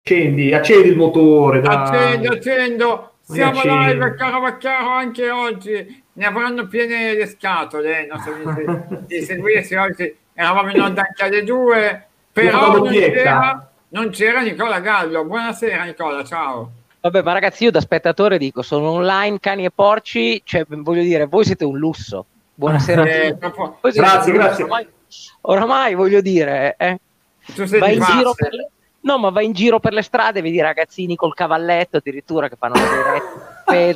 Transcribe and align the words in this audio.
Accendi, 0.00 0.54
accendi 0.54 0.88
il 0.88 0.96
motore. 0.96 1.60
Dai. 1.60 1.74
Accendo, 1.74 2.32
accendo. 2.32 3.12
Siamo 3.20 3.58
accendi. 3.58 3.92
live, 3.92 4.14
caro 4.14 4.40
Vaccaro, 4.40 4.88
anche 4.88 5.28
oggi. 5.28 6.02
Ne 6.14 6.24
avranno 6.24 6.66
piene 6.66 7.12
le 7.12 7.26
scatole, 7.26 8.06
non 8.06 8.18
so 8.20 8.32
di, 9.04 9.18
di 9.18 9.22
seguirsi 9.22 9.74
oggi. 9.74 10.16
Eravamo 10.32 10.70
in 10.70 10.80
onda 10.80 11.02
anche 11.02 11.24
alle 11.24 11.44
due, 11.44 12.06
però 12.32 12.78
non 12.78 12.88
c'era, 12.88 13.70
non 13.90 14.08
c'era 14.08 14.40
Nicola 14.40 14.80
Gallo. 14.80 15.26
Buonasera 15.26 15.84
Nicola, 15.84 16.24
ciao. 16.24 16.70
Vabbè, 17.00 17.22
ma 17.22 17.32
ragazzi, 17.32 17.64
io 17.64 17.70
da 17.70 17.80
spettatore 17.80 18.38
dico, 18.38 18.62
sono 18.62 18.92
online, 18.92 19.40
cani 19.40 19.66
e 19.66 19.70
porci, 19.70 20.40
cioè, 20.42 20.64
voglio 20.66 21.02
dire, 21.02 21.26
voi 21.26 21.44
siete 21.44 21.66
un 21.66 21.76
lusso. 21.76 22.24
Buonasera 22.54 23.02
a 23.02 23.06
Eh, 23.06 23.36
Grazie, 23.92 24.32
grazie. 24.32 24.64
Oramai, 24.64 24.88
oramai, 25.42 25.94
voglio 25.94 26.20
dire, 26.20 26.74
eh, 26.78 26.98
tu 27.54 27.66
sei 27.66 27.80
vai 27.80 27.96
in 27.96 28.02
giro 28.02 28.34
per 28.34 28.52
le... 28.52 28.70
No, 29.00 29.16
ma 29.18 29.30
vai 29.30 29.46
in 29.46 29.52
giro 29.52 29.78
per 29.78 29.92
le 29.92 30.02
strade, 30.02 30.42
vedi 30.42 30.60
ragazzini 30.60 31.14
col 31.14 31.32
cavalletto 31.34 31.98
addirittura 31.98 32.48
che 32.48 32.56
fanno 32.58 32.74
le 32.74 32.80
dirette. 32.80 33.56
Io, 33.68 33.94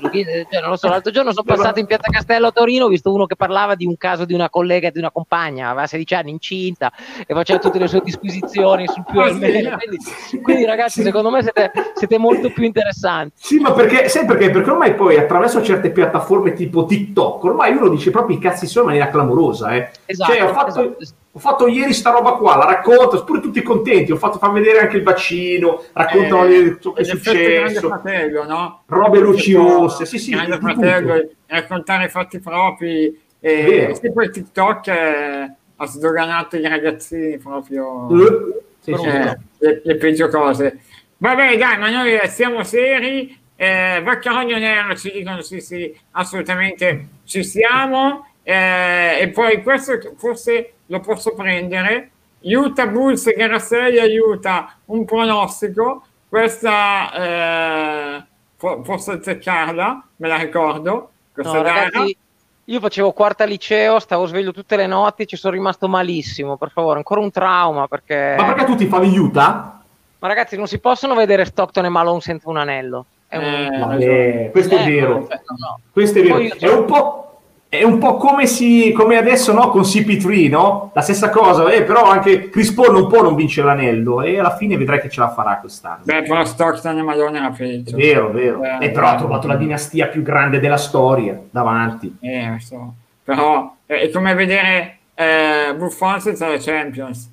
cioè, 0.51 0.61
non 0.61 0.71
lo 0.71 0.77
so, 0.77 0.89
l'altro 0.89 1.11
giorno 1.11 1.33
sono 1.33 1.45
passato 1.45 1.79
in 1.81 1.87
piazza 1.87 2.11
Castello 2.11 2.49
a 2.49 2.53
Torino, 2.53 2.85
ho 2.85 2.89
visto 2.89 3.13
uno 3.13 3.25
che 3.25 3.37
parlava 3.37 3.75
di 3.75 3.87
un 3.87 3.97
caso 3.97 4.27
di 4.27 4.35
una 4.35 4.51
collega 4.51 4.89
e 4.89 4.91
di 4.91 4.99
una 4.99 5.11
compagna, 5.11 5.71
aveva 5.71 5.87
16 5.87 6.15
anni, 6.15 6.31
incinta, 6.31 6.93
e 7.27 7.33
faceva 7.33 7.59
tutte 7.59 7.79
le 7.79 7.89
sue 7.89 8.03
disquisizioni 8.05 8.87
sul 8.87 9.03
più 9.11 9.21
e 9.21 9.25
Ah, 9.25 9.29
il 9.29 9.35
sì? 9.35 9.39
meno. 9.41 9.77
Quindi, 9.79 10.43
quindi, 10.43 10.65
ragazzi, 10.67 11.03
secondo 11.03 11.31
me 11.31 11.43
siete, 11.43 11.73
siete 11.95 12.19
molto 12.19 12.51
più 12.51 12.65
interessanti. 12.65 13.33
Sì, 13.37 13.59
ma 13.61 13.73
perché, 13.73 14.09
sai 14.11 14.27
perché? 14.27 14.51
Perché 14.51 14.71
ormai 14.71 14.95
poi 14.95 15.17
attraverso 15.17 15.63
certe 15.63 15.91
piattaforme 15.91 16.53
tipo 16.53 16.85
TikTok, 16.85 17.43
ormai 17.45 17.75
uno 17.75 17.89
dice 17.89 18.11
proprio 18.11 18.37
i 18.37 18.41
cazzi 18.41 18.67
suoi 18.67 18.83
in 18.85 18.91
maniera 18.91 19.11
clamorosa. 19.11 19.75
Eh. 19.75 19.91
Esatto, 20.05 20.33
Cioè, 20.33 20.43
ho 20.43 20.53
fatto, 20.53 20.99
esatto. 20.99 21.21
Ho 21.35 21.39
fatto 21.39 21.67
ieri 21.67 21.95
sta 21.95 22.11
roba 22.11 22.33
qua, 22.33 22.57
la 22.57 22.67
racconto, 22.67 23.25
pure 23.25 23.41
tutti 23.41 23.63
contenti, 23.63 24.13
ho 24.13 24.17
fatto 24.17 24.37
far 24.37 24.53
vedere 24.53 24.81
anche 24.81 24.99
il 24.99 25.03
vaccino, 25.03 25.83
raccontano 25.95 26.45
Eh, 26.45 26.77
ciò 26.79 26.93
che 26.93 27.01
è 27.01 27.05
successo, 27.05 27.89
Fratello, 27.89 28.45
no? 28.45 28.83
robe 28.87 29.19
luci 29.19 29.53
Tipo, 29.53 29.63
rosse, 29.63 30.05
sì 30.05 30.19
sì, 30.19 30.33
Grande 30.33 30.59
tutto. 30.59 30.73
Fratello, 30.73 31.29
raccontare 31.47 32.05
i 32.05 32.09
fatti 32.11 32.39
propri. 32.39 33.19
E, 33.41 33.99
poi 34.13 34.31
TikTok 34.31 34.87
eh, 34.89 35.55
ha 35.77 35.87
sdoganato 35.87 36.57
i 36.57 36.69
ragazzini 36.69 37.39
proprio 37.39 38.07
sì, 38.81 38.95
sì. 38.95 39.07
eh, 39.07 39.39
le, 39.59 39.81
le 39.83 39.97
peggio 39.97 40.29
cose. 40.29 40.81
Vabbè, 41.17 41.57
dai, 41.57 41.79
ma 41.79 41.89
noi 41.89 42.19
siamo 42.29 42.63
seri. 42.63 43.41
Eh, 43.57 44.01
Vaccarogno 44.05 44.59
Nero 44.59 44.95
ci 44.97 45.11
dicono 45.13 45.41
sì, 45.41 45.61
sì, 45.61 45.97
assolutamente 46.13 47.07
ci 47.25 47.43
siamo. 47.43 48.27
Eh, 48.45 49.19
e 49.21 49.29
poi 49.29 49.63
questo 49.63 49.99
forse 50.17 50.73
lo 50.87 51.01
posso 51.01 51.35
prendere. 51.35 52.11
Utah 52.41 52.87
Bulls 52.87 53.33
gara 53.37 53.59
6 53.59 53.99
aiuta 54.01 54.75
un 54.87 55.05
pronostico. 55.05 56.05
Questa 56.29 57.13
eh, 57.13 58.23
posso 58.57 59.13
azzeccarla, 59.13 60.03
me 60.17 60.29
la 60.29 60.37
ricordo. 60.37 61.11
Questa 61.33 61.53
No, 61.53 61.63
gara. 61.63 61.83
ragazzi, 61.85 62.17
io 62.65 62.81
facevo 62.81 63.13
quarta 63.13 63.45
liceo, 63.45 63.99
stavo 63.99 64.27
sveglio 64.27 64.53
tutte 64.53 64.77
le 64.77 64.87
notti, 64.87 65.27
ci 65.27 65.37
sono 65.37 65.53
rimasto 65.55 65.89
malissimo, 65.89 66.57
per 66.57 66.71
favore, 66.71 66.97
ancora 66.99 67.21
un 67.21 67.31
trauma 67.31 67.87
perché... 67.89 68.35
Ma 68.39 68.45
perché 68.47 68.65
tu 68.65 68.75
ti 68.77 68.87
favi 68.87 69.17
Utah? 69.17 69.83
Ma 70.19 70.29
ragazzi, 70.29 70.57
non 70.57 70.67
si 70.69 70.79
possono 70.79 71.15
vedere 71.15 71.45
Stockton 71.45 71.85
e 71.85 71.89
Malone 71.89 72.21
senza 72.21 72.49
un 72.49 72.57
anello. 72.57 73.05
È 73.27 73.37
un... 73.37 73.45
Eh, 73.45 73.79
Vabbè, 73.79 74.49
questo 74.53 74.77
è 74.77 74.83
Eh, 74.87 74.91
vero. 74.91 75.27
cioè, 75.29 75.41
no, 75.49 75.57
no. 75.59 75.81
Questo 75.93 76.19
è 76.19 76.23
vero. 76.23 76.35
Poi 76.35 76.47
io- 76.47 76.55
È 76.59 76.69
un 76.73 76.85
po'. 76.85 77.32
È 77.73 77.83
un 77.85 77.97
po' 77.97 78.19
come, 78.19 78.47
si, 78.47 78.93
come 78.93 79.17
adesso 79.17 79.51
no, 79.55 79.71
con 79.71 79.81
CP3, 79.81 80.51
no? 80.51 80.91
La 80.93 81.01
stessa 81.01 81.31
cosa, 81.31 81.71
eh, 81.73 81.85
però 81.85 82.05
anche 82.05 82.51
Chris 82.51 82.71
Paul 82.71 82.93
non 82.93 83.09
può 83.09 83.23
non 83.23 83.35
vincere 83.35 83.67
l'anello 83.69 84.21
e 84.21 84.39
alla 84.39 84.55
fine 84.55 84.77
vedrai 84.77 85.01
che 85.01 85.09
ce 85.09 85.21
la 85.21 85.31
farà 85.31 85.57
quest'anno. 85.57 86.03
Beh, 86.05 86.25
però 86.25 86.45
Stockton 86.45 86.99
e 86.99 87.03
Malone 87.03 87.39
era 87.39 87.49
È 87.49 87.57
peggio. 87.57 87.97
vero, 87.97 88.31
vero. 88.31 88.63
Eh, 88.63 88.85
e 88.85 88.91
però 88.91 89.07
ha 89.07 89.15
eh. 89.15 89.17
trovato 89.17 89.47
la 89.47 89.57
dinastia 89.57 90.09
più 90.09 90.21
grande 90.21 90.61
della 90.61 90.77
storia 90.77 91.41
davanti. 91.51 92.15
Eh, 92.21 92.57
so. 92.61 92.93
Però 93.25 93.75
eh, 93.87 94.01
è 94.01 94.11
come 94.11 94.35
vedere 94.35 94.99
eh, 95.15 95.75
Buffon 95.75 96.21
senza 96.21 96.51
le 96.51 96.59
Champions. 96.59 97.31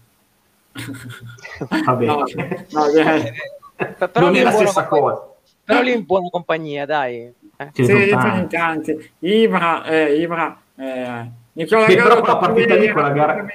Vabbè. 1.84 2.06
No, 2.06 2.24
no, 2.70 2.86
eh, 2.96 3.34
Però 3.76 4.26
non 4.28 4.36
è 4.38 4.44
la 4.44 4.52
stessa 4.52 4.88
compagnia- 4.88 5.16
cosa. 5.16 5.28
Però 5.66 5.82
lì 5.82 5.92
in 5.92 6.06
buona 6.06 6.30
compagnia, 6.30 6.86
dai. 6.86 7.30
Eh. 7.62 7.70
Sì, 7.74 8.16
tanti. 8.48 9.12
Ibra, 9.20 9.84
eh, 9.84 10.16
Ibra, 10.16 10.58
eh, 10.78 11.30
Nicola 11.54 11.90
Sì, 11.90 11.96
però 11.98 12.20
quella 12.20 12.38
partita 12.38 12.76
lì, 12.76 12.90
quella 12.90 13.10
gara- 13.10 13.46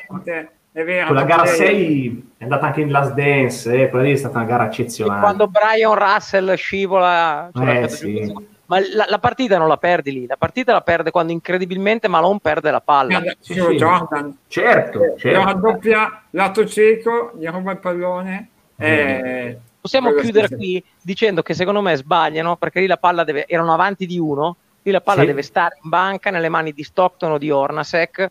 vero. 0.73 1.07
Quella 1.07 1.23
gara 1.25 1.43
perché- 1.43 1.57
6 1.65 2.33
è 2.37 2.43
andata 2.43 2.67
anche 2.67 2.81
in 2.83 2.91
Last 2.91 3.15
Dance, 3.15 3.73
eh, 3.83 3.89
quella 3.89 4.05
lì 4.05 4.13
è 4.13 4.17
stata 4.17 4.37
una 4.39 4.47
gara 4.47 4.65
E 4.65 4.67
eccezionale. 4.67 5.21
quando 5.21 5.49
Brian 5.49 5.95
Russell 5.95 6.55
scivola... 6.55 7.49
cioè, 7.55 7.83
Eh, 7.85 7.89
sì. 7.89 8.53
Ma 8.67 8.79
la, 8.95 9.07
la 9.09 9.19
partita 9.19 9.57
non 9.59 9.69
la 9.69 9.77
perdi 9.77 10.11
lì, 10.13 10.27
la 10.27 10.37
partita 10.37 10.73
la 10.73 10.81
perde 10.81 11.11
quando 11.11 11.33
incredibilmente 11.33 12.09
Malone 12.09 12.39
perde 12.43 12.71
la 12.71 12.81
palla. 12.81 13.21
Sì, 13.41 13.55
Sì, 13.55 13.61
sì. 13.61 13.77
Jordan. 13.77 14.37
Certo, 14.49 14.99
Lo 14.99 15.15
certo. 15.17 15.45
raddoppia 15.45 16.23
lato 16.31 16.67
cieco, 16.67 17.33
gli 17.39 17.47
ruba 17.47 17.73
il 17.73 17.79
pallone. 17.79 18.49
eh, 18.77 19.59
Possiamo 19.85 20.13
quello 20.13 20.23
chiudere 20.23 20.49
qui 20.57 20.83
dicendo 21.03 21.43
che 21.43 21.53
secondo 21.53 21.83
me 21.83 21.95
sbagliano 21.95 22.57
perché 22.57 22.81
lì 22.81 22.87
la 22.87 22.97
palla 22.97 23.23
deve, 23.23 23.45
erano 23.47 23.75
avanti 23.75 24.07
di 24.07 24.19
uno, 24.19 24.57
lì 24.81 24.91
la 24.91 25.03
palla 25.03 25.21
Sì. 25.21 25.27
deve 25.27 25.43
stare 25.43 25.77
in 25.83 25.91
banca 25.91 26.31
nelle 26.31 26.49
mani 26.49 26.73
di 26.73 26.83
Stockton 26.83 27.33
o 27.33 27.37
di 27.37 27.51
Ornasek, 27.51 28.31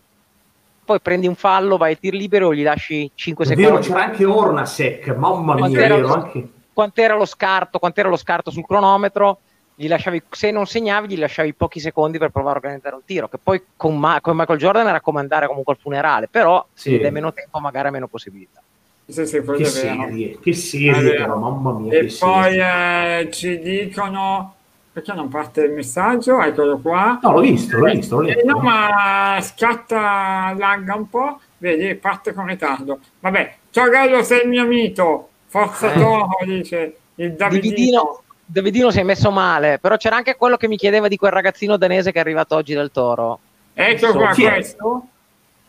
poi 0.84 1.00
prendi 1.00 1.28
un 1.28 1.36
fallo, 1.36 1.78
vai 1.78 1.94
a 1.94 1.96
tir 1.96 2.16
libero 2.16 2.48
o 2.48 2.56
gli 2.56 2.64
lasci 2.64 3.08
5 3.14 3.46
È 3.46 3.50
vero, 3.50 3.68
secondi. 3.68 3.88
c'era 3.88 4.04
anche 4.04 4.26
Ornasek, 4.26 5.08
mamma 5.16 5.54
mia, 5.54 5.60
Quant'era 5.60 5.96
vero, 5.96 6.08
lo, 6.08 6.14
anche... 6.16 6.48
quant'era 6.74 7.16
lo 7.16 7.26
scarto, 7.26 7.78
quant'era 7.78 8.10
lo 8.10 8.18
scarto 8.18 8.50
sul 8.50 8.66
cronometro, 8.66 9.38
gli 9.76 9.88
lasciavi, 9.88 10.24
se 10.32 10.50
non 10.50 10.66
segnavi 10.66 11.08
gli 11.16 11.20
lasciavi 11.20 11.54
pochi 11.54 11.80
secondi 11.80 12.18
per 12.18 12.32
provare 12.32 12.56
a 12.56 12.62
organizzare 12.62 12.96
un 12.96 13.04
tiro, 13.06 13.28
che 13.30 13.38
poi 13.38 13.62
con, 13.78 13.96
Ma- 14.00 14.20
con 14.22 14.36
Michael 14.36 14.58
Jordan 14.58 14.88
era 14.88 15.02
come 15.02 15.20
andare 15.20 15.46
comunque 15.46 15.74
al 15.74 15.80
funerale, 15.80 16.28
però 16.30 16.66
Sì. 16.74 16.98
se 16.98 17.06
hai 17.06 17.12
meno 17.12 17.32
tempo 17.32 17.60
magari 17.60 17.86
hai 17.86 17.94
meno 17.94 18.08
possibilità. 18.08 18.60
Sì, 19.06 19.26
sì, 19.26 19.42
Che 19.44 19.66
serie, 19.66 20.40
che 20.40 20.54
serie 20.54 21.16
però, 21.18 21.38
mamma 21.38 21.72
mia, 21.78 21.94
E 21.94 22.06
che 22.06 22.16
poi 22.20 22.58
eh, 22.58 23.30
ci 23.32 23.60
dicono 23.60 24.56
perché 24.94 25.12
non 25.14 25.28
parte 25.28 25.62
il 25.64 25.72
messaggio? 25.74 26.40
Eccolo 26.42 26.78
qua. 26.78 27.20
No, 27.22 27.32
l'ho 27.34 27.40
visto, 27.42 27.78
l'ho 27.78 27.92
visto, 27.92 28.22
l'ho 28.22 28.28
Eh, 28.28 28.36
letto. 28.36 28.46
no, 28.48 28.60
ma 28.60 29.38
scatta, 29.42 30.54
lagga 30.58 30.96
un 30.96 31.10
po', 31.10 31.40
vedi, 31.58 31.96
parte 31.96 32.34
con 32.34 32.46
ritardo. 32.46 33.00
Vabbè, 33.20 33.56
ciao 33.72 33.90
Gallo, 33.90 34.24
sei 34.24 34.44
il 34.44 34.50
mio 34.50 34.66
mito. 34.66 35.30
Forza 35.48 35.92
Eh. 35.92 36.00
Toro, 36.00 36.30
dice 36.46 36.96
il 37.16 37.34
Davidino. 37.34 37.72
Davidino, 37.72 38.22
Davidino 38.46 38.92
si 38.92 39.00
è 39.00 39.04
messo 39.04 39.32
male, 39.32 39.80
però 39.80 39.98
c'era 39.98 40.16
anche 40.16 40.36
quello 40.36 40.58
che 40.58 40.68
mi 40.68 40.78
chiedeva 40.78 41.08
di 41.08 41.18
quel 41.18 41.32
ragazzino 41.32 41.76
danese 41.78 42.12
che 42.12 42.18
è 42.20 42.22
arrivato 42.22 42.56
oggi 42.56 42.74
del 42.74 42.92
Toro. 42.92 43.40
Ecco 43.74 44.14
qua 44.14 44.34
questo. 44.34 45.08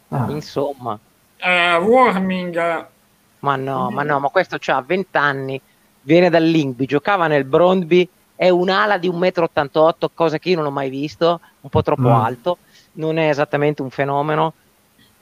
Ah, 0.09 0.27
Insomma, 0.28 0.99
Eh, 1.39 1.77
warming. 1.77 2.87
Ma 3.44 3.56
no, 3.56 3.91
ma 3.91 4.03
no, 4.03 4.19
ma 4.21 4.28
questo 4.28 4.56
ha 4.66 4.82
20 4.84 5.16
anni, 5.16 5.60
viene 6.03 6.31
dal 6.31 6.43
Linkby, 6.43 6.87
giocava 6.87 7.27
nel 7.27 7.44
Brondby, 7.44 8.09
è 8.34 8.49
un'ala 8.49 8.99
di 8.99 9.09
1,88 9.09 10.06
m, 10.06 10.10
cosa 10.15 10.38
che 10.38 10.49
io 10.49 10.56
non 10.56 10.66
ho 10.66 10.71
mai 10.71 10.91
visto, 10.91 11.41
un 11.60 11.71
po' 11.71 11.83
troppo 11.83 12.09
Mm. 12.09 12.12
alto, 12.12 12.59
non 12.94 13.19
è 13.19 13.28
esattamente 13.28 13.83
un 13.83 13.91
fenomeno. 13.91 14.53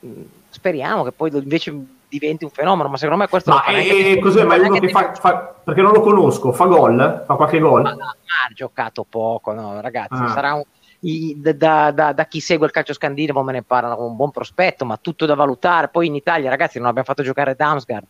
Mm, 0.07 0.23
Speriamo 0.53 1.03
che 1.03 1.13
poi 1.13 1.31
invece 1.35 1.75
diventi 2.09 2.45
un 2.45 2.51
fenomeno, 2.51 2.89
ma 2.91 2.97
secondo 2.99 3.23
me 3.23 3.29
questo 3.29 3.51
Ma 3.53 3.61
fa 3.63 3.71
neanche 3.73 4.19
cos'è? 4.19 4.45
Ma 4.45 4.55
è 4.57 4.59
uno 4.59 4.79
che 4.79 4.89
fa, 4.91 5.15
fa- 5.15 5.55
perché 5.65 5.81
non 5.81 5.93
lo 5.93 6.01
conosco, 6.03 6.53
fa 6.53 6.67
gol? 6.67 7.23
Fa 7.27 7.35
qualche 7.37 7.59
gol? 7.59 7.81
Ma, 7.83 7.95
ma 7.95 8.05
ha 8.07 8.53
giocato 8.55 9.07
poco, 9.09 9.53
no, 9.55 9.81
ragazzi. 9.81 10.13
Ah. 10.23 10.29
Sarà 10.29 10.53
un- 10.55 10.63
i- 11.05 11.37
da, 11.41 11.91
da- 11.91 12.13
da 12.13 12.27
chi 12.27 12.41
segue 12.41 12.67
il 12.67 12.73
calcio 12.73 12.93
scandinavo 12.93 13.43
me 13.43 13.53
ne 13.53 13.63
parlano 13.63 13.97
come 13.97 14.09
un 14.09 14.17
buon 14.17 14.31
prospetto, 14.31 14.85
ma 14.85 14.97
tutto 14.97 15.27
da 15.27 15.35
valutare. 15.35 15.89
Poi 15.89 16.07
in 16.07 16.15
Italia, 16.15 16.51
ragazzi, 16.51 16.79
non 16.79 16.87
abbiamo 16.89 17.07
fatto 17.07 17.23
giocare 17.23 17.55
Damsgaard 17.57 18.05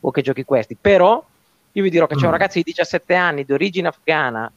o 0.00 0.10
che 0.10 0.22
giochi 0.22 0.44
questi. 0.44 0.76
Però 0.80 1.22
io 1.72 1.82
vi 1.82 1.90
dirò 1.90 2.06
che 2.06 2.14
c'è 2.16 2.22
un 2.22 2.28
Mm. 2.28 2.32
ragazzo 2.32 2.58
di 2.58 2.64
17 2.64 3.14
anni 3.14 3.44
di 3.44 3.52
origine 3.52 3.88
afghana 3.88 4.50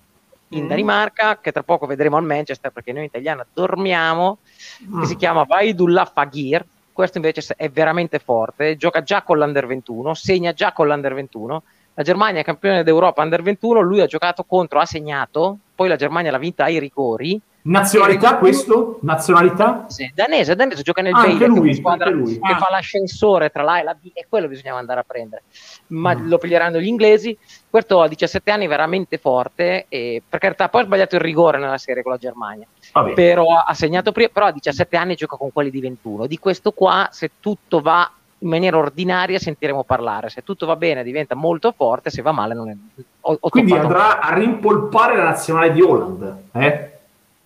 in 0.49 0.65
Mm. 0.65 0.67
Danimarca, 0.67 1.37
che 1.39 1.51
tra 1.51 1.63
poco 1.63 1.85
vedremo 1.85 2.17
al 2.17 2.23
Manchester 2.23 2.71
perché 2.71 2.91
noi 2.91 3.01
in 3.01 3.07
italiano 3.07 3.45
dormiamo, 3.53 4.39
Mm. 4.89 4.99
che 5.01 5.05
si 5.07 5.15
chiama 5.15 5.43
Vaidullah 5.43 6.05
Fagir. 6.05 6.65
Questo 6.91 7.17
invece 7.17 7.53
è 7.57 7.69
veramente 7.69 8.19
forte, 8.19 8.77
gioca 8.77 9.03
già 9.03 9.21
con 9.21 9.37
l'Under 9.37 9.67
21, 9.67 10.13
segna 10.13 10.53
già 10.53 10.71
con 10.71 10.87
l'Under 10.87 11.13
21. 11.13 11.63
La 11.93 12.03
Germania 12.03 12.41
è 12.41 12.43
campione 12.43 12.83
d'Europa 12.83 13.21
Under 13.21 13.41
21, 13.41 13.81
lui 13.81 13.99
ha 14.01 14.05
giocato 14.05 14.43
contro, 14.43 14.79
ha 14.79 14.85
segnato, 14.85 15.57
poi 15.75 15.87
la 15.89 15.97
Germania 15.97 16.31
l'ha 16.31 16.37
vinta 16.37 16.63
ai 16.63 16.79
rigori. 16.79 17.39
Nazionalità 17.67 18.37
questo? 18.37 18.99
Nazionalità? 19.01 19.85
Sì, 19.87 20.11
danese, 20.13 20.55
danese 20.55 20.83
gioca 20.83 21.01
nel 21.01 21.13
che 21.15 21.45
è 21.45 21.47
lui, 21.47 21.59
una 21.69 21.73
squadra 21.73 22.05
anche 22.09 22.17
lui. 22.19 22.33
che 22.39 22.51
Ah. 22.51 22.57
fa 22.57 22.67
l'ascensore 22.69 23.49
tra 23.49 23.63
l'A 23.63 23.79
e 23.79 23.83
la 23.83 23.95
B, 23.95 24.11
e 24.13 24.27
quello 24.29 24.47
bisognava 24.47 24.77
andare 24.77 24.99
a 24.99 25.03
prendere. 25.07 25.43
Ma 25.87 26.13
Mm. 26.15 26.27
lo 26.29 26.37
piglieranno 26.37 26.79
gli 26.79 26.85
inglesi. 26.85 27.35
Questo 27.67 28.01
a 28.01 28.07
17 28.07 28.51
anni 28.51 28.65
è 28.65 28.67
veramente 28.67 29.17
forte, 29.17 29.85
e 29.89 30.21
per 30.27 30.39
carità, 30.39 30.69
poi 30.69 30.81
ha 30.81 30.85
sbagliato 30.85 31.15
il 31.15 31.21
rigore 31.21 31.57
nella 31.57 31.79
serie 31.79 32.03
con 32.03 32.11
la 32.11 32.17
Germania 32.19 32.67
però 33.15 33.57
ha 33.57 33.73
segnato 33.73 34.11
prima, 34.11 34.29
però 34.31 34.45
a 34.45 34.51
17 34.51 34.95
anni 34.95 35.15
gioca 35.15 35.35
con 35.35 35.51
quelli 35.51 35.71
di 35.71 35.81
21. 35.81 36.27
Di 36.27 36.37
questo 36.37 36.71
qua, 36.71 37.09
se 37.11 37.31
tutto 37.39 37.81
va 37.81 38.09
in 38.39 38.47
maniera 38.49 38.77
ordinaria 38.77 39.39
sentiremo 39.39 39.83
parlare. 39.83 40.29
Se 40.29 40.43
tutto 40.43 40.65
va 40.67 40.75
bene 40.75 41.03
diventa 41.03 41.33
molto 41.33 41.73
forte, 41.75 42.11
se 42.11 42.21
va 42.21 42.31
male 42.31 42.53
non 42.53 42.69
è... 42.69 42.75
Ho, 43.21 43.37
ho 43.39 43.49
Quindi 43.49 43.73
andrà 43.73 44.19
a 44.19 44.33
rimpolpare 44.35 45.15
la 45.17 45.23
nazionale 45.23 45.71
di 45.71 45.81
Holland, 45.81 46.37
eh? 46.53 46.94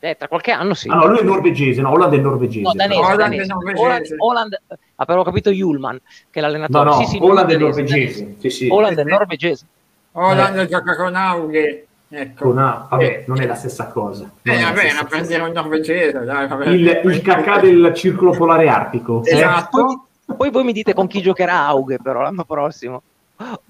Eh, 0.02 0.16
tra 0.16 0.30
qualche 0.30 0.52
anno 0.52 0.74
sì. 0.74 0.88
Ah, 0.88 0.96
no, 0.96 1.08
lui 1.08 1.20
è 1.20 1.24
norvegese, 1.24 1.82
no, 1.82 1.92
Holland 1.92 2.14
è 2.14 2.18
norvegese. 2.18 2.62
No, 2.62 2.72
danese, 2.74 3.00
Holland, 3.00 3.20
danese. 3.20 3.54
Holland, 3.54 4.16
Holland, 4.18 4.62
ah, 4.96 5.06
però 5.06 5.20
ho 5.20 5.24
capito 5.24 5.50
Julman, 5.50 6.00
che 6.30 6.40
è 6.40 6.42
l'allenatore. 6.42 6.90
No, 6.90 6.96
no, 6.96 7.02
sì, 7.02 7.06
sì, 7.06 7.18
Holland 7.22 7.52
è 7.52 7.58
norvegese. 7.58 8.36
Sì, 8.40 8.50
sì. 8.50 8.68
Holland 8.70 8.98
è 8.98 9.04
norvegese. 9.04 9.66
Holland 10.14 10.58
eh. 10.58 10.68
gioca 10.68 10.96
con 10.96 11.16
Aughe. 11.16 11.84
Ecco. 12.12 12.46
Con 12.46 12.58
A, 12.58 12.88
vabbè, 12.90 13.04
eh. 13.04 13.24
non 13.28 13.40
è 13.40 13.46
la 13.46 13.54
stessa 13.54 13.88
cosa. 13.88 14.32
Eh, 14.42 14.62
vabbè, 14.62 14.94
la 14.94 15.06
prendere 15.08 15.44
un 15.44 15.52
norvegese. 15.52 16.24
Dai, 16.24 16.48
vabbè. 16.48 16.70
Il, 16.70 17.02
il 17.04 17.22
cacà 17.22 17.60
del 17.60 17.92
circolo 17.94 18.32
polare 18.32 18.68
artico. 18.68 19.24
Eh. 19.26 19.36
Esatto. 19.36 20.02
Poi, 20.26 20.36
poi, 20.38 20.50
voi 20.50 20.64
mi 20.64 20.74
dite 20.74 20.94
con 20.94 21.08
chi 21.08 21.22
giocherà 21.22 21.66
Aughe, 21.68 22.00
però 22.02 22.22
l'anno 22.22 22.46
prossimo. 22.46 23.02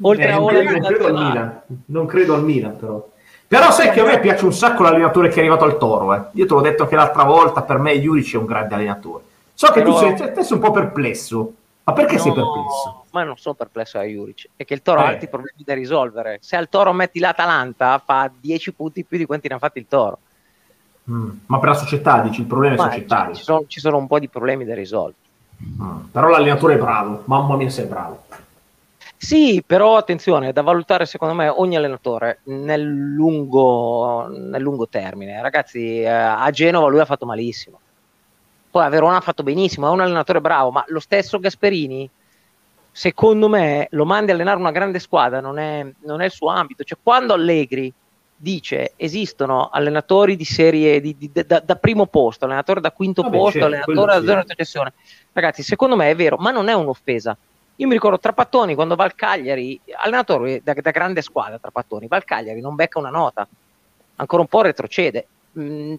Oltre 0.01 0.27
eh, 0.27 0.31
a 0.31 0.41
Holland, 0.41 0.69
non 0.69 0.81
credo 0.81 1.05
al 1.05 1.13
Milan. 1.13 1.61
Non 1.85 2.05
credo 2.05 2.33
al 2.35 2.43
Milan, 2.43 2.77
però. 2.77 3.09
Però 3.49 3.71
sai 3.71 3.89
che 3.89 4.01
a 4.01 4.03
me 4.03 4.19
piace 4.19 4.45
un 4.45 4.53
sacco 4.53 4.83
l'allenatore 4.83 5.29
che 5.29 5.37
è 5.37 5.39
arrivato 5.39 5.63
al 5.63 5.79
Toro. 5.79 6.13
Eh. 6.13 6.21
Io 6.33 6.45
te 6.45 6.53
l'ho 6.53 6.61
detto 6.61 6.85
che 6.85 6.95
l'altra 6.95 7.23
volta, 7.23 7.63
per 7.63 7.79
me 7.79 7.99
Juric 7.99 8.35
è 8.35 8.37
un 8.37 8.45
grande 8.45 8.75
allenatore. 8.75 9.23
So 9.55 9.71
che 9.71 9.81
Però... 9.81 9.91
tu 9.91 10.15
sei, 10.17 10.33
te 10.33 10.43
sei 10.43 10.55
un 10.55 10.59
po' 10.59 10.69
perplesso. 10.69 11.53
Ma 11.83 11.93
perché 11.93 12.17
no, 12.17 12.21
sei 12.21 12.31
perplesso? 12.33 13.05
Ma 13.09 13.23
non 13.23 13.37
sono 13.37 13.55
perplesso 13.55 13.97
a 13.97 14.03
Juric. 14.03 14.49
È 14.55 14.63
che 14.65 14.75
il 14.75 14.83
Toro 14.83 14.99
eh. 14.99 15.03
ha 15.03 15.07
altri 15.07 15.29
problemi 15.29 15.63
da 15.65 15.73
risolvere. 15.73 16.37
Se 16.41 16.55
al 16.55 16.69
Toro 16.69 16.93
metti 16.93 17.17
l'Atalanta, 17.17 17.99
fa 18.05 18.29
10 18.39 18.71
punti 18.73 19.03
più 19.03 19.17
di 19.17 19.25
quanti 19.25 19.47
ne 19.47 19.55
ha 19.55 19.57
fatti 19.57 19.79
il 19.79 19.87
Toro. 19.89 20.19
Mm. 21.09 21.29
Ma 21.47 21.57
per 21.57 21.69
la 21.69 21.75
società, 21.75 22.21
dici, 22.21 22.41
il 22.41 22.45
problema 22.45 22.75
è 22.75 22.91
societario. 22.91 23.33
Ci 23.33 23.43
sono, 23.43 23.63
ci 23.65 23.79
sono 23.79 23.97
un 23.97 24.05
po' 24.05 24.19
di 24.19 24.27
problemi 24.27 24.63
da 24.63 24.75
risolvere. 24.75 25.15
Mm. 25.63 25.97
Però 26.11 26.27
l'allenatore 26.27 26.75
è 26.75 26.77
bravo. 26.77 27.23
Mamma 27.25 27.55
mia, 27.55 27.69
sei 27.71 27.85
bravo. 27.85 28.25
Sì, 29.21 29.61
però 29.67 29.97
attenzione, 29.97 30.53
da 30.53 30.61
valutare 30.61 31.05
secondo 31.05 31.33
me 31.33 31.49
ogni 31.49 31.75
allenatore 31.75 32.39
nel 32.45 32.81
lungo, 32.81 34.27
nel 34.29 34.61
lungo 34.61 34.87
termine. 34.87 35.41
Ragazzi, 35.41 35.99
eh, 35.99 36.07
a 36.07 36.49
Genova 36.51 36.87
lui 36.87 37.01
ha 37.01 37.05
fatto 37.05 37.25
malissimo. 37.25 37.81
Poi 38.71 38.85
a 38.85 38.87
Verona 38.87 39.17
ha 39.17 39.21
fatto 39.21 39.43
benissimo, 39.43 39.87
è 39.87 39.91
un 39.91 39.99
allenatore 39.99 40.39
bravo, 40.39 40.71
ma 40.71 40.85
lo 40.87 41.01
stesso 41.01 41.37
Gasperini, 41.37 42.09
secondo 42.93 43.49
me, 43.49 43.87
lo 43.91 44.05
mandi 44.05 44.31
a 44.31 44.35
allenare 44.35 44.57
una 44.57 44.71
grande 44.71 44.99
squadra, 44.99 45.41
non 45.41 45.59
è, 45.59 45.85
non 46.05 46.21
è 46.21 46.25
il 46.25 46.31
suo 46.31 46.47
ambito. 46.47 46.85
Cioè, 46.85 46.97
quando 47.03 47.33
Allegri 47.33 47.91
dice 48.37 48.93
esistono 48.95 49.67
allenatori 49.69 50.37
di 50.37 50.45
serie 50.45 51.01
di, 51.01 51.17
di, 51.17 51.29
da, 51.45 51.59
da, 51.59 51.75
primo 51.75 52.05
posto, 52.05 52.45
allenatore 52.45 52.79
da 52.79 52.91
quinto 52.91 53.23
Vabbè, 53.23 53.35
posto, 53.35 53.65
allenatore 53.65 54.13
da 54.13 54.19
zona 54.19 54.21
di 54.21 54.33
retrocessione, 54.47 54.93
ragazzi, 55.33 55.61
secondo 55.61 55.97
me 55.97 56.09
è 56.09 56.15
vero, 56.15 56.37
ma 56.37 56.51
non 56.51 56.69
è 56.69 56.73
un'offesa 56.73 57.35
io 57.79 57.87
mi 57.87 57.93
ricordo 57.93 58.19
Trapattoni 58.19 58.75
quando 58.75 58.95
va 58.95 59.05
al 59.05 59.15
Cagliari, 59.15 59.79
allenatore 59.95 60.61
da, 60.61 60.73
da 60.73 60.91
grande 60.91 61.21
squadra 61.21 61.59
Trapattoni, 61.59 62.07
va 62.07 62.17
al 62.17 62.25
Cagliari, 62.25 62.59
non 62.59 62.75
becca 62.75 62.99
una 62.99 63.09
nota, 63.09 63.47
ancora 64.17 64.41
un 64.41 64.49
po' 64.49 64.61
retrocede. 64.61 65.27
Mm, 65.57 65.93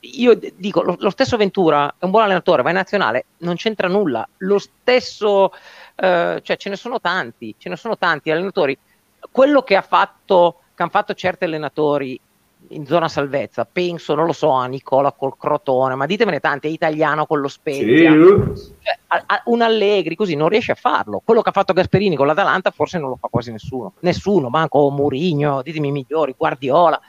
io 0.00 0.38
dico, 0.56 0.82
lo, 0.82 0.96
lo, 0.98 1.10
stesso 1.10 1.36
Ventura 1.36 1.94
è 1.96 2.04
un 2.04 2.10
buon 2.10 2.24
allenatore, 2.24 2.62
va 2.62 2.70
in 2.70 2.74
nazionale, 2.74 3.26
non 3.38 3.54
c'entra 3.54 3.86
nulla. 3.86 4.28
Lo 4.38 4.58
stesso, 4.58 5.52
eh, 5.94 6.40
cioè 6.42 6.56
ce 6.56 6.68
ne 6.68 6.76
sono 6.76 7.00
tanti, 7.00 7.54
ce 7.56 7.68
ne 7.68 7.76
sono 7.76 7.96
tanti 7.96 8.32
allenatori. 8.32 8.76
Quello 9.30 9.62
che 9.62 9.76
ha 9.76 9.82
fatto, 9.82 10.62
che 10.74 10.82
hanno 10.82 10.90
fatto 10.90 11.14
certi 11.14 11.44
allenatori 11.44 12.20
in 12.70 12.86
zona 12.86 13.08
salvezza, 13.08 13.66
penso, 13.70 14.14
non 14.14 14.26
lo 14.26 14.32
so, 14.32 14.50
a 14.50 14.66
Nicola 14.66 15.12
col 15.12 15.36
Crotone, 15.36 15.94
ma 15.94 16.06
ditemene 16.06 16.40
tanti, 16.40 16.68
è 16.68 16.70
italiano 16.70 17.26
con 17.26 17.40
lo 17.40 17.48
Spezia, 17.48 18.12
sì. 18.12 18.72
cioè, 18.82 18.98
a, 19.06 19.22
a, 19.26 19.42
un 19.46 19.62
Allegri 19.62 20.14
così 20.14 20.34
non 20.34 20.48
riesce 20.48 20.72
a 20.72 20.74
farlo. 20.74 21.22
Quello 21.24 21.40
che 21.40 21.48
ha 21.48 21.52
fatto 21.52 21.72
Gasperini 21.72 22.16
con 22.16 22.26
l'Atalanta 22.26 22.70
forse 22.70 22.98
non 22.98 23.10
lo 23.10 23.16
fa 23.16 23.28
quasi 23.28 23.52
nessuno, 23.52 23.94
nessuno, 24.00 24.48
manco 24.48 24.90
Murigno, 24.90 25.62
ditemi 25.62 25.88
i 25.88 25.92
migliori, 25.92 26.34
Guardiola. 26.36 27.00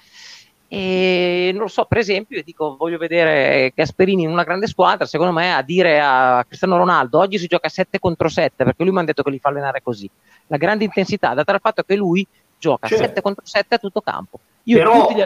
E 0.72 1.50
non 1.51 1.63
lo 1.63 1.68
so, 1.68 1.86
per 1.86 1.98
esempio, 1.98 2.38
io 2.38 2.44
dico, 2.44 2.75
voglio 2.78 3.00
vedere 3.00 3.74
Gasperini 3.74 4.22
in 4.22 4.30
una 4.30 4.44
grande 4.44 4.68
squadra, 4.68 5.07
secondo 5.07 5.34
me 5.34 5.51
a 5.51 5.63
dire 5.63 6.00
a 6.00 6.46
Cristiano 6.46 6.78
Ronaldo, 6.78 7.18
oggi 7.18 7.40
si 7.40 7.48
gioca 7.48 7.69
7 7.69 7.98
contro 7.98 8.30
7, 8.30 8.63
perché 8.66 8.84
lui 8.84 8.94
mi 8.94 9.00
ha 9.00 9.04
detto 9.04 9.24
che 9.24 9.31
li 9.31 9.40
fa 9.40 9.50
allenare 9.50 9.81
così. 9.81 10.07
La 10.46 10.57
grande 10.57 10.84
intensità, 10.84 11.34
data 11.34 11.51
dal 11.51 11.60
fatto 11.60 11.81
che 11.81 11.96
lui 11.96 12.25
gioca 12.60 12.88
certo. 12.88 13.06
7 13.06 13.22
contro 13.22 13.46
7 13.46 13.75
a 13.75 13.78
tutto 13.80 14.01
campo. 14.01 14.40
Io 14.69 14.77
però, 14.77 15.10
gli... 15.12 15.24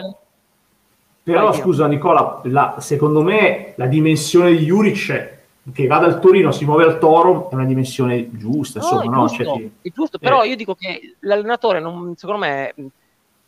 però 1.22 1.52
scusa 1.52 1.86
Nicola, 1.86 2.40
la, 2.44 2.76
secondo 2.78 3.22
me 3.22 3.74
la 3.76 3.86
dimensione 3.86 4.52
di 4.52 4.64
Juric 4.64 5.32
che 5.72 5.86
va 5.86 5.98
dal 5.98 6.20
Torino, 6.20 6.50
si 6.50 6.64
muove 6.64 6.84
al 6.84 6.98
Toro, 6.98 7.50
è 7.50 7.54
una 7.54 7.64
dimensione 7.64 8.28
giusta, 8.36 8.80
no, 8.80 8.84
insomma, 8.84 9.02
è 9.02 9.06
no? 9.06 9.26
giusto, 9.26 9.44
cioè, 9.44 9.70
è 9.82 9.90
giusto, 9.90 10.18
però 10.18 10.42
eh. 10.44 10.48
io 10.48 10.56
dico 10.56 10.74
che 10.74 11.16
l'allenatore, 11.20 11.80
non, 11.80 12.14
secondo 12.16 12.40
me, 12.40 12.74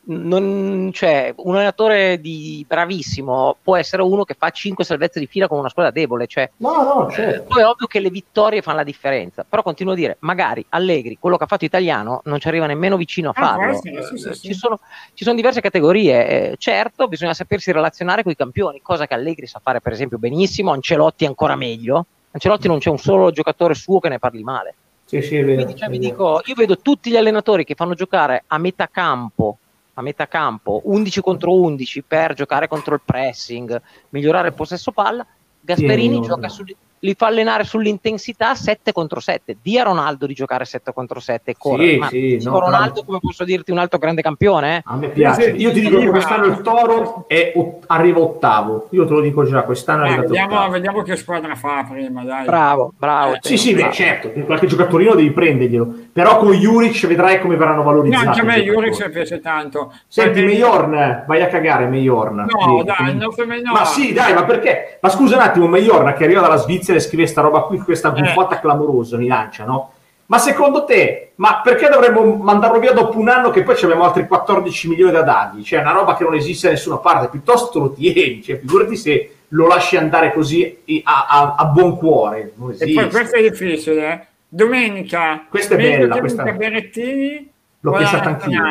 non, 0.08 0.90
cioè, 0.92 1.32
un 1.36 1.54
allenatore 1.54 2.20
di 2.20 2.64
bravissimo 2.66 3.56
può 3.62 3.76
essere 3.76 4.02
uno 4.02 4.24
che 4.24 4.34
fa 4.34 4.50
5 4.50 4.84
salvezze 4.84 5.18
di 5.18 5.26
fila 5.26 5.48
con 5.48 5.58
una 5.58 5.68
squadra 5.68 5.92
debole. 5.92 6.26
Cioè, 6.26 6.50
no, 6.58 6.82
no, 6.82 7.10
certo. 7.10 7.44
poi 7.48 7.62
è 7.62 7.66
ovvio 7.66 7.86
che 7.86 7.98
le 7.98 8.10
vittorie 8.10 8.62
fanno 8.62 8.78
la 8.78 8.84
differenza. 8.84 9.44
Però 9.48 9.62
continuo 9.62 9.94
a 9.94 9.96
dire, 9.96 10.16
magari 10.20 10.64
Allegri, 10.70 11.18
quello 11.18 11.36
che 11.36 11.44
ha 11.44 11.48
fatto 11.48 11.64
Italiano, 11.64 12.20
non 12.24 12.38
ci 12.38 12.48
arriva 12.48 12.66
nemmeno 12.66 12.96
vicino 12.96 13.30
a 13.30 13.32
ah, 13.34 13.44
farlo. 13.44 13.74
Sì, 13.80 13.98
sì, 14.02 14.34
sì, 14.34 14.48
ci, 14.48 14.54
sono, 14.54 14.78
ci, 15.14 15.24
sono, 15.24 15.34
diverse 15.34 15.60
categorie. 15.60 16.28
Eh, 16.28 16.54
certo, 16.58 17.08
bisogna 17.08 17.34
sapersi 17.34 17.72
relazionare 17.72 18.22
con 18.22 18.32
i 18.32 18.36
campioni, 18.36 18.80
cosa 18.82 19.06
che 19.06 19.14
Allegri 19.14 19.46
sa 19.46 19.60
fare, 19.62 19.80
per 19.80 19.92
esempio, 19.92 20.18
benissimo. 20.18 20.72
Ancelotti 20.72 21.24
ancora 21.24 21.56
meglio. 21.56 22.06
Ancelotti 22.30 22.68
non 22.68 22.78
c'è 22.78 22.90
un 22.90 22.98
solo 22.98 23.30
giocatore 23.32 23.74
suo 23.74 23.98
che 23.98 24.08
ne 24.08 24.18
parli 24.18 24.42
male. 24.42 24.74
Sì, 25.04 25.22
sì, 25.22 25.36
è 25.36 25.44
vero, 25.44 25.62
Quindi, 25.62 25.76
cioè, 25.76 25.88
vi 25.88 25.98
dico, 25.98 26.42
io 26.44 26.54
vedo 26.54 26.78
tutti 26.78 27.10
gli 27.10 27.16
allenatori 27.16 27.64
che 27.64 27.74
fanno 27.74 27.94
giocare 27.94 28.42
a 28.46 28.58
metà 28.58 28.88
campo 28.90 29.58
a 29.98 30.02
metà 30.02 30.28
campo 30.28 30.82
11 30.84 31.20
contro 31.20 31.54
11 31.54 32.02
per 32.02 32.34
giocare 32.34 32.68
contro 32.68 32.94
il 32.94 33.00
pressing, 33.04 33.80
migliorare 34.10 34.48
il 34.48 34.54
possesso 34.54 34.92
palla, 34.92 35.26
Gasperini 35.60 36.22
sul, 36.22 36.76
li 37.00 37.14
fa 37.14 37.26
allenare 37.26 37.64
sull'intensità 37.64 38.54
7 38.54 38.92
contro 38.92 39.20
7. 39.20 39.56
Di 39.60 39.78
a 39.78 39.84
Ronaldo 39.84 40.26
di 40.26 40.34
giocare 40.34 40.64
7 40.64 40.92
contro 40.92 41.20
7 41.20 41.50
e 41.50 41.54
correre. 41.58 41.92
Sì, 41.92 41.98
Ma 41.98 42.08
sì, 42.08 42.40
no, 42.42 42.58
Ronaldo, 42.58 43.04
come 43.04 43.18
posso 43.20 43.44
dirti, 43.44 43.70
un 43.70 43.78
altro 43.78 43.98
grande 43.98 44.22
campione? 44.22 44.76
Eh? 44.76 44.82
A 44.84 44.96
me 44.96 45.08
piace. 45.08 45.50
Io 45.50 45.72
ti 45.72 45.80
dico 45.80 45.98
che 45.98 46.08
quest'anno 46.08 46.46
il 46.46 46.60
Toro 46.60 47.24
è, 47.26 47.52
arriva 47.86 48.20
ottavo. 48.20 48.88
Io 48.90 49.06
te 49.06 49.12
lo 49.12 49.20
dico 49.20 49.44
già, 49.44 49.62
quest'anno 49.62 50.06
eh, 50.06 50.20
vediamo, 50.20 50.68
vediamo, 50.70 51.02
che 51.02 51.16
squadra 51.16 51.54
fa 51.54 51.86
prima, 51.88 52.24
dai. 52.24 52.44
Bravo, 52.44 52.92
bravo. 52.96 53.34
Eh, 53.34 53.38
sì, 53.42 53.56
sì, 53.56 53.74
beh, 53.74 53.92
certo, 53.92 54.30
qualche 54.44 54.66
giocatorino 54.66 55.14
devi 55.14 55.30
prenderglielo. 55.30 55.94
Però 56.16 56.38
con 56.38 56.52
Juric 56.52 57.06
vedrai 57.06 57.38
come 57.42 57.56
verranno 57.56 57.82
valorizzati. 57.82 58.24
No, 58.24 58.30
anche 58.30 58.40
a 58.40 58.44
me 58.44 58.62
Juric 58.62 59.10
piace 59.10 59.38
tanto. 59.38 59.92
Senti, 60.08 60.40
perché... 60.40 60.58
Mayorn, 60.58 61.24
vai 61.26 61.42
a 61.42 61.46
cagare 61.48 61.86
Mayorn. 61.88 62.36
No, 62.36 62.78
sì. 62.78 62.84
dai, 62.86 63.14
non 63.14 63.34
no. 63.62 63.72
Ma 63.72 63.84
sì, 63.84 64.14
dai, 64.14 64.32
ma 64.32 64.44
perché? 64.44 64.96
Ma 65.02 65.10
scusa 65.10 65.36
un 65.36 65.42
attimo, 65.42 65.66
Mayorn 65.68 66.14
che 66.14 66.24
arriva 66.24 66.40
dalla 66.40 66.56
Svizzera 66.56 66.96
e 66.96 67.02
scrive 67.02 67.26
sta 67.26 67.42
roba 67.42 67.64
qui, 67.64 67.76
questa 67.80 68.12
buffata 68.12 68.56
eh. 68.56 68.60
clamorosa 68.60 69.18
mi 69.18 69.26
lancia, 69.26 69.66
no? 69.66 69.90
Ma 70.28 70.38
secondo 70.38 70.86
te, 70.86 71.32
ma 71.34 71.60
perché 71.62 71.90
dovremmo 71.90 72.24
mandarlo 72.36 72.78
via 72.78 72.92
dopo 72.92 73.18
un 73.18 73.28
anno 73.28 73.50
che 73.50 73.62
poi 73.62 73.76
abbiamo 73.82 74.04
altri 74.04 74.26
14 74.26 74.88
milioni 74.88 75.12
da 75.12 75.20
dargli? 75.20 75.62
Cioè, 75.64 75.80
una 75.80 75.92
roba 75.92 76.16
che 76.16 76.24
non 76.24 76.34
esiste 76.34 76.68
da 76.68 76.72
nessuna 76.72 76.96
parte, 76.96 77.28
piuttosto 77.28 77.78
lo 77.78 77.92
tieni, 77.92 78.42
cioè, 78.42 78.58
figurati 78.58 78.96
se 78.96 79.36
lo 79.48 79.66
lasci 79.66 79.98
andare 79.98 80.32
così 80.32 81.02
a, 81.04 81.26
a, 81.28 81.54
a 81.58 81.64
buon 81.66 81.98
cuore. 81.98 82.54
Non 82.56 82.70
esiste. 82.70 82.90
E 82.90 82.94
poi 82.94 83.10
questo 83.10 83.36
è 83.36 83.42
difficile, 83.42 84.12
eh? 84.12 84.26
Domenica, 84.48 85.44
questa 85.48 85.74
è 85.74 85.76
bella, 85.76 86.18
questa 86.18 86.44
Berrettini, 86.44 87.50
l'ho 87.80 87.92
pensata 87.92 88.28
anch'io. 88.30 88.62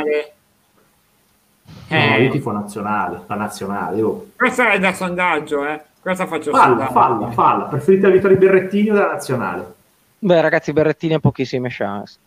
Eh. 1.87 2.09
No, 2.09 2.17
io 2.17 2.29
tifo 2.31 2.51
nazionale, 2.51 3.21
la 3.27 3.35
nazionale. 3.35 3.97
Io... 3.97 4.31
Questa 4.35 4.71
è 4.71 4.79
da 4.79 4.93
sondaggio, 4.93 5.65
eh? 5.67 5.81
Questa 5.99 6.27
faccio 6.27 6.51
falla, 6.51 6.87
falla, 6.87 7.31
falla. 7.31 7.63
Preferite 7.65 8.07
la 8.07 8.13
vittoria 8.13 8.37
di 8.37 8.45
Berrettini 8.45 8.89
o 8.89 8.93
della 8.93 9.11
nazionale? 9.11 9.73
Beh, 10.19 10.41
ragazzi, 10.41 10.71
Berrettini 10.71 11.15
ha 11.15 11.19
pochissime 11.19 11.69
chance. 11.71 12.17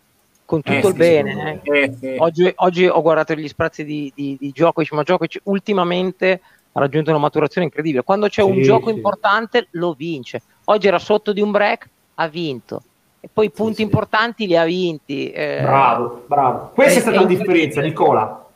Con 0.44 0.62
tutto 0.62 0.76
eh, 0.76 0.78
il 0.78 0.92
sì, 0.92 0.98
bene, 0.98 1.60
eh. 1.62 1.82
Eh, 1.82 1.92
sì. 1.98 2.14
oggi, 2.18 2.52
oggi, 2.56 2.86
ho 2.86 3.02
guardato 3.02 3.34
gli 3.34 3.46
sprazzi 3.48 3.84
di, 3.84 4.10
di, 4.14 4.36
di 4.40 4.50
Djokovic, 4.50 4.92
ma 4.92 5.02
Djokovic 5.02 5.40
ultimamente 5.44 6.40
ha 6.72 6.80
raggiunto 6.80 7.10
una 7.10 7.18
maturazione 7.18 7.66
incredibile. 7.66 8.02
Quando 8.02 8.28
c'è 8.28 8.42
sì, 8.42 8.48
un 8.48 8.62
gioco 8.62 8.90
importante, 8.90 9.68
lo 9.72 9.94
vince. 9.96 10.42
Oggi 10.64 10.86
era 10.86 10.98
sotto 10.98 11.32
di 11.32 11.40
un 11.40 11.50
break, 11.50 11.88
ha 12.14 12.28
vinto. 12.28 12.82
E 13.20 13.28
poi 13.32 13.50
punti 13.50 13.82
importanti 13.82 14.46
li 14.46 14.56
ha 14.56 14.64
vinti. 14.64 15.30
Eh. 15.30 15.58
Bravo, 15.60 16.24
bravo. 16.26 16.70
Questa 16.74 16.94
è, 16.94 16.96
è 16.98 17.00
stata 17.00 17.20
la 17.20 17.26
differenza, 17.26 17.80
Nicola. 17.80 18.46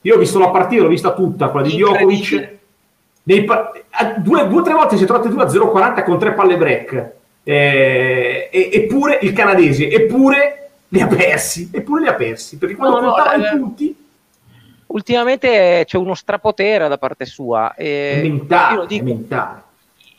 Io 0.00 0.14
ho 0.14 0.18
visto 0.18 0.38
la 0.38 0.48
partita, 0.48 0.82
l'ho 0.82 0.88
vista 0.88 1.12
tutta, 1.12 1.48
quella 1.48 1.66
di 1.66 1.74
Djokovic 1.74 2.60
pa- 3.44 3.72
due 4.18 4.40
o 4.40 4.62
tre 4.62 4.74
volte 4.74 4.96
si 4.96 5.04
è 5.04 5.06
trovato 5.06 5.28
2 5.28 5.42
a 5.42 5.46
0,40 5.46 6.04
con 6.04 6.18
tre 6.18 6.32
palle 6.32 6.56
break. 6.56 7.10
Eh, 7.44 8.48
eppure 8.52 9.18
il 9.22 9.32
canadese, 9.32 9.90
eppure 9.90 10.70
li 10.88 11.00
ha 11.00 11.06
persi, 11.06 11.70
eppure 11.72 12.02
li 12.02 12.08
ha 12.08 12.14
persi, 12.14 12.56
perché 12.56 12.76
quando 12.76 13.00
no, 13.00 13.12
contava 13.12 13.36
no, 13.36 13.44
i 13.44 13.58
punti... 13.58 13.96
Ultimamente 14.86 15.84
c'è 15.86 15.96
uno 15.96 16.14
strapotere 16.14 16.86
da 16.86 16.98
parte 16.98 17.24
sua. 17.24 17.74
Eh, 17.74 18.20
mentale, 18.22 18.86
dico, 18.86 19.04
mentale. 19.04 19.62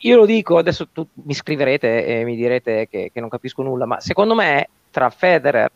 Io 0.04 0.16
lo 0.16 0.26
dico, 0.26 0.58
adesso 0.58 0.88
tu 0.92 1.06
mi 1.24 1.32
scriverete 1.32 2.06
e 2.06 2.24
mi 2.24 2.36
direte 2.36 2.88
che, 2.88 3.10
che 3.12 3.20
non 3.20 3.30
capisco 3.30 3.62
nulla, 3.62 3.86
ma 3.86 4.00
secondo 4.00 4.34
me 4.34 4.68
tra 4.90 5.08
Federer, 5.08 5.70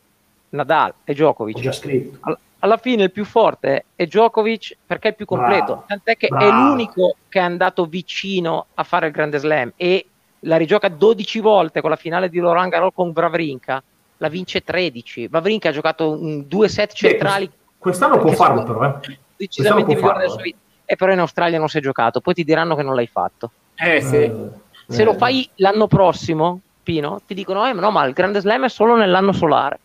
Nadal 0.50 0.92
e 1.04 1.14
Djokovic, 1.14 2.18
all- 2.20 2.38
alla 2.60 2.76
fine 2.76 3.04
il 3.04 3.12
più 3.12 3.24
forte 3.24 3.86
è 3.94 4.04
Djokovic 4.06 4.76
perché 4.84 5.08
è 5.08 5.10
il 5.10 5.16
più 5.16 5.26
completo, 5.26 5.64
Bravo. 5.64 5.84
tant'è 5.86 6.16
che 6.16 6.28
Bravo. 6.28 6.44
è 6.44 6.50
l'unico 6.50 7.16
che 7.28 7.38
è 7.38 7.42
andato 7.42 7.86
vicino 7.86 8.66
a 8.74 8.82
fare 8.82 9.06
il 9.06 9.12
Grande 9.12 9.38
Slam 9.38 9.72
e 9.76 10.06
la 10.40 10.56
rigioca 10.56 10.88
12 10.88 11.40
volte 11.40 11.80
con 11.80 11.90
la 11.90 11.96
finale 11.96 12.28
di 12.28 12.38
Laurent 12.38 12.70
Garros 12.70 12.92
con 12.94 13.12
Vavrinka, 13.12 13.82
la 14.18 14.28
vince 14.28 14.62
13. 14.62 15.28
Vavrinka 15.28 15.70
ha 15.70 15.72
giocato 15.72 16.18
due 16.44 16.68
set 16.68 16.92
centrali. 16.92 17.46
Beh, 17.46 17.52
quest'anno 17.78 18.18
può 18.18 18.32
farlo 18.32 18.62
però, 18.62 18.84
eh. 18.84 19.18
Decisamente 19.36 19.94
migliore 19.94 20.18
della 20.18 20.30
sua 20.30 20.42
vita. 20.42 20.58
E 20.84 20.96
però 20.96 21.12
in 21.12 21.20
Australia 21.20 21.58
non 21.58 21.68
si 21.68 21.78
è 21.78 21.80
giocato, 21.80 22.20
poi 22.20 22.34
ti 22.34 22.44
diranno 22.44 22.74
che 22.74 22.82
non 22.82 22.94
l'hai 22.94 23.06
fatto. 23.06 23.50
Eh 23.78 24.00
sì. 24.00 24.16
Eh, 24.16 24.50
Se 24.86 25.04
lo 25.04 25.14
fai 25.14 25.48
l'anno 25.56 25.86
prossimo, 25.86 26.60
Pino, 26.82 27.20
ti 27.26 27.34
dicono, 27.34 27.66
eh, 27.66 27.72
no, 27.72 27.90
ma 27.90 28.04
il 28.06 28.12
Grande 28.12 28.40
Slam 28.40 28.64
è 28.64 28.68
solo 28.68 28.96
nell'anno 28.96 29.32
solare. 29.32 29.78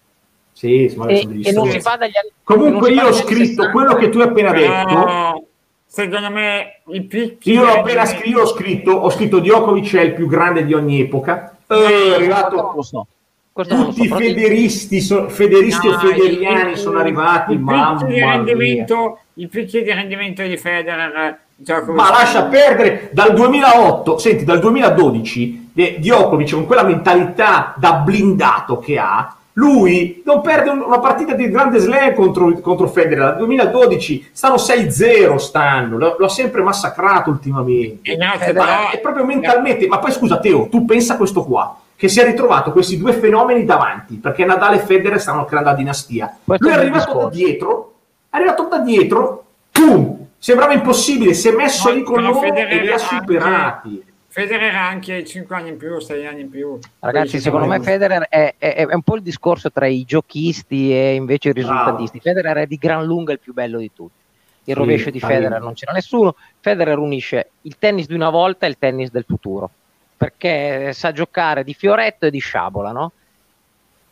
Sì, 0.54 0.86
e, 0.86 1.28
e 1.44 1.52
non 1.52 1.68
si 1.70 1.82
fa 1.82 1.96
dagli 1.96 2.16
anni 2.16 2.32
Comunque 2.44 2.92
io 2.92 3.08
ho 3.08 3.12
scritto 3.12 3.72
quello 3.72 3.96
che 3.96 4.10
tu 4.10 4.20
hai 4.20 4.28
appena 4.28 4.52
detto. 4.52 5.48
secondo 5.88 6.30
me 6.30 6.82
i 6.90 7.02
picchi. 7.02 7.52
Io 7.54 7.64
l'ho 7.66 7.80
appena 7.80 8.06
scritto, 8.06 8.30
io 8.30 8.42
ho 8.42 8.46
scritto, 8.46 8.92
ho 8.92 9.10
scritto 9.10 9.40
Djokovic 9.40 9.96
è 9.96 10.02
il 10.02 10.14
più 10.14 10.28
grande 10.28 10.64
di 10.64 10.74
ogni 10.74 11.02
epoca. 11.02 11.58
Eh, 11.68 11.76
è 11.76 12.14
arrivato. 12.14 12.56
Non 12.56 12.76
lo 12.76 12.82
so. 12.84 13.08
Questo 13.52 13.76
Tutti 13.76 14.04
i 14.04 14.08
so, 14.08 14.16
federisti, 14.16 15.02
so, 15.02 15.30
federisti 15.30 15.88
no, 15.88 15.94
o 15.94 15.98
federiani 16.00 16.72
il, 16.72 16.78
sono 16.78 16.98
arrivati. 17.00 17.54
I 17.54 17.58
picchi, 17.58 18.06
di 18.06 18.20
rendimento, 18.20 19.20
I 19.34 19.48
picchi 19.48 19.84
di 19.84 19.94
rendimento 19.94 20.42
di 20.42 20.58
Federer. 20.58 21.40
Ma 21.88 22.10
lascia 22.10 22.44
perdere 22.44 23.10
dal 23.14 23.34
2008, 23.34 24.18
senti, 24.18 24.44
dal 24.44 24.60
2012 24.60 25.72
eh, 25.76 25.96
Djokovic 26.00 26.52
con 26.52 26.66
quella 26.66 26.84
mentalità 26.84 27.74
da 27.78 27.94
blindato 27.94 28.80
che 28.80 28.98
ha, 28.98 29.36
lui 29.54 30.24
non 30.26 30.42
perde 30.42 30.70
una 30.70 31.00
partita 31.00 31.34
di 31.36 31.50
grande 31.50 31.78
slam 31.78 32.14
contro, 32.16 32.52
contro 32.60 32.88
Federer. 32.88 33.20
Dal 33.20 33.38
2012 33.38 34.30
stanno 34.32 34.56
6-0 34.56 35.36
stanno 35.36 35.98
lo, 35.98 36.16
l'ho 36.18 36.28
sempre 36.28 36.64
massacrato 36.64 37.30
ultimamente. 37.30 38.16
No, 38.16 38.54
ma 38.56 38.90
è 38.90 39.00
proprio 39.00 39.26
mentalmente 39.26 39.88
ma 39.88 40.00
poi 40.00 40.12
scusa 40.12 40.40
Teo 40.40 40.68
tu 40.70 40.86
pensa 40.86 41.14
a 41.14 41.18
questo 41.18 41.44
qua 41.44 41.78
che 41.96 42.10
si 42.10 42.20
è 42.20 42.26
ritrovato 42.26 42.72
questi 42.72 42.98
due 42.98 43.14
fenomeni 43.14 43.64
davanti 43.64 44.16
perché 44.16 44.44
Nadal 44.44 44.74
e 44.74 44.80
Federer 44.80 45.22
stanno 45.22 45.46
creando 45.46 45.70
la 45.70 45.76
dinastia. 45.76 46.36
Questo 46.44 46.66
lui 46.66 46.74
è 46.74 46.78
arrivato 46.78 47.06
discorso. 47.06 47.28
da 47.28 47.36
dietro 47.36 47.94
è 48.30 48.36
arrivato 48.38 48.68
da 48.68 48.80
dietro 48.80 49.44
pum 49.72 50.23
sembrava 50.44 50.74
impossibile 50.74 51.34
si 51.34 51.48
è 51.48 51.54
messo 51.54 51.88
no, 51.88 51.96
lì 51.96 52.04
con 52.04 52.22
loro 52.22 52.42
e 52.42 52.82
li 52.82 52.92
ha 52.92 52.98
superati 52.98 54.04
Federer 54.28 54.76
ha 54.76 54.88
anche 54.88 55.24
5 55.24 55.56
anni 55.56 55.70
in 55.70 55.78
più, 55.78 56.00
6 56.00 56.26
anni 56.26 56.42
in 56.42 56.50
più. 56.50 56.80
Ragazzi, 56.98 57.40
secondo 57.40 57.68
me 57.68 57.80
Federer 57.82 58.24
è, 58.28 58.56
è, 58.58 58.74
è, 58.78 58.94
un 58.96 59.04
po' 59.04 59.16
il 59.18 59.22
discorso 59.22 59.72
tra 59.72 59.86
i 59.86 60.04
giochisti 60.06 60.92
e 60.92 61.14
invece 61.14 61.50
i 61.50 61.54
risultatisti. 61.54 62.18
Bravo. 62.18 62.40
Federer 62.40 62.64
è 62.64 62.66
di 62.66 62.78
gran 62.78 63.06
lunga 63.06 63.32
il 63.32 63.38
più 63.38 63.54
bello 63.54 63.78
di 63.78 63.92
tutti. 63.94 64.18
Il 64.64 64.76
rovescio 64.76 65.06
sì, 65.06 65.12
di 65.12 65.20
Federer 65.20 65.62
non 65.62 65.76
c'era 65.76 65.92
nessuno. 65.92 66.36
Federer 66.60 66.98
unisce 66.98 67.52
il 67.62 67.78
tennis 67.78 68.08
di 68.08 68.16
una 68.16 68.32
volta 68.32 68.66
e 68.66 68.70
il 68.70 68.80
tennis 68.80 69.12
del 69.12 69.26
futuro, 69.28 69.70
perché 70.18 70.94
sa 70.94 71.12
giocare 71.12 71.64
di 71.64 71.76
fioretto 71.76 72.26
e 72.26 72.32
di 72.32 72.40
sciabola, 72.40 72.92
no? 72.92 73.12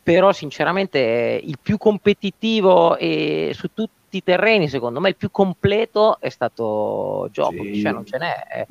Però 0.03 0.31
sinceramente 0.31 1.41
il 1.43 1.57
più 1.59 1.79
competitivo 1.79 2.95
e 2.95 3.53
su 3.55 3.71
tutti 3.73 4.00
i 4.17 4.23
terreni, 4.23 4.67
secondo 4.67 4.99
me 4.99 5.09
il 5.09 5.15
più 5.15 5.31
completo 5.31 6.19
è 6.19 6.29
stato 6.29 7.27
Djokovic, 7.31 7.75
sì. 7.75 7.81
cioè 7.81 7.91
non 7.91 8.05
ce 8.05 8.17
n'è 8.17 8.67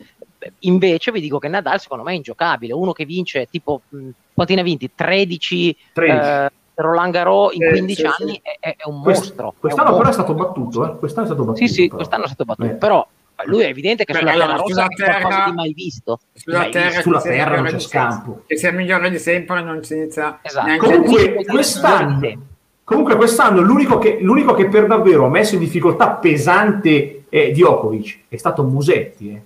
invece 0.60 1.12
vi 1.12 1.20
dico 1.20 1.38
che 1.38 1.48
Nadal 1.48 1.80
secondo 1.80 2.04
me 2.04 2.12
è 2.12 2.16
ingiocabile, 2.16 2.72
uno 2.72 2.92
che 2.92 3.04
vince 3.04 3.46
tipo, 3.50 3.82
mh, 3.88 4.08
quanti 4.34 4.54
ne 4.54 4.60
ha 4.60 4.64
vinti? 4.64 4.90
13, 4.94 5.76
13. 5.92 6.18
Eh, 6.18 6.50
Roland 6.74 7.12
Garros 7.12 7.54
in 7.54 7.68
15 7.68 7.90
eh, 7.90 7.94
sì, 7.94 8.22
anni 8.22 8.32
sì. 8.32 8.40
È, 8.58 8.76
è, 8.76 8.88
un 8.88 9.02
Quest, 9.02 9.20
mostro. 9.20 9.54
Quest'anno 9.58 9.88
è 9.88 9.92
un 9.92 9.98
però 9.98 10.08
mostro. 10.08 10.22
è 10.22 10.26
stato 10.26 10.34
battuto, 10.34 10.84
eh? 10.84 10.98
quest'anno 10.98 11.26
è 11.26 11.30
stato 11.30 11.44
battuto. 11.44 11.66
Sì, 11.66 11.72
sì, 11.72 11.84
però. 11.84 11.96
quest'anno 11.96 12.24
è 12.24 12.26
stato 12.26 12.44
battuto, 12.44 12.68
eh. 12.68 12.74
però 12.74 13.08
lui 13.44 13.62
è 13.62 13.66
evidente 13.66 14.04
che 14.04 14.12
Beh, 14.12 14.18
sulla 14.18 14.32
allora, 14.32 14.46
terra 14.46 14.62
rossa 14.62 14.86
terra, 14.88 15.44
di 15.46 15.52
mai 15.52 15.72
visto. 15.72 16.20
Sulla 16.32 16.58
mai 16.58 16.70
terra, 16.70 16.86
visto. 16.88 17.02
Sulla 17.02 17.20
terra 17.20 17.56
non 17.56 17.64
c'è 17.66 17.78
scampo. 17.78 18.42
Che 18.46 18.56
sia 18.56 18.72
migliore 18.72 19.10
di 19.10 19.18
sempre 19.18 19.62
non 19.62 19.82
si 19.82 19.94
inizia 19.94 20.38
esatto. 20.42 20.76
Comunque 20.78 21.44
quest'anno, 21.44 22.48
comunque 22.90 23.14
quest'anno 23.14 23.60
l'unico 23.60 23.98
che, 23.98 24.18
l'unico 24.20 24.52
che 24.52 24.66
per 24.66 24.88
davvero 24.88 25.26
ha 25.26 25.28
messo 25.28 25.54
in 25.54 25.60
difficoltà 25.60 26.10
pesante 26.10 27.26
eh, 27.28 27.52
Djokovic 27.52 28.22
è 28.28 28.36
stato 28.36 28.64
Musetti, 28.64 29.30
eh 29.30 29.42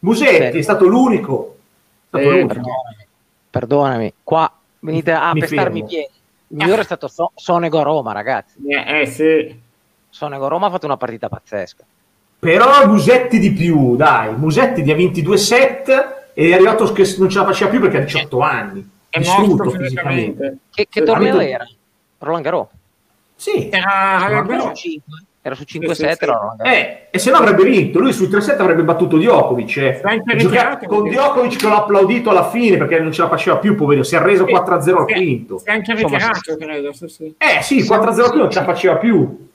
Musetti 0.00 0.58
è 0.58 0.62
stato 0.62 0.86
l'unico. 0.86 1.56
È 2.04 2.18
stato 2.18 2.22
eh, 2.22 2.28
l'unico. 2.28 2.52
Perdonami, 2.52 3.06
perdonami, 3.50 4.14
qua 4.22 4.52
venite 4.80 5.12
a 5.12 5.32
Mi 5.32 5.40
pestarmi 5.40 5.78
i 5.78 5.84
piedi. 5.84 6.12
Il 6.48 6.56
migliore 6.58 6.82
è 6.82 6.84
stato 6.84 7.08
so- 7.08 7.32
Sonego 7.34 7.82
Roma, 7.82 8.12
ragazzi. 8.12 8.58
Eh, 8.68 9.00
eh 9.00 9.06
sì. 9.06 9.58
Sonego 10.10 10.48
Roma 10.48 10.66
ha 10.66 10.70
fatto 10.70 10.84
una 10.84 10.98
partita 10.98 11.30
pazzesca. 11.30 11.84
Però 12.38 12.86
Musetti 12.86 13.38
di 13.38 13.52
più, 13.52 13.96
dai. 13.96 14.36
Musetti 14.36 14.82
ne 14.82 14.92
ha 14.92 14.96
22 14.96 15.36
set 15.38 15.88
e 16.34 16.50
è 16.50 16.52
arrivato 16.52 16.92
che 16.92 17.14
non 17.16 17.30
ce 17.30 17.38
la 17.38 17.46
faceva 17.46 17.70
più 17.70 17.80
perché 17.80 17.96
ha 17.96 18.00
18 18.00 18.40
anni. 18.40 18.90
È 19.08 19.18
distrutto 19.18 19.70
fisicamente. 19.70 20.58
Che, 20.70 20.86
che 20.90 21.02
torneo 21.02 21.40
era? 21.40 21.66
Roland 22.18 22.44
Garros? 22.44 22.68
Sì. 23.36 23.68
Era 23.70 24.42
Garros. 24.42 24.78
5 24.78 25.24
era 25.46 25.54
su 25.54 25.62
5-7 25.62 25.92
sì, 25.92 26.02
sì, 26.02 26.68
eh, 26.68 27.06
e 27.08 27.18
se 27.20 27.30
no 27.30 27.36
avrebbe 27.36 27.62
vinto. 27.62 28.00
Lui 28.00 28.12
su 28.12 28.24
3-7 28.24 28.60
avrebbe 28.60 28.82
battuto 28.82 29.16
Djokovic 29.16 29.76
eh. 29.76 30.00
Giocato, 30.36 30.86
con 30.88 31.08
Djokovic 31.08 31.56
che 31.56 31.68
l'ha 31.68 31.76
applaudito 31.76 32.30
alla 32.30 32.50
fine 32.50 32.76
perché 32.76 32.98
non 32.98 33.12
ce 33.12 33.22
la 33.22 33.28
faceva 33.28 33.58
più 33.58 33.76
poverino 33.76 34.02
si 34.02 34.16
è 34.16 34.20
reso 34.20 34.44
4-0 34.44 34.96
al 34.96 35.04
quinto 35.04 35.58
si 35.58 35.68
è 35.68 35.70
anche 35.70 35.94
ritirato 35.94 36.56
credo 36.56 36.92
sì, 36.92 37.34
eh 37.38 37.62
sì 37.62 37.76
4-0 37.76 37.86
al 37.86 38.14
quinto 38.14 38.36
non 38.36 38.50
ce 38.50 38.58
la 38.58 38.64
faceva 38.64 38.96
più 38.96 39.45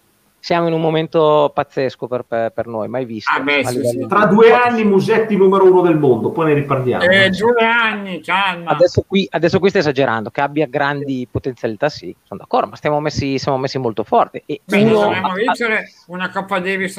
siamo 0.41 0.67
in 0.67 0.73
un 0.73 0.81
momento 0.81 1.51
pazzesco 1.53 2.07
per, 2.07 2.25
per 2.27 2.65
noi, 2.65 2.87
mai 2.87 3.05
visto. 3.05 3.31
Ah 3.31 3.39
beh, 3.41 3.63
sì, 3.65 3.85
sì. 3.85 4.07
Tra 4.07 4.25
due 4.25 4.51
anni 4.51 4.83
Musetti 4.83 5.37
numero 5.37 5.65
uno 5.65 5.81
del 5.81 5.97
mondo, 5.97 6.31
poi 6.31 6.47
ne 6.47 6.53
riparliamo. 6.55 7.03
Eh, 7.03 7.29
due 7.29 7.63
anni, 7.63 8.21
calma. 8.21 8.71
Adesso 8.71 9.03
qui, 9.07 9.27
adesso 9.29 9.59
qui 9.59 9.69
stai 9.69 9.81
esagerando, 9.81 10.31
che 10.31 10.41
abbia 10.41 10.65
grandi 10.65 11.27
potenzialità 11.29 11.89
sì, 11.89 12.13
sono 12.23 12.39
d'accordo, 12.39 12.71
ma 12.71 12.75
stiamo 12.75 12.99
messi, 12.99 13.37
siamo 13.37 13.59
messi 13.59 13.77
molto 13.77 14.03
forti. 14.03 14.41
E 14.47 14.61
beh, 14.65 14.81
uno, 14.81 14.93
dovremmo 14.93 15.33
vincere 15.33 15.91
una 16.07 16.31
Coppa 16.31 16.59
Davis 16.59 16.97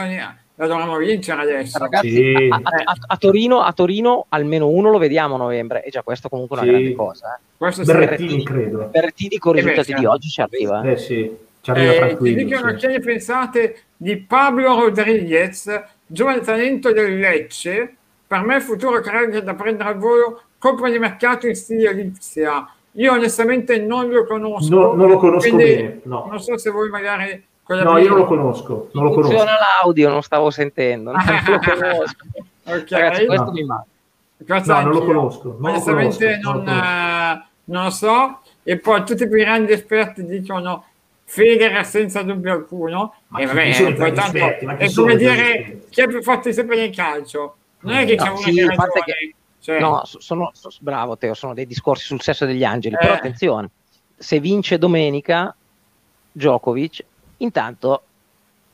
la 0.55 0.67
dovremmo 0.69 0.97
vincere 0.99 1.43
adesso. 1.43 1.79
Ragazzi, 1.79 2.11
sì. 2.11 2.49
a, 2.49 2.61
a, 2.63 2.97
a, 3.07 3.17
Torino, 3.17 3.63
a, 3.63 3.73
Torino, 3.73 4.27
almeno 4.29 4.69
uno 4.69 4.91
lo 4.91 4.99
vediamo 4.99 5.35
a 5.35 5.39
novembre, 5.39 5.83
e 5.83 5.91
già 5.91 6.03
questo 6.03 6.29
comunque 6.29 6.59
è 6.59 6.61
una 6.61 6.69
sì. 6.71 6.79
grande 6.79 6.95
cosa. 6.95 7.35
Eh. 7.35 7.41
Questo 7.57 7.85
Berrettini, 7.85 8.45
credo. 8.45 8.89
Berrettini 8.91 9.39
con 9.39 9.57
i 9.57 9.59
eh 9.59 9.63
risultati 9.63 9.93
beh, 9.95 9.99
di 9.99 10.07
oggi 10.07 10.29
ci 10.29 10.41
arriva. 10.41 10.83
Eh, 10.83 10.97
sì. 10.97 11.51
Ci 11.63 11.71
arriva 11.71 11.93
eh, 11.93 11.97
tranquillo. 11.97 12.37
Ti 12.37 12.45
dicono 12.45 12.71
sì. 12.71 12.77
che 12.77 12.87
ne 12.89 12.99
pensate 12.99 13.83
di 13.97 14.17
Pablo 14.17 14.81
Rodriguez, 14.81 15.83
giovane 16.05 16.41
talento 16.41 16.93
del 16.93 17.19
Lecce, 17.19 17.97
per 18.27 18.43
me 18.43 18.61
futuro 18.61 19.01
credo 19.01 19.41
da 19.41 19.55
prendere 19.55 19.91
al 19.91 19.97
volo, 19.97 20.43
compra 20.59 20.91
di 20.91 20.99
mercato 20.99 21.47
in 21.47 21.55
stile 21.55 21.93
Lipsia. 21.93 22.69
Io 22.93 23.13
onestamente 23.13 23.79
non 23.79 24.09
lo 24.09 24.25
conosco. 24.27 24.75
No, 24.75 24.95
non 24.95 25.09
lo 25.09 25.19
conosco 25.19 25.55
bene. 25.55 26.01
No. 26.05 26.27
Non 26.29 26.41
so 26.41 26.59
se 26.59 26.71
voi 26.71 26.91
magari... 26.91 27.45
No, 27.69 27.97
io 27.97 28.09
non 28.09 28.19
lo 28.19 28.27
conosco. 28.27 28.89
Non 28.93 29.05
lo 29.05 29.13
Funziona 29.13 29.39
conosco. 29.39 29.61
l'audio, 29.83 30.09
non 30.11 30.23
stavo 30.23 30.51
sentendo. 30.51 31.13
Non 31.13 31.23
lo 31.47 31.59
conosco. 31.59 32.27
okay. 32.65 33.01
Ragazzi, 33.01 33.27
questo 33.27 33.45
no. 33.45 33.53
mi 33.53 33.65
manca. 33.65 33.87
No, 34.65 34.81
non 34.81 34.93
lo 34.93 35.05
conosco. 35.05 35.57
Non 35.61 35.71
onestamente 35.71 36.41
lo 36.43 36.51
conosco. 36.51 36.71
Non, 36.71 36.77
non, 36.77 37.39
uh, 37.39 37.45
non 37.65 37.85
lo 37.85 37.91
so. 37.91 38.41
E 38.65 38.79
poi 38.79 39.05
tutti 39.05 39.23
i 39.23 39.29
grandi 39.29 39.73
esperti 39.73 40.25
dicono 40.25 40.87
Federer 41.33 41.87
senza 41.87 42.21
dubbio 42.21 42.53
alcuno. 42.53 43.15
Ma 43.29 43.39
e 43.39 43.47
vabbè, 43.47 43.81
eh, 43.81 43.95
poi 43.95 44.13
tanto 44.13 44.37
è 44.77 44.93
come 44.93 45.17
dire 45.17 45.81
chi 45.89 46.03
è 46.03 46.07
più 46.07 46.23
forte 46.23 46.53
sempre 46.53 46.77
nel 46.77 46.95
calcio. 46.95 47.57
Non 47.81 47.95
è 47.95 48.05
che 48.05 48.17
no, 48.17 48.23
c'è 48.23 48.29
uno 48.29 48.39
sì, 48.39 48.53
che, 48.53 49.03
che 49.05 49.35
cioè... 49.59 49.81
no, 49.81 50.03
sono, 50.05 50.51
sono, 50.53 50.75
bravo 50.81 51.17
Teo 51.17 51.33
sono 51.33 51.55
dei 51.55 51.67
discorsi 51.67 52.05
sul 52.05 52.21
sesso 52.21 52.45
degli 52.45 52.65
angeli 52.65 52.97
eh. 52.97 52.99
però 52.99 53.15
attenzione 53.15 53.71
se 54.15 54.41
vince 54.41 54.77
domenica 54.77 55.55
Djokovic 56.33 57.03
intanto 57.39 58.03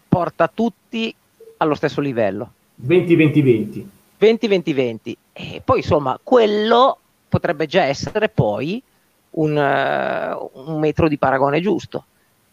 porta 0.09 0.51
tutti 0.53 1.15
allo 1.59 1.75
stesso 1.77 2.01
livello. 2.01 2.53
20-20-20 2.85 3.85
20-20-20 4.21 5.13
e 5.33 5.63
poi 5.65 5.79
insomma 5.79 6.19
quello 6.21 6.99
potrebbe 7.29 7.67
già 7.67 7.85
essere 7.85 8.29
poi 8.29 8.83
un, 9.31 9.57
uh, 9.57 10.61
un 10.71 10.81
metro 10.81 11.07
di 11.07 11.19
paragone 11.19 11.61
giusto 11.61 12.05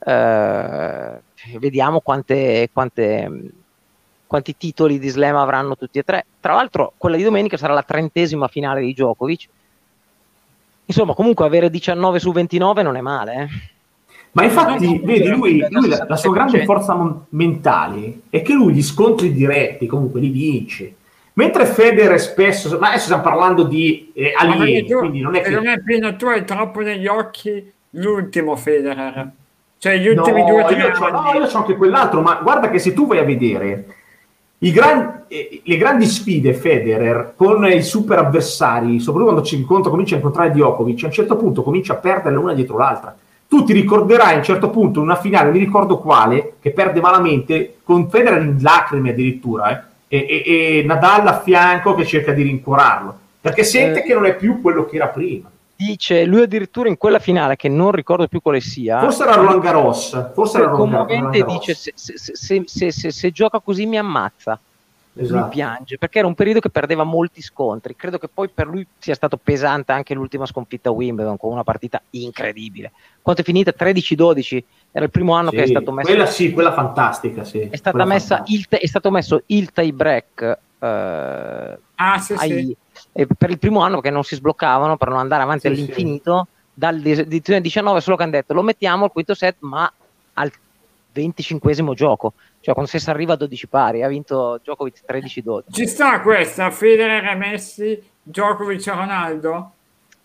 eh, 0.06 1.22
vediamo 1.58 2.00
quante, 2.00 2.70
quante, 2.72 3.52
quanti 4.28 4.56
titoli 4.56 5.00
di 5.00 5.10
slam 5.10 5.36
avranno 5.36 5.76
tutti 5.76 6.00
e 6.00 6.04
tre. 6.04 6.26
Tra 6.40 6.54
l'altro, 6.54 6.94
quella 6.98 7.18
di 7.18 7.24
domenica 7.24 7.58
sarà 7.58 7.74
la 7.74 7.84
trentesima 7.84 8.48
finale 8.48 8.82
di 8.82 8.94
Djokovic. 8.94 9.48
Insomma, 10.86 11.14
comunque 11.14 11.46
avere 11.46 11.72
19 11.72 12.20
su 12.20 12.32
29 12.32 12.84
non 12.84 12.96
è 12.96 13.02
male. 13.02 13.34
Eh. 13.34 13.74
Ma 14.34 14.44
infatti, 14.44 15.00
vedi, 15.04 15.30
lui, 15.30 15.66
lui 15.70 15.88
la, 15.88 16.06
la, 16.08 16.16
sua 16.18 16.34
grande 16.34 16.66
forza 16.66 16.94
mon- 16.94 17.24
mentale 17.30 18.20
è 18.30 18.42
che 18.42 18.54
lui 18.54 18.74
gli 18.74 18.84
scontri 18.84 19.32
diretti 19.32 19.88
comunque 19.88 20.20
li 20.20 20.30
vince. 20.30 20.94
Mentre 21.34 21.66
Federer 21.66 22.20
spesso, 22.20 22.78
ma 22.78 22.90
adesso 22.90 23.06
stiamo 23.06 23.24
parlando 23.24 23.64
di 23.64 24.12
eh, 24.14 24.34
alieni, 24.38 24.86
tu, 24.86 25.00
quindi 25.00 25.22
non 25.22 25.36
è 25.36 25.42
che... 25.42 25.50
Non 25.50 25.68
è 25.68 25.82
Pino, 25.82 26.16
tu 26.16 26.28
hai 26.28 26.46
troppo 26.46 26.82
negli 26.82 27.08
occhi 27.08 27.72
l'ultimo 27.92 28.56
Federer. 28.56 29.32
Cioè 29.86 29.98
gli 29.98 30.08
ultimi 30.08 30.42
no, 30.42 30.48
due 30.48 30.64
o 30.64 30.66
tre 30.66 30.78
io 30.78 30.88
anni. 30.88 31.12
No, 31.12 31.40
io 31.40 31.46
ho 31.46 31.58
anche 31.60 31.76
quell'altro, 31.76 32.22
ma 32.22 32.40
guarda 32.42 32.72
che 32.72 32.80
se 32.80 32.92
tu 32.92 33.06
vai 33.06 33.20
a 33.20 33.24
vedere 33.24 33.86
gran, 34.58 35.26
eh, 35.28 35.62
le 35.64 35.78
grandi 35.78 36.08
sfide 36.08 36.56
Federer 36.56 37.34
con 37.36 37.64
i 37.68 37.84
super 37.84 38.18
avversari, 38.18 39.00
soprattutto 39.00 39.32
quando 39.32 39.48
ci 39.48 39.56
incontra, 39.58 39.92
comincia 39.92 40.16
a 40.16 40.18
incontrare 40.18 40.50
Djokovic, 40.50 41.04
a 41.04 41.06
un 41.06 41.12
certo 41.12 41.36
punto 41.36 41.62
comincia 41.62 41.94
a 41.94 41.98
perdere 41.98 42.34
l'una 42.34 42.54
dietro 42.54 42.80
l'altra. 42.80 43.16
Tu 43.48 43.64
ti 43.64 43.74
ricorderai 43.74 44.34
a 44.34 44.38
un 44.38 44.44
certo 44.44 44.72
punto 44.72 44.98
in 44.98 45.06
una 45.06 45.18
finale, 45.18 45.52
mi 45.52 45.60
ricordo 45.60 46.00
quale, 46.00 46.54
che 46.60 46.72
perde 46.72 47.00
malamente, 47.00 47.76
con 47.84 48.10
Federer 48.10 48.42
in 48.42 48.58
lacrime 48.60 49.12
addirittura, 49.12 49.88
eh, 50.08 50.18
e, 50.18 50.44
e, 50.44 50.80
e, 50.80 50.84
Nadal 50.84 51.28
a 51.28 51.42
fianco 51.42 51.94
che 51.94 52.08
cerca 52.08 52.32
di 52.32 52.42
rincuorarlo, 52.42 53.16
perché 53.40 53.64
sente 53.64 54.00
eh. 54.00 54.04
che 54.04 54.16
non 54.16 54.26
è 54.26 54.36
più 54.36 54.62
quello 54.62 54.86
che 54.86 54.96
era 54.96 55.10
prima 55.10 55.48
dice 55.76 56.24
lui 56.26 56.42
addirittura 56.42 56.88
in 56.88 56.98
quella 56.98 57.20
finale 57.20 57.56
che 57.56 57.68
non 57.68 57.92
ricordo 57.92 58.28
più 58.28 58.42
quale 58.42 58.62
sia 58.62 59.00
forse 59.00 59.24
era 59.24 59.34
Roland 59.36 59.62
Garros 59.62 60.32
forse 60.34 60.58
era 60.58 60.68
Roland 60.68 61.08
Garros 61.08 61.46
dice 61.46 61.74
se, 61.74 61.92
se, 61.96 62.92
se, 62.92 63.12
se, 63.12 63.32
gioca 63.32 63.60
così 63.60 63.86
mi 63.86 63.98
ammazza 63.98 64.60
esatto. 65.16 65.40
lui 65.40 65.50
piange 65.50 65.98
perché 65.98 66.20
era 66.20 66.28
un 66.28 66.36
periodo 66.36 66.60
che 66.60 66.70
perdeva 66.70 67.04
molti 67.04 67.42
scontri. 67.42 67.96
Credo 67.96 68.18
che 68.18 68.28
poi 68.28 68.50
per 68.50 68.68
lui 68.68 68.86
sia 68.98 69.16
stato 69.16 69.38
pesante 69.38 69.92
anche 69.92 70.14
l'ultima 70.14 70.46
sconfitta 70.46 70.90
a 70.90 70.92
Wimbledon 70.92 71.38
con 71.38 71.52
una 71.52 71.64
partita 71.64 72.02
incredibile. 72.12 72.92
Quanto 73.22 73.42
è 73.42 73.46
finita? 73.46 73.74
13-12 73.78 74.64
era 74.92 75.06
il 75.06 75.12
primo 75.12 75.34
anno 75.34 75.50
sì, 75.50 75.56
che 75.58 75.64
è 75.64 75.68
stato 75.68 75.92
messo 75.92 76.08
quella 76.08 76.26
sì 76.26 76.54
quella 76.54 76.72
fantastica 76.72 77.44
sì. 77.44 77.60
è, 77.60 77.76
stata 77.76 78.06
messa 78.06 78.44
il, 78.48 78.66
è 78.70 78.88
stato 78.88 79.12
messo 79.12 79.44
il 79.48 79.74
tie 79.74 79.92
break 79.92 80.58
eh, 80.80 81.78
ah, 81.96 82.20
sì, 82.20 82.34
ai, 82.34 82.50
sì 82.50 82.78
eh, 83.18 83.26
per 83.26 83.50
il 83.50 83.60
primo 83.60 83.80
anno 83.80 84.02
che 84.02 84.10
non 84.10 84.24
si 84.24 84.36
sbloccavano 84.36 84.98
per 84.98 85.08
non 85.08 85.20
andare 85.20 85.44
avanti 85.44 85.62
sì, 85.62 85.68
all'infinito, 85.68 86.48
sì. 86.50 86.72
dall'edizione 86.74 87.62
19 87.62 88.02
solo 88.02 88.18
che 88.18 88.24
hanno 88.24 88.32
detto 88.34 88.54
lo 88.54 88.62
mettiamo 88.62 89.06
al 89.06 89.12
quinto 89.14 89.34
set 89.34 89.56
ma 89.60 89.90
al 90.34 90.52
25 91.14 91.94
gioco, 91.94 92.34
cioè 92.60 92.74
quando 92.74 92.92
si 92.92 93.10
arriva 93.10 93.34
a 93.34 93.38
12 93.38 93.68
pari, 93.68 94.04
ha 94.04 94.10
vinto 94.10 94.60
Djokovic 94.62 95.04
13-12. 95.10 95.62
Ci 95.72 95.88
sta 95.88 96.20
questa, 96.20 96.70
Federer 96.72 97.38
Messi, 97.38 98.04
Djokovic 98.22 98.86
Ronaldo? 98.88 99.72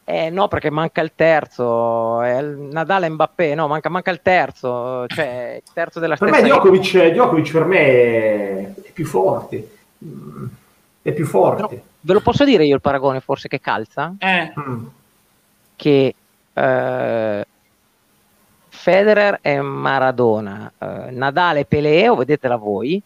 Eh, 0.02 0.30
no, 0.30 0.48
perché 0.48 0.68
manca 0.68 1.00
il 1.02 1.12
terzo, 1.14 2.20
è 2.22 2.38
il 2.38 2.56
Nadal 2.72 3.04
e 3.04 3.08
Mbappé, 3.10 3.54
no, 3.54 3.68
manca, 3.68 3.88
manca 3.88 4.10
il 4.10 4.20
terzo, 4.20 5.06
cioè 5.06 5.60
il 5.64 5.72
terzo 5.72 6.00
della 6.00 6.16
stessa. 6.16 6.32
Per 6.32 6.42
me 6.42 6.48
Djokovic, 6.48 7.10
Djokovic 7.10 7.52
per 7.52 7.64
me 7.64 8.74
è 8.82 8.90
più 8.92 9.06
forte, 9.06 9.76
è 11.02 11.12
più 11.12 11.24
forte. 11.24 11.68
Però, 11.68 11.82
Ve 12.02 12.12
lo 12.14 12.20
posso 12.20 12.44
dire 12.44 12.64
io 12.64 12.74
il 12.74 12.80
paragone 12.80 13.20
forse 13.20 13.48
che 13.48 13.60
calza? 13.60 14.14
Eh. 14.18 14.52
Mm. 14.58 14.86
Che 15.76 16.14
eh, 16.52 17.46
Federer 18.68 19.38
è 19.42 19.60
Maradona, 19.60 20.72
eh, 20.78 21.10
Nadale 21.10 21.66
Peleo, 21.66 22.16
vedetela 22.16 22.56
voi, 22.56 23.00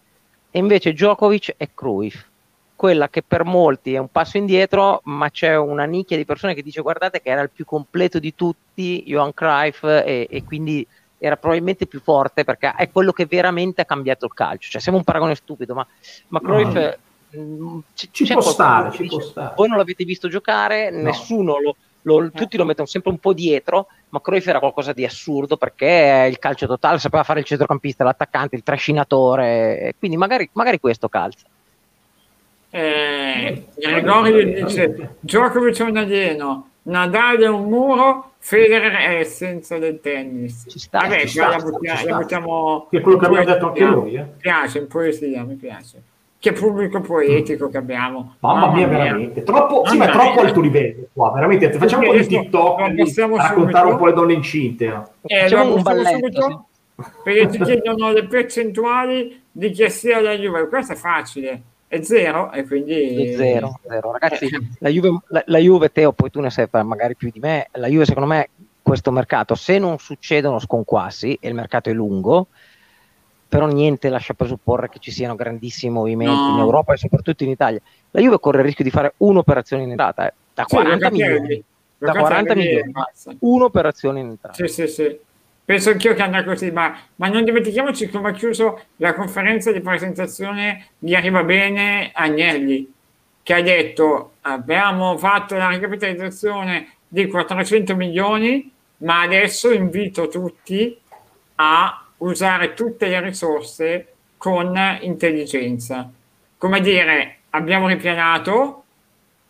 e 0.50 0.58
invece 0.58 0.92
Djokovic 0.92 1.54
è 1.56 1.68
Cruyff. 1.74 2.22
Quella 2.76 3.08
che 3.08 3.22
per 3.22 3.44
molti 3.44 3.94
è 3.94 3.98
un 3.98 4.08
passo 4.10 4.36
indietro, 4.36 5.00
ma 5.04 5.30
c'è 5.30 5.56
una 5.56 5.84
nicchia 5.84 6.16
di 6.16 6.24
persone 6.24 6.54
che 6.54 6.62
dice 6.62 6.80
guardate 6.80 7.20
che 7.20 7.30
era 7.30 7.40
il 7.40 7.50
più 7.50 7.64
completo 7.64 8.18
di 8.18 8.34
tutti, 8.34 9.02
Johan 9.06 9.34
Cruyff, 9.34 9.82
e, 9.82 10.28
e 10.30 10.44
quindi 10.44 10.86
era 11.18 11.36
probabilmente 11.36 11.86
più 11.86 12.00
forte 12.00 12.44
perché 12.44 12.74
è 12.76 12.90
quello 12.90 13.10
che 13.12 13.26
veramente 13.26 13.80
ha 13.80 13.86
cambiato 13.86 14.26
il 14.26 14.34
calcio. 14.34 14.70
Cioè, 14.70 14.80
siamo 14.80 14.98
un 14.98 15.04
paragone 15.04 15.34
stupido, 15.34 15.74
ma, 15.74 15.86
ma 16.28 16.40
Cruyff... 16.40 16.74
No 16.74 16.96
Mm, 17.36 17.78
c- 17.94 18.08
ci, 18.10 18.26
può 18.32 18.40
stare, 18.40 18.92
ci 18.92 19.06
può 19.06 19.20
stare. 19.20 19.54
Voi 19.56 19.68
non 19.68 19.78
l'avete 19.78 20.04
visto 20.04 20.28
giocare, 20.28 20.90
no. 20.90 21.02
nessuno 21.02 21.60
lo, 21.60 21.76
lo, 22.02 22.30
tutti 22.30 22.56
lo 22.56 22.64
mettono 22.64 22.86
sempre 22.86 23.10
un 23.10 23.18
po' 23.18 23.32
dietro, 23.32 23.88
ma 24.10 24.20
Cruyff 24.20 24.46
era 24.46 24.60
qualcosa 24.60 24.92
di 24.92 25.04
assurdo 25.04 25.56
perché 25.56 26.28
il 26.30 26.38
calcio 26.38 26.66
totale 26.66 26.98
sapeva 26.98 27.24
fare 27.24 27.40
il 27.40 27.46
centrocampista, 27.46 28.04
l'attaccante, 28.04 28.56
il 28.56 28.62
trascinatore, 28.62 29.94
quindi 29.98 30.16
magari, 30.16 30.48
magari 30.52 30.78
questo 30.78 31.08
calza. 31.08 31.46
Eh, 32.70 33.66
Gregorio 33.76 34.64
dice 34.64 35.16
Djokovic 35.20 35.78
è 35.78 35.84
un 35.84 35.96
alieno, 35.96 36.68
Nadal 36.82 37.38
è 37.38 37.48
un 37.48 37.68
muro, 37.68 38.32
Federer 38.38 38.92
è 38.92 39.18
essenza 39.18 39.78
del 39.78 40.00
tennis. 40.00 40.66
Ci 40.68 40.78
sta, 40.78 40.98
Vabbè, 41.00 41.20
ci 41.20 41.28
sta, 41.28 41.48
la 41.48 41.56
buttiamo, 41.58 42.04
la 42.04 42.16
buttiamo, 42.16 42.86
che 42.90 42.98
è 42.98 43.00
quello 43.00 43.18
che 43.18 43.26
abbiamo 43.26 43.44
detto 43.44 43.66
anche 43.68 43.84
noi. 43.84 44.14
Eh. 44.14 44.22
Mi 44.22 44.32
piace, 44.38 44.78
in 44.78 44.88
poesia, 44.88 45.44
mi 45.44 45.54
piace 45.54 46.02
che 46.44 46.52
pubblico 46.52 47.00
poetico 47.00 47.70
che 47.70 47.78
abbiamo. 47.78 48.34
Mamma, 48.40 48.66
Mamma 48.66 48.74
mia, 48.74 48.86
mia, 48.86 48.98
veramente. 48.98 49.42
Troppo, 49.44 49.76
Mamma 49.76 49.88
sì, 49.88 49.96
ma 49.96 50.08
è 50.08 50.10
troppo 50.10 50.40
alto 50.40 50.60
livello 50.60 51.06
qua, 51.14 51.32
veramente. 51.32 51.72
Facciamo 51.72 52.02
un 52.02 52.08
po' 52.08 52.16
di 52.18 52.26
TikTok 52.26 52.80
raccontare 52.80 53.48
subito. 53.54 53.88
un 53.88 53.96
po' 53.96 54.06
le 54.06 54.12
donne 54.12 54.32
incinte. 54.34 55.02
Eh, 55.22 55.40
Facciamo 55.40 55.74
un 55.76 55.80
balletto, 55.82 56.18
subito, 56.18 56.66
sì. 56.96 57.10
perché 57.24 57.46
ti 57.46 57.58
chiedono 57.64 58.12
le 58.12 58.26
percentuali 58.26 59.42
di 59.50 59.70
chi 59.70 59.88
sia 59.88 60.20
la 60.20 60.36
Juve. 60.36 60.68
Questo 60.68 60.92
è 60.92 60.96
facile. 60.96 61.62
È 61.88 62.02
zero 62.02 62.52
e 62.52 62.66
quindi... 62.66 63.32
È 63.32 63.36
zero, 63.36 63.80
zero. 63.88 64.12
Ragazzi, 64.12 64.44
eh. 64.44 64.60
la, 64.80 64.90
Juve, 64.90 65.20
la, 65.28 65.42
la 65.46 65.58
Juve, 65.58 65.92
Teo, 65.92 66.12
poi 66.12 66.28
tu 66.28 66.40
ne 66.40 66.50
sai 66.50 66.68
magari 66.70 67.16
più 67.16 67.30
di 67.32 67.40
me, 67.40 67.68
la 67.72 67.86
Juve 67.86 68.04
secondo 68.04 68.28
me 68.28 68.50
questo 68.82 69.10
mercato, 69.10 69.54
se 69.54 69.78
non 69.78 69.98
succedono 69.98 70.58
sconquassi 70.58 71.38
e 71.40 71.48
il 71.48 71.54
mercato 71.54 71.88
è 71.88 71.94
lungo, 71.94 72.48
però 73.54 73.68
niente 73.68 74.08
lascia 74.08 74.34
presupporre 74.34 74.88
che 74.88 74.98
ci 74.98 75.12
siano 75.12 75.36
grandissimi 75.36 75.92
movimenti 75.92 76.34
no. 76.34 76.54
in 76.54 76.58
Europa 76.58 76.92
e 76.92 76.96
soprattutto 76.96 77.44
in 77.44 77.50
Italia. 77.50 77.80
La 78.10 78.20
Juve 78.20 78.40
corre 78.40 78.58
il 78.58 78.64
rischio 78.64 78.82
di 78.82 78.90
fare 78.90 79.14
un'operazione 79.18 79.84
in 79.84 79.90
entrata, 79.90 80.26
eh, 80.26 80.32
da 80.52 80.64
sì, 80.66 80.74
40 80.74 81.10
milioni. 81.12 81.62
Da 81.96 82.12
40 82.14 82.54
milioni, 82.56 82.92
un'operazione 83.38 84.18
in 84.18 84.26
entrata. 84.26 84.56
Sì, 84.56 84.66
sì, 84.66 84.88
sì. 84.88 85.16
Penso 85.64 85.90
anch'io 85.90 86.14
che 86.14 86.22
andrà 86.22 86.42
così, 86.42 86.72
ma, 86.72 86.98
ma, 87.14 87.28
non 87.28 87.44
dimentichiamoci 87.44 88.08
come 88.08 88.30
ha 88.30 88.32
chiuso 88.32 88.80
la 88.96 89.14
conferenza 89.14 89.70
di 89.70 89.80
presentazione 89.80 90.86
di 90.98 91.14
Arriva 91.14 91.44
Bene 91.44 92.10
Agnelli, 92.12 92.92
che 93.40 93.54
ha 93.54 93.62
detto 93.62 94.32
abbiamo 94.40 95.16
fatto 95.16 95.54
la 95.54 95.68
ricapitalizzazione 95.68 96.88
di 97.06 97.28
400 97.28 97.94
milioni, 97.94 98.68
ma 98.96 99.20
adesso 99.20 99.72
invito 99.72 100.26
tutti 100.26 100.98
a 101.54 102.03
usare 102.18 102.74
tutte 102.74 103.08
le 103.08 103.20
risorse 103.20 104.14
con 104.36 104.78
intelligenza. 105.00 106.10
Come 106.58 106.80
dire, 106.80 107.38
abbiamo 107.50 107.88
ripianato, 107.88 108.84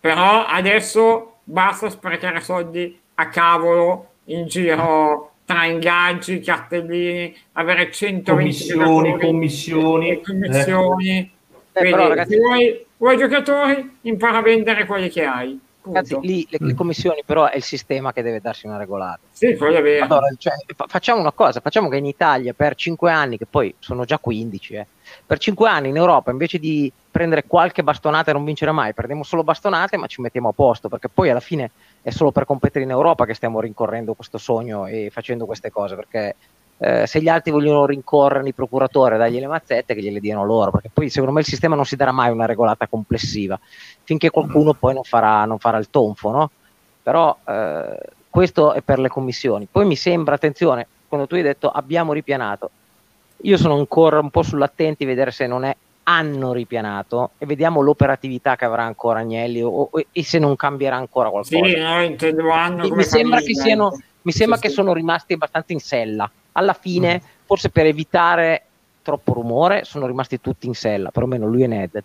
però 0.00 0.44
adesso 0.44 1.36
basta 1.44 1.90
sprecare 1.90 2.40
soldi 2.40 2.98
a 3.14 3.28
cavolo 3.28 4.08
in 4.24 4.46
giro 4.46 5.32
tra 5.44 5.66
ingaggi, 5.66 6.40
cartellini, 6.40 7.34
avere 7.52 7.90
120 7.90 8.30
commissioni, 8.30 9.18
commissioni, 9.18 10.22
commissioni. 10.22 11.08
Eh. 11.18 11.30
Quindi, 11.30 11.30
eh, 11.72 11.80
però, 11.90 12.08
ragazzi... 12.08 12.36
vuoi, 12.36 12.86
vuoi 12.96 13.16
giocatori, 13.18 13.98
impara 14.02 14.38
a 14.38 14.42
vendere 14.42 14.86
quelli 14.86 15.10
che 15.10 15.24
hai. 15.24 15.60
Ragazzi, 15.84 16.18
lì 16.22 16.46
le, 16.48 16.58
le, 16.60 16.72
mm. 16.72 16.76
commissioni 16.76 17.22
però 17.24 17.46
è 17.46 17.56
il 17.56 17.62
sistema 17.62 18.12
che 18.12 18.22
deve 18.22 18.40
darsi 18.40 18.66
una 18.66 18.78
regolata. 18.78 19.20
Sì, 19.30 19.54
quello 19.56 19.78
è 19.78 19.82
vero. 19.82 20.04
Allora, 20.04 20.28
cioè, 20.38 20.54
fa- 20.74 20.86
facciamo 20.88 21.20
una 21.20 21.32
cosa, 21.32 21.60
facciamo 21.60 21.90
che 21.90 21.98
in 21.98 22.06
Italia 22.06 22.54
per 22.54 22.74
5 22.74 23.10
anni, 23.10 23.36
che 23.36 23.44
poi 23.44 23.74
sono 23.78 24.04
già 24.04 24.18
15, 24.18 24.74
eh, 24.74 24.86
per 25.26 25.38
5 25.38 25.68
anni 25.68 25.90
in 25.90 25.96
Europa 25.96 26.30
invece 26.30 26.58
di 26.58 26.90
prendere 27.10 27.44
qualche 27.46 27.84
bastonata 27.84 28.30
e 28.30 28.34
non 28.34 28.44
vincere 28.44 28.72
mai, 28.72 28.94
prendiamo 28.94 29.22
solo 29.22 29.44
bastonate 29.44 29.96
ma 29.98 30.06
ci 30.06 30.22
mettiamo 30.22 30.48
a 30.48 30.52
posto, 30.52 30.88
perché 30.88 31.08
poi 31.08 31.28
alla 31.28 31.40
fine 31.40 31.70
è 32.00 32.10
solo 32.10 32.32
per 32.32 32.46
competere 32.46 32.84
in 32.84 32.90
Europa 32.90 33.26
che 33.26 33.34
stiamo 33.34 33.60
rincorrendo 33.60 34.14
questo 34.14 34.38
sogno 34.38 34.86
e 34.86 35.10
facendo 35.12 35.44
queste 35.44 35.70
cose, 35.70 35.96
perché 35.96 36.34
eh, 36.78 37.06
se 37.06 37.20
gli 37.20 37.28
altri 37.28 37.50
vogliono 37.50 37.86
rincorrere 37.86 38.48
i 38.48 38.52
procuratori, 38.52 39.16
dargli 39.16 39.38
le 39.38 39.46
mazzette, 39.46 39.94
che 39.94 40.00
gliele 40.00 40.20
diano 40.20 40.44
loro, 40.44 40.70
perché 40.70 40.90
poi 40.92 41.08
secondo 41.08 41.32
me 41.32 41.40
il 41.40 41.46
sistema 41.46 41.76
non 41.76 41.84
si 41.84 41.96
darà 41.96 42.12
mai 42.12 42.30
una 42.30 42.46
regolata 42.46 42.86
complessiva, 42.86 43.58
finché 44.02 44.30
qualcuno 44.30 44.72
mm. 44.72 44.78
poi 44.78 44.94
non 44.94 45.04
farà, 45.04 45.44
non 45.44 45.58
farà 45.58 45.78
il 45.78 45.90
tonfo, 45.90 46.30
no? 46.30 46.50
Però 47.02 47.36
eh, 47.46 47.98
questo 48.28 48.72
è 48.72 48.80
per 48.80 48.98
le 48.98 49.08
commissioni. 49.08 49.68
Poi 49.70 49.86
mi 49.86 49.96
sembra, 49.96 50.34
attenzione, 50.34 50.86
quando 51.08 51.26
tu 51.26 51.36
hai 51.36 51.42
detto 51.42 51.70
abbiamo 51.70 52.12
ripianato, 52.12 52.70
io 53.42 53.56
sono 53.56 53.76
ancora 53.76 54.18
un 54.18 54.30
po' 54.30 54.42
sull'attenti 54.42 55.04
a 55.04 55.06
vedere 55.06 55.30
se 55.30 55.46
non 55.46 55.64
è 55.64 55.76
hanno 56.06 56.52
ripianato 56.52 57.30
e 57.38 57.46
vediamo 57.46 57.80
l'operatività 57.80 58.56
che 58.56 58.66
avrà 58.66 58.82
ancora 58.82 59.20
Agnelli 59.20 59.62
o, 59.62 59.88
o, 59.90 60.04
e 60.12 60.22
se 60.22 60.38
non 60.38 60.54
cambierà 60.54 60.96
ancora 60.96 61.30
qualcosa. 61.30 61.64
Sì, 61.64 61.76
no, 61.76 62.94
mi 62.94 63.02
sembra 63.04 63.40
che 63.40 63.54
siano 63.54 63.96
mi 64.22 64.32
sembra 64.32 64.56
sì, 64.56 64.62
che 64.62 64.68
sì. 64.68 64.74
sono 64.74 64.92
rimasti 64.92 65.34
abbastanza 65.34 65.72
in 65.72 65.80
sella 65.80 66.30
alla 66.56 66.72
fine, 66.72 67.20
mm. 67.22 67.26
forse 67.44 67.70
per 67.70 67.86
evitare 67.86 68.62
troppo 69.02 69.34
rumore, 69.34 69.84
sono 69.84 70.06
rimasti 70.06 70.40
tutti 70.40 70.66
in 70.66 70.74
sella, 70.74 71.10
perlomeno 71.10 71.46
lui 71.46 71.62
e 71.62 71.66
Ned. 71.66 72.02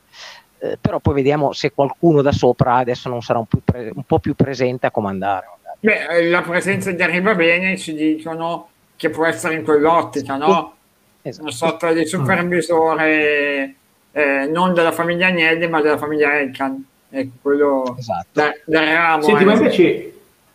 Eh, 0.59 0.77
però 0.79 0.99
poi 0.99 1.13
vediamo 1.15 1.53
se 1.53 1.71
qualcuno 1.71 2.21
da 2.21 2.33
sopra 2.33 2.75
adesso 2.75 3.07
non 3.07 3.21
sarà 3.21 3.39
un, 3.39 3.45
pre- 3.63 3.91
un 3.93 4.03
po' 4.03 4.19
più 4.19 4.35
presente 4.35 4.85
a 4.85 4.91
comandare. 4.91 5.47
Beh, 5.79 6.07
eh, 6.07 6.29
la 6.29 6.41
presenza 6.41 6.91
di 6.91 7.01
Arriva 7.01 7.33
Bene 7.33 7.77
ci 7.77 7.93
dicono 7.93 8.67
che 8.97 9.09
può 9.09 9.25
essere 9.25 9.55
in 9.55 9.63
quell'ottica, 9.63 10.35
no? 10.35 10.75
Esatto. 11.21 11.43
Una 11.43 11.53
sorta 11.53 11.93
di 11.93 12.05
supervisore 12.05 13.75
eh, 14.11 14.49
non 14.51 14.73
della 14.73 14.91
famiglia 14.91 15.27
Agnelli 15.27 15.69
ma 15.69 15.81
della 15.81 15.97
famiglia 15.97 16.37
Elkan. 16.37 16.85
Ecco, 17.09 17.31
quello 17.41 17.95
Esatto. 17.97 18.27
da, 18.31 18.51
da 18.65 19.19
Senti, 19.21 19.45
ma 19.45 19.53
invece... 19.53 20.13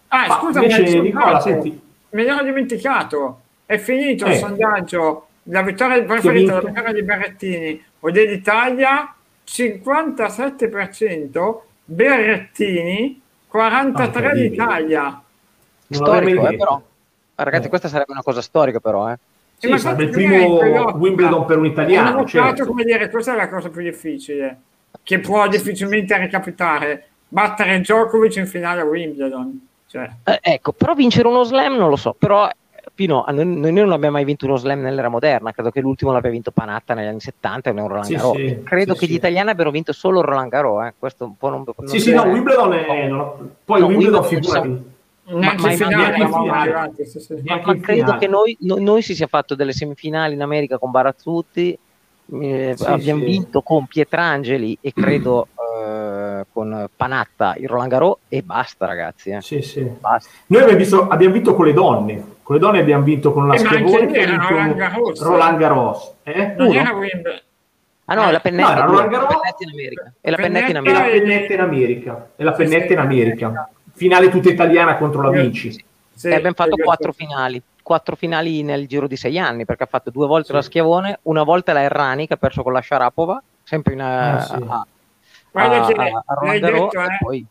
Ah, 0.08 0.26
Ma 0.28 0.34
scusa, 0.36 0.62
invece, 0.62 1.00
mi 1.00 1.00
Nicola, 1.00 1.42
me 1.44 2.22
l'ero 2.22 2.44
dimenticato. 2.44 3.40
È 3.66 3.76
finito 3.78 4.26
il 4.26 4.32
Eh. 4.32 4.36
sondaggio. 4.36 5.26
La 5.44 5.62
vittoria 5.62 6.02
preferita, 6.04 6.54
la 6.54 6.60
vittoria 6.60 6.92
di 6.92 7.02
Berrettini 7.02 7.84
o 8.00 8.10
dell'Italia, 8.10 9.14
57% 9.44 11.62
Berrettini, 11.84 13.20
43% 13.50 14.00
Ah, 14.00 14.04
incredibile. 14.32 14.48
l'Italia. 14.50 15.22
Storico, 15.90 16.48
eh, 16.48 16.56
però. 16.56 16.82
Ma 17.36 17.44
ragazzi, 17.44 17.66
Eh. 17.66 17.68
questa 17.68 17.88
sarebbe 17.88 18.12
una 18.12 18.22
cosa 18.22 18.40
storica, 18.40 18.78
però, 18.80 19.10
eh. 19.10 19.18
Sì, 19.56 19.68
ma 19.68 19.78
sarebbe 19.78 20.04
il 20.04 20.10
primo 20.10 20.58
Wimbledon 20.96 21.44
per 21.46 21.58
un 21.58 21.66
italiano, 21.66 22.20
Ho 22.20 22.26
certo. 22.26 22.64
come 22.66 22.84
dire, 22.84 23.08
questa 23.10 23.32
è 23.34 23.36
la 23.36 23.48
cosa 23.48 23.68
più 23.70 23.82
difficile, 23.82 24.58
che 25.02 25.18
può 25.20 25.46
difficilmente 25.48 26.16
recapitare. 26.16 27.08
Battere 27.28 27.80
Djokovic 27.80 28.36
in 28.36 28.46
finale 28.46 28.82
a 28.82 28.84
Wimbledon. 28.84 29.66
Cioè, 29.88 30.08
Eh, 30.24 30.38
ecco, 30.40 30.72
però 30.72 30.94
vincere 30.94 31.28
uno 31.28 31.42
slam 31.44 31.76
non 31.76 31.88
lo 31.88 31.96
so. 31.96 32.14
Però, 32.18 32.48
eh, 32.48 32.54
Pino, 32.94 33.24
noi, 33.30 33.44
noi 33.44 33.72
non 33.72 33.90
abbiamo 33.90 34.14
mai 34.14 34.24
vinto 34.24 34.46
uno 34.46 34.56
slam 34.56 34.80
nell'era 34.80 35.08
moderna. 35.08 35.50
Credo 35.52 35.70
che 35.70 35.80
l'ultimo 35.80 36.12
l'abbia 36.12 36.30
vinto 36.30 36.52
Panatta 36.52 36.94
negli 36.94 37.06
anni 37.08 37.20
70 37.20 37.70
e 37.70 37.72
un 37.72 37.88
Roland 37.88 38.04
Sì, 38.04 38.14
Garros. 38.14 38.36
sì, 38.36 38.62
Credo 38.62 38.92
sì, 38.94 38.98
che 39.00 39.06
sì. 39.06 39.12
gli 39.12 39.16
italiani 39.16 39.50
abbiano 39.50 39.70
vinto 39.72 39.92
solo 39.92 40.20
il 40.20 40.26
Roland 40.26 40.50
Garros. 40.50 40.86
Eh. 40.86 40.94
Questo 40.98 41.24
un 41.24 41.36
po' 41.36 41.48
non, 41.48 41.64
non 41.76 41.88
Sì, 41.88 41.98
sì, 41.98 42.12
no, 42.14 42.22
Wimbledon 42.22 42.72
è... 42.74 43.12
ho- 43.12 43.48
Poi 43.64 43.80
No, 43.80 43.86
Wimbledon, 43.86 44.24
Wimbledon 44.24 44.92
ma 45.26 45.52
in 45.52 45.58
finale 45.58 46.18
ma 46.18 47.62
in 47.72 47.80
credo 47.80 48.16
che 48.18 48.26
noi, 48.28 48.54
no- 48.60 48.76
noi 48.78 49.00
si 49.00 49.14
sia 49.14 49.26
fatto 49.26 49.54
delle 49.54 49.72
semifinali 49.72 50.34
in 50.34 50.42
America 50.42 50.76
con 50.78 50.90
Barazzutti, 50.90 51.76
eh, 52.40 52.74
Sì, 52.76 52.84
abbiamo 52.84 53.20
sì. 53.20 53.26
vinto 53.30 53.62
con 53.62 53.86
Pietrangeli 53.86 54.76
e 54.82 54.92
credo 54.92 55.48
con 56.52 56.88
Panatta 56.94 57.54
il 57.58 57.68
Roland 57.68 57.90
Garros 57.90 58.18
e 58.28 58.42
basta 58.42 58.86
ragazzi. 58.86 59.30
eh. 59.30 59.40
Sì, 59.42 59.62
sì. 59.62 59.80
Basta. 59.82 60.30
Noi 60.46 60.60
abbiamo, 60.62 60.78
visto- 60.78 61.08
abbiamo 61.08 61.32
vinto 61.34 61.54
con 61.54 61.66
le 61.66 61.72
donne. 61.72 62.24
Con 62.42 62.56
le 62.56 62.60
donne 62.60 62.80
abbiamo 62.80 63.02
vinto 63.04 63.32
con 63.32 63.48
la 63.48 63.54
Eh, 63.54 63.58
Schiavone 63.58 64.36
Roland 64.36 64.74
Garros. 64.74 65.22
Roland 65.22 65.58
Garros. 65.58 66.12
Eh? 66.24 66.54
Non 66.58 66.74
era 66.74 66.92
Wimbledon. 66.92 67.40
Ah 68.06 68.14
no, 68.14 68.28
Eh, 68.28 68.32
la 68.32 68.40
pennetta, 68.40 68.74
no, 68.74 68.86
Roland 68.90 69.10
la 69.12 69.18
Garros. 69.18 69.34
pennetta 69.40 69.62
in 69.64 69.70
America. 69.70 70.12
E 70.20 70.30
la 70.30 70.36
pennetta 70.36 70.66
in 70.70 70.76
E 70.76 70.82
Pennetta 70.82 70.92
la 70.92 70.98
America. 71.04 71.24
pennetta 71.24 71.52
in 71.54 71.60
America. 71.60 72.28
E 72.36 72.44
la 72.44 72.50
Sì, 72.54 72.56
pennetta 72.62 72.86
sì. 72.86 72.92
in 72.92 72.98
America. 72.98 73.68
Finale 73.94 74.28
tutta 74.28 74.48
italiana 74.50 74.96
contro 74.96 75.22
la 75.22 75.30
Vinci. 75.30 75.84
Sì, 76.14 76.28
e 76.28 76.34
abbiamo 76.34 76.54
fatto 76.54 76.76
sì, 76.76 76.82
quattro 76.82 77.12
finali. 77.12 77.62
Quattro 77.82 78.14
finali 78.16 78.62
nel 78.62 78.86
giro 78.86 79.06
di 79.06 79.16
sei 79.16 79.38
anni, 79.38 79.64
perché 79.64 79.82
ha 79.84 79.86
fatto 79.86 80.10
due 80.10 80.26
volte 80.26 80.52
la 80.52 80.62
Schiavone, 80.62 81.18
una 81.22 81.42
volta 81.42 81.72
la 81.72 81.82
Errani 81.82 82.26
che 82.26 82.34
ha 82.34 82.36
perso 82.38 82.62
con 82.62 82.72
la 82.72 82.80
Sharapova, 82.82 83.42
sempre 83.62 83.92
in, 83.94 84.00
Ah, 84.00 84.36
a, 84.36 84.40
sì. 84.40 84.52
a- 84.68 84.86
Guarda 85.54 85.82
a- 85.84 85.86
che 85.86 85.92
a 85.92 85.96
l'hai 86.42 86.60
Roland 86.60 86.60
Garros 86.60 86.80
detto, 86.92 87.00
eh. 87.02 87.16
poi 87.20 87.46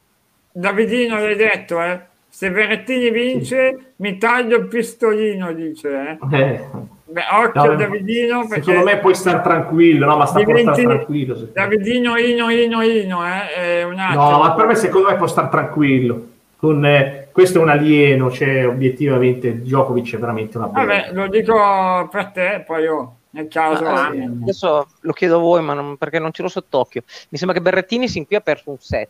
Davidino 0.51 1.15
l'hai 1.15 1.35
detto, 1.35 1.81
eh. 1.81 1.99
Se 2.27 2.49
Verrettini 2.49 3.11
vince, 3.11 3.93
mi 3.97 4.17
taglio 4.17 4.57
il 4.57 4.67
pistolino, 4.67 5.53
dice. 5.53 6.17
Eh. 6.29 6.37
Eh. 6.37 6.67
Beh, 7.05 7.21
occhio 7.31 7.63
No, 7.63 7.71
a 7.71 7.75
Davidino, 7.75 8.47
perché 8.47 8.63
Secondo 8.63 8.89
me 8.89 8.97
puoi 8.97 9.13
stare 9.13 9.41
tranquillo, 9.41 10.05
no? 10.07 10.17
Ma 10.17 10.25
sta 10.25 10.43
diventi 10.43 10.81
tranquillo. 10.81 11.35
Davidino, 11.53 12.17
Ino, 12.17 12.49
Ino, 12.49 12.81
Ino, 12.81 13.23
eh. 13.25 13.81
Attimo. 13.83 14.29
No, 14.31 14.39
ma 14.39 14.53
per 14.55 14.65
me 14.65 14.75
secondo 14.75 15.09
me 15.09 15.15
può 15.15 15.27
stare 15.27 15.49
tranquillo. 15.49 16.27
Con, 16.57 16.83
eh, 16.85 17.27
questo 17.31 17.59
è 17.59 17.61
un 17.61 17.69
alieno, 17.69 18.31
cioè 18.31 18.65
obiettivamente 18.67 19.59
Djokovic 19.61 20.15
è 20.15 20.17
veramente 20.17 20.57
una 20.57 20.67
bella. 20.67 20.85
Vabbè, 20.85 21.11
lo 21.13 21.27
dico 21.27 22.07
per 22.09 22.25
te, 22.27 22.63
poi 22.65 22.83
io, 22.83 23.15
nel 23.33 23.47
caso... 23.47 23.83
Ma, 23.83 24.07
ah, 24.07 24.15
eh, 24.15 24.23
adesso 24.23 24.87
lo 25.01 25.11
chiedo 25.13 25.37
a 25.37 25.39
voi, 25.39 25.61
ma 25.61 25.73
non- 25.73 25.97
perché 25.97 26.19
non 26.19 26.31
ce 26.31 26.41
l'ho 26.41 26.47
sott'occhio. 26.49 27.03
Mi 27.29 27.37
sembra 27.37 27.55
che 27.57 27.63
Berrettini 27.63 28.07
sin 28.07 28.25
qui 28.25 28.35
ha 28.35 28.41
perso 28.41 28.69
un 28.71 28.77
set 28.79 29.09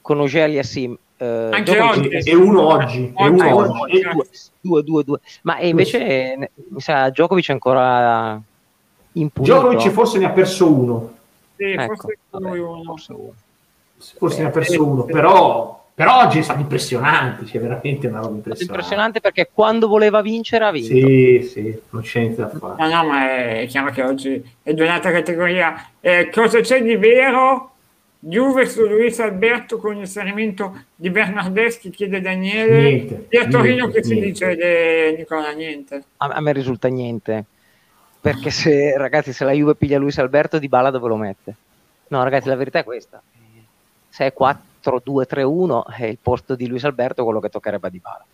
con 0.00 0.18
Ogeli 0.20 0.58
e 0.58 0.62
Sim. 0.64 0.96
Eh, 1.16 1.48
Anche 1.52 1.78
oggi. 1.80 2.08
E 2.08 2.34
uno 2.34 2.66
oggi, 2.66 3.12
e 3.16 3.28
uno 3.28 3.42
Ah, 3.60 3.86
E- 3.88 4.00
due, 4.00 4.26
due, 4.60 4.82
due, 4.82 5.04
due. 5.04 5.20
Ma 5.42 5.58
e 5.58 5.68
invece 5.68 6.04
eh, 6.04 6.50
mi 6.70 6.80
sa 6.80 7.08
Djokovic 7.10 7.48
è 7.48 7.52
ancora 7.52 8.40
impunito. 9.12 9.52
Djokovic 9.54 9.88
forse 9.90 10.18
ne 10.18 10.24
ha 10.24 10.30
perso 10.30 10.72
uno, 10.72 11.14
sì, 11.56 11.64
Ecco, 11.64 11.94
forse 11.94 12.18
vabbè, 12.30 12.58
uno. 12.58 12.82
forse 12.82 13.12
uno. 13.12 13.34
forse 14.18 14.38
ne 14.40 14.46
ha 14.46 14.48
Eh, 14.48 14.52
perso 14.52 14.84
uno, 14.84 15.04
però, 15.04 15.81
però 15.94 16.22
oggi 16.24 16.38
è 16.38 16.42
stato 16.42 16.60
impressionante, 16.60 17.44
cioè 17.46 17.60
veramente 17.60 18.06
una 18.06 18.20
roba 18.20 18.34
impressionante. 18.36 18.64
Impressionante 18.64 19.20
perché 19.20 19.50
quando 19.52 19.88
voleva 19.88 20.22
vincere 20.22 20.64
ha 20.64 20.70
vinto. 20.70 20.94
Sì, 20.94 21.48
sì, 21.50 21.80
non 21.90 22.02
c'è 22.02 22.20
niente 22.20 22.40
da 22.40 22.48
fare. 22.48 22.82
No, 22.82 22.94
no, 23.02 23.08
ma 23.08 23.30
è 23.60 23.66
chiaro 23.68 23.90
che 23.90 24.02
oggi 24.02 24.42
è 24.62 24.72
di 24.72 24.80
un'altra 24.80 25.12
categoria. 25.12 25.90
Eh, 26.00 26.30
cosa 26.32 26.60
c'è 26.60 26.82
di 26.82 26.96
vero? 26.96 27.68
Juve 28.24 28.66
su 28.66 28.86
Luis 28.86 29.18
Alberto 29.18 29.78
con 29.78 29.94
l'inserimento 29.94 30.84
di 30.94 31.10
Bernardeschi, 31.10 31.90
chiede 31.90 32.20
Daniele. 32.20 32.80
Niente, 32.82 33.26
E 33.28 33.38
a 33.38 33.48
Torino 33.48 33.86
niente, 33.86 33.92
che 34.00 34.04
si 34.04 34.10
niente. 34.14 34.30
dice, 34.30 34.56
de- 34.56 35.14
Nicola? 35.18 35.50
Niente. 35.52 36.02
A, 36.18 36.26
a 36.26 36.40
me 36.40 36.52
risulta 36.52 36.86
niente. 36.88 37.44
Perché 38.20 38.50
se, 38.50 38.96
ragazzi, 38.96 39.32
se 39.32 39.44
la 39.44 39.50
Juve 39.50 39.74
piglia 39.74 39.98
Luis 39.98 40.16
Alberto, 40.18 40.60
Di 40.60 40.68
Bala 40.68 40.90
dove 40.90 41.08
lo 41.08 41.16
mette? 41.16 41.54
No, 42.08 42.22
ragazzi, 42.22 42.46
la 42.48 42.54
verità 42.54 42.78
è 42.78 42.84
questa. 42.84 43.20
Se 44.08 44.24
è 44.26 44.32
4-2-3-1, 44.82 45.82
è 45.94 46.04
il 46.06 46.18
posto 46.20 46.54
di 46.54 46.66
Luis 46.66 46.84
Alberto 46.84 47.24
quello 47.24 47.40
che 47.40 47.48
toccherebbe 47.48 47.86
a 47.86 47.90
Di 47.90 47.98
Bala. 47.98 48.24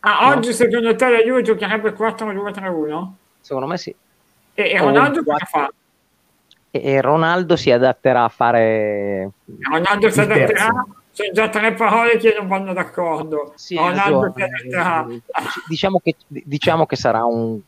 Ah, 0.00 0.28
No. 0.28 0.36
oggi 0.36 0.52
secondo 0.52 0.94
te 0.96 1.08
la 1.08 1.18
Juve 1.18 1.42
giocherebbe 1.42 1.92
4-2-3-1? 1.94 3.06
Secondo 3.40 3.66
me 3.68 3.78
sì. 3.78 3.94
E, 4.54 4.70
e 4.70 4.78
Ronaldo 4.78 5.22
cosa 5.24 5.44
fa? 5.46 5.72
E, 6.70 6.80
e 6.82 7.00
Ronaldo 7.00 7.56
si 7.56 7.70
adatterà 7.70 8.24
a 8.24 8.28
fare... 8.28 9.30
Ronaldo 9.70 10.10
si 10.10 10.20
adatterà? 10.20 10.84
Sono 11.10 11.30
già 11.32 11.48
tre 11.48 11.72
parole 11.74 12.16
che 12.18 12.34
non 12.36 12.48
vanno 12.48 12.72
d'accordo. 12.72 13.52
Sì, 13.54 13.76
Ronaldo 13.76 14.32
si 14.34 14.40
ragione. 14.40 14.44
adatterà. 14.44 15.06
Diciamo 15.68 16.00
che, 16.02 16.16
diciamo 16.26 16.86
che 16.86 16.96
sarà 16.96 17.24
un, 17.24 17.58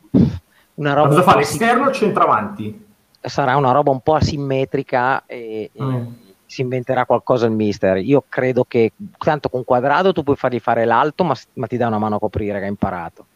una 0.74 0.92
roba... 0.94 1.08
cosa 1.08 1.22
fa 1.22 1.32
po' 1.32 1.38
l'esterno 1.38 1.86
o 1.86 1.92
centravanti? 1.92 2.84
sarà 3.26 3.56
una 3.56 3.72
roba 3.72 3.90
un 3.90 4.00
po' 4.00 4.14
asimmetrica 4.14 5.24
e, 5.26 5.70
e 5.72 5.82
Mm. 5.82 6.06
Si 6.46 6.60
inventerà 6.62 7.04
qualcosa 7.04 7.46
il 7.46 7.52
mister. 7.52 7.98
Io 7.98 8.24
credo 8.28 8.64
che 8.64 8.92
tanto 9.18 9.48
con 9.48 9.64
quadrado 9.64 10.12
tu 10.12 10.22
puoi 10.22 10.36
fargli 10.36 10.60
fare 10.60 10.84
l'alto, 10.84 11.24
ma, 11.24 11.34
ma 11.54 11.66
ti 11.66 11.76
dà 11.76 11.88
una 11.88 11.98
mano 11.98 12.16
a 12.16 12.18
coprire 12.20 12.58
che 12.58 12.64
ha 12.64 12.68
imparato. 12.68 13.26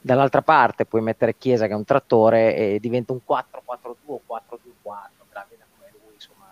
Dall'altra 0.00 0.42
parte 0.42 0.84
puoi 0.84 1.00
mettere 1.00 1.36
Chiesa 1.38 1.66
che 1.66 1.72
è 1.72 1.76
un 1.76 1.84
trattore 1.84 2.54
e 2.54 2.78
diventa 2.80 3.12
un 3.12 3.20
4-4-2 3.26 3.94
o 4.06 4.20
4-2-4, 4.28 4.58
che 4.82 5.32
la 5.32 5.46
vede 5.48 5.64
come 5.74 5.90
lui, 5.92 6.12
insomma, 6.12 6.44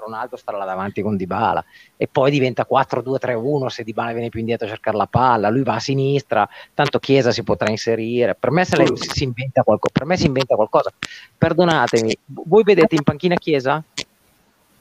Ronaldo 0.00 0.36
starà 0.36 0.56
là 0.56 0.64
davanti 0.64 1.02
con 1.02 1.14
Dybala 1.14 1.62
e 1.98 2.08
poi 2.08 2.30
diventa 2.30 2.66
4-2-3-1 2.70 3.66
se 3.66 3.84
Dybala 3.84 4.12
viene 4.12 4.30
più 4.30 4.40
indietro 4.40 4.66
a 4.66 4.70
cercare 4.70 4.96
la 4.96 5.06
palla, 5.06 5.50
lui 5.50 5.64
va 5.64 5.74
a 5.74 5.80
sinistra, 5.80 6.48
tanto 6.72 6.98
Chiesa 6.98 7.30
si 7.30 7.42
potrà 7.42 7.68
inserire. 7.68 8.34
Per 8.36 8.50
me 8.50 8.64
lei 8.70 8.88
si 8.96 9.24
inventa 9.24 9.62
qualcosa, 9.62 9.92
per 9.92 10.06
me 10.06 10.16
si 10.16 10.24
inventa 10.24 10.54
qualcosa. 10.54 10.90
Perdonatemi, 11.36 12.16
voi 12.24 12.62
vedete 12.62 12.94
in 12.94 13.02
panchina 13.02 13.34
Chiesa? 13.34 13.84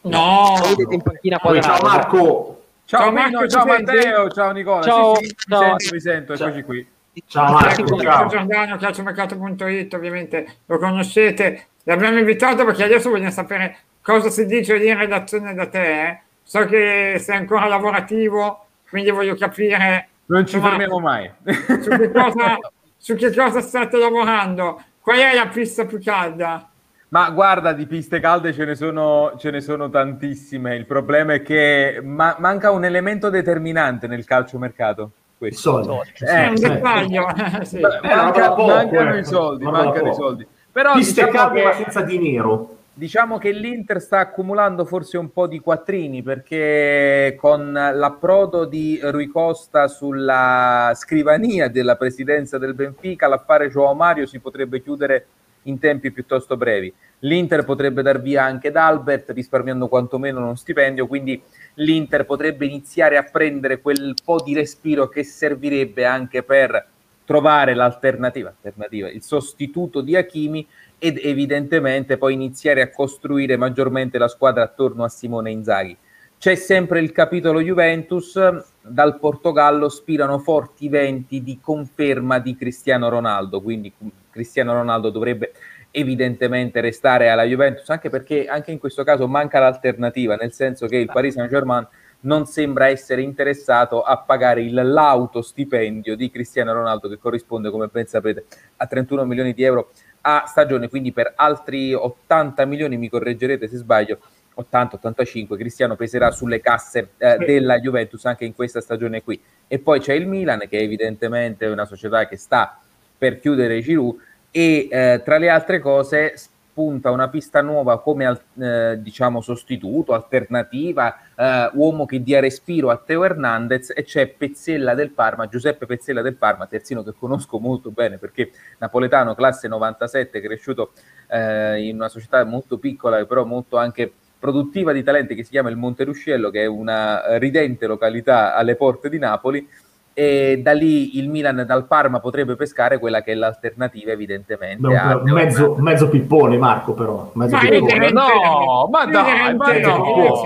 No, 0.04 0.56
in 0.90 1.02
panchina 1.02 1.40
Poi, 1.40 1.60
quadrato? 1.60 1.78
ciao 1.80 1.90
Marco, 1.90 2.62
Ciao, 2.86 3.00
Ciao, 3.02 3.12
Marco, 3.12 3.48
ciao 3.48 3.64
ci 3.64 3.70
senti? 3.70 3.84
Matteo, 3.96 4.30
ciao 4.30 4.52
Nicola. 4.52 4.82
Ciao, 4.82 5.16
Sì, 5.16 5.26
sì, 5.26 5.34
no. 5.48 5.60
mi 5.60 5.66
sento, 5.80 5.94
mi 5.94 6.00
sento, 6.02 6.38
Ciao. 6.38 6.48
eccoci 6.50 6.64
qui. 6.64 6.88
ciao 7.28 7.52
Marco, 7.54 7.82
Marco 7.84 8.02
ciao. 8.02 8.28
Giordano, 8.28 8.78
calciomercato.it, 8.78 9.94
ovviamente 9.94 10.56
lo 10.66 10.78
conoscete. 10.78 11.68
L'abbiamo 11.84 12.18
invitato 12.20 12.66
perché 12.66 12.84
adesso 12.84 13.10
vogliamo 13.10 13.32
sapere 13.32 13.78
cosa 14.02 14.30
si 14.30 14.46
dice 14.46 14.78
lì 14.78 14.88
in 14.90 14.98
redazione 14.98 15.54
da 15.54 15.68
te. 15.68 16.08
eh. 16.08 16.20
So 16.44 16.66
che 16.66 17.16
sei 17.20 17.38
ancora 17.38 17.68
lavorativo, 17.68 18.66
quindi 18.90 19.10
voglio 19.12 19.36
capire 19.36 20.10
Non 20.26 20.46
ci 20.46 20.60
fermiamo 20.60 21.00
mai. 21.00 21.32
su 21.46 21.90
che, 21.98 22.12
cosa, 22.12 22.58
su 22.98 23.16
che 23.16 23.34
cosa 23.34 23.62
state 23.62 23.98
lavorando. 23.98 24.82
Qual 25.00 25.18
è 25.18 25.34
la 25.34 25.48
pista 25.48 25.86
più 25.86 26.02
calda? 26.04 26.70
Ma 27.14 27.30
guarda, 27.30 27.74
di 27.74 27.86
piste 27.86 28.20
calde 28.20 28.54
ce 28.54 28.66
ne 28.66 28.74
sono, 28.74 29.34
ce 29.38 29.52
ne 29.52 29.62
sono 29.62 29.88
tantissime. 29.88 30.76
Il 30.76 30.88
problema 30.88 31.34
è 31.34 31.44
che 31.44 32.02
ma- 32.04 32.36
manca 32.40 32.72
un 32.72 32.86
elemento 32.86 33.30
determinante 33.30 34.08
nel 34.08 34.26
calciomercato. 34.26 35.04
I 35.04 35.38
Questo. 35.38 35.84
soldi. 35.84 36.10
È 36.18 36.48
un 36.48 36.56
Eh, 36.56 36.60
dettaglio. 36.60 37.28
sì. 37.62 37.78
Eh, 37.78 37.82
manca- 38.16 38.50
poco, 38.54 38.66
mancano 38.66 39.14
eh. 39.14 39.20
i 39.20 39.26
soldi, 39.26 39.64
mancano 39.64 40.10
i 40.10 40.14
soldi. 40.16 40.48
Però 40.72 40.94
Piste 40.94 41.26
diciamo 41.26 41.38
calde 41.38 41.60
che- 41.60 41.66
ma 41.68 41.74
senza 41.74 42.02
dinero. 42.02 42.78
Diciamo 42.96 43.38
che 43.38 43.52
l'Inter 43.52 44.02
sta 44.02 44.18
accumulando 44.20 44.84
forse 44.84 45.18
un 45.20 45.32
po' 45.32 45.46
di 45.46 45.60
quattrini 45.60 46.24
perché 46.24 47.36
con 47.40 47.74
l'approdo 47.74 48.66
di 48.66 49.00
Rui 49.04 49.28
Costa 49.28 49.88
sulla 49.88 50.92
scrivania 50.96 51.68
della 51.70 51.96
presidenza 51.96 52.58
del 52.58 52.74
Benfica 52.74 53.28
l'affare 53.28 53.70
Joao 53.70 53.94
Mario 53.94 54.26
si 54.26 54.40
potrebbe 54.40 54.82
chiudere 54.82 55.26
in 55.64 55.80
tempi 55.80 56.12
piuttosto 56.12 56.58
brevi. 56.58 56.94
L'Inter 57.20 57.64
potrebbe 57.64 58.02
dar 58.02 58.22
via 58.22 58.44
anche 58.44 58.72
D'Albert 58.72 59.32
risparmiando 59.32 59.88
quantomeno 59.88 60.40
uno 60.40 60.56
stipendio, 60.56 61.08
quindi 61.08 61.42
l'Inter 61.76 62.26
potrebbe 62.26 62.66
iniziare 62.66 63.18
a 63.18 63.24
prendere 63.24 63.82
quel 63.82 64.14
po' 64.24 64.42
di 64.42 64.54
respiro 64.54 65.08
che 65.08 65.24
servirebbe 65.24 66.06
anche 66.06 66.44
per 66.44 66.88
trovare 67.26 67.74
l'alternativa, 67.74 68.50
alternativa, 68.50 69.10
il 69.10 69.24
sostituto 69.24 70.02
di 70.02 70.16
Hakimi 70.16 70.68
ed 71.00 71.20
evidentemente 71.22 72.18
poi 72.18 72.34
iniziare 72.34 72.82
a 72.82 72.92
costruire 72.92 73.58
maggiormente 73.58 74.18
la 74.18 74.28
squadra 74.28 74.64
attorno 74.64 75.04
a 75.04 75.10
Simone 75.10 75.52
Inzaghi. 75.52 75.96
C'è 76.38 76.56
sempre 76.56 77.00
il 77.00 77.14
capitolo 77.14 77.62
Juventus, 77.62 78.38
dal 78.82 79.18
Portogallo 79.18 79.88
spirano 79.88 80.40
forti 80.40 80.90
venti 80.90 81.42
di 81.42 81.60
conferma 81.62 82.40
di 82.40 82.58
Cristiano 82.58 83.08
Ronaldo, 83.08 83.62
quindi 83.62 83.94
Cristiano 84.34 84.74
Ronaldo 84.74 85.12
dovrebbe 85.12 85.54
evidentemente 85.92 86.82
restare 86.82 87.30
alla 87.30 87.44
Juventus, 87.44 87.88
anche 87.90 88.10
perché 88.10 88.48
anche 88.48 88.72
in 88.72 88.80
questo 88.80 89.04
caso 89.04 89.28
manca 89.28 89.60
l'alternativa, 89.60 90.36
nel 90.36 90.52
senso 90.52 90.88
che 90.88 90.98
il 90.98 91.06
Paris 91.06 91.36
Saint-Germain 91.36 91.88
non 92.22 92.46
sembra 92.46 92.88
essere 92.88 93.22
interessato 93.22 94.02
a 94.02 94.18
pagare 94.18 94.62
il 94.62 94.74
lauto 94.74 95.42
stipendio 95.42 96.16
di 96.16 96.32
Cristiano 96.32 96.74
Ronaldo 96.74 97.08
che 97.10 97.18
corrisponde, 97.18 97.70
come 97.70 97.88
ben 97.88 98.08
sapete, 98.08 98.46
a 98.78 98.88
31 98.88 99.26
milioni 99.26 99.54
di 99.54 99.64
euro 99.64 99.92
a 100.22 100.46
stagione, 100.48 100.90
quindi 100.90 101.12
per 101.12 101.34
altri 101.36 101.94
80 101.94 102.66
milioni, 102.66 102.98
mi 102.98 103.10
correggerete 103.10 103.68
se 103.68 103.78
sbaglio, 103.78 104.20
80-85, 104.56 105.58
Cristiano 105.58 105.96
peserà 105.96 106.32
sulle 106.32 106.62
casse 106.62 107.12
eh, 107.18 107.38
della 107.38 107.80
Juventus 107.80 108.24
anche 108.26 108.46
in 108.46 108.54
questa 108.54 108.82
stagione 108.82 109.24
qui. 109.24 109.42
E 109.68 109.80
poi 109.80 110.00
c'è 110.00 110.14
il 110.14 110.28
Milan 110.28 110.66
che 110.70 110.78
evidentemente 110.78 111.66
è 111.66 111.72
una 111.72 111.86
società 111.86 112.28
che 112.28 112.38
sta 112.38 112.80
per 113.24 113.40
chiudere 113.40 113.80
Giroud 113.80 114.18
e 114.52 114.90
eh, 114.92 115.22
tra 115.24 115.38
le 115.38 115.48
altre 115.48 115.80
cose 115.80 116.34
spunta 116.36 117.10
una 117.10 117.30
pista 117.30 117.62
nuova 117.62 118.02
come 118.02 118.42
eh, 118.60 118.98
diciamo 119.02 119.40
sostituto, 119.40 120.12
alternativa, 120.12 121.16
eh, 121.34 121.70
uomo 121.76 122.06
che 122.06 122.22
dia 122.22 122.42
respiro 122.42 122.90
a 122.90 122.98
Teo 122.98 123.24
Hernandez 123.24 123.94
e 123.96 124.04
c'è 124.04 124.28
Pezzella 124.28 124.94
del 124.94 125.12
Parma, 125.12 125.48
Giuseppe 125.48 125.86
Pezzella 125.86 126.22
del 126.22 126.36
Parma, 126.36 126.68
terzino 126.68 127.02
che 127.02 127.14
conosco 127.18 127.60
molto 127.60 127.92
bene 127.92 128.18
perché 128.18 128.52
napoletano, 128.80 129.36
classe 129.36 129.70
97, 129.70 130.42
cresciuto 130.42 130.92
eh, 131.30 131.82
in 131.88 131.96
una 131.96 132.10
società 132.10 132.44
molto 132.44 132.78
piccola 132.78 133.24
però 133.26 133.46
molto 133.46 133.78
anche 133.78 134.12
produttiva 134.38 134.92
di 134.92 135.04
talenti 135.04 135.36
che 135.36 135.46
si 135.46 135.52
chiama 135.52 135.70
il 135.70 135.78
Monte 135.78 136.04
Ruscello, 136.04 136.50
che 136.50 136.64
è 136.64 136.66
una 136.66 137.38
ridente 137.38 137.88
località 137.88 138.54
alle 138.54 138.76
porte 138.76 139.08
di 139.08 139.18
Napoli, 139.18 139.66
e 140.14 140.60
da 140.62 140.74
lì 140.74 141.18
il 141.18 141.30
Milan 141.30 141.64
dal 141.66 141.88
Parma 141.88 142.20
potrebbe 142.20 142.56
pescare 142.56 143.00
quella 143.00 143.24
che 143.24 143.32
è 143.32 143.36
l'alternativa 143.36 144.12
evidentemente 144.12 144.88
Beh, 144.88 145.14
un 145.14 145.32
mezzo, 145.32 145.76
mezzo, 145.80 146.08
pippone 146.08 146.58
Marco 146.58 146.94
però. 146.94 147.32
Mezzo 147.34 147.56
ma 147.56 147.62
pippone. 147.62 148.12
no 148.12 148.90
ma 148.92 149.06
dai 149.06 149.56
ma 149.56 149.80
no, 149.80 150.44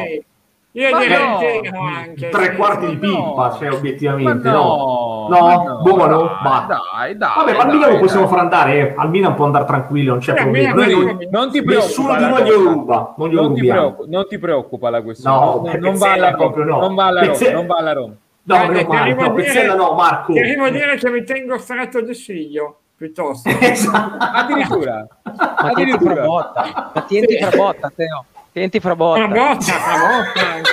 io 0.72 0.92
ma 0.92 1.00
direi 1.00 1.72
no. 1.72 1.80
anche 1.82 2.30
tre 2.30 2.56
quarti 2.56 2.86
di 2.86 2.98
pippa 2.98 3.56
cioè 3.58 3.72
obiettivamente 3.72 4.50
no. 4.50 5.28
no, 5.28 5.64
no, 5.64 5.82
buono 5.82 6.30
dai, 6.44 6.68
dai, 6.68 7.18
dai 7.18 7.30
vabbè 7.36 7.54
ma 7.58 7.64
al 7.64 7.74
Milan 7.74 7.92
lo 7.94 7.98
possiamo 7.98 8.28
far 8.28 8.40
andare 8.40 8.78
eh. 8.78 8.94
al 8.96 9.10
Milan 9.10 9.34
può 9.34 9.46
andare 9.46 9.66
tranquillo 9.66 10.12
non 10.12 10.20
c'è 10.20 10.34
eh, 10.34 10.36
problema. 10.36 10.86
Non, 10.86 11.18
non 11.32 11.52
ti 11.52 11.62
nessuno 11.66 12.16
di 12.16 12.24
noi 12.24 12.44
glielo 12.44 12.72
ruba 12.72 13.16
non, 13.18 13.32
non, 13.32 13.54
ti 13.56 13.68
preoccupa, 13.68 14.10
non 14.10 14.28
ti 14.28 14.38
preoccupa 14.38 14.90
la 14.90 15.02
questione. 15.02 15.36
No, 15.36 15.78
non, 15.80 15.98
va 15.98 16.12
alla 16.14 16.30
Roma 16.32 16.56
non 16.56 16.96
va 16.96 17.06
alla 17.06 17.26
Roma 17.26 17.52
non 17.52 17.66
va 17.66 17.76
alla 17.76 17.94
Roma 17.94 18.16
No, 18.48 18.64
eh, 18.64 18.84
no, 18.84 18.88
Marco, 18.88 19.22
no, 19.24 19.36
dire, 19.36 19.76
no, 19.76 19.94
Marco. 19.94 20.32
Ti 20.32 20.40
arrivo 20.40 20.64
a 20.64 20.70
dire 20.70 20.96
che 20.96 21.10
mi 21.10 21.24
tengo 21.26 21.58
stretto 21.58 22.00
di 22.00 22.14
figlio, 22.14 22.80
piuttosto. 22.96 23.50
esatto. 23.60 24.18
Addirittura. 24.20 25.06
Ma 25.22 25.74
tienti 25.76 26.06
fra 26.06 26.26
botta, 26.26 26.92
ma 26.94 27.02
tienti 27.02 27.38
fra 27.38 27.50
botta, 27.50 27.92
Teo. 27.94 28.26
Tienti 28.54 28.80
fra 28.80 28.96
botta. 28.96 29.20
Fra 29.20 29.28
botta, 29.28 29.60
fra 29.60 30.08
botta 30.08 30.54
anche. 30.54 30.70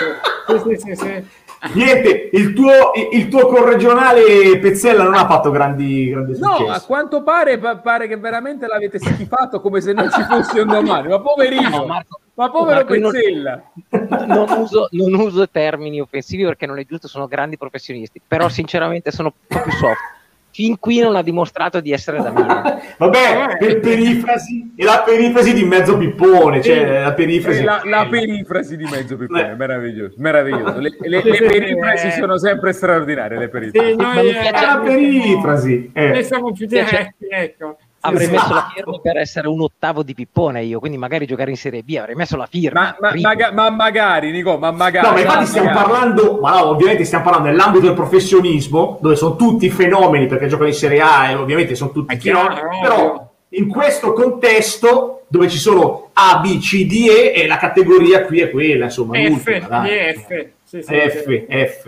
Sì, 0.46 0.76
sì, 0.76 0.94
sì, 0.94 0.94
sì. 0.94 1.42
Niente, 1.72 2.28
il 2.32 2.52
tuo, 2.52 2.92
il 3.10 3.28
tuo 3.28 3.48
corregionale 3.48 4.58
Pezzella 4.60 5.02
non 5.02 5.14
ha 5.14 5.26
fatto 5.26 5.50
grandi, 5.50 6.10
grandi 6.10 6.34
successi. 6.34 6.62
No, 6.62 6.70
a 6.70 6.80
quanto 6.80 7.22
pare 7.24 7.58
pare 7.58 8.06
che 8.06 8.18
veramente 8.18 8.66
l'avete 8.66 9.00
schifato 9.00 9.60
come 9.60 9.80
se 9.80 9.92
non 9.92 10.10
ci 10.12 10.22
fosse 10.22 10.60
un 10.60 10.68
domani. 10.68 11.08
Ma 11.08 11.20
poverino, 11.20 11.70
no, 11.70 11.86
Marco, 11.86 12.20
ma 12.34 12.50
povero 12.50 12.84
Pezzella. 12.84 13.62
Non, 13.90 14.26
non, 14.26 14.60
uso, 14.60 14.88
non 14.90 15.14
uso 15.14 15.48
termini 15.48 16.00
offensivi 16.00 16.44
perché 16.44 16.66
non 16.66 16.78
è 16.78 16.84
giusto, 16.84 17.08
sono 17.08 17.26
grandi 17.26 17.56
professionisti, 17.56 18.20
però 18.26 18.48
sinceramente 18.48 19.10
sono 19.10 19.32
un 19.34 19.46
po' 19.46 19.62
più 19.62 19.72
soft 19.72 20.22
fin 20.54 20.78
qui 20.78 21.00
non 21.00 21.16
ha 21.16 21.22
dimostrato 21.22 21.80
di 21.80 21.90
essere 21.90 22.22
da 22.22 22.30
Milan. 22.30 22.80
Vabbè, 22.96 23.56
per 23.58 23.80
perifrasi, 23.80 24.72
è 24.76 24.84
la 24.84 25.02
perifrasi 25.04 25.52
di 25.52 25.64
mezzo 25.64 25.98
pippone, 25.98 26.62
cioè 26.62 27.02
la 27.02 27.12
perifrasi. 27.12 27.64
La, 27.64 27.82
la 27.84 28.06
perifrasi 28.08 28.76
di 28.76 28.84
mezzo 28.84 29.16
pippone, 29.16 29.50
eh. 29.50 29.54
meraviglioso, 29.56 30.14
meraviglioso. 30.18 30.78
Le, 30.78 30.96
le, 31.00 31.22
le 31.24 31.38
perifrasi 31.38 32.12
sono 32.12 32.38
sempre 32.38 32.72
straordinarie, 32.72 33.36
le 33.36 33.48
perifrasi. 33.48 33.90
Sì, 33.90 33.96
noi, 33.96 34.28
è 34.28 34.50
la 34.52 34.80
perifrasi. 34.82 35.90
Eh. 35.92 36.08
Noi 36.10 36.24
siamo 36.24 36.52
più 36.52 36.66
diretti, 36.66 37.26
ecco 37.28 37.76
avrei 38.04 38.28
messo 38.28 38.52
la 38.52 38.70
firma 38.74 38.98
per 39.00 39.16
essere 39.16 39.48
un 39.48 39.60
ottavo 39.60 40.02
di 40.02 40.14
Pippone 40.14 40.62
io, 40.62 40.78
quindi 40.78 40.98
magari 40.98 41.26
giocare 41.26 41.50
in 41.50 41.56
Serie 41.56 41.82
B 41.82 41.96
avrei 41.98 42.14
messo 42.14 42.36
la 42.36 42.46
firma. 42.46 42.96
Ma, 43.00 43.10
ma, 43.10 43.20
maga- 43.20 43.52
ma 43.52 43.70
magari, 43.70 44.30
Nico, 44.30 44.58
ma 44.58 44.70
magari. 44.70 45.06
No, 45.06 45.12
ma 45.12 45.20
infatti 45.20 45.46
stiamo 45.46 45.68
magari. 45.68 45.90
parlando, 45.90 46.38
ma 46.40 46.50
no, 46.58 46.68
ovviamente 46.68 47.04
stiamo 47.04 47.24
parlando 47.24 47.48
nell'ambito 47.48 47.86
del 47.86 47.94
professionismo, 47.94 48.98
dove 49.00 49.16
sono 49.16 49.36
tutti 49.36 49.70
fenomeni 49.70 50.26
perché 50.26 50.46
giocano 50.46 50.68
in 50.68 50.74
Serie 50.74 51.00
A 51.00 51.30
e 51.30 51.34
ovviamente 51.34 51.74
sono 51.74 51.90
tutti 51.90 52.18
fenomeni, 52.18 52.80
però 52.82 53.23
in 53.56 53.68
questo 53.68 54.12
contesto 54.12 55.24
dove 55.28 55.48
ci 55.48 55.58
sono 55.58 56.10
A, 56.12 56.38
B, 56.40 56.58
C, 56.58 56.86
D, 56.86 57.08
E 57.08 57.32
e 57.34 57.46
la 57.46 57.56
categoria 57.56 58.24
qui 58.24 58.40
è 58.40 58.50
quella, 58.50 58.84
insomma, 58.84 59.18
F, 59.18 59.28
l'ultima, 59.28 59.84
F. 59.84 60.46
Sì, 60.62 60.82
sì, 60.82 60.94
F, 60.94 61.24
sì. 61.24 61.46
F. 61.48 61.86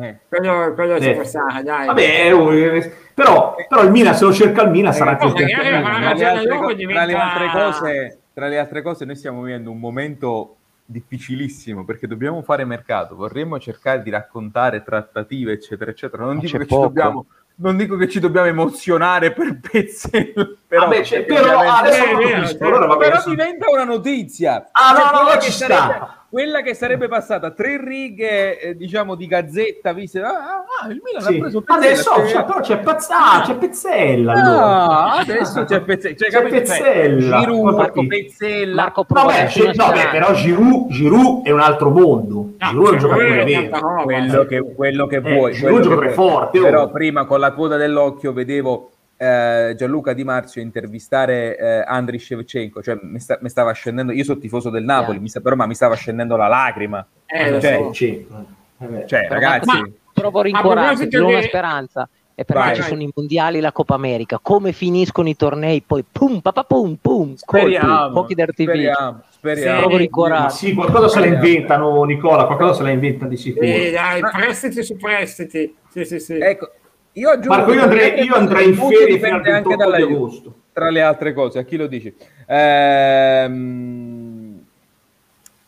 Eh, 0.00 0.18
quello, 0.28 0.72
quello 0.74 1.00
ci 1.00 1.12
passava, 1.12 1.62
dai. 1.62 1.86
Vabbè, 1.86 2.32
eh, 2.32 2.92
però, 3.14 3.54
però, 3.68 3.82
il 3.82 3.90
Milan, 3.90 4.14
se 4.14 4.24
lo 4.24 4.32
cerca 4.32 4.62
il 4.62 4.70
Milan, 4.70 4.92
sarà 4.92 5.16
più 5.16 5.32
tra, 5.32 5.44
le 5.44 5.52
altre, 5.52 6.74
diventa... 6.74 7.04
tra, 7.04 7.04
le 7.04 7.14
altre 7.14 7.50
cose, 7.50 8.18
tra 8.32 8.48
le 8.48 8.58
altre 8.58 8.82
cose, 8.82 9.04
noi 9.04 9.16
stiamo 9.16 9.42
vivendo 9.42 9.70
un 9.70 9.78
momento 9.78 10.56
difficilissimo 10.84 11.84
perché 11.84 12.06
dobbiamo 12.06 12.42
fare 12.42 12.64
mercato, 12.64 13.16
vorremmo 13.16 13.58
cercare 13.58 14.02
di 14.02 14.10
raccontare 14.10 14.82
trattative, 14.82 15.52
eccetera, 15.52 15.90
eccetera. 15.90 16.24
Non 16.24 16.38
dico 16.38 16.58
che 16.58 16.66
ci 16.66 16.74
dobbiamo 16.74 17.26
non 17.62 17.76
dico 17.76 17.96
che 17.96 18.08
ci 18.08 18.20
dobbiamo 18.20 18.48
emozionare 18.48 19.32
per 19.32 19.58
Pezzella, 19.62 20.50
però, 20.66 20.84
vabbè, 20.86 21.04
cioè, 21.04 21.24
però, 21.24 21.60
adesso 21.60 22.04
eh, 22.18 22.50
eh, 22.50 22.56
però, 22.56 22.96
però 22.96 23.22
diventa 23.24 23.70
una 23.70 23.84
notizia. 23.84 24.68
Ah, 24.72 24.94
cioè, 24.94 25.12
no, 25.12 25.22
no, 25.22 25.32
no, 25.32 25.40
ci 25.40 25.52
sta. 25.52 26.21
Quella 26.32 26.62
che 26.62 26.72
sarebbe 26.72 27.08
passata 27.08 27.50
tre 27.50 27.76
righe, 27.76 28.58
eh, 28.58 28.74
diciamo, 28.74 29.16
di 29.16 29.26
gazzetta, 29.26 29.92
viste, 29.92 30.22
ah, 30.22 30.30
ah, 30.30 30.64
ah 30.80 30.88
il 30.90 31.02
Milan 31.04 31.20
sì. 31.20 31.36
ha 31.36 31.40
preso 31.40 31.60
Pezzella. 31.60 31.86
Adesso 31.86 32.10
c'è, 32.10 32.26
cioè, 32.28 32.44
però 32.44 32.60
c'è, 32.60 32.78
Pazza, 32.78 33.16
c'è 33.44 33.56
Pezzella. 33.56 34.32
Allora. 34.32 34.64
Ah, 34.64 35.16
adesso 35.18 35.64
c'è 35.64 35.82
Pezzella. 35.82 36.16
Cioè, 36.16 36.30
c'è 36.30 36.42
Pezzella. 36.48 37.38
Giroud, 37.40 37.74
Marco 37.74 38.06
Pezzella. 38.06 38.82
Marco 38.82 39.06
no, 39.10 39.26
beh, 39.26 39.72
no, 39.74 39.92
beh, 39.92 40.08
però 40.10 40.32
Giroud, 40.32 40.90
Giroud 40.90 41.44
è 41.44 41.50
un 41.50 41.60
altro 41.60 41.90
mondo. 41.90 42.54
No, 42.56 42.68
Giroud 42.70 42.86
è 42.86 42.92
un 42.92 42.98
giocatore 42.98 43.44
vero. 43.44 44.02
Quello 44.02 44.44
che, 44.46 44.74
quello 44.74 45.06
che 45.06 45.16
eh, 45.16 45.20
vuoi. 45.20 45.52
Giroud 45.52 45.70
è 45.70 45.76
un 45.76 45.82
giocatore 45.82 46.10
forte. 46.12 46.58
Oh. 46.60 46.62
Però 46.62 46.90
prima 46.90 47.26
con 47.26 47.40
la 47.40 47.52
coda 47.52 47.76
dell'occhio 47.76 48.32
vedevo 48.32 48.90
eh, 49.22 49.74
Gianluca 49.76 50.12
Di 50.12 50.24
Marzio 50.24 50.60
intervistare 50.60 51.56
eh, 51.56 51.84
Andriy 51.86 52.18
Shevchenko, 52.18 52.82
cioè 52.82 52.98
mi, 53.02 53.20
sta, 53.20 53.38
mi, 53.40 53.48
stava 53.48 53.70
scendendo, 53.72 54.10
io 54.12 54.24
sono 54.24 54.40
tifoso 54.40 54.68
del 54.68 54.82
Napoli, 54.82 55.12
yeah. 55.12 55.20
mi 55.20 55.28
sta, 55.28 55.40
però 55.40 55.54
ma 55.54 55.66
mi 55.66 55.74
stava 55.74 55.94
scendendo 55.94 56.36
la 56.36 56.48
lacrima. 56.48 57.06
Eh, 57.26 57.60
cioè, 57.60 57.74
so. 57.74 57.92
cioè 57.92 59.28
ragazzi... 59.28 59.66
Ma, 59.66 59.88
trovo 60.12 60.42
rincuorante, 60.42 61.08
c'è 61.08 61.18
una 61.20 61.40
speranza 61.40 62.08
e 62.34 62.44
però 62.44 62.60
vai, 62.60 62.74
ci 62.74 62.80
vai. 62.80 62.88
sono 62.88 63.02
i 63.02 63.10
mondiali 63.14 63.60
la 63.60 63.72
Coppa 63.72 63.94
America 63.94 64.38
come 64.40 64.72
finiscono 64.72 65.28
i 65.28 65.36
tornei 65.36 65.82
poi 65.82 66.04
pum 66.10 66.40
papà 66.40 66.64
pum 66.64 66.96
pum 67.00 67.34
speriamo, 67.34 68.12
pochi 68.12 68.32
speriamo, 68.32 69.22
speriamo. 69.30 70.48
Sì, 70.48 70.66
sì, 70.66 70.74
qualcosa 70.74 71.08
se 71.08 71.20
la 71.20 71.26
inventano 71.26 72.02
Nicola 72.04 72.46
qualcosa 72.46 72.74
se 72.74 72.82
la 72.84 72.90
inventano 72.90 73.28
di 73.28 73.36
sicuro 73.36 73.66
eh, 73.66 73.90
dai, 73.90 74.20
prestiti 74.20 74.82
su 74.82 74.96
prestiti 74.96 75.74
sì, 75.90 76.04
sì, 76.04 76.18
sì. 76.18 76.38
ecco 76.38 76.70
io 77.14 77.30
aggiungo 77.30 77.56
Marco, 77.56 77.72
io 77.74 77.82
andrei, 77.82 78.24
io 78.24 78.34
andrei 78.34 78.68
in 78.68 78.76
ferie 78.76 79.18
fino 79.18 79.36
al 79.36 79.44
anche 79.46 79.76
dalla 79.76 79.96
di 79.96 80.02
agosto. 80.02 80.54
Tra 80.72 80.88
le 80.88 81.02
altre 81.02 81.34
cose, 81.34 81.58
a 81.58 81.62
chi 81.62 81.76
lo 81.76 81.86
dici? 81.86 82.14
Ehm, 82.46 83.72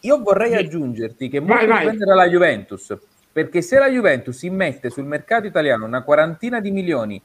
io 0.00 0.22
vorrei 0.22 0.54
aggiungerti 0.54 1.28
che 1.28 1.40
molto 1.40 1.66
vai, 1.66 1.80
dipende 1.80 2.04
dalla 2.07 2.26
Juventus, 2.26 2.96
perché 3.30 3.61
se 3.61 3.78
la 3.78 3.88
Juventus 3.88 4.42
immette 4.42 4.88
sul 4.88 5.04
mercato 5.04 5.46
italiano 5.46 5.85
una 5.85 6.02
quarantina 6.02 6.61
di 6.61 6.70
milioni 6.70 7.20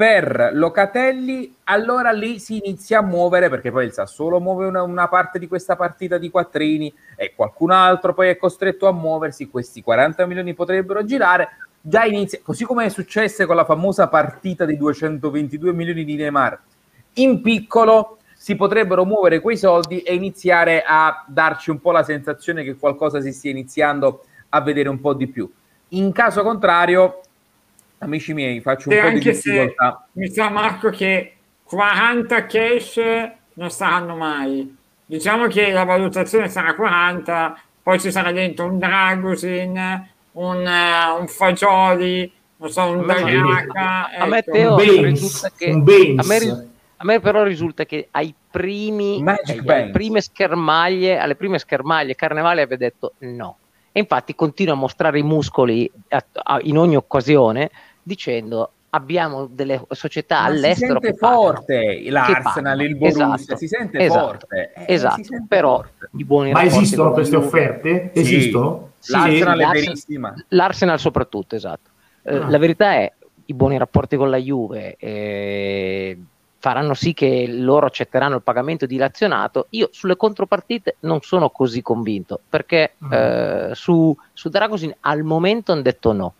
per 0.00 0.52
Locatelli, 0.54 1.56
allora 1.64 2.10
lì 2.10 2.38
si 2.38 2.56
inizia 2.56 3.00
a 3.00 3.02
muovere, 3.02 3.50
perché 3.50 3.70
poi 3.70 3.84
il 3.84 3.92
Sassuolo 3.92 4.40
muove 4.40 4.64
una, 4.64 4.82
una, 4.82 5.08
parte 5.08 5.38
di 5.38 5.46
questa 5.46 5.76
partita 5.76 6.16
di 6.16 6.30
quattrini 6.30 6.90
e 7.16 7.34
qualcun 7.36 7.70
altro 7.70 8.14
poi 8.14 8.30
è 8.30 8.38
costretto 8.38 8.88
a 8.88 8.92
muoversi, 8.92 9.50
questi 9.50 9.82
40 9.82 10.24
milioni 10.24 10.54
potrebbero 10.54 11.04
girare, 11.04 11.48
già 11.80 12.04
inizia, 12.04 12.40
così 12.42 12.64
come 12.64 12.84
è 12.84 12.88
successo 12.88 13.46
con 13.46 13.56
la 13.56 13.64
famosa 13.64 14.08
partita 14.08 14.64
di 14.64 14.76
222 14.76 15.72
milioni 15.72 16.04
di 16.04 16.16
Neymar, 16.16 16.60
in 17.14 17.40
piccolo 17.40 18.18
si 18.34 18.56
potrebbero 18.56 19.04
muovere 19.04 19.40
quei 19.40 19.56
soldi 19.56 20.00
e 20.00 20.14
iniziare 20.14 20.82
a 20.86 21.24
darci 21.26 21.70
un 21.70 21.80
po' 21.80 21.92
la 21.92 22.02
sensazione 22.02 22.62
che 22.62 22.76
qualcosa 22.76 23.20
si 23.20 23.32
stia 23.32 23.50
iniziando 23.50 24.24
a 24.50 24.60
vedere 24.62 24.88
un 24.88 25.00
po' 25.00 25.14
di 25.14 25.26
più. 25.26 25.50
In 25.88 26.12
caso 26.12 26.42
contrario, 26.42 27.20
amici 27.98 28.32
miei, 28.32 28.60
faccio 28.60 28.88
un 28.88 28.94
E 28.94 29.00
po' 29.00 29.08
di 29.08 29.14
anche 29.16 29.34
se 29.34 29.50
difficoltà. 29.50 30.06
mi 30.12 30.28
sa 30.30 30.48
Marco 30.48 30.88
che 30.90 31.34
40 31.64 32.46
cash 32.46 33.00
non 33.54 33.70
saranno 33.70 34.16
mai. 34.16 34.76
Diciamo 35.04 35.46
che 35.46 35.70
la 35.70 35.84
valutazione 35.84 36.48
sarà 36.48 36.74
40, 36.74 37.60
poi 37.82 38.00
ci 38.00 38.10
sarà 38.10 38.32
dentro 38.32 38.66
un 38.66 38.78
Dragusin, 38.78 40.08
un, 40.40 40.66
eh, 40.66 41.18
un 41.20 41.26
Fagioli, 41.28 42.32
non 42.56 42.70
so, 42.70 42.82
un 42.86 42.98
A 43.00 43.02
me- 43.02 43.14
Dariaca. 43.20 44.10
a 44.18 44.26
me 44.26 44.38
ecco. 44.38 44.50
Teo 44.52 44.70
un 44.70 44.76
Baines, 44.76 45.04
risulta 45.20 45.50
che 45.56 45.70
a 45.70 46.22
me, 46.26 46.68
a 46.96 47.04
me 47.04 47.20
però 47.20 47.42
risulta 47.42 47.84
che 47.84 48.08
ai 48.10 48.34
primi 48.50 49.22
alle 49.24 49.90
prime 49.92 50.20
schermaglie 50.20 51.18
alle 51.18 51.36
prime 51.36 51.58
schermaglie 51.58 52.14
Carnevale 52.16 52.62
abbia 52.62 52.76
detto 52.76 53.12
no 53.18 53.58
e 53.92 54.00
infatti 54.00 54.34
continua 54.34 54.74
a 54.74 54.76
mostrare 54.76 55.18
i 55.18 55.22
muscoli 55.22 55.90
a- 56.08 56.24
a- 56.42 56.58
in 56.62 56.76
ogni 56.76 56.96
occasione 56.96 57.70
dicendo 58.02 58.72
abbiamo 58.90 59.46
delle 59.46 59.82
società 59.90 60.40
Ma 60.40 60.46
si 60.48 60.52
all'estero 60.56 60.92
sente 61.00 61.12
che 61.12 61.14
pagano, 61.18 61.40
forte 61.42 62.02
l'Arsenal, 62.10 62.80
il 62.82 62.96
Borussia, 62.96 63.24
Esatto, 63.36 63.56
si 63.56 63.68
sente 63.68 63.98
esatto, 63.98 64.26
forte. 64.26 64.72
eh, 64.74 64.92
esatto, 64.94 65.14
si 65.16 65.24
sente 65.24 65.46
però 65.48 65.76
forte. 65.76 66.08
i 66.16 66.24
buoni 66.24 66.52
Ma 66.52 66.64
esistono 66.64 67.12
queste 67.12 67.36
offerte? 67.36 68.10
Sì. 68.14 68.20
L'Arsenal 69.06 69.58
è 69.58 69.62
l'Arsenal- 69.62 69.72
verissima. 69.72 70.44
L'Arsenal 70.48 70.98
soprattutto, 71.00 71.54
esatto. 71.56 71.90
Eh, 72.22 72.36
Ah. 72.36 72.48
La 72.50 72.58
verità 72.58 72.92
è 72.94 73.12
i 73.46 73.54
buoni 73.54 73.78
rapporti 73.78 74.16
con 74.16 74.30
la 74.30 74.36
Juve 74.36 74.94
eh, 74.98 76.18
faranno 76.58 76.92
sì 76.94 77.14
che 77.14 77.46
loro 77.48 77.86
accetteranno 77.86 78.36
il 78.36 78.42
pagamento 78.42 78.84
dilazionato. 78.86 79.66
Io 79.70 79.88
sulle 79.92 80.16
contropartite 80.16 80.96
non 81.00 81.20
sono 81.22 81.48
così 81.50 81.80
convinto 81.82 82.38
perché 82.48 82.92
Mm. 83.04 83.12
eh, 83.12 83.70
su, 83.74 84.14
su 84.32 84.48
Dragosin 84.50 84.94
al 85.00 85.22
momento 85.22 85.72
hanno 85.72 85.82
detto 85.82 86.12
no. 86.12 86.34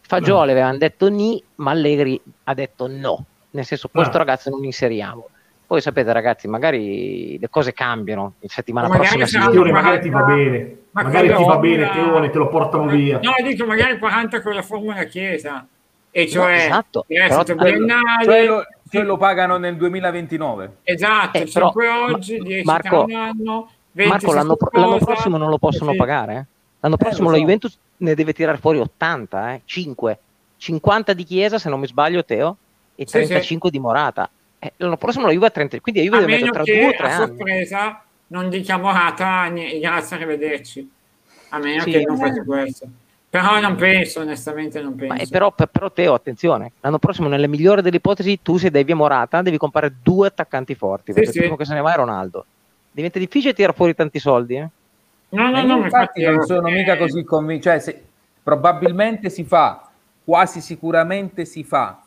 Fagioli 0.00 0.52
avevano 0.52 0.78
detto 0.78 1.08
ni, 1.10 1.40
ma 1.56 1.72
Allegri 1.72 2.18
ha 2.44 2.54
detto 2.54 2.86
no. 2.88 3.24
Nel 3.50 3.64
senso, 3.66 3.88
questo 3.88 4.14
Ah. 4.16 4.18
ragazzo 4.20 4.48
non 4.50 4.64
inseriamo. 4.64 5.28
Poi 5.68 5.82
sapete, 5.82 6.10
ragazzi, 6.14 6.48
magari 6.48 7.38
le 7.38 7.50
cose 7.50 7.74
cambiano. 7.74 8.32
In 8.40 8.48
settimana 8.48 8.88
prossima 8.88 9.26
si 9.26 9.32
sarà- 9.38 9.50
Teone, 9.50 9.70
magari 9.70 10.00
ti 10.00 10.08
va 10.08 10.22
bene. 10.22 10.76
Ma 10.92 11.02
magari 11.02 11.26
ti 11.28 11.32
la 11.34 11.38
va 11.40 11.58
bene, 11.58 11.90
Teone, 11.90 12.30
te 12.30 12.38
lo 12.38 12.48
portano 12.48 12.86
via. 12.86 13.20
No, 13.22 13.34
dico 13.46 13.66
magari 13.66 13.98
40 13.98 14.40
con 14.40 14.54
la 14.54 14.62
formula 14.62 15.04
Chiesa, 15.04 15.66
e 16.10 16.26
cioè 16.26 16.54
esatto, 16.54 17.04
prestito 17.06 17.54
però- 17.54 17.70
biennale, 17.70 18.24
Cioè 18.24 18.46
lo, 18.46 18.62
cioè 18.90 19.02
lo 19.02 19.16
pagano 19.18 19.58
nel 19.58 19.76
2029. 19.76 20.76
esatto, 20.84 21.36
Eh, 21.36 21.50
però, 21.52 21.66
5 21.66 21.88
oggi, 21.90 22.38
Ma- 22.38 22.44
10 22.44 22.64
Marco- 22.64 23.04
anno, 23.14 23.70
20 23.92 24.10
Marco, 24.12 24.32
l'anno, 24.32 24.56
l'anno 24.72 24.98
prossimo 25.04 25.36
non 25.36 25.50
lo 25.50 25.58
possono 25.58 25.90
Eh, 25.90 25.92
sì. 25.92 25.98
pagare. 25.98 26.34
eh? 26.34 26.44
L'anno 26.80 26.96
prossimo 26.96 27.24
lo 27.24 27.32
la 27.32 27.36
so. 27.36 27.42
Juventus 27.42 27.78
ne 27.98 28.14
deve 28.14 28.32
tirare 28.32 28.56
fuori 28.56 28.78
80, 28.78 29.52
eh? 29.52 29.60
5. 29.66 30.18
50 30.56 31.12
di 31.12 31.24
Chiesa, 31.24 31.58
se 31.58 31.68
non 31.68 31.78
mi 31.78 31.86
sbaglio, 31.86 32.24
Teo, 32.24 32.56
e 32.94 33.04
Sì, 33.06 33.12
35 33.12 33.68
di 33.70 33.78
Morata. 33.78 34.30
Eh, 34.60 34.72
l'anno 34.78 34.96
prossimo 34.96 35.26
la 35.26 35.32
Juve 35.32 35.46
ha 35.46 35.50
30, 35.50 35.80
quindi 35.80 36.00
la 36.00 36.06
Juve 36.06 36.16
A 36.16 36.20
deve 36.26 36.32
meno 36.32 36.46
mettere 36.46 36.64
tra 36.64 36.72
che 36.72 36.80
due 36.80 36.88
o 36.88 36.96
tre 36.96 37.06
a 37.06 37.16
anni. 37.16 37.26
sorpresa 37.26 38.02
non 38.28 38.50
dica 38.50 38.76
Morata 38.76 39.44
"Ni- 39.46 39.78
grazie, 39.78 40.16
arrivederci. 40.16 40.90
A 41.50 41.58
meno 41.58 41.82
Sì. 41.82 41.90
che 41.90 42.02
non 42.06 42.16
faccia 42.18 42.42
questo. 42.44 42.86
Però 43.30 43.60
non 43.60 43.76
penso, 43.76 44.20
onestamente 44.20 44.80
non 44.80 44.94
penso. 44.96 45.14
Ma, 45.14 45.20
eh, 45.20 45.28
però, 45.28 45.52
per- 45.52 45.68
però, 45.68 45.90
Teo, 45.92 46.14
attenzione, 46.14 46.72
l'anno 46.80 46.98
prossimo, 46.98 47.28
nelle 47.28 47.46
migliori 47.46 47.82
delle 47.82 47.96
ipotesi, 47.96 48.40
tu 48.42 48.56
se 48.56 48.70
devi 48.70 48.92
a 48.92 48.96
Morata, 48.96 49.42
devi 49.42 49.58
comprare 49.58 49.94
due 50.02 50.28
attaccanti 50.28 50.74
forti, 50.74 51.12
perché 51.12 51.30
sì. 51.30 51.36
il 51.36 51.42
primo 51.42 51.56
che 51.56 51.64
se 51.66 51.74
ne 51.74 51.80
va 51.80 51.92
è 51.92 51.96
Ronaldo. 51.96 52.44
Diventa 52.90 53.18
difficile 53.18 53.52
tirare 53.52 53.74
fuori 53.74 53.94
tanti 53.94 54.18
soldi, 54.18 54.56
eh? 54.56 54.68
no, 55.30 55.50
no, 55.50 55.62
no, 55.62 55.76
infatti 55.84 56.22
non 56.24 56.42
sono 56.44 56.68
eh, 56.68 56.72
mica 56.72 56.96
così 56.96 57.22
convinto. 57.22 57.64
Cioè, 57.64 57.78
se- 57.80 58.02
probabilmente 58.42 59.28
si 59.28 59.44
fa, 59.44 59.88
quasi 60.24 60.60
sicuramente 60.62 61.44
si 61.44 61.62
fa. 61.64 62.00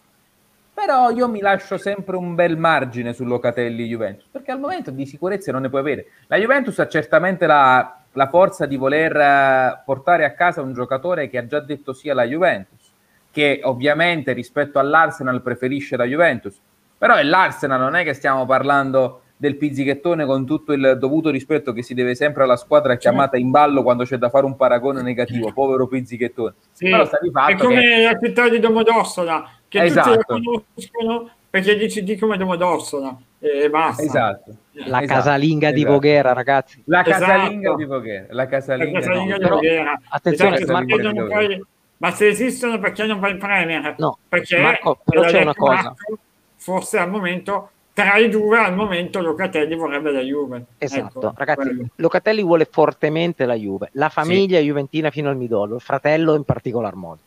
Però 0.84 1.12
io 1.12 1.30
mi 1.30 1.42
lascio 1.42 1.78
sempre 1.78 2.16
un 2.16 2.34
bel 2.34 2.58
margine 2.58 3.14
su 3.14 3.24
Locatelli 3.24 3.86
Juventus, 3.86 4.26
perché 4.32 4.50
al 4.50 4.60
momento 4.60 4.90
di 4.90 5.06
sicurezza 5.06 5.52
non 5.52 5.62
ne 5.62 5.70
puoi 5.70 5.82
avere. 5.82 6.08
La 6.26 6.38
Juventus 6.38 6.80
ha 6.80 6.88
certamente 6.88 7.46
la, 7.46 8.00
la 8.14 8.28
forza 8.28 8.66
di 8.66 8.78
voler 8.78 9.16
eh, 9.16 9.82
portare 9.86 10.26
a 10.26 10.34
casa 10.34 10.64
un 10.64 10.74
giocatore 10.74 11.30
che 11.30 11.38
ha 11.38 11.46
già 11.46 11.60
detto 11.60 11.94
sì 11.94 12.10
alla 12.10 12.24
Juventus, 12.24 12.92
che 13.30 13.60
ovviamente 13.64 14.34
rispetto 14.34 14.80
all'Arsenal 14.80 15.44
preferisce 15.44 15.96
la 15.98 16.06
Juventus, 16.06 16.60
però 16.98 17.14
è 17.14 17.22
l'Arsenal, 17.24 17.80
non 17.80 17.96
è 17.96 18.04
che 18.04 18.14
stiamo 18.14 18.48
parlando 18.48 19.22
del 19.38 19.58
pizzichettone 19.58 20.26
con 20.26 20.48
tutto 20.48 20.74
il 20.74 20.98
dovuto 21.00 21.30
rispetto 21.30 21.74
che 21.74 21.84
si 21.84 21.94
deve 21.94 22.16
sempre 22.16 22.42
alla 22.44 22.56
squadra 22.58 22.96
chiamata 22.96 23.38
in 23.38 23.52
ballo 23.52 23.84
quando 23.84 24.04
c'è 24.04 24.18
da 24.18 24.30
fare 24.30 24.46
un 24.46 24.56
paragone 24.56 25.04
negativo, 25.04 25.52
povero 25.54 25.86
pizzichettone. 25.88 26.54
Sì, 26.72 26.90
Però 26.90 27.06
sta 27.06 27.20
di 27.22 27.30
è 27.30 27.56
come 27.56 27.82
che- 27.82 28.02
la 28.04 28.20
città 28.20 28.50
di 28.50 28.60
Domodossola, 28.60 29.48
che 29.72 29.80
tutti 29.80 29.90
Esatto. 29.90 30.10
la 30.12 30.26
conoscono 30.26 31.30
perché 31.50 31.78
dici 31.78 32.04
di 32.04 32.18
come 32.18 32.36
Domodossola 32.38 33.18
e 33.40 33.70
basta. 33.70 34.02
Esatto. 34.04 34.52
La 34.74 35.02
Esatto, 35.02 35.06
casalinga 35.06 35.72
di 35.72 35.80
esatto. 35.80 35.94
Voghera, 35.94 36.34
ragazzi. 36.34 36.82
La 36.86 37.02
Esatto. 37.06 37.20
casalinga 37.26 37.76
di 37.76 37.86
Voghera, 37.86 38.26
la 38.30 38.34
La 38.36 38.48
casalinga, 38.48 39.00
casalinga 39.00 39.38
di 39.38 39.44
di 39.44 39.50
Voghera. 39.50 40.02
attenzione, 40.10 40.56
Esatto, 40.56 40.72
Marco- 40.74 40.98
non 41.02 41.28
puoi- 41.28 41.64
ma 41.98 42.12
se 42.12 42.28
esistono 42.28 42.80
perché 42.80 43.06
non 43.06 43.20
vai 43.20 43.32
in 43.32 43.38
Premier? 43.38 43.96
No, 43.98 44.18
perché 44.28 44.60
Marco, 44.62 45.00
però 45.04 45.22
c'è 45.24 45.42
una 45.42 45.54
cosa. 45.56 45.74
Marco, 45.84 46.18
forse 46.58 46.98
al 46.98 47.10
momento 47.10 47.70
tra 47.94 48.16
i 48.16 48.30
due 48.30 48.58
al 48.58 48.74
momento 48.74 49.22
Locatelli 49.22 49.76
vorrebbe 49.76 50.12
la 50.12 50.22
Juve. 50.22 50.64
Esatto, 50.78 51.20
Ecco, 51.28 51.34
ragazzi, 51.36 51.62
quello. 51.68 51.86
Locatelli 51.96 52.42
vuole 52.44 52.66
fortemente 52.70 53.46
la 53.46 53.54
Juve, 53.56 53.90
la 53.94 54.10
famiglia 54.10 54.60
juventina 54.60 55.10
fino 55.12 55.30
al 55.30 55.36
midollo, 55.38 55.76
il 55.76 55.82
fratello 55.82 56.36
in 56.36 56.44
particolar 56.44 56.96
modo. 56.96 57.20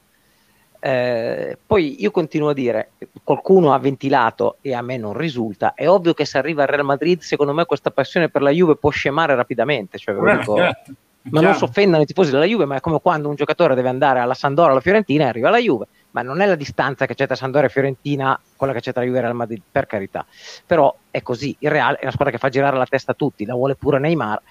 Eh, 0.86 1.56
poi 1.64 2.02
io 2.02 2.10
continuo 2.10 2.50
a 2.50 2.52
dire, 2.52 2.90
qualcuno 3.22 3.72
ha 3.72 3.78
ventilato 3.78 4.58
e 4.60 4.74
a 4.74 4.82
me 4.82 4.98
non 4.98 5.14
risulta, 5.14 5.72
è 5.72 5.88
ovvio 5.88 6.12
che 6.12 6.26
se 6.26 6.36
arriva 6.36 6.60
al 6.60 6.68
Real 6.68 6.84
Madrid, 6.84 7.20
secondo 7.20 7.54
me 7.54 7.64
questa 7.64 7.90
passione 7.90 8.28
per 8.28 8.42
la 8.42 8.50
Juve 8.50 8.76
può 8.76 8.90
scemare 8.90 9.34
rapidamente, 9.34 9.96
cioè, 9.96 10.14
Beh, 10.14 10.36
dico- 10.36 10.56
certo, 10.60 10.92
ma 11.30 11.40
non 11.40 11.54
si 11.54 11.64
offendano 11.64 12.02
i 12.02 12.06
tifosi 12.06 12.30
della 12.30 12.44
Juve, 12.44 12.66
ma 12.66 12.76
è 12.76 12.80
come 12.80 13.00
quando 13.00 13.30
un 13.30 13.34
giocatore 13.34 13.74
deve 13.74 13.88
andare 13.88 14.18
alla 14.18 14.34
Sandora, 14.34 14.72
alla 14.72 14.82
Fiorentina 14.82 15.24
e 15.24 15.28
arriva 15.28 15.48
alla 15.48 15.58
Juve, 15.58 15.86
ma 16.10 16.20
non 16.20 16.42
è 16.42 16.46
la 16.46 16.54
distanza 16.54 17.06
che 17.06 17.14
c'è 17.14 17.24
tra 17.24 17.34
Sandora 17.34 17.64
e 17.64 17.70
Fiorentina 17.70 18.38
quella 18.54 18.74
che 18.74 18.80
c'è 18.80 18.92
tra 18.92 19.04
Juve 19.04 19.16
e 19.16 19.20
Real 19.22 19.34
Madrid, 19.34 19.62
per 19.72 19.86
carità. 19.86 20.26
Però 20.66 20.94
è 21.10 21.22
così, 21.22 21.56
il 21.60 21.70
Real 21.70 21.94
è 21.94 22.02
una 22.02 22.10
squadra 22.10 22.30
che 22.30 22.38
fa 22.38 22.50
girare 22.50 22.76
la 22.76 22.84
testa 22.84 23.12
a 23.12 23.14
tutti, 23.14 23.46
la 23.46 23.54
vuole 23.54 23.74
pure 23.74 23.98
Neymar, 23.98 24.42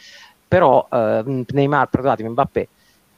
però 0.47 0.87
eh, 0.91 1.45
Neymar, 1.47 1.89
perdonatemi, 1.89 2.29
Mbappé, 2.29 2.67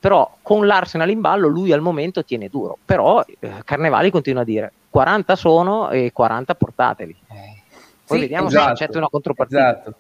però 0.06 0.38
con 0.44 0.68
l'Arsenal 0.68 1.10
in 1.10 1.20
ballo 1.20 1.48
lui 1.48 1.72
al 1.72 1.82
momento 1.82 2.24
tiene 2.24 2.48
duro, 2.48 2.78
però 2.86 3.26
eh, 3.40 3.54
Carnevali 3.66 4.12
continua 4.12 4.44
a 4.44 4.46
dire 4.46 4.72
40 4.92 5.36
sono 5.36 5.90
e 5.90 6.12
40 6.14 6.54
portateli. 6.54 7.16
Eh, 7.28 7.62
Poi 8.06 8.18
Sì, 8.18 8.20
vediamo 8.20 8.48
esatto, 8.48 8.66
se 8.66 8.72
accetta 8.84 8.98
una 9.00 9.08
contropartita. 9.10 9.60
Esatto. 9.60 9.96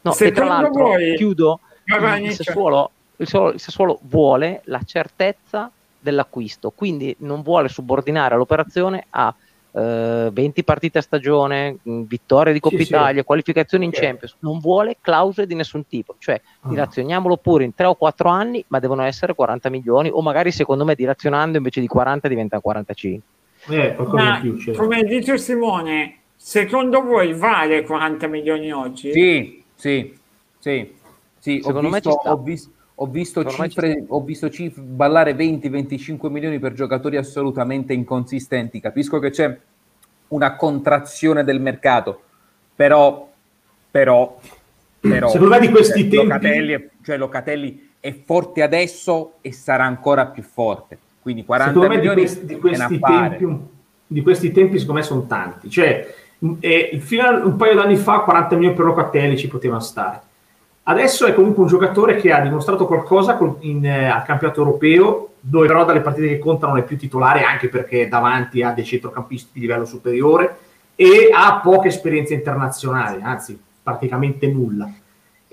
No, 0.00 0.16
e 0.18 0.32
tra 0.32 0.44
l'altro, 0.44 0.86
voi- 0.86 1.14
chiudo, 1.14 1.60
il. 1.84 2.32
Sassuolo, 2.32 2.90
il, 3.18 3.26
Sassuolo, 3.28 3.52
il 3.52 3.60
Sassuolo 3.60 3.98
vuole 4.02 4.62
la 4.64 4.80
certezza 4.84 5.70
dell'acquisto, 6.00 6.72
quindi 6.74 7.14
non 7.20 7.42
vuole 7.42 7.68
subordinare 7.68 8.34
l'operazione 8.34 9.06
a 9.10 9.32
eh, 9.76 10.30
20 10.32 10.62
partite 10.64 10.98
a 10.98 11.02
stagione, 11.02 11.78
mh, 11.82 12.02
vittorie 12.02 12.52
di 12.52 12.60
Coppa 12.60 12.76
Sì, 12.76 12.84
sì. 12.84 12.90
Italia, 12.92 13.24
qualificazioni 13.24 13.84
in 13.86 13.92
Certo. 13.92 14.06
Champions, 14.06 14.36
non 14.40 14.58
vuole 14.60 14.96
clausole 15.00 15.46
di 15.46 15.54
nessun 15.54 15.86
tipo, 15.86 16.14
cioè 16.18 16.40
Ah. 16.60 16.68
dilazioniamolo 16.68 17.36
pure 17.38 17.64
in 17.64 17.74
3 17.74 17.86
o 17.86 17.94
4 17.96 18.28
anni, 18.28 18.64
ma 18.68 18.78
devono 18.78 19.02
essere 19.02 19.34
40 19.34 19.68
milioni 19.70 20.10
o 20.12 20.22
magari 20.22 20.52
secondo 20.52 20.84
me 20.84 20.94
dilazionando 20.94 21.56
invece 21.56 21.80
di 21.80 21.86
40 21.88 22.28
diventano 22.28 22.60
45. 22.62 23.22
Eh, 23.66 23.96
Ma 23.98 24.36
in 24.36 24.40
più 24.42 24.56
c'è. 24.58 24.72
come 24.72 25.02
dice 25.04 25.38
Simone, 25.38 26.18
secondo 26.36 27.02
voi 27.02 27.32
vale 27.32 27.82
40 27.82 28.26
milioni 28.26 28.70
oggi? 28.72 29.10
Sì, 29.12 29.64
sì, 29.74 30.14
sì, 30.58 30.94
sì. 31.38 31.58
Ho 31.62 31.66
Secondo 31.66 31.88
me 31.88 31.94
visto, 31.94 32.10
ci 32.10 32.16
sta. 32.20 32.32
ho 32.32 32.36
vis- 32.42 32.70
ho 32.96 33.06
visto 33.06 33.44
cifre, 33.44 34.04
ho 34.06 34.22
visto 34.22 34.48
cifre 34.50 34.82
ballare 34.82 35.34
20-25 35.34 36.30
milioni 36.30 36.58
per 36.58 36.72
giocatori 36.74 37.16
assolutamente 37.16 37.92
inconsistenti. 37.92 38.80
Capisco 38.80 39.18
che 39.18 39.30
c'è 39.30 39.58
una 40.28 40.54
contrazione 40.56 41.42
del 41.44 41.60
mercato, 41.60 42.22
però, 42.74 43.28
però, 43.90 44.38
però 45.00 45.28
Secondo 45.28 45.54
me 45.54 45.60
di 45.60 45.70
questi 45.70 46.02
cioè, 46.02 46.08
tempi- 46.10 46.26
Locatelli, 46.26 46.72
è, 46.72 46.88
cioè 47.02 47.16
Locatelli 47.16 47.90
è 47.98 48.14
forte 48.24 48.62
adesso 48.62 49.34
e 49.40 49.52
sarà 49.52 49.84
ancora 49.84 50.26
più 50.26 50.42
forte. 50.42 50.98
Quindi 51.20 51.44
40 51.44 51.72
secondo 51.72 51.94
me 51.94 52.00
di 52.00 52.06
milioni 52.06 52.26
questi, 52.26 52.46
di 52.46 52.58
questi 52.58 52.98
tempi 53.00 53.72
di 54.06 54.20
questi 54.20 54.52
tempi 54.52 54.78
secondo 54.78 55.00
me 55.00 55.06
sono 55.06 55.24
tanti 55.26 55.70
cioè 55.70 56.06
eh, 56.60 56.98
fino 57.00 57.22
a 57.22 57.42
un 57.42 57.56
paio 57.56 57.74
d'anni 57.74 57.96
fa 57.96 58.18
40 58.18 58.54
milioni 58.56 58.76
per 58.76 58.84
Locatelli 58.84 59.38
ci 59.38 59.48
potevano 59.48 59.80
stare 59.80 60.20
adesso 60.84 61.26
è 61.26 61.34
comunque 61.34 61.62
un 61.62 61.68
giocatore 61.68 62.16
che 62.16 62.32
ha 62.32 62.40
dimostrato 62.40 62.86
qualcosa 62.86 63.36
col- 63.36 63.56
in, 63.60 63.84
eh, 63.84 64.06
al 64.06 64.24
campionato 64.24 64.60
europeo 64.60 65.28
dove 65.40 65.66
però 65.66 65.84
dalle 65.84 66.00
partite 66.00 66.28
che 66.28 66.38
contano 66.38 66.72
non 66.72 66.82
è 66.82 66.84
più 66.84 66.96
titolare 66.96 67.42
anche 67.42 67.68
perché 67.68 68.08
davanti 68.08 68.62
ha 68.62 68.72
dei 68.72 68.84
centrocampisti 68.84 69.50
di 69.52 69.60
livello 69.60 69.84
superiore 69.84 70.56
e 70.94 71.28
ha 71.32 71.60
poca 71.62 71.88
esperienza 71.88 72.32
internazionale 72.32 73.20
anzi 73.22 73.60
praticamente 73.82 74.46
nulla 74.46 74.90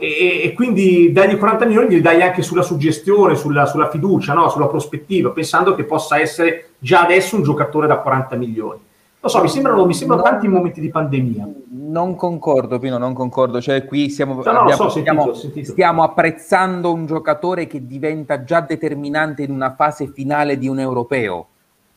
e, 0.02 0.42
e 0.46 0.54
quindi 0.54 1.12
dagli 1.12 1.38
40 1.38 1.66
milioni 1.66 1.90
li 1.90 2.02
dai 2.02 2.24
anche 2.24 2.42
sulla 2.42 2.64
suggestione, 2.64 3.36
sulla, 3.36 3.68
sulla 3.68 3.88
fiducia, 3.88 4.34
no? 4.34 4.50
sulla 4.50 4.66
prospettiva, 4.66 5.30
pensando 5.30 5.76
che 5.76 5.84
possa 5.84 6.20
essere 6.20 6.72
già 6.80 7.04
adesso 7.04 7.36
un 7.36 7.44
giocatore 7.44 7.86
da 7.86 7.98
40 7.98 8.36
milioni. 8.36 8.80
Lo 9.24 9.30
so, 9.30 9.40
mi 9.42 9.50
sembrano, 9.50 9.86
mi 9.86 9.94
sembrano 9.94 10.24
Non- 10.24 10.32
tanti 10.32 10.48
momenti 10.48 10.82
di 10.82 10.90
pandemia. 10.90 11.48
Non 11.70 12.16
concordo, 12.16 12.80
Pino, 12.80 12.98
non 12.98 13.14
concordo. 13.14 13.62
Cioè, 13.62 13.86
qui 13.86 14.10
stiamo, 14.10 14.34
No, 14.34 14.42
no, 14.44 14.60
abbiamo- 14.62 14.70
so, 14.72 14.90
sentito, 14.90 15.12
stiamo, 15.14 15.34
sentito. 15.34 15.72
stiamo 15.72 16.04
apprezzando 16.04 16.92
un 16.92 17.06
giocatore 17.06 17.68
che 17.68 17.86
diventa 17.86 18.44
già 18.44 18.62
determinante 18.62 19.44
in 19.44 19.52
una 19.52 19.76
fase 19.76 20.08
finale 20.08 20.58
di 20.58 20.68
un 20.68 20.80
europeo. 20.80 21.46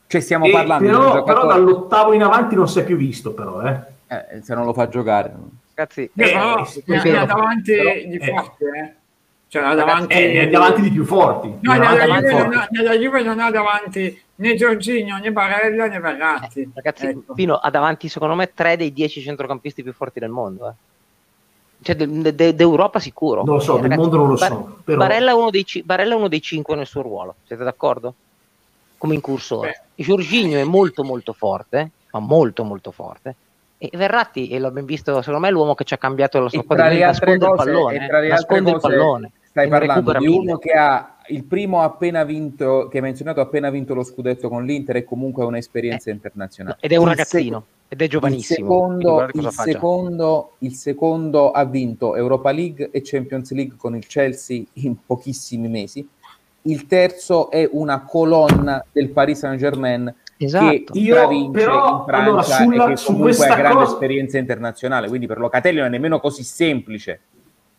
Cioè, 0.06 0.20
stiamo 0.20 0.44
E 0.44 0.50
parlando 0.52 0.84
di 0.86 0.92
un 0.92 0.98
però, 1.00 1.12
giocatore. 1.14 1.34
però 1.34 1.46
dall'ottavo 1.46 2.12
in 2.12 2.22
avanti 2.22 2.54
non 2.56 2.68
si 2.68 2.78
è 2.80 2.84
più 2.84 2.96
visto, 2.98 3.32
però. 3.32 3.62
Eh. 3.62 3.80
Eh, 4.06 4.42
se 4.42 4.54
non 4.54 4.66
lo 4.66 4.74
fa 4.74 4.86
giocare. 4.88 5.32
Ragazzi, 5.74 6.10
Però 6.14 6.58
Eh, 6.58 6.82
ne 6.84 7.00
vero. 7.00 7.20
ha 7.20 7.24
davanti 7.24 7.72
Però- 7.74 7.90
di 7.94 8.16
eh. 8.16 8.26
forte, 8.34 8.64
eh. 8.64 8.94
Cioè, 9.54 9.62
ha 9.62 9.74
davanti... 9.74 10.14
Eh, 10.14 10.40
è 10.40 10.48
davanti 10.48 10.80
di 10.80 10.90
più 10.90 11.04
forti. 11.04 11.54
No, 11.60 11.72
nella 11.74 12.06
Juve, 12.18 12.28
forti. 12.30 12.56
ha, 12.56 12.68
nella 12.70 12.92
Juve 12.98 13.22
non 13.22 13.38
ha 13.38 13.52
davanti 13.52 14.20
né 14.36 14.54
Giorginio, 14.56 15.16
né 15.18 15.30
Barella, 15.30 15.86
né 15.86 16.00
Verratti. 16.00 16.60
Eh, 16.62 16.68
ragazzi, 16.74 17.06
Ecco. 17.06 17.34
Pino 17.34 17.54
ha 17.54 17.70
davanti, 17.70 18.08
secondo 18.08 18.34
me, 18.34 18.52
tre 18.52 18.76
dei 18.76 18.92
dieci 18.92 19.20
centrocampisti 19.20 19.84
più 19.84 19.92
forti 19.92 20.18
del 20.18 20.30
mondo. 20.30 20.68
eh. 20.70 20.72
Cioè, 21.82 21.94
de- 21.94 22.34
de- 22.34 22.54
d'Europa 22.56 22.98
sicuro. 22.98 23.44
Non 23.44 23.54
lo 23.54 23.60
so, 23.60 23.78
Eh, 23.78 23.82
del 23.82 23.90
ragazzi, 23.90 24.00
mondo 24.00 24.16
non 24.16 24.28
lo 24.30 24.34
Bar- 24.34 24.50
so. 24.50 24.78
Però... 24.82 24.98
Barella, 24.98 25.30
è 25.30 25.34
uno 25.34 25.50
dei 25.50 25.64
Barella 25.84 26.14
è 26.14 26.16
uno 26.16 26.28
dei 26.28 26.42
cinque 26.42 26.74
nel 26.74 26.86
suo 26.86 27.02
ruolo, 27.02 27.36
siete 27.46 27.62
d'accordo? 27.62 28.12
Come 28.98 29.14
incursore. 29.14 29.82
Giorginio 29.94 30.58
è 30.58 30.64
molto 30.64 31.04
molto 31.04 31.32
forte, 31.32 31.90
ma 32.10 32.18
molto 32.18 32.64
molto 32.64 32.90
forte. 32.90 33.34
E 33.78 33.88
Verratti, 33.92 34.48
e 34.48 34.58
l'abbiamo 34.58 34.86
visto, 34.88 35.14
secondo 35.20 35.38
me 35.38 35.48
è 35.48 35.50
l'uomo 35.52 35.74
che 35.76 35.84
ci 35.84 35.94
ha 35.94 35.98
cambiato 35.98 36.40
la 36.40 36.48
sua 36.48 36.64
altre 36.66 36.98
nasconde 36.98 37.44
il 37.46 37.54
pallone, 37.54 38.06
eh, 38.08 38.28
nasconde 38.28 38.70
il 38.70 38.76
cose 38.80 38.96
pallone. 38.96 39.30
Stai 39.54 39.68
parlando 39.68 40.12
di 40.14 40.26
mille. 40.26 40.36
uno 40.38 40.58
che 40.58 40.72
ha 40.72 41.16
il 41.28 41.44
primo 41.44 41.80
ha 41.80 41.84
appena 41.84 42.24
vinto, 42.24 42.88
che 42.90 42.98
hai 42.98 43.02
menzionato, 43.04 43.40
ha 43.40 43.44
appena 43.44 43.70
vinto 43.70 43.94
lo 43.94 44.02
scudetto 44.02 44.48
con 44.48 44.64
l'Inter 44.64 44.96
e 44.96 45.04
comunque 45.04 45.42
ha 45.44 45.46
un'esperienza 45.46 46.10
internazionale. 46.10 46.76
Ed 46.80 46.90
è 46.92 46.96
un 46.96 47.04
Il 47.04 47.08
ragazzino, 47.10 47.64
ed 47.88 48.00
è 48.00 48.04
Il 48.04 48.10
giovanissimo. 48.10 48.58
secondo, 48.68 49.22
il, 49.32 49.42
fa 49.44 49.48
già. 49.50 49.62
secondo, 49.62 50.52
il 50.58 50.74
secondo 50.74 51.50
ha 51.52 51.64
vinto 51.64 52.14
Europa 52.16 52.50
League 52.50 52.90
e 52.90 53.00
Champions 53.02 53.52
League 53.52 53.76
con 53.78 53.94
il 53.96 54.04
Chelsea 54.06 54.62
in 54.74 54.96
pochissimi 55.06 55.68
mesi. 55.68 56.06
Il 56.62 56.86
terzo 56.86 57.50
è 57.50 57.66
una 57.72 58.02
colonna 58.04 58.84
del 58.90 59.10
Paris 59.10 59.38
Saint 59.38 59.58
Germain 59.58 60.12
Esatto. 60.36 60.66
che 60.92 60.98
Io, 60.98 61.14
stravince 61.14 61.50
però, 61.58 61.98
in 62.00 62.04
Francia 62.06 62.26
allora, 62.26 62.42
sulla- 62.42 62.90
e 62.90 62.94
che 62.94 63.02
comunque 63.04 63.46
ha 63.46 63.54
grande 63.56 63.78
cosa- 63.78 63.92
esperienza 63.92 64.38
internazionale. 64.38 65.08
Quindi 65.08 65.26
per 65.26 65.38
Locatelli 65.38 65.78
non 65.78 65.86
è 65.86 65.90
nemmeno 65.90 66.20
così 66.20 66.42
semplice. 66.42 67.20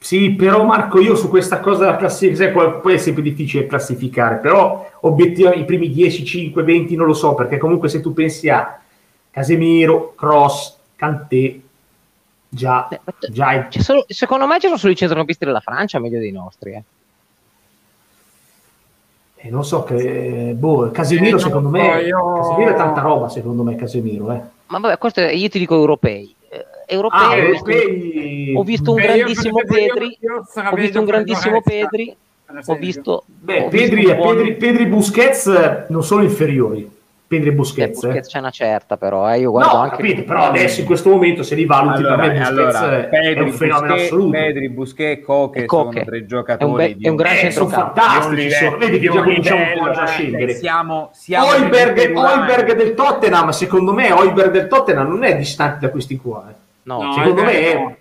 Sì, 0.05 0.33
però 0.33 0.63
Marco, 0.65 0.99
io 0.99 1.15
su 1.15 1.29
questa 1.29 1.59
cosa 1.59 1.85
della 1.85 1.95
classifica, 1.95 2.51
poi 2.51 2.93
è 2.93 2.97
sempre 2.97 3.23
difficile 3.23 3.65
classificare, 3.65 4.35
però 4.35 4.87
obiettivamente 4.99 5.63
i 5.63 5.65
primi 5.65 5.89
10, 5.89 6.23
5, 6.23 6.61
20 6.61 6.95
non 6.95 7.07
lo 7.07 7.15
so, 7.15 7.33
perché 7.33 7.57
comunque 7.57 7.89
se 7.89 8.01
tu 8.01 8.13
pensi 8.13 8.47
a 8.47 8.79
Casemiro, 9.31 10.13
Cross, 10.15 10.77
Kanté, 10.95 11.59
già, 12.47 12.87
Eh, 12.89 12.99
ma- 13.03 13.13
già 13.31 13.51
è- 13.53 13.67
C'è 13.67 13.79
solo- 13.81 14.05
secondo 14.07 14.45
me 14.45 14.59
ci 14.59 14.67
sono 14.67 14.77
solo 14.77 14.91
i 14.93 14.95
centrocampisti 14.95 15.43
della 15.43 15.59
Francia 15.59 15.97
meglio 15.97 16.19
dei 16.19 16.31
nostri. 16.31 16.73
eh. 16.73 16.83
eh, 19.37 19.49
non 19.49 19.65
so 19.65 19.81
che, 19.85 20.53
boh, 20.55 20.91
Casemiro 20.91 21.37
Eh, 21.37 21.39
secondo 21.39 21.69
me, 21.69 21.79
so, 21.93 22.05
io- 22.05 22.33
Casemiro 22.35 22.71
è 22.73 22.75
tanta 22.75 23.01
roba 23.01 23.27
secondo 23.29 23.63
me 23.63 23.75
Casemiro, 23.75 24.31
eh. 24.31 24.41
Ma 24.67 24.77
vabbè, 24.77 24.99
questo 24.99 25.21
è- 25.21 25.31
io 25.31 25.49
ti 25.49 25.57
dico 25.57 25.73
europei. 25.73 26.35
Eh, 26.55 26.65
europei, 26.87 27.19
Ah, 27.19 27.29
ho, 27.31 27.35
visto, 27.51 27.69
europei, 27.71 28.53
ho 28.55 28.63
visto 28.63 28.91
un 28.91 28.97
grandissimo 29.01 29.59
Pedri, 29.65 30.17
ho 30.71 30.75
visto 30.75 30.99
un 30.99 31.05
grandissimo 31.05 31.61
Pedri, 31.61 32.15
ho 32.65 32.75
visto... 32.75 33.23
Beh, 33.25 33.59
ho 33.65 33.69
visto 33.69 33.87
Pedri, 33.95 34.13
buon- 34.15 34.35
Pedri, 34.37 34.53
Pedri 34.55 34.85
Busquets 34.85 35.85
non 35.89 36.03
sono 36.03 36.21
inferiori, 36.23 36.89
Pedri 37.27 37.47
e 37.49 37.51
Eh, 37.51 37.55
Busquets, 37.55 38.03
eh. 38.03 38.05
Busquets 38.07 38.29
c'è 38.29 38.37
una 38.37 38.49
certa 38.51 38.97
però, 38.97 39.31
eh, 39.33 39.39
io 39.39 39.49
guardo 39.49 39.73
no, 39.73 39.79
anche... 39.81 39.95
capito, 39.97 40.23
però 40.23 40.43
adesso 40.43 40.79
in 40.81 40.85
questo 40.85 41.09
momento 41.09 41.41
se 41.41 41.55
li 41.55 41.65
valuti 41.65 42.03
per 42.03 42.17
me 42.17 42.29
Busquets 42.29 42.79
è 42.81 43.39
un 43.39 43.51
fenomeno 43.51 43.93
Busquets, 43.93 44.03
assoluto. 44.03 44.29
Pedri, 44.31 44.69
Busquets 44.69 45.25
Coche 45.25 45.59
E 45.59 45.65
Koke. 45.65 45.91
sono 45.91 46.05
tre 46.05 46.17
È 46.17 46.21
un, 46.21 46.27
giocatori 46.27 46.73
be- 46.87 46.95
di 46.95 47.05
è 47.05 47.09
un 47.09 47.15
gran 47.15 47.33
Eh, 47.35 47.51
sono 47.51 47.67
fantastici, 47.69 48.51
sono- 48.51 48.77
vedi 48.77 48.99
che 48.99 49.09
già 49.09 49.21
cominciamo 49.23 49.61
un 49.61 49.73
po' 49.93 49.99
a 49.99 50.05
scendere. 50.05 50.53
Siamo, 50.53 51.09
siamo 51.13 51.47
peruani. 51.93 52.41
Hoiberg 52.41 52.75
del 52.75 52.93
Tottenham, 52.93 53.49
secondo 53.49 53.93
me 53.93 54.11
Hoiberg 54.11 54.51
del 54.51 54.67
Tottenham 54.67 55.07
non 55.07 55.23
è 55.23 55.35
distante 55.35 55.79
da 55.79 55.89
questi 55.89 56.17
qua. 56.17 56.45
eh. 56.49 56.53
No, 56.83 57.01
No, 57.01 57.13
secondo 57.13 57.41
è 57.41 57.45
me 57.45 57.51
vero. 57.51 57.89
è- 57.89 57.95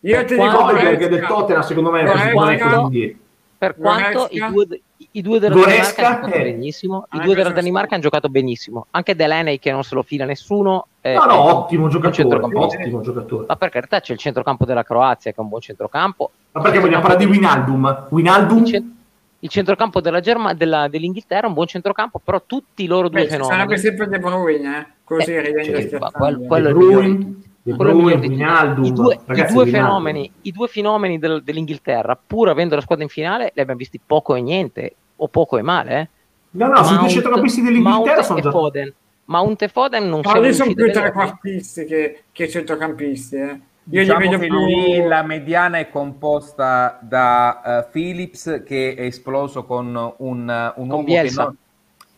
Io 0.00 0.24
ti 0.26 0.34
dico 0.34 0.56
Goretzka. 0.64 1.08
del 1.08 1.26
Tottenham 1.26 1.62
secondo 1.62 1.90
me 1.90 2.00
è 2.02 2.10
così, 2.10 2.34
non 2.34 2.48
è 2.50 2.58
così 2.58 2.74
indietro. 2.80 3.18
Per 3.58 3.76
quanto 3.76 4.28
i 4.30 4.38
due, 4.50 4.80
i 5.12 5.22
due 5.22 5.38
della 5.38 5.54
Goretzka, 5.54 6.02
Danimarca 6.02 6.06
hanno 6.06 6.26
giocato 6.26 6.34
eh. 6.36 6.52
benissimo, 6.52 7.06
i 7.12 7.18
Ah, 7.18 7.22
due 7.22 7.34
della 7.34 7.48
è 7.50 7.52
Danimarca 7.52 7.94
hanno 7.94 8.02
giocato 8.02 8.28
benissimo, 8.28 8.86
anche 8.90 9.14
Delaney 9.16 9.58
che 9.58 9.70
non 9.72 9.82
se 9.82 9.94
lo 9.94 10.02
fila 10.02 10.24
nessuno. 10.24 10.86
è- 11.00 11.14
No, 11.14 11.22
è 11.24 11.26
no, 11.26 11.42
un- 11.44 11.50
ottimo 11.50 11.88
giocatore, 11.88 12.36
ottimo 12.52 13.00
giocatore. 13.00 13.46
Ma 13.48 13.56
per 13.56 13.70
carità 13.70 14.00
c'è 14.00 14.12
il 14.12 14.18
centrocampo 14.18 14.64
della 14.64 14.82
Croazia 14.82 15.30
che 15.30 15.36
è 15.38 15.40
un 15.40 15.48
buon 15.48 15.60
centrocampo. 15.60 16.30
Ma 16.52 16.60
perché 16.60 16.78
vogliamo 16.80 17.02
parlare 17.02 17.24
di 17.24 17.30
Winaldum? 17.30 18.06
Winaldum? 18.10 18.58
Il, 18.58 18.64
cen- 18.66 18.96
il 19.40 19.48
centrocampo 19.48 20.00
della 20.00 20.20
Germa- 20.20 20.54
della- 20.54 20.88
dell'Inghilterra 20.88 21.44
è 21.44 21.48
un 21.48 21.54
buon 21.54 21.66
centrocampo, 21.66 22.20
però 22.22 22.42
tutti 22.44 22.82
i 22.84 22.86
loro 22.86 23.08
due 23.08 23.22
Beh, 23.22 23.28
fenomeni. 23.28 23.56
sarebbe 23.56 23.76
sempre 23.78 24.08
De 24.08 24.18
Bruyne, 24.18 24.78
eh? 24.78 24.86
così 25.04 25.32
Eh, 25.32 25.40
ridendo 25.40 25.62
sì, 25.62 25.70
e 25.70 25.72
ma 25.98 26.08
scherzando. 26.08 26.16
quel- 26.18 26.46
quello 26.46 26.64
De 26.66 26.70
è 26.70 26.74
Bruyne, 26.74 27.34
Wijnaldum. 27.72 28.84
I 28.84 28.92
due, 28.92 29.18
i 29.28 29.70
fenomeni, 29.70 30.30
i 30.42 30.52
due 30.52 30.68
fenomeni 30.68 31.18
del- 31.18 31.42
dell'Inghilterra, 31.42 32.16
pur 32.24 32.48
avendo 32.48 32.74
la 32.74 32.80
squadra 32.80 33.04
in 33.04 33.10
finale, 33.10 33.50
li 33.54 33.60
abbiamo 33.60 33.78
visti 33.78 34.00
poco 34.04 34.34
e 34.34 34.40
niente, 34.42 34.94
o 35.16 35.28
poco 35.28 35.58
e 35.58 35.62
male. 35.62 36.00
Eh. 36.00 36.08
No, 36.50 36.68
no, 36.68 36.84
sui 36.84 36.96
due 36.98 37.08
centrocampisti 37.08 37.62
dell'Inghilterra 37.62 38.14
Mount 38.14 38.20
sono 38.24 38.38
e 38.38 38.42
già... 38.42 38.50
Foden. 38.50 38.94
Mount 39.26 39.62
e 39.62 39.68
Foden 39.68 40.08
non 40.08 40.20
Ma 40.22 40.30
sono 40.30 40.42
riusciti 40.42 40.70
a 40.70 40.74
più 40.74 40.92
trequartisti 40.92 41.84
che, 41.84 42.22
che 42.32 42.48
centrocampisti, 42.48 43.36
eh. 43.36 43.60
Io 43.90 44.00
Diciamo 44.00 44.18
li 44.20 44.26
vedo 44.28 44.38
che 44.40 44.46
più... 44.48 44.64
lì 44.64 45.02
la 45.06 45.22
mediana 45.22 45.78
è 45.78 45.88
composta 45.90 46.98
da 47.00 47.62
eh, 47.84 47.88
Phillips 47.90 48.62
che 48.66 48.94
è 48.96 49.02
esploso 49.02 49.64
con 49.64 49.86
un, 49.86 50.72
un 50.76 50.88
uomo 50.90 50.98
che, 51.04 51.04
Bielsa. 51.04 51.42
non- 51.44 51.56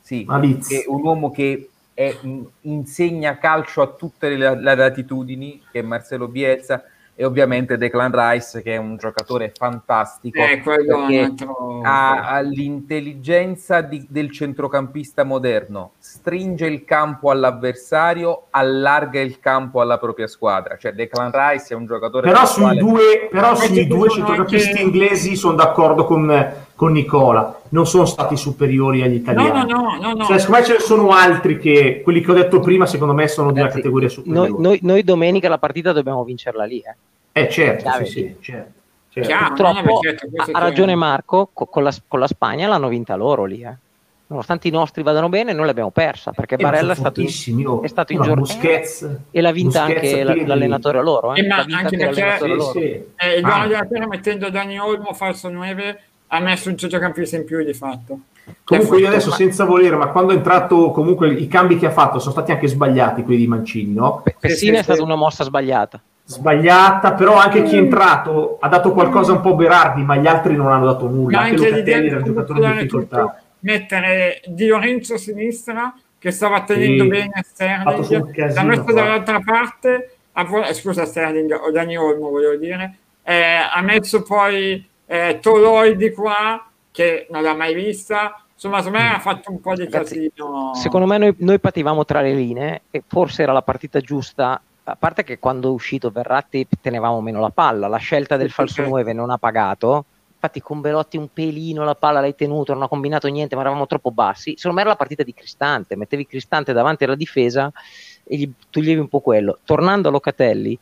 sì, 0.01 0.25
che- 0.67 0.85
un 0.87 1.01
uomo 1.03 1.31
che 1.31 1.69
è- 1.99 2.17
in- 2.23 2.47
insegna 2.61 3.39
calcio 3.39 3.83
a 3.83 3.89
tutte 3.89 4.29
le, 4.29 4.55
le 4.61 4.75
latitudini, 4.77 5.61
che 5.73 5.81
è 5.81 5.83
Marcelo 5.83 6.29
Bielsa, 6.29 6.85
e 7.21 7.25
ovviamente 7.25 7.77
Declan 7.77 8.13
Rice 8.15 8.63
che 8.63 8.75
è 8.75 8.77
un 8.77 8.97
giocatore 8.97 9.53
fantastico 9.53 10.39
Eh, 10.39 10.63
altro... 11.21 11.81
ha, 11.83 12.29
ha 12.29 12.39
l'intelligenza 12.39 13.81
di- 13.81 14.07
del 14.09 14.31
centrocampista 14.31 15.25
moderno, 15.25 15.95
stringe 15.99 16.67
il 16.67 16.85
campo 16.85 17.33
all'avversario, 17.33 18.45
allarga 18.51 19.19
il 19.21 19.41
campo 19.41 19.81
alla 19.81 19.99
propria 19.99 20.29
squadra. 20.29 20.77
Cioè 20.77 20.93
Declan 20.93 21.33
Rice 21.33 21.75
è 21.75 21.77
un 21.77 21.87
giocatore 21.87 22.29
Però 22.31 22.47
sui 22.47 22.63
quale- 22.63 22.79
due, 22.79 23.29
però 23.29 23.57
sui 23.57 23.87
due 23.89 24.09
centrocampisti 24.09 24.69
anche- 24.69 24.83
inglesi 24.83 25.35
sono 25.35 25.57
d'accordo 25.57 26.05
con, 26.05 26.55
con 26.79 26.93
Nicola, 26.93 27.61
non 27.71 27.89
sono 27.89 28.05
stati 28.05 28.37
superiori 28.37 29.03
agli 29.03 29.15
italiani. 29.15 29.49
no, 29.49 29.65
no, 29.65 29.99
no, 30.01 30.13
no. 30.13 30.25
Cioè, 30.25 30.39
secondo 30.39 30.61
me 30.61 30.65
ce 30.65 30.73
ne 30.75 30.79
sono 30.79 31.09
altri 31.11 31.59
che, 31.59 32.03
quelli 32.05 32.21
che 32.21 32.31
ho 32.31 32.35
detto 32.35 32.61
prima, 32.61 32.87
secondo 32.87 33.15
me 33.15 33.27
sono 33.27 33.49
una 33.49 33.63
Ragazzi, 33.63 33.79
categoria 33.79 34.09
superiore. 34.09 34.49
Noi, 34.49 34.61
noi- 34.61 34.79
noi 34.83 35.03
domenica 35.03 35.49
la 35.49 35.59
partita 35.59 35.91
dobbiamo 35.91 36.23
vincerla 36.23 36.63
lì. 36.65 36.79
Eh. 37.33 37.43
Eh, 37.43 37.49
certo, 37.51 37.91
sì, 38.05 38.11
sì. 38.13 38.37
certo, 38.41 38.73
certo. 39.09 39.29
Chiaro, 39.29 39.47
Purtroppo 39.55 39.99
certo, 40.03 40.29
ha, 40.53 40.59
ragione. 40.61 40.95
Marco, 40.95 41.49
co- 41.53 41.67
con 41.67 41.83
la, 41.83 41.93
con 42.07 42.21
la 42.21 42.29
Spagna 42.29 42.69
l'hanno 42.69 42.87
vinta 42.87 43.17
loro 43.17 43.45
lì. 43.45 43.61
Eh. 43.63 43.75
Nonostante 44.31 44.69
i 44.69 44.71
nostri 44.71 45.03
vadano 45.03 45.29
bene, 45.31 45.53
noi 45.55 45.67
l'abbiamo 45.67 45.91
persa 45.91 46.33
perché 46.33 46.55
Eh, 46.55 46.59
Barella 46.59 46.93
è 46.93 46.97
stato 46.97 47.21
in, 47.23 47.67
oh. 47.67 47.81
è 47.83 47.89
stato 47.89 48.13
in 48.13 48.21
giornata 48.21 48.41
Busquets, 48.55 49.17
e 49.33 49.41
l'ha 49.41 49.51
vinta 49.53 49.87
Busquets, 49.87 50.13
anche 50.13 50.23
la- 50.25 50.47
l'allenatore 50.47 51.03
loro. 51.03 51.35
Eh. 51.35 51.41
Eh, 51.41 51.47
ma 51.49 51.57
anche 51.57 51.97
perché- 51.97 52.21
l'allenatore 52.21 52.51
Sì, 52.51 52.57
loro. 52.57 52.71
sì. 52.73 52.81
Eh, 53.17 53.39
il 53.39 53.45
Ah. 53.45 53.87
della 53.89 54.07
mettendo 54.07 54.51
Dani 54.51 54.79
Olmo 54.79 55.15
falso 55.15 55.49
9 55.49 56.01
ha 56.29 56.41
messo 56.41 56.69
un 56.69 56.77
centrocampista 56.79 57.37
in 57.37 57.45
più 57.45 57.63
di 57.65 57.75
fatto. 57.75 58.21
Comunque 58.65 58.99
io 58.99 59.09
adesso 59.09 59.31
senza 59.31 59.65
volere, 59.65 59.97
ma 59.97 60.09
quando 60.09 60.33
è 60.33 60.37
entrato 60.37 60.91
comunque 60.91 61.33
i 61.33 61.49
cambi 61.49 61.77
che 61.77 61.87
ha 61.87 61.91
fatto 61.91 62.19
sono 62.19 62.33
stati 62.33 62.51
anche 62.53 62.67
sbagliati 62.67 63.23
quelli 63.23 63.41
di 63.41 63.47
Mancini, 63.47 63.93
no? 63.93 64.23
Pe- 64.25 64.37
Pessina 64.39 64.79
è 64.79 64.83
stata 64.83 65.03
una 65.03 65.17
mossa 65.17 65.45
sbagliata. 65.45 66.01
Sbagliata, 66.25 67.13
però 67.13 67.35
anche 67.37 67.63
chi 67.63 67.77
è 67.77 67.79
entrato 67.79 68.59
ha 68.61 68.69
dato 68.69 68.93
qualcosa 68.93 69.33
un 69.33 69.41
po' 69.41 69.55
Berardi, 69.55 70.03
ma 70.03 70.17
gli 70.17 70.27
altri 70.27 70.57
non 70.57 70.71
hanno 70.73 70.87
dato 70.87 71.09
nulla. 71.09 71.39
Ma 71.39 71.45
Anche 71.45 71.57
Locatelli 71.57 72.01
di 72.03 72.07
era 72.09 72.17
un 72.19 72.25
giocatore 72.25 72.59
comunque 72.61 72.83
difficoltà. 72.83 73.21
tutto, 73.21 73.35
mettere 73.61 74.41
Di 74.47 74.67
Lorenzo 74.67 75.15
a 75.15 75.19
sinistra 75.19 75.95
che 76.19 76.31
stava 76.31 76.63
tenendo 76.63 77.05
Sì. 77.05 77.09
bene 77.11 77.45
Sterling, 77.45 78.55
l'ha 78.55 78.63
messo 78.63 78.93
dall'altra 78.93 79.41
parte, 79.45 80.17
eh, 80.35 80.75
scusa 80.75 81.05
Sterling 81.05 81.53
o 81.53 81.71
Dani 81.71 81.97
Olmo 81.97 82.31
volevo 82.31 82.57
dire, 82.57 82.97
eh, 83.23 83.43
ha 83.75 83.81
messo 83.83 84.23
poi 84.23 84.88
eh, 85.09 85.39
Toloi 85.41 85.97
di 85.97 86.13
qua 86.13 86.63
che 86.91 87.27
non 87.31 87.43
l'ha 87.43 87.55
mai 87.55 87.75
vista, 87.75 88.45
insomma 88.53 88.83
secondo 88.83 88.99
me 88.99 89.15
ha 89.15 89.19
fatto 89.19 89.51
un 89.51 89.61
po' 89.61 89.75
di 89.75 89.85
Ragazzi, 89.85 90.31
casino. 90.31 90.75
Secondo 90.75 91.07
me 91.07 91.17
noi, 91.17 91.35
noi 91.39 91.59
pativamo 91.59 92.05
tra 92.05 92.21
le 92.21 92.35
linee 92.35 92.83
e 92.91 93.03
forse 93.07 93.43
era 93.43 93.53
la 93.53 93.63
partita 93.63 94.01
giusta. 94.01 94.61
A 94.85 94.97
parte 94.97 95.25
che 95.25 95.39
quando 95.39 95.69
è 95.69 95.73
uscito 95.73 96.11
Verratti 96.11 96.67
tenevamo 96.81 97.21
meno 97.21 97.41
la 97.41 97.51
palla, 97.51 97.89
la 97.89 97.99
scelta 97.99 98.37
del 98.37 98.51
falso 98.51 98.83
9 98.83 99.13
non 99.13 99.31
ha 99.31 99.39
pagato, 99.39 100.05
infatti 100.33 100.61
con 100.61 100.81
Belotti 100.81 101.17
un 101.17 101.29
pelino 101.33 101.85
la 101.85 101.95
palla 101.95 102.21
l'hai 102.21 102.35
tenuto, 102.35 102.73
non 102.73 102.83
ha 102.83 102.89
combinato 102.89 103.29
niente, 103.29 103.55
ma 103.55 103.63
eravamo 103.63 103.87
troppo 103.87 104.11
bassi, 104.11 104.55
secondo 104.57 104.77
me 104.77 104.83
era 104.83 104.91
la 104.91 104.97
partita 104.97 105.23
di 105.23 105.35
Cristante, 105.35 105.97
mettevi 105.97 106.27
Cristante 106.27 106.73
davanti 106.73 107.05
alla 107.05 107.17
difesa 107.17 107.71
e 108.25 108.37
gli 108.37 108.51
toglievi 108.71 109.01
un 109.01 109.09
po' 109.09 109.21
quello. 109.21 109.59
Tornando 109.65 110.09
a 110.09 110.11
Locatelli, 110.11 110.79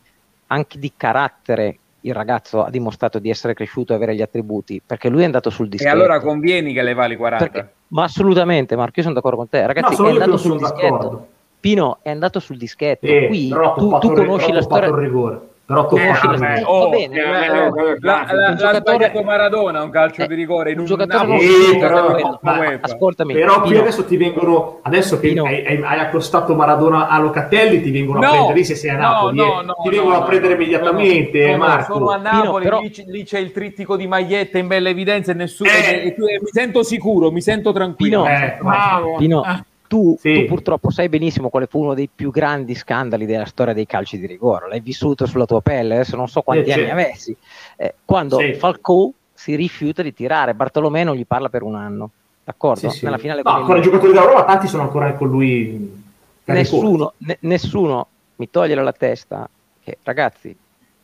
anche 0.49 0.79
di 0.79 0.93
carattere 0.97 1.79
il 2.07 2.15
ragazzo 2.15 2.63
ha 2.63 2.71
dimostrato 2.71 3.19
di 3.19 3.31
essere 3.31 3.53
cresciuto 3.53 3.93
e 3.93 3.97
avere 3.97 4.15
gli 4.15 4.23
attributi, 4.23 4.81
perché 4.85 5.09
lui 5.09 5.23
è 5.23 5.25
andato 5.25 5.51
sul 5.51 5.69
dischetto. 5.69 5.91
E 5.91 5.93
allora 5.93 6.21
convieni 6.21 6.73
che 6.73 6.83
le 6.83 6.95
vali 6.95 7.17
40? 7.17 7.49
Perché, 7.49 7.73
ma 7.89 8.05
assolutamente, 8.05 8.77
Marco, 8.77 8.93
io 8.97 9.03
sono 9.03 9.15
d'accordo 9.15 9.37
con 9.37 9.49
te. 9.49 9.67
Ragazzi, 9.67 10.01
no, 10.01 10.09
è 10.09 10.13
andato 10.13 10.37
sul 10.37 10.57
dischetto. 10.57 10.97
d'accordo. 10.97 11.27
Pino 11.59 11.99
è 12.03 12.11
andato 12.11 12.39
sul 12.39 12.57
dischetto. 12.57 13.07
Eh, 13.07 13.27
Qui 13.27 13.49
però 13.49 13.75
tu, 13.75 13.99
tu 13.99 14.13
conosci 14.13 14.53
la 14.53 14.63
storia. 14.63 14.95
rigore. 14.95 15.41
Però 15.67 15.87
storia. 15.87 16.13
rigore. 16.21 16.63
oh, 16.65 16.79
Va 16.79 16.89
bene, 16.97 17.17
eh, 17.17 17.21
eh, 17.21 17.57
eh, 17.57 17.97
La, 18.01 18.25
la, 18.31 18.49
Un 18.51 18.57
giocatore- 18.57 18.97
sbagliato 18.97 19.23
Maradona 19.25 19.83
un 19.83 19.91
calcio 19.91 20.23
Eh, 20.23 20.27
di 20.29 20.35
rigore 20.37 20.71
in 20.71 20.77
un 20.77 20.83
un 20.83 20.87
giocatore 20.87 21.27
non 21.27 21.41
Sì, 21.41 21.77
però- 21.77 22.39
ma- 22.41 22.79
ascoltami, 22.81 23.33
Però 23.33 23.61
qui 23.61 23.71
Pino, 23.71 23.81
adesso 23.81 24.05
ti 24.05 24.17
vengono, 24.17 24.79
adesso 24.83 25.19
che 25.19 25.29
Pino. 25.29 25.45
hai, 25.45 25.67
hai- 25.67 25.83
hai 25.83 25.99
accostato 25.99 26.55
Maradona 26.55 27.09
a 27.09 27.19
Locatelli, 27.19 27.83
ti 27.83 27.91
vengono 27.91 28.21
No, 28.21 28.27
a 28.27 28.31
prendere 28.31 28.55
lì 28.55 28.65
se 28.65 28.75
sei 28.77 28.91
a 28.91 28.95
no, 28.95 29.01
Napoli, 29.01 29.37
no, 29.39 29.61
eh. 29.61 29.65
no, 29.65 29.75
ti 29.83 29.89
vengono 29.89 30.15
no, 30.15 30.21
a 30.21 30.23
prendere 30.23 30.55
no, 30.55 30.61
immediatamente, 30.61 31.47
no, 31.47 31.51
no, 31.53 31.57
Marco. 31.59 31.93
Sono 31.95 32.11
a 32.11 32.17
Napoli, 32.17 32.65
però- 32.65 32.81
lì, 33.07 33.25
c'è 33.25 33.39
il 33.41 33.51
trittico 33.51 33.97
di 33.97 34.07
maglietta 34.07 34.59
in 34.59 34.69
bella 34.69 34.89
evidenza 34.89 35.33
e 35.33 35.35
nessuno. 35.35 35.69
Eh. 35.71 36.07
e 36.07 36.15
tu- 36.15 36.27
e 36.27 36.39
mi 36.41 36.49
sento 36.53 36.85
sicuro, 36.85 37.33
mi 37.33 37.41
sento 37.41 37.73
tranquillo. 37.73 38.23
Pino. 38.23 38.33
Eh, 38.37 38.57
Bravo. 38.61 39.17
Pino, 39.17 39.41
Ah, 39.41 39.65
tu, 39.87 40.17
Sì. 40.19 40.33
tu 40.33 40.45
purtroppo 40.47 40.91
sai 40.91 41.09
benissimo 41.09 41.49
quale 41.49 41.67
fu 41.67 41.81
uno 41.81 41.95
dei 41.95 42.09
più 42.15 42.31
grandi 42.31 42.75
scandali 42.75 43.27
della 43.27 43.45
storia 43.47 43.73
dei 43.75 43.87
calci 43.87 44.19
di 44.19 44.27
rigore. 44.27 44.69
L'hai 44.69 44.81
vissuto 44.81 45.27
sulla 45.27 45.47
tua 45.47 45.61
pelle, 45.61 45.95
adesso 45.95 46.17
non 46.17 46.29
so 46.29 46.43
quanti 46.43 46.71
Eh, 46.71 46.73
anni 46.73 46.87
certo. 46.87 47.01
avessi. 47.01 47.37
Eh, 47.77 47.95
quando 48.05 48.39
Sì. 48.39 48.55
Falcao 48.55 49.13
si 49.33 49.55
rifiuta 49.55 50.03
di 50.03 50.13
tirare, 50.13 50.55
Bartolomeo 50.55 51.05
non 51.05 51.17
gli 51.17 51.27
parla 51.27 51.49
per 51.49 51.63
un 51.63 51.75
anno, 51.75 52.11
d'accordo? 52.45 52.89
Sì, 52.91 52.99
sì. 52.99 53.05
Nella 53.05 53.19
finale 53.19 53.43
No, 53.45 53.63
con 53.65 53.77
i 53.77 53.83
giocatori 53.83 54.13
della 54.13 54.25
Roma, 54.25 54.45
tanti 54.45 54.67
sono 54.67 54.83
ancora 54.85 55.13
con 55.15 55.29
lui. 55.29 56.05
nessuno, 56.47 57.15
ne- 57.19 57.39
nessuno 57.43 58.09
mi 58.37 58.49
toglie 58.51 58.75
dalla 58.75 58.93
testa 58.93 59.49
che 59.83 59.99
ragazzi 60.03 60.57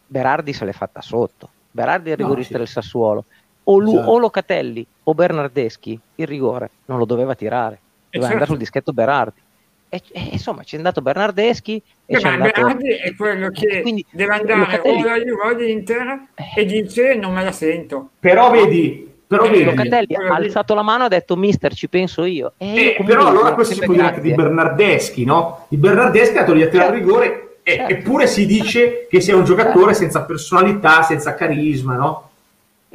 Berardi 0.07 0.53
se 0.53 0.65
l'è 0.65 0.73
fatta 0.73 1.01
sotto 1.01 1.51
Berardi 1.71 2.11
è 2.11 2.13
il 2.13 2.19
No, 2.21 2.25
rigorista 2.27 2.53
sì. 2.53 2.59
del 2.59 2.69
Sassuolo 2.69 3.25
o, 3.65 3.79
Lu- 3.79 3.93
Esatto. 3.95 4.11
o 4.11 4.19
Locatelli 4.19 4.87
o 5.05 5.15
Bernardeschi 5.15 5.99
il 6.17 6.27
rigore 6.27 6.71
non 6.87 6.99
lo 6.99 7.05
doveva 7.05 7.35
tirare 7.35 7.81
doveva 8.13 8.21
certo. 8.21 8.27
andare 8.33 8.47
sul 8.47 8.59
dischetto 8.59 8.93
Berardi 8.93 9.41
e, 9.89 10.03
e, 10.13 10.21
insomma 10.33 10.63
c'è 10.63 10.77
andato 10.77 11.03
Bernardeschi 11.03 11.83
e 12.07 12.15
Eh, 12.15 12.19
c'è 12.19 12.29
ma 12.29 12.35
andato 12.35 12.61
Berardi 12.61 12.89
è 12.89 13.15
quello 13.15 13.49
che 13.51 13.81
Quindi, 13.83 14.05
deve 14.11 14.35
andare 14.35 14.59
Locatelli- 14.61 15.03
o 15.03 15.07
alla 15.07 15.19
Juve 15.19 15.43
o 15.43 16.29
e 16.57 16.65
dice 16.65 17.15
non 17.15 17.33
me 17.35 17.45
la 17.45 17.53
sento. 17.53 18.11
Però 18.19 18.51
vedi, 18.51 19.11
però 19.27 19.45
Eh, 19.45 19.51
vedi. 19.51 19.65
Locatelli 19.65 20.15
ha 20.15 20.39
lì. 20.39 20.45
alzato 20.47 20.75
la 20.75 20.83
mano 20.83 21.03
e 21.03 21.07
ha 21.07 21.09
detto 21.11 21.37
mister 21.37 21.75
ci 21.75 21.89
penso 21.89 22.25
io 22.25 22.53
e 22.57 22.67
io 22.73 22.81
Eh, 22.99 23.03
però 23.05 23.27
allora 23.27 23.53
questo 23.53 23.75
si 23.75 23.81
può 23.81 23.93
dire 23.93 24.07
anche 24.07 24.21
di. 24.23 24.33
Bernardeschi, 24.35 25.25
no? 25.25 25.67
Il 25.71 25.79
Bernardeschi 25.79 26.39
ha 26.39 26.45
togliato 26.45 26.75
il 26.77 26.83
Certo. 26.83 26.95
rigore, 26.97 27.57
e- 27.63 27.75
Certo. 27.75 27.93
eppure 27.93 28.27
si 28.27 28.47
dice 28.47 29.07
che 29.11 29.21
sia 29.21 29.37
un 29.37 29.45
giocatore 29.45 29.93
senza 29.95 30.23
personalità, 30.23 31.03
senza 31.03 31.35
carisma, 31.35 31.97
no? 31.97 32.31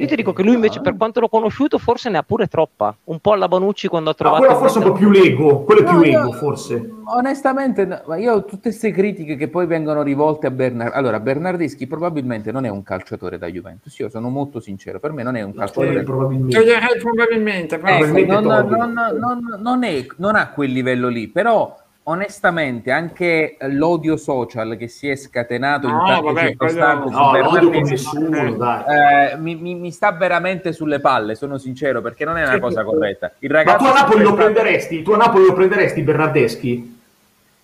Io 0.00 0.06
ti 0.06 0.14
dico 0.16 0.32
che 0.32 0.42
lui 0.44 0.54
invece 0.54 0.80
per 0.80 0.96
quanto 0.96 1.18
l'ho 1.20 1.28
conosciuto 1.28 1.76
forse 1.78 2.08
ne 2.08 2.18
ha 2.18 2.22
pure 2.22 2.46
troppa 2.46 2.96
un 3.04 3.18
po' 3.18 3.32
alla 3.32 3.48
Bonucci 3.48 3.88
quando 3.88 4.10
ha 4.10 4.14
No, 4.16 4.18
trovato 4.18 4.42
quello 4.44 4.54
il 4.54 4.58
forse 4.60 4.78
un 4.78 4.84
po' 4.84 4.92
più 4.92 5.10
lego, 5.10 5.60
quello 5.64 5.80
è 5.80 5.84
più 5.84 5.96
No, 5.96 6.02
ego, 6.04 6.18
io- 6.28 6.32
forse. 6.32 6.92
Onestamente, 7.10 8.02
ma 8.06 8.16
io 8.16 8.44
tutte 8.44 8.68
queste 8.68 8.90
critiche 8.92 9.34
che 9.36 9.48
poi 9.48 9.66
vengono 9.66 10.02
rivolte 10.02 10.46
a 10.46 10.50
Bernard. 10.50 10.92
Allora, 10.94 11.18
Bernardeschi 11.20 11.86
probabilmente 11.86 12.52
non 12.52 12.64
è 12.66 12.68
un 12.68 12.82
calciatore 12.82 13.38
da 13.38 13.46
Juventus. 13.48 13.98
Io 13.98 14.08
sono 14.10 14.28
molto 14.28 14.60
sincero, 14.60 15.00
per 15.00 15.12
me 15.12 15.22
non 15.22 15.34
è 15.34 15.42
un 15.42 15.54
calciatore. 15.54 15.94
Poi 15.94 16.02
probabilmente. 16.04 16.56
Toglierei 16.58 16.98
probabilmente, 17.00 17.78
però 17.78 17.94
Ecco, 17.94 18.04
Probabilmente 18.04 18.46
non, 18.48 18.66
toglie. 18.68 18.76
non- 18.76 19.18
non- 19.18 19.60
non 19.62 19.84
è- 19.84 20.06
non 20.18 20.36
ha 20.36 20.48
quel 20.50 20.70
livello 20.70 21.08
lì, 21.08 21.28
però 21.28 21.74
onestamente 22.08 22.90
anche 22.90 23.56
l'odio 23.60 24.16
social 24.16 24.76
che 24.76 24.88
si 24.88 25.08
è 25.08 25.14
scatenato 25.16 25.86
in 25.86 25.92
No, 25.94 26.06
tante 26.06 26.22
vabbè, 26.24 26.40
circostanze 26.48 27.14
quello- 27.14 27.70
No, 27.70 27.80
nessuno, 27.80 28.84
eh, 28.86 29.36
mi, 29.36 29.54
mi- 29.56 29.74
mi 29.74 29.90
sta 29.90 30.12
veramente 30.12 30.72
sulle 30.72 31.00
palle, 31.00 31.34
sono 31.34 31.58
sincero, 31.58 32.00
perché 32.00 32.24
non 32.24 32.38
è 32.38 32.46
una 32.46 32.58
cosa 32.58 32.82
corretta. 32.82 33.32
Il 33.40 33.50
Ma 33.50 33.58
ragazzo 33.58 33.84
tu 33.84 33.90
a 33.90 33.92
Napoli 33.92 34.22
lo 34.22 34.34
prenderesti? 34.34 35.02
Tu 35.02 35.12
a 35.12 35.16
Napoli 35.18 35.44
lo 35.46 35.52
prenderesti 35.52 36.02
Bernardeschi? 36.02 36.96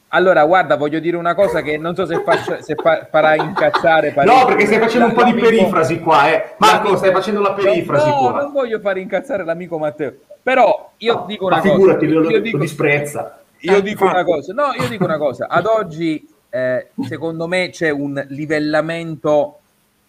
Allora, 0.08 0.44
guarda, 0.44 0.76
voglio 0.76 1.00
dire 1.00 1.16
una 1.16 1.34
cosa 1.34 1.60
che 1.62 1.76
non 1.76 1.94
so 1.96 2.06
se, 2.06 2.22
faccio, 2.22 2.58
se 2.62 2.74
fa- 2.76 3.08
farà 3.10 3.34
incazzare 3.34 4.12
parecchio. 4.12 4.38
No, 4.40 4.44
perché 4.46 4.66
stai 4.66 4.78
facendo 4.78 5.06
un 5.06 5.12
po' 5.14 5.24
di 5.24 5.32
perifrasi 5.34 5.98
qua, 6.00 6.30
eh. 6.30 6.54
Marco, 6.58 6.96
stai 6.96 7.10
facendo 7.12 7.40
la 7.40 7.52
perifrasi 7.54 8.08
no, 8.10 8.16
qua. 8.18 8.40
non 8.42 8.52
voglio 8.52 8.78
far 8.78 8.98
incazzare 8.98 9.42
l'amico 9.44 9.76
Matteo. 9.78 10.12
Però 10.40 10.90
io 10.98 11.14
No, 11.14 11.24
dico 11.26 11.48
ma 11.48 11.54
una 11.54 11.60
cosa. 11.62 11.74
figurati, 11.74 12.06
lo, 12.08 12.20
lo 12.20 12.38
dico, 12.38 12.58
disprezza. 12.58 13.38
Io 13.72 13.80
dico 13.80 14.04
una 14.04 14.24
cosa. 14.24 14.52
No, 14.52 14.72
io 14.78 14.88
dico 14.88 15.04
una 15.04 15.18
cosa. 15.18 15.48
Ad 15.48 15.66
oggi, 15.66 16.26
eh, 16.50 16.90
secondo 17.06 17.46
me, 17.46 17.70
c'è 17.70 17.90
un 17.90 18.24
livellamento 18.28 19.58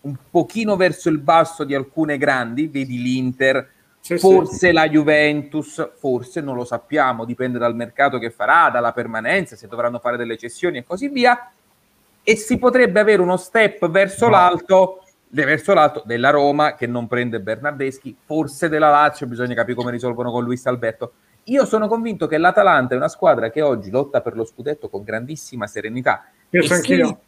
un 0.02 0.16
pochino 0.30 0.76
verso 0.76 1.10
il 1.10 1.18
basso 1.18 1.64
di 1.64 1.74
alcune 1.74 2.18
grandi, 2.18 2.68
vedi 2.68 3.02
l'Inter, 3.02 3.70
Sì, 4.00 4.18
sì. 4.18 4.20
forse 4.20 4.72
la 4.72 4.88
Juventus, 4.88 5.90
forse 5.98 6.42
non 6.42 6.56
lo 6.56 6.64
sappiamo, 6.64 7.26
dipende 7.26 7.58
dal 7.58 7.76
mercato 7.76 8.20
che 8.20 8.30
farà, 8.30 8.70
dalla 8.70 8.92
permanenza, 8.92 9.56
se 9.56 9.68
dovranno 9.68 9.98
fare 9.98 10.16
delle 10.18 10.38
cessioni 10.38 10.78
e 10.78 10.84
così 10.86 11.10
via. 11.10 11.52
E 12.22 12.36
si 12.36 12.58
potrebbe 12.58 13.00
avere 13.00 13.22
uno 13.22 13.38
step 13.38 13.88
verso 13.90 14.30
l'alto, 14.30 15.04
verso 15.30 15.74
l'alto 15.74 16.04
della 16.06 16.30
Roma 16.30 16.76
che 16.76 16.86
non 16.88 17.08
prende 17.08 17.40
Bernardeschi, 17.40 18.16
forse 18.26 18.70
della 18.70 18.90
Lazio, 18.90 19.26
bisogna 19.26 19.56
capire 19.56 19.76
come 19.76 19.92
risolvono 19.92 20.32
con 20.32 20.44
Luis 20.44 20.66
Alberto. 20.68 21.14
Io 21.50 21.66
sono 21.66 21.88
convinto 21.88 22.26
che 22.26 22.40
l'Atalanta 22.40 22.96
è 22.96 22.98
una 22.98 23.08
squadra 23.08 23.52
che 23.52 23.62
oggi 23.62 23.92
lotta 23.92 24.22
per 24.22 24.36
lo 24.36 24.46
scudetto 24.46 24.90
con 24.90 25.04
grandissima 25.04 25.68
serenità. 25.68 26.26
E 26.50 26.60
Penso 26.60 26.68
se, 26.70 26.76
anch'io. 26.76 27.20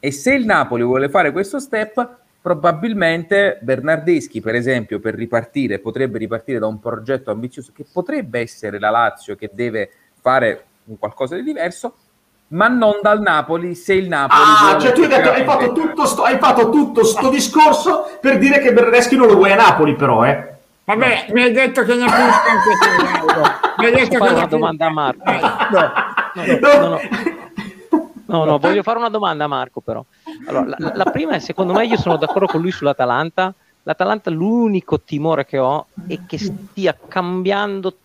e 0.00 0.10
se 0.12 0.32
il 0.32 0.46
Napoli 0.46 0.82
vuole 0.82 1.10
fare 1.10 1.30
questo 1.30 1.58
step, 1.58 2.08
probabilmente 2.40 3.58
Bernardeschi, 3.60 4.40
per 4.40 4.54
esempio, 4.54 4.98
per 4.98 5.14
ripartire, 5.14 5.78
potrebbe 5.78 6.16
ripartire 6.16 6.58
da 6.58 6.66
un 6.66 6.80
progetto 6.80 7.30
ambizioso 7.30 7.72
che 7.74 7.84
potrebbe 7.92 8.40
essere 8.40 8.78
la 8.78 8.88
Lazio 8.88 9.36
che 9.36 9.50
deve 9.52 9.90
fare 10.22 10.64
un 10.84 10.98
qualcosa 10.98 11.34
di 11.36 11.42
diverso, 11.42 11.96
ma 12.48 12.68
non 12.68 13.00
dal 13.02 13.20
Napoli 13.20 13.74
se 13.74 13.92
il 13.92 14.08
Napoli 14.08 14.40
Ah, 14.42 14.68
vuole 14.68 14.80
cioè 14.80 14.92
tu 14.92 15.00
hai, 15.02 15.08
detto, 15.08 15.30
hai, 15.32 15.44
fatto 15.44 15.72
tutto 15.72 16.06
sto, 16.06 16.22
hai 16.22 16.38
fatto 16.38 16.70
tutto 16.70 17.04
sto 17.04 17.28
discorso 17.28 18.06
per 18.22 18.38
dire 18.38 18.58
che 18.60 18.72
Bernardeschi 18.72 19.16
non 19.16 19.26
lo 19.26 19.34
vuoi 19.34 19.52
a 19.52 19.56
Napoli, 19.56 19.94
però, 19.96 20.24
eh. 20.24 20.54
Vabbè, 20.86 21.26
mi 21.32 21.42
hai 21.42 21.50
detto 21.50 21.82
che 21.82 21.96
ne 21.96 22.04
ha 22.04 22.14
anche 22.46 22.70
tu. 22.78 23.02
Mauro. 23.04 23.42
Mi 23.78 23.86
hai 23.86 23.92
detto 23.92 24.18
fare 24.18 24.30
che 24.30 24.36
una 24.36 24.46
domanda 24.46 24.86
a 24.86 24.90
Marco? 24.90 25.30
No, 25.32 26.78
no, 26.78 26.88
no. 26.88 27.00
No, 28.28 28.44
no, 28.44 28.58
voglio 28.58 28.82
fare 28.84 28.98
una 28.98 29.08
domanda 29.08 29.44
a 29.44 29.48
Marco 29.48 29.80
però. 29.80 30.04
Allora, 30.46 30.76
la, 30.78 30.92
la 30.94 31.10
prima 31.10 31.32
è, 31.32 31.38
secondo 31.40 31.72
me, 31.72 31.86
io 31.86 31.96
sono 31.96 32.16
d'accordo 32.16 32.46
con 32.46 32.60
lui 32.60 32.70
sull'Atalanta. 32.70 33.52
L'Atalanta, 33.82 34.30
l'unico 34.30 35.00
timore 35.00 35.44
che 35.44 35.58
ho 35.58 35.86
è 36.06 36.20
che 36.24 36.38
stia 36.38 36.96
cambiando 37.08 37.96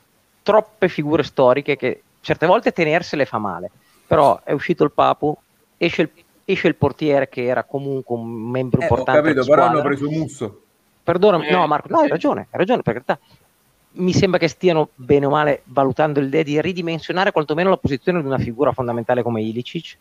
troppe 0.42 0.90
figure 0.90 1.22
storiche 1.22 1.76
che 1.76 2.02
certe 2.20 2.48
volte 2.48 2.72
tenersele 2.72 3.26
fa 3.26 3.38
male. 3.38 3.70
Però 4.08 4.42
è 4.44 4.54
uscito 4.54 4.84
il 4.84 4.92
Papu, 4.92 5.38
esce 5.78 6.02
il, 6.02 6.10
esce 6.46 6.68
il 6.68 6.76
portiere 6.76 7.30
che 7.30 7.46
era 7.46 7.64
comunque 7.64 8.16
un 8.16 8.28
membro 8.28 8.80
Eh, 8.80 8.86
ho 8.86 8.88
importante 8.88 9.34
capito, 9.34 9.46
però 9.46 9.66
hanno 9.66 9.82
preso 9.84 10.10
Musso. 10.10 10.62
Perdonami, 11.04 11.48
Eh. 11.48 11.52
no 11.52 11.66
Marco, 11.68 11.88
no 11.90 12.00
hai 12.00 12.08
ragione, 12.10 12.42
hai 12.52 12.58
ragione, 12.60 12.82
per 12.82 12.94
carità. 12.94 13.20
Mi 13.94 14.14
sembra 14.14 14.40
che 14.40 14.48
stiano 14.48 14.90
bene 14.96 15.26
o 15.26 15.30
male 15.30 15.62
valutando 15.66 16.20
l'idea 16.22 16.44
di 16.44 16.62
ridimensionare 16.62 17.32
quantomeno 17.32 17.70
la 17.70 17.78
posizione 17.78 18.22
di 18.22 18.28
una 18.28 18.38
figura 18.38 18.72
fondamentale 18.72 19.22
come 19.24 19.42
Ilicic. 19.42 19.98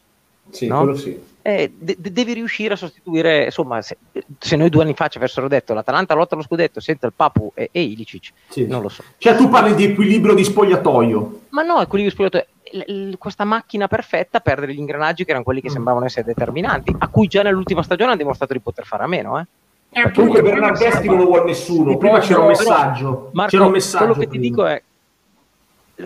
Sì, 0.51 0.67
No? 0.67 0.79
quello 0.81 0.97
sì. 0.97 1.19
Eh, 1.43 1.73
de- 1.77 1.97
de- 1.99 2.13
devi 2.13 2.33
riuscire 2.33 2.75
a 2.75 2.77
sostituire, 2.77 3.45
insomma, 3.45 3.81
se, 3.83 3.97
se 4.39 4.57
noi 4.57 4.69
due 4.69 4.83
anni 4.83 4.95
fa 4.95 5.07
ci 5.09 5.17
avessero 5.19 5.47
detto 5.49 5.75
l'Atalanta 5.75 6.15
lotta 6.15 6.35
allo 6.35 6.43
scudetto 6.45 6.81
senza 6.81 7.07
il 7.07 7.13
Papu 7.15 7.53
e, 7.55 7.69
e 7.73 7.83
Ilicic, 7.83 8.33
Sì. 8.49 8.67
non 8.67 8.83
lo 8.83 8.89
so. 8.89 9.03
Cioè 9.19 9.37
tu 9.37 9.49
parli 9.49 9.75
di 9.75 9.85
equilibrio 9.85 10.35
di 10.35 10.43
spogliatoio. 10.45 11.41
Ma 11.51 11.63
no, 11.63 11.81
è 11.81 11.87
quelli 11.87 12.05
che 12.05 12.11
spogliato 12.11 12.45
l- 12.73 13.11
l- 13.11 13.19
questa 13.19 13.45
macchina 13.45 13.87
perfetta 13.89 14.41
perdere 14.41 14.75
gli 14.75 14.79
ingranaggi 14.79 15.23
che 15.25 15.31
erano 15.31 15.45
quelli 15.45 15.61
che 15.61 15.69
Mm. 15.69 15.73
sembravano 15.73 16.05
essere 16.07 16.25
determinanti, 16.27 16.95
a 16.99 17.09
cui 17.09 17.27
già 17.29 17.43
nell'ultima 17.43 17.83
stagione 17.83 18.11
hanno 18.11 18.19
dimostrato 18.21 18.53
di 18.53 18.61
poter 18.61 18.85
fare 18.85 19.05
a 19.05 19.07
meno. 19.09 19.39
Eh. 19.39 19.45
Eh, 19.93 20.11
comunque 20.13 20.43
Bernardeschi 20.43 21.07
non 21.09 21.19
lo 21.19 21.25
vuole 21.25 21.45
nessuno. 21.45 21.97
Prima 21.97 22.21
c'era 22.21 22.41
un 22.41 22.47
messaggio. 22.49 23.31
Marco, 23.33 23.51
c'era 23.51 23.67
un 23.67 23.73
messaggio. 23.73 24.05
quello 24.05 24.21
che 24.21 24.29
ti 24.29 24.39
prima. 24.39 24.45
dico 24.49 24.67
è 24.67 24.83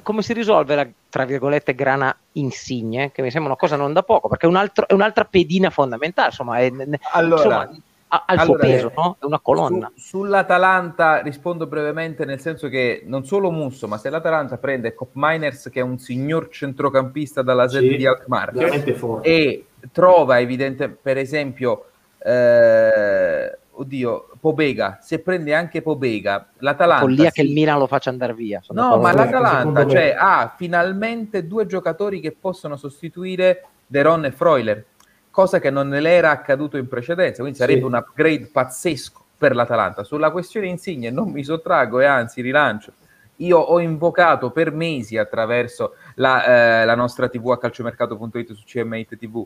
come 0.02 0.22
si 0.22 0.32
risolve 0.32 0.74
la 0.74 0.86
tra 1.08 1.24
virgolette 1.24 1.74
grana 1.74 2.16
insigne, 2.32 3.12
che 3.12 3.22
mi 3.22 3.30
sembra 3.30 3.50
una 3.52 3.58
cosa 3.60 3.76
non 3.76 3.92
da 3.92 4.02
poco, 4.02 4.28
perché 4.28 4.46
è, 4.46 4.48
un 4.48 4.56
altro- 4.56 4.88
è 4.88 4.92
un'altra 4.92 5.24
pedina 5.24 5.70
fondamentale. 5.70 6.28
Insomma, 6.28 6.58
è- 6.58 6.72
Allora, 7.12 7.36
insomma, 7.42 7.70
ha, 8.08 8.24
ha 8.26 8.32
il 8.32 8.38
Allora, 8.40 8.44
suo 8.44 8.56
peso, 8.56 8.92
no? 8.96 9.16
È 9.20 9.24
una 9.24 9.38
colonna. 9.38 9.92
Su- 9.94 10.18
sull'Atalanta 10.18 11.20
rispondo 11.20 11.66
brevemente 11.66 12.24
nel 12.24 12.40
senso 12.40 12.68
che 12.68 13.02
non 13.06 13.24
solo 13.24 13.50
Musso, 13.52 13.86
ma 13.86 13.96
se 13.98 14.10
l'Atalanta 14.10 14.56
prende 14.56 14.94
Cop 14.94 15.10
Miners, 15.12 15.68
che 15.70 15.78
è 15.78 15.82
un 15.84 15.98
signor 15.98 16.48
centrocampista 16.50 17.42
dalla 17.42 17.68
sede 17.68 17.90
Sì, 17.90 17.96
di 17.96 18.06
Alkmaar, 18.06 19.20
e 19.22 19.64
trova 19.92 20.40
evidente, 20.40 20.88
per 20.88 21.18
esempio, 21.18 21.84
eh, 22.18 23.58
oddio, 23.76 24.30
Pobega, 24.40 24.98
se 25.00 25.18
prende 25.20 25.54
anche 25.54 25.82
Pobega, 25.82 26.50
l'Atalanta... 26.58 27.02
Follia 27.02 27.30
che 27.30 27.42
si- 27.42 27.48
il 27.48 27.52
Milan 27.54 27.78
lo 27.78 27.86
faccia 27.86 28.10
andare 28.10 28.34
via. 28.34 28.60
No, 28.70 28.98
ma 28.98 29.12
l'Atalanta 29.12 29.84
me. 29.84 29.90
cioè, 29.90 30.14
ha 30.18 30.54
finalmente 30.56 31.46
due 31.46 31.66
giocatori 31.66 32.20
che 32.20 32.32
possono 32.38 32.76
sostituire 32.76 33.64
Deron 33.86 34.24
e 34.24 34.32
Freuler, 34.32 34.84
cosa 35.30 35.58
che 35.58 35.70
non 35.70 35.88
le 35.88 36.10
era 36.10 36.30
accaduto 36.30 36.76
in 36.76 36.88
precedenza, 36.88 37.40
quindi 37.40 37.58
sarebbe 37.58 37.80
Sì. 37.80 37.86
un 37.86 37.94
upgrade 37.94 38.48
pazzesco 38.52 39.24
per 39.36 39.54
l'Atalanta. 39.54 40.04
Sulla 40.04 40.30
questione 40.30 40.68
Insigne 40.68 41.10
non 41.10 41.30
mi 41.30 41.42
sottraggo 41.44 42.00
e 42.00 42.04
anzi 42.04 42.40
rilancio. 42.40 42.92
Io 43.38 43.58
ho 43.58 43.80
invocato 43.80 44.50
per 44.52 44.70
mesi 44.70 45.18
attraverso 45.18 45.94
la, 46.14 46.82
eh, 46.82 46.84
la 46.84 46.94
nostra 46.94 47.28
TV 47.28 47.50
a 47.50 47.58
calciomercato.it 47.58 48.52
su 48.52 48.62
CM8 48.64 49.18
TV, 49.18 49.44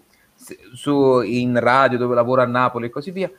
su, 0.74 1.22
in 1.22 1.58
radio 1.58 1.96
dove 1.96 2.14
lavoro 2.14 2.42
a 2.42 2.46
Napoli 2.46 2.86
e 2.86 2.90
così 2.90 3.10
via, 3.10 3.30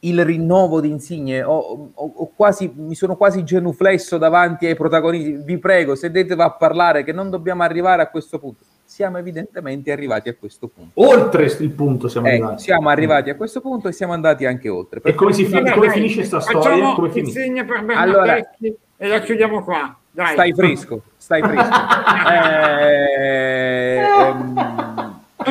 il 0.00 0.24
rinnovo 0.24 0.80
di 0.80 0.88
Insigne. 0.90 1.42
Ho, 1.42 1.90
ho- 1.94 2.12
ho 2.14 2.30
quasi, 2.34 2.72
mi 2.74 2.94
sono 2.94 3.16
quasi 3.16 3.42
genuflesso 3.44 4.18
davanti 4.18 4.66
ai 4.66 4.76
protagonisti. 4.76 5.40
Vi 5.44 5.58
prego, 5.58 5.94
sedete 5.94 6.34
a 6.34 6.50
parlare 6.50 7.04
che 7.04 7.12
non 7.12 7.30
dobbiamo 7.30 7.62
arrivare 7.62 8.02
a 8.02 8.08
questo 8.08 8.38
punto. 8.38 8.64
Siamo 8.84 9.18
evidentemente 9.18 9.92
arrivati 9.92 10.28
a 10.30 10.34
questo 10.34 10.68
punto. 10.68 10.92
Oltre 11.06 11.44
il 11.44 11.70
punto 11.72 12.08
siamo 12.08 12.26
Ecco, 12.26 12.36
arrivati. 12.36 12.62
siamo 12.62 12.88
arrivati 12.88 13.30
a 13.30 13.34
questo 13.36 13.60
punto 13.60 13.88
e 13.88 13.92
siamo 13.92 14.12
andati 14.14 14.46
anche 14.46 14.68
oltre. 14.68 15.00
E 15.02 15.14
come, 15.14 15.32
si 15.34 15.44
fin- 15.44 15.56
Vabbè, 15.62 15.72
come 15.72 15.86
dai, 15.88 15.96
finisce 15.96 16.24
sta 16.24 16.40
facciamo 16.40 16.62
storia? 16.62 16.92
Come 16.94 17.10
finisce? 17.10 17.64
per 17.64 17.84
Allora- 17.96 18.22
Bernardeschi 18.24 18.76
e 18.96 19.08
la 19.08 19.20
chiudiamo 19.20 19.62
qua. 19.62 19.94
Dai. 20.10 20.32
Stai 20.32 20.54
fresco, 20.54 21.02
stai 21.16 21.42
fresco. 21.42 21.68
Eh, 22.28 23.98
ehm, 24.00 24.87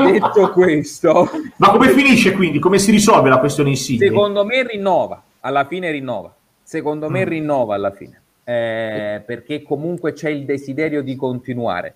detto 0.06 0.52
questo, 0.54 1.30
Ma 1.58 1.70
come 1.72 1.90
finisce 1.90 2.34
quindi? 2.34 2.60
Come 2.60 2.80
si 2.80 2.92
risolve 2.92 3.30
la 3.30 3.40
questione 3.40 3.70
Insigne? 3.70 4.06
secondo 4.08 4.46
me 4.46 4.66
rinnova, 4.66 5.22
alla 5.42 5.66
fine 5.66 5.92
rinnova. 5.92 6.34
Secondo 6.64 7.10
me 7.10 7.24
Mm. 7.26 7.30
rinnova 7.30 7.76
alla 7.76 7.92
fine, 7.92 8.22
Eh, 8.44 9.22
perché 9.26 9.64
comunque 9.64 10.14
c'è 10.14 10.30
il 10.30 10.46
desiderio 10.46 11.02
di 11.02 11.16
continuare. 11.16 11.96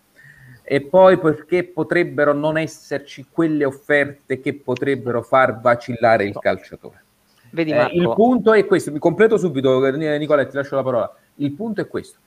E 0.64 0.82
poi 0.82 1.18
perché 1.18 1.64
potrebbero 1.66 2.34
non 2.34 2.58
esserci 2.58 3.26
quelle 3.30 3.66
offerte 3.66 4.40
che 4.40 4.54
potrebbero 4.54 5.22
far 5.22 5.60
vacillare 5.60 6.24
il 6.26 6.38
calciatore. 6.40 7.04
Vedi 7.50 7.72
Eh, 7.72 7.90
il 7.94 8.14
punto 8.16 8.54
è 8.54 8.66
questo, 8.66 8.92
mi 8.92 9.00
completo 9.00 9.38
subito, 9.38 9.86
eh, 9.86 10.18
Nicola, 10.18 10.46
ti 10.46 10.56
lascio 10.56 10.76
la 10.76 10.84
parola. 10.84 11.14
Il 11.36 11.52
punto 11.52 11.82
è 11.82 11.88
questo. 11.88 12.18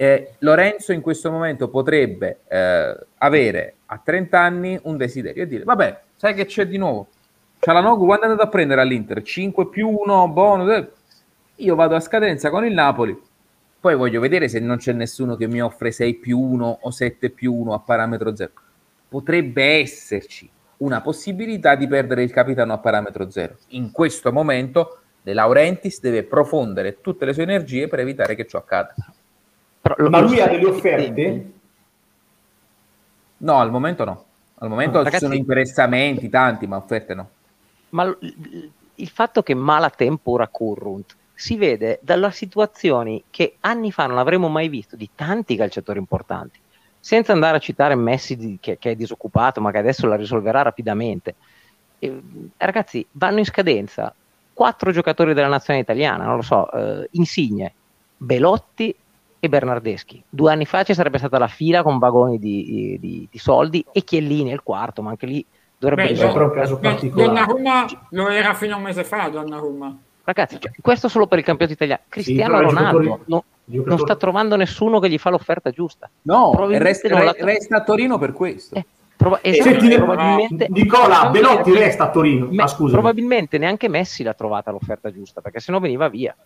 Eh, 0.00 0.36
Lorenzo 0.38 0.92
in 0.92 1.02
questo 1.02 1.30
momento 1.30 1.68
potrebbe 1.68 2.38
eh, 2.48 2.96
avere 3.18 3.74
a 3.84 4.00
30 4.02 4.40
anni 4.40 4.80
un 4.84 4.96
desiderio 4.96 5.42
e 5.42 5.46
dire, 5.46 5.64
vabbè, 5.64 6.00
sai 6.16 6.32
che 6.32 6.46
c'è 6.46 6.66
di 6.66 6.78
nuovo? 6.78 7.08
Cialanoglu 7.58 8.06
quando 8.06 8.24
è 8.24 8.28
andato 8.30 8.46
a 8.46 8.48
prendere 8.48 8.80
all'Inter? 8.80 9.20
5 9.20 9.68
più 9.68 9.90
1, 9.90 10.28
bonus, 10.30 10.70
eh. 10.70 10.90
io 11.56 11.74
vado 11.74 11.96
a 11.96 12.00
scadenza 12.00 12.48
con 12.48 12.64
il 12.64 12.72
Napoli, 12.72 13.14
poi 13.78 13.94
voglio 13.94 14.20
vedere 14.20 14.48
se 14.48 14.58
non 14.58 14.78
c'è 14.78 14.94
nessuno 14.94 15.36
che 15.36 15.46
mi 15.46 15.60
offre 15.60 15.90
6 15.92 16.14
più 16.14 16.38
1 16.38 16.78
o 16.80 16.90
7 16.90 17.28
più 17.28 17.52
1 17.52 17.74
a 17.74 17.80
parametro 17.80 18.34
0. 18.34 18.50
Potrebbe 19.06 19.80
esserci 19.80 20.48
una 20.78 21.02
possibilità 21.02 21.74
di 21.74 21.86
perdere 21.86 22.22
il 22.22 22.30
capitano 22.30 22.72
a 22.72 22.78
parametro 22.78 23.28
0. 23.28 23.54
In 23.68 23.90
questo 23.90 24.32
momento 24.32 25.00
De 25.20 25.34
Laurentiis 25.34 26.00
deve 26.00 26.22
profondere 26.22 27.02
tutte 27.02 27.26
le 27.26 27.34
sue 27.34 27.42
energie 27.42 27.86
per 27.86 27.98
evitare 27.98 28.34
che 28.34 28.46
ciò 28.46 28.56
accada. 28.56 28.94
Però 29.80 29.94
lo- 29.98 30.10
Ma 30.10 30.20
lo 30.20 30.26
lui 30.26 30.40
ha 30.40 30.48
delle 30.48 30.66
offerte? 30.66 31.52
No, 33.38 33.58
al 33.58 33.70
momento 33.70 34.04
no. 34.04 34.24
Al 34.56 34.68
momento 34.68 34.98
No, 34.98 34.98
ci 34.98 35.04
ragazzi- 35.04 35.24
sono 35.24 35.36
interessamenti 35.36 36.28
tanti, 36.28 36.66
ma 36.66 36.76
offerte 36.76 37.14
no. 37.14 37.30
Ma 37.90 38.04
l- 38.04 38.18
il 38.96 39.08
fatto 39.08 39.42
che 39.42 39.54
mala 39.54 39.88
tempora 39.90 40.46
currunt 40.48 41.16
si 41.32 41.56
vede 41.56 41.98
dalle 42.02 42.30
situazioni 42.32 43.24
che 43.30 43.56
anni 43.60 43.90
fa 43.90 44.06
non 44.06 44.18
avremmo 44.18 44.48
mai 44.48 44.68
visto 44.68 44.94
di 44.96 45.08
tanti 45.14 45.56
calciatori 45.56 45.98
importanti. 45.98 46.58
Senza 47.02 47.32
andare 47.32 47.56
a 47.56 47.60
citare 47.60 47.94
Messi 47.94 48.36
di- 48.36 48.58
che, 48.60 48.76
che 48.78 48.90
è 48.90 48.94
disoccupato, 48.94 49.62
ma 49.62 49.70
che 49.70 49.78
adesso 49.78 50.06
la 50.06 50.16
risolverà 50.16 50.60
rapidamente. 50.60 51.36
Eh, 51.98 52.20
ragazzi, 52.58 53.06
vanno 53.12 53.38
in 53.38 53.46
scadenza 53.46 54.14
quattro 54.52 54.92
giocatori 54.92 55.32
della 55.32 55.48
nazionale 55.48 55.82
italiana, 55.84 56.24
non 56.26 56.36
lo 56.36 56.42
so, 56.42 56.70
eh, 56.70 57.08
Insigne, 57.12 57.72
Belotti 58.18 58.94
e 59.40 59.48
Bernardeschi. 59.48 60.22
Due 60.28 60.52
anni 60.52 60.66
fa 60.66 60.82
ci 60.82 60.94
sarebbe 60.94 61.18
stata 61.18 61.38
la 61.38 61.48
fila 61.48 61.82
con 61.82 61.98
vagoni 61.98 62.38
di, 62.38 62.96
di- 63.00 63.26
di 63.30 63.38
soldi 63.38 63.84
e 63.90 64.02
Chiellini 64.04 64.50
è 64.50 64.52
il 64.52 64.62
quarto, 64.62 65.00
ma 65.02 65.10
anche 65.10 65.26
lì 65.26 65.44
dovrebbe 65.78 66.12
Beh, 66.12 66.18
è 66.20 66.24
un 66.32 66.50
caso 66.52 66.78
particolare. 66.78 67.28
Donnarumma 67.28 67.86
lo 68.10 68.28
era 68.28 68.52
fino 68.54 68.74
a 68.74 68.76
un 68.76 68.82
mese 68.82 69.02
fa, 69.04 69.28
Donnarumma. 69.28 69.96
Ragazzi, 70.24 70.58
cioè, 70.60 70.70
questo 70.80 71.08
solo 71.08 71.26
per 71.26 71.38
il 71.38 71.44
campionato 71.44 71.74
italiano. 71.76 72.02
Cristiano 72.08 72.60
i 72.60 72.64
Ronaldo 72.64 73.20
no- 73.24 73.44
non 73.64 73.98
sta 73.98 74.14
trovando 74.16 74.56
nessuno 74.56 74.98
che 75.00 75.08
gli 75.08 75.18
fa 75.18 75.30
l'offerta 75.30 75.70
giusta. 75.70 76.08
No, 76.22 76.52
resta, 76.68 77.08
non 77.08 77.24
la- 77.24 77.32
re- 77.32 77.44
resta 77.44 77.76
a 77.78 77.82
Torino 77.82 78.18
per 78.18 78.32
questo. 78.32 78.74
Eh, 78.74 78.84
proba- 79.16 79.38
esatto, 79.42 79.70
Senti, 79.78 79.96
probabilmente, 79.96 80.66
Nicola, 80.70 81.30
Belotti 81.30 81.72
resta 81.72 82.04
a 82.04 82.10
Torino. 82.10 82.48
Me- 82.50 82.62
Ah, 82.62 82.66
scusa. 82.66 82.92
probabilmente 82.92 83.58
neanche 83.58 83.88
Messi 83.88 84.22
l'ha 84.22 84.34
trovata 84.34 84.70
l'offerta 84.70 85.10
giusta, 85.10 85.40
perché 85.40 85.60
sennò 85.60 85.78
veniva 85.80 86.08
via. 86.08 86.36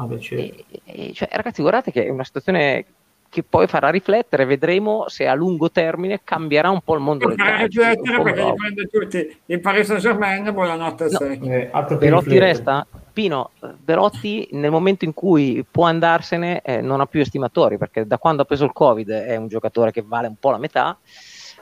Ah, 0.00 0.04
beh, 0.06 0.20
certo. 0.20 0.64
E- 0.84 1.08
e- 1.08 1.12
cioè, 1.12 1.28
ragazzi, 1.32 1.60
guardate 1.60 1.90
che 1.90 2.04
è 2.04 2.08
una 2.08 2.24
situazione 2.24 2.84
che 3.30 3.42
poi 3.42 3.66
farà 3.66 3.90
riflettere, 3.90 4.46
vedremo 4.46 5.04
se 5.08 5.26
a 5.26 5.34
lungo 5.34 5.70
termine 5.70 6.20
cambierà 6.24 6.70
un 6.70 6.80
po' 6.80 6.94
il 6.94 7.00
mondo 7.00 7.26
Per 7.26 7.34
del 7.36 7.44
calcio. 7.44 7.80
riflettere 7.82 8.22
perché 8.22 8.54
prende 8.54 8.86
tutti 8.86 9.36
il 9.46 9.60
Paris 9.60 9.86
Saint 9.86 10.00
Germain, 10.00 10.50
buonanotte 10.50 11.04
a 11.04 11.08
No. 11.10 11.18
Eh, 11.52 11.68
altro 11.70 11.98
che 11.98 12.06
Belotti 12.06 12.24
riflettere. 12.30 12.52
resta? 12.52 12.86
Pino, 13.12 13.50
eh, 13.62 13.68
Belotti 13.76 14.48
nel 14.52 14.70
momento 14.70 15.04
in 15.04 15.12
cui 15.12 15.62
può 15.70 15.84
andarsene 15.84 16.62
eh, 16.62 16.80
non 16.80 17.00
ha 17.00 17.06
più 17.06 17.20
estimatori 17.20 17.76
perché 17.76 18.06
da 18.06 18.16
quando 18.16 18.42
ha 18.42 18.44
preso 18.46 18.64
il 18.64 18.72
Covid 18.72 19.10
è 19.10 19.36
un 19.36 19.48
giocatore 19.48 19.90
che 19.90 20.02
vale 20.06 20.28
un 20.28 20.36
po' 20.38 20.50
la 20.52 20.58
metà 20.58 20.96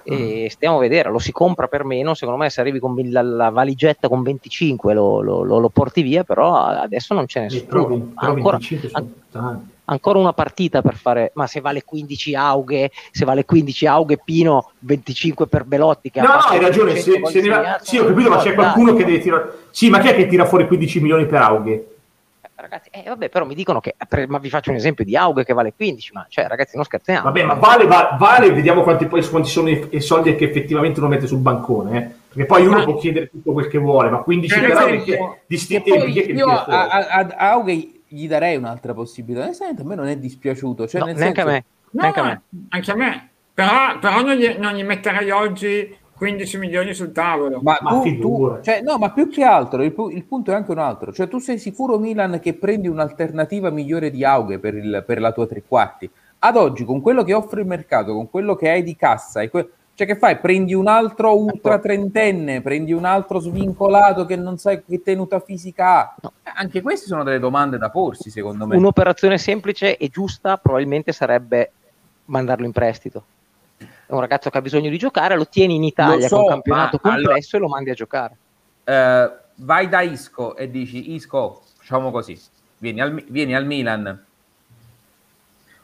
e 0.09 0.49
stiamo 0.51 0.77
a 0.77 0.81
vedere, 0.81 1.11
lo 1.11 1.19
si 1.19 1.33
compra 1.33 1.67
per 1.67 1.85
meno, 1.85 2.15
secondo 2.15 2.41
me 2.41 2.49
se 2.49 2.61
arrivi 2.61 2.79
con 2.79 2.95
la, 3.11 3.23
la 3.23 3.51
valigetta 3.51 4.09
con 4.09 4.23
25 4.23 4.95
lo, 4.95 5.21
lo- 5.21 5.43
lo- 5.43 5.59
lo 5.59 5.69
porti 5.69 6.03
via, 6.03 6.23
però 6.23 6.55
adesso 6.57 7.13
non 7.15 7.27
ce 7.27 7.41
n'è 7.41 7.47
Eh, 7.47 7.49
nessuno. 7.51 7.69
però 8.15 8.31
Ancora, 8.33 8.57
25 8.59 8.89
sono 8.89 9.09
tanti. 9.31 9.71
ancora 9.87 10.19
una 10.21 10.33
partita 10.33 10.81
per 10.81 10.95
fare, 10.95 11.33
ma 11.35 11.47
se 11.49 11.61
vale 11.61 11.83
15 11.85 12.35
aughe, 12.37 12.91
se 13.11 13.25
vale 13.25 13.45
15 13.45 13.87
aughe 13.87 14.19
Pino, 14.25 14.71
25 14.79 15.49
per 15.49 15.65
Belotti 15.65 16.11
che 16.11 16.21
No, 16.21 16.29
no, 16.29 16.35
hai 16.35 16.61
ragione. 16.61 16.93
200 16.93 17.27
Se, 17.27 17.41
se 17.41 17.49
ne 17.49 17.55
va- 17.55 17.79
Sì, 17.83 17.99
ho 17.99 18.07
capito, 18.07 18.31
ma 18.31 18.37
c'è 18.37 18.55
qualcuno 18.55 18.95
che 18.95 19.05
deve 19.05 19.19
tirare. 19.19 19.53
Sì, 19.71 19.91
ma 19.91 19.99
chi 19.99 20.09
è 20.09 20.15
che 20.15 20.27
tira 20.29 20.45
fuori 20.45 20.67
15 20.69 21.01
milioni 21.01 21.27
per 21.27 21.43
Aughe? 21.43 21.87
Ragazzi, 22.59 22.89
eh, 22.91 23.03
vabbè, 23.07 23.29
però 23.29 23.45
mi 23.45 23.55
dicono 23.55 23.81
che, 23.81 23.95
per- 24.09 24.27
ma 24.29 24.39
vi 24.39 24.49
faccio 24.49 24.71
un 24.71 24.77
esempio 24.77 25.05
di 25.05 25.15
Aughe 25.15 25.45
che 25.45 25.53
vale 25.53 25.75
15, 25.75 26.13
ma 26.15 26.25
cioè 26.29 26.47
ragazzi 26.47 26.75
non 26.77 26.85
scherziamo. 26.87 27.25
Vabbè, 27.25 27.43
ma 27.45 27.53
vale, 27.55 27.87
va- 27.87 28.17
vale, 28.19 28.51
vediamo 28.51 28.83
quanti, 28.83 29.07
poi, 29.07 29.23
quanti 29.29 29.51
sono 29.51 29.69
i, 29.69 29.87
i 29.91 30.01
soldi 30.01 30.35
che 30.37 30.47
effettivamente 30.47 30.99
uno 31.01 31.11
mette 31.11 31.27
sul 31.27 31.39
bancone. 31.39 31.99
eh. 31.99 32.15
Perché 32.29 32.47
poi 32.47 32.67
uno 32.67 32.79
Ma- 32.79 32.85
può 32.85 32.97
chiedere 32.97 33.29
tutto 33.29 33.53
quel 33.53 33.69
che 33.69 33.77
vuole, 33.79 34.09
ma 34.09 34.19
15 34.23 34.59
Per 34.59 34.69
per 34.69 34.77
Aughe 34.79 34.95
esempio- 34.95 35.31
che- 35.33 35.41
di 35.47 35.57
sti 35.59 35.75
tempi 35.83 35.91
poi 35.91 36.13
chi 36.13 36.19
è 36.21 36.27
che 36.27 36.33
li 36.33 36.39
io 36.39 36.47
a, 36.49 36.65
a, 36.65 37.07
ad 37.11 37.35
Aughe 37.37 37.91
gli 38.09 38.27
darei 38.27 38.57
un'altra 38.57 38.95
possibilità. 38.95 39.45
Nel 39.45 39.55
senso, 39.55 39.83
a 39.83 39.85
me 39.85 39.95
non 39.95 40.07
è 40.07 40.17
dispiaciuto. 40.17 40.87
Cioè, 40.89 41.01
No, 41.01 41.07
nel 41.09 41.17
neanche 41.17 41.43
senso- 41.43 41.51
a 41.51 41.53
me. 41.53 41.65
No, 41.91 42.01
neanche 42.03 42.21
a 42.21 42.25
me. 42.25 42.41
anche 42.71 42.91
a 42.91 42.95
me. 42.95 43.29
Però, 43.53 43.99
però 43.99 44.23
non, 44.23 44.35
gli, 44.35 44.49
non 44.59 44.73
gli 44.75 44.83
metterei 44.85 45.31
oggi 45.31 45.95
15 46.17 46.59
milioni 46.59 46.95
sul 46.95 47.13
tavolo. 47.13 47.61
Ma, 47.63 47.79
Ma 47.81 48.01
tu, 48.01 48.19
tu- 48.19 48.59
cioè, 48.63 48.81
no, 48.83 48.97
ma 48.99 49.11
più 49.11 49.29
che 49.29 49.43
altro, 49.45 49.83
il, 49.83 49.95
il 50.13 50.25
punto 50.25 50.51
è 50.51 50.55
anche 50.55 50.71
un 50.71 50.79
altro. 50.79 51.13
Cioè, 51.13 51.29
tu 51.29 51.39
sei 51.39 51.59
sicuro, 51.59 51.99
Milan, 51.99 52.41
che 52.41 52.55
prendi 52.55 52.89
un'alternativa 52.89 53.71
migliore 53.71 54.11
di 54.11 54.25
Aughe 54.25 54.59
per, 54.59 54.75
il- 54.75 55.05
per 55.07 55.21
la 55.21 55.33
tua 55.33 55.47
tre 55.47 55.63
quarti? 55.67 56.09
Ad 56.39 56.57
oggi, 56.57 56.85
con 56.85 57.01
quello 57.01 57.23
che 57.23 57.35
offre 57.35 57.61
il 57.61 57.67
mercato, 57.67 58.15
con 58.15 58.31
quello 58.31 58.55
che 58.55 58.71
hai 58.71 58.83
di 58.83 58.97
cassa, 58.97 59.41
e 59.43 59.51
que- 59.51 59.69
cioè, 59.95 60.07
che 60.07 60.17
fai? 60.17 60.37
Prendi 60.37 60.75
un 60.75 60.89
altro 60.89 61.35
ultra 61.39 61.79
trentenne, 61.79 62.61
prendi 62.61 62.93
un 62.93 63.07
altro 63.07 63.39
svincolato 63.39 64.27
che 64.27 64.37
non 64.37 64.59
sai 64.59 64.83
che 64.85 65.01
tenuta 65.03 65.41
fisica 65.41 65.87
ha. 66.01 66.15
No. 66.21 66.33
Eh, 66.43 66.51
Anche 66.55 66.83
queste 66.83 67.07
sono 67.07 67.23
delle 67.25 67.39
domande 67.39 67.79
da 67.79 67.89
porsi, 67.89 68.29
secondo 68.31 68.67
me. 68.67 68.77
Un'operazione 68.77 69.39
semplice 69.39 69.97
e 69.97 70.09
giusta 70.09 70.59
probabilmente 70.59 71.13
sarebbe 71.13 71.71
mandarlo 72.27 72.67
in 72.67 72.73
prestito. 72.73 73.25
È 74.09 74.13
un 74.13 74.21
ragazzo 74.21 74.51
che 74.51 74.59
ha 74.59 74.63
bisogno 74.63 74.89
di 74.89 74.99
giocare, 74.99 75.37
lo 75.37 75.49
tieni 75.49 75.75
in 75.75 75.83
Italia 75.83 76.29
so, 76.29 76.37
con 76.37 76.45
un 76.45 76.51
campionato 76.51 76.99
complesso 76.99 77.57
e 77.57 77.59
lo 77.59 77.69
mandi 77.69 77.91
a 77.91 77.95
giocare. 77.95 78.37
Eh, 78.85 79.31
vai 79.57 79.89
da 79.89 80.01
Isco 80.03 80.55
e 80.57 80.71
dici 80.71 81.13
Isco, 81.15 81.63
facciamo 81.77 82.13
così, 82.13 82.39
vieni 82.79 83.01
al, 83.01 83.25
vieni 83.29 83.57
al 83.57 83.67
Milan. 83.67 84.25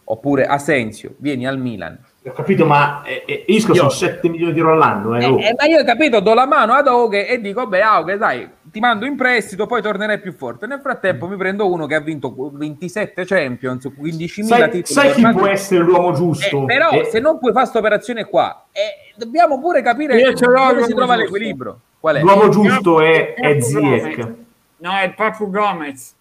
Oppure 0.05 0.47
Asensio, 0.47 1.15
vieni 1.19 1.47
al 1.47 1.59
Milan. 1.59 1.99
Ho 2.25 2.33
capito, 2.33 2.65
ma 2.65 3.03
eh, 3.03 3.25
eh, 3.27 3.45
Isco 3.49 3.71
Io- 3.73 3.79
sono 3.79 3.91
7 3.91 4.29
milioni 4.29 4.53
di 4.53 4.59
euro 4.61 4.75
all'anno. 4.75 5.17
Eh, 5.17 5.23
Eh, 5.25 5.27
oh. 5.27 5.39
eh, 5.41 5.55
ma 5.59 5.65
io 5.65 5.81
ho 5.81 5.85
capito, 5.85 6.21
do 6.21 6.35
la 6.35 6.47
mano 6.47 6.75
ad 6.75 6.87
Aughe 6.87 7.27
e 7.27 7.41
dico, 7.41 7.67
beh, 7.67 7.83
Aughe, 7.83 8.17
dai, 8.19 8.49
ti 8.73 8.81
mando 8.81 9.05
in 9.07 9.15
prestito, 9.17 9.67
poi 9.67 9.83
tornerai 9.83 10.19
più 10.19 10.33
forte. 10.33 10.67
Nel 10.67 10.81
frattempo 10.81 11.29
mi 11.29 11.37
prendo 11.37 11.71
uno 11.71 11.87
che 11.87 11.95
ha 11.95 12.01
vinto 12.01 12.35
27 12.53 13.25
Champions, 13.27 13.85
15.000 13.85 14.43
sai, 14.45 14.63
titoli. 14.71 14.85
sai 14.87 15.13
chi 15.13 15.31
può 15.31 15.47
essere 15.47 15.83
l'uomo 15.85 16.13
giusto? 16.13 16.63
Eh, 16.63 16.65
però 16.67 16.91
Eh, 16.91 17.05
se 17.05 17.21
non 17.21 17.39
puoi 17.39 17.53
fare 17.53 17.65
questa 17.65 17.79
operazione 17.79 18.25
qua, 18.25 18.65
eh, 18.73 19.13
dobbiamo 19.17 19.61
pure 19.61 19.83
capire 19.83 20.15
Io 20.17 20.33
dove 20.33 20.37
si 20.37 20.43
trova 20.43 20.73
giusto. 21.15 21.15
l'equilibrio. 21.17 21.79
Qual 22.01 22.17
è? 22.17 22.21
l'uomo 22.23 22.49
giusto 22.49 23.01
è, 23.01 23.35
è 23.35 23.59
Gomez. 23.59 23.65
Ziyech. 23.67 24.35
No, 24.79 24.97
è 24.99 25.13
Papu 25.13 25.51
Gomez. 25.51 26.15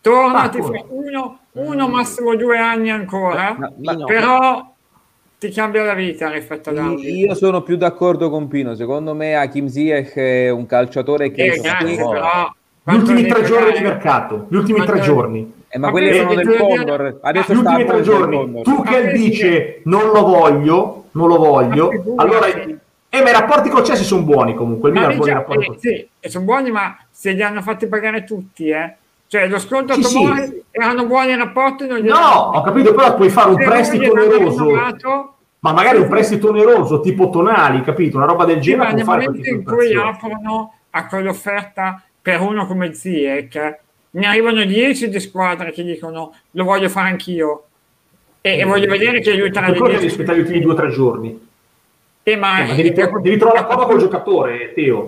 Torna, 0.00 0.42
Ah, 0.44 0.48
ti 0.48 0.62
fa 0.62 0.70
uno, 0.88 1.38
uno, 1.52 1.88
massimo 1.88 2.34
due 2.36 2.56
anni 2.58 2.90
ancora, 2.90 3.54
ma- 3.58 3.70
Pino, 3.70 4.04
però 4.06 4.72
ti 5.38 5.50
cambia 5.50 5.84
la 5.84 5.94
vita 5.94 6.30
rispetto 6.30 6.70
ad 6.70 6.78
altri. 6.78 7.16
Io 7.18 7.34
sono 7.34 7.62
più 7.62 7.76
d'accordo 7.76 8.28
con 8.28 8.48
Pino. 8.48 8.74
Secondo 8.74 9.14
me 9.14 9.36
Hakim 9.36 9.68
Ziyech 9.68 10.14
è 10.16 10.50
un 10.50 10.66
calciatore 10.66 11.30
che 11.30 11.52
Eh, 11.52 11.60
grazie, 11.60 11.96
però... 11.96 12.52
Gli 12.82 12.94
ultimi 12.94 13.26
tre 13.26 13.42
giorni 13.42 13.72
di 13.76 13.82
mercato, 13.84 14.46
gli 14.48 14.56
ultimi 14.56 14.84
tre 14.84 15.00
giorni. 15.00 15.52
Eh, 15.68 15.78
ma 15.78 15.86
Ma 15.86 15.92
quelli 15.92 16.16
sono 16.16 16.28
che 16.30 16.36
del 16.36 16.56
Condor. 16.56 17.18
Adesso 17.20 17.52
Gli 17.52 17.56
ultimi 17.58 17.84
tre 17.84 17.96
il 17.98 18.02
giorni. 18.02 18.62
Tuchel 18.62 19.04
Ma 19.04 19.10
vedi 19.10 19.18
dice 19.28 19.80
non 19.84 20.06
lo 20.10 20.22
voglio, 20.24 21.04
non 21.12 21.28
lo 21.28 21.36
voglio. 21.36 21.90
Allora, 22.16 22.46
eh, 22.46 23.22
ma 23.22 23.28
i 23.28 23.32
rapporti 23.32 23.68
con 23.68 23.82
Chelsea 23.82 24.04
sono 24.04 24.22
buoni 24.22 24.54
comunque. 24.54 24.88
Il 24.88 24.94
Milan 24.94 25.16
buoni 25.16 25.30
già- 25.30 25.36
rapporti 25.36 25.64
eh, 25.64 25.66
con 25.66 25.78
sì, 25.78 26.08
sono 26.20 26.44
buoni, 26.44 26.70
ma 26.70 26.96
se 27.10 27.32
li 27.32 27.42
hanno 27.42 27.60
fatti 27.60 27.86
pagare 27.86 28.24
tutti, 28.24 28.70
eh. 28.70 28.94
Cioè, 29.28 29.46
lo 29.46 29.58
sconto 29.58 29.92
Sì, 29.94 30.00
Tomori 30.00 30.42
sì. 30.46 30.62
erano 30.70 31.06
buoni 31.06 31.36
rapporti, 31.36 31.86
non 31.86 31.98
glieli 31.98 32.08
No, 32.08 32.50
ho 32.54 32.62
capito, 32.62 32.94
però 32.94 33.14
puoi 33.14 33.28
fare 33.28 33.50
un 33.50 33.56
Se 33.56 33.62
lui 33.64 33.70
prestito 33.72 34.10
oneroso. 34.10 35.34
Ma 35.60 35.72
magari 35.72 35.98
un 35.98 36.08
prestito 36.08 36.48
oneroso 36.48 37.00
tipo 37.00 37.28
Tonali, 37.30 37.82
capito? 37.82 38.16
Una 38.16 38.26
roba 38.26 38.44
del 38.44 38.62
sì, 38.62 38.74
ma 38.74 38.86
genere 38.86 38.96
nel 38.96 39.04
momento 39.04 39.48
in 39.50 39.64
cui 39.64 39.94
aprono 39.94 40.74
a 40.90 41.06
quell'offerta 41.06 42.02
per 42.22 42.40
uno 42.40 42.66
come 42.66 42.94
Ziyech, 42.94 43.78
ne 44.10 44.26
arrivano 44.26 44.64
10 44.64 45.08
di 45.08 45.20
squadre 45.20 45.72
che 45.72 45.82
dicono 45.84 46.32
lo 46.52 46.64
voglio 46.64 46.88
fare 46.88 47.08
anch'io. 47.08 47.64
E, 48.40 48.58
e 48.58 48.64
voglio 48.64 48.88
vedere 48.88 49.20
che 49.20 49.30
aiutano 49.30 49.66
Per 49.66 49.74
le 49.74 49.80
quello 49.80 49.94
devi 49.94 50.06
10. 50.06 50.14
aspettare 50.14 50.38
gli 50.38 50.40
ultimi 50.42 50.60
due 50.60 50.72
o 50.72 50.76
tre 50.76 50.90
giorni. 50.90 51.48
Eh, 52.22 52.36
ma 52.36 52.58
Eh, 52.60 52.66
ma 52.68 52.74
devi, 52.74 52.92
devi 52.92 53.36
trovare 53.36 53.60
la 53.60 53.66
prova 53.66 53.84
col 53.86 53.98
giocatore, 53.98 54.72
Teo. 54.74 55.04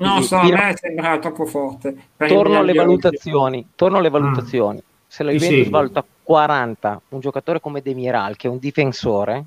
Non 0.00 0.16
lo 0.16 0.22
so, 0.22 0.36
a 0.36 0.42
me 0.48 0.74
sembra 0.76 1.18
troppo 1.18 1.44
forte. 1.46 1.94
torno 2.16 2.58
alle 2.58 2.72
valutazioni. 2.72 3.66
Torno 3.74 3.98
alle 3.98 4.10
valutazioni. 4.10 4.82
Se 5.06 5.22
la 5.22 5.32
Juventus 5.32 5.62
seguo. 5.62 5.78
valuta 5.78 6.04
40 6.22 7.00
un 7.08 7.20
giocatore 7.20 7.60
come 7.60 7.82
Demiral, 7.82 8.36
che 8.36 8.46
è 8.46 8.50
un 8.50 8.58
difensore, 8.58 9.44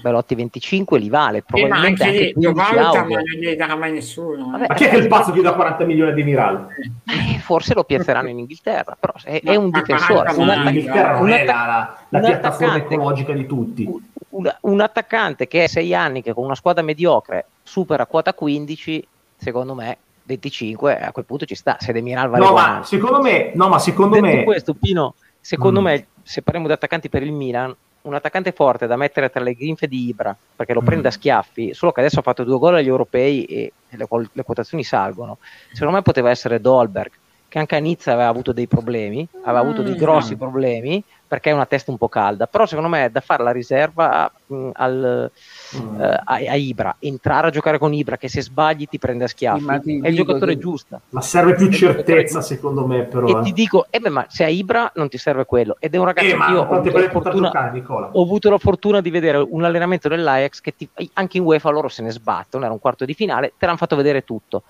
Belotti 0.00 0.34
25 0.34 0.98
li 0.98 1.10
vale, 1.10 1.38
Eh, 1.38 1.44
ma 1.46 1.56
probabilmente 1.58 2.02
anche 2.02 2.16
anche, 2.18 2.32
lì 2.34 2.42
lo 2.44 2.52
15 2.52 2.74
valuta, 2.74 3.02
ma 3.02 3.08
non 3.08 3.22
gli 3.24 3.54
darà 3.56 3.76
mai 3.76 3.92
nessuno. 3.92 4.46
eh. 4.46 4.50
Vabbè, 4.52 4.66
Ma 4.68 4.74
chi 4.74 4.84
è 4.84 4.88
che 4.88 4.96
è 4.96 4.98
il 4.98 5.06
pazzo 5.08 5.32
che 5.32 5.42
dà 5.42 5.52
40 5.52 5.84
milioni 5.84 6.14
di 6.14 6.22
Miral? 6.24 6.66
Eh, 7.04 7.38
forse 7.40 7.74
lo 7.74 7.84
piazzeranno 7.84 8.28
in 8.30 8.38
Inghilterra, 8.38 8.96
però 8.98 9.12
è, 9.22 9.40
è 9.44 9.54
un 9.54 9.68
ma 9.68 9.80
difensore, 9.80 10.14
40 10.34 10.40
un, 10.40 10.48
attac- 10.48 10.64
L'Inghilterra 10.64 11.12
non 11.12 11.22
un 11.22 11.28
è 11.28 11.42
attac- 11.42 11.46
la, 11.48 11.66
la- 11.66 11.96
la 12.08 12.18
un 12.18 12.24
piattaforma 12.24 12.76
ecologica 12.76 13.32
di 13.34 13.46
tutti. 13.46 13.88
un, 14.30 14.54
un 14.62 14.80
attaccante 14.80 15.46
che 15.46 15.64
è 15.64 15.66
6 15.66 15.94
anni, 15.94 16.22
che 16.22 16.32
con 16.32 16.44
una 16.44 16.54
squadra 16.54 16.82
mediocre 16.82 17.44
supera 17.62 18.06
quota 18.06 18.32
15, 18.32 19.06
secondo 19.42 19.74
me 19.74 20.02
25 20.24 20.98
a 20.98 21.10
quel 21.12 21.24
punto 21.24 21.44
ci 21.44 21.54
sta, 21.56 21.76
se 21.80 21.92
Demiral 21.92 22.28
vale 22.28 22.44
No, 22.44 22.52
ma 22.52 22.60
40. 22.62 22.82
secondo 22.86 23.20
me, 23.20 23.50
no, 23.54 23.68
ma 23.68 23.78
secondo 23.78 24.20
Detto 24.20 24.36
me, 24.36 24.44
questo, 24.44 24.74
Pino, 24.74 25.16
secondo 25.40 25.80
Mm. 25.80 25.84
me, 25.84 26.10
se 26.22 26.42
parliamo 26.42 26.68
di 26.68 26.74
attaccanti 26.74 27.08
per 27.08 27.22
il 27.22 27.32
Milan, 27.32 27.74
un 28.02 28.14
attaccante 28.14 28.52
forte 28.52 28.86
da 28.86 28.96
mettere 28.96 29.30
tra 29.30 29.42
le 29.42 29.54
grinfe 29.54 29.86
di 29.88 30.08
Ibra, 30.08 30.36
perché 30.54 30.74
lo 30.74 30.80
Mm. 30.82 30.84
prende 30.84 31.08
a 31.08 31.10
schiaffi, 31.10 31.74
solo 31.74 31.92
che 31.92 32.00
adesso 32.00 32.20
ha 32.20 32.22
fatto 32.22 32.44
due 32.44 32.58
gol 32.58 32.76
agli 32.76 32.86
europei 32.88 33.44
e 33.44 33.74
le, 33.90 34.06
le 34.32 34.42
quotazioni 34.42 34.84
salgono. 34.84 35.38
Secondo 35.72 35.96
me 35.96 36.02
poteva 36.02 36.30
essere 36.30 36.60
Dolberg, 36.60 37.10
che 37.48 37.58
anche 37.58 37.76
a 37.76 37.80
Nizza 37.80 38.12
aveva 38.12 38.28
avuto 38.28 38.52
dei 38.52 38.66
problemi, 38.66 39.28
aveva 39.44 39.60
avuto 39.60 39.82
dei 39.82 39.94
Mm. 39.94 39.98
grossi 39.98 40.36
problemi, 40.36 41.04
perché 41.26 41.50
è 41.50 41.52
una 41.52 41.66
testa 41.66 41.90
un 41.90 41.98
po' 41.98 42.08
calda, 42.08 42.46
però 42.46 42.64
secondo 42.66 42.88
me 42.88 43.04
è 43.04 43.10
da 43.10 43.20
fare 43.20 43.42
la 43.42 43.52
riserva 43.52 44.32
mh, 44.46 44.70
al, 44.72 45.30
Mm. 45.74 46.00
eh, 46.00 46.04
a, 46.04 46.22
a 46.34 46.54
Ibra, 46.56 46.96
entrare 46.98 47.46
a 47.46 47.50
giocare 47.50 47.78
con 47.78 47.92
Ibra, 47.94 48.16
che 48.16 48.28
se 48.28 48.42
sbagli 48.42 48.86
ti 48.88 48.98
prende 48.98 49.24
a 49.24 49.26
schiaffi, 49.28 49.80
Sì, 49.82 50.00
è 50.02 50.08
il 50.08 50.14
giocatore 50.16 50.54
che- 50.54 50.60
giusto. 50.60 51.00
ma 51.10 51.20
serve 51.20 51.54
più 51.54 51.70
certezza 51.70 52.40
secondo 52.42 52.86
me 52.86 53.04
però. 53.04 53.26
E 53.26 53.38
eh. 53.40 53.42
ti 53.42 53.52
dico, 53.52 53.86
eh 53.90 54.00
beh, 54.00 54.08
ma 54.10 54.26
se 54.28 54.44
a 54.44 54.48
Ibra 54.48 54.90
non 54.96 55.08
ti 55.08 55.18
serve 55.18 55.44
quello. 55.44 55.76
Ed 55.78 55.94
è 55.94 55.98
un 55.98 56.04
ragazzo 56.04 56.26
Eh, 56.26 56.30
che 56.38 56.50
io 56.52 56.60
ho 56.60 56.68
avuto, 56.74 57.08
fortuna, 57.10 57.46
giocare, 57.48 57.82
ho 58.12 58.22
avuto 58.22 58.50
la 58.50 58.58
fortuna 58.58 59.00
di 59.00 59.10
vedere 59.10 59.38
un 59.38 59.64
allenamento 59.64 60.08
dell'Ajax 60.08 60.60
che 60.60 60.74
ti- 60.76 60.88
anche 61.14 61.38
in 61.38 61.44
UEFA 61.44 61.70
loro 61.70 61.88
se 61.88 62.02
ne 62.02 62.10
sbattono, 62.10 62.64
era 62.64 62.72
un 62.72 62.80
quarto 62.80 63.04
di 63.04 63.14
finale, 63.14 63.52
te 63.56 63.64
l'hanno 63.66 63.78
fatto 63.78 63.96
vedere 63.96 64.24
tutto. 64.24 64.62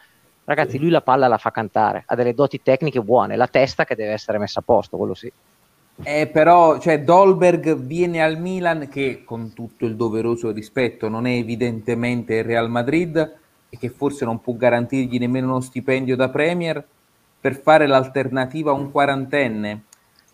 Ragazzi, 0.44 0.72
Sì. 0.72 0.78
lui 0.78 0.90
la 0.90 1.00
palla 1.03 1.28
la 1.28 1.38
fa 1.38 1.50
cantare, 1.53 2.03
ha 2.05 2.14
delle 2.16 2.34
doti 2.34 2.61
tecniche 2.62 3.00
buone, 3.00 3.36
la 3.36 3.46
testa 3.46 3.84
che 3.84 3.94
deve 3.94 4.12
essere 4.12 4.38
messa 4.38 4.59
a 4.61 4.62
posto, 4.64 4.96
quello 4.96 5.14
sì. 5.14 5.32
Eh, 6.03 6.26
però, 6.26 6.78
cioè, 6.78 7.03
Dolberg 7.03 7.76
viene 7.76 8.22
al 8.22 8.38
Milan, 8.38 8.88
che 8.88 9.22
con 9.24 9.53
tutto 9.53 9.84
il 9.86 9.97
doveroso 9.97 10.51
rispetto 10.51 11.09
non 11.09 11.26
è 11.26 11.32
evidentemente 11.32 12.36
il 12.36 12.45
Real 12.45 12.70
Madrid 12.70 13.36
e 13.68 13.78
che 13.78 13.88
forse 13.88 14.24
non 14.24 14.40
può 14.40 14.55
garantirgli 14.55 15.18
nemmeno 15.18 15.49
uno 15.49 15.61
stipendio 15.61 16.16
da 16.16 16.28
Premier 16.28 16.84
per 17.40 17.57
fare 17.57 17.86
l'alternativa 17.86 18.70
a 18.70 18.74
un 18.74 18.90
quarantenne. 18.90 19.82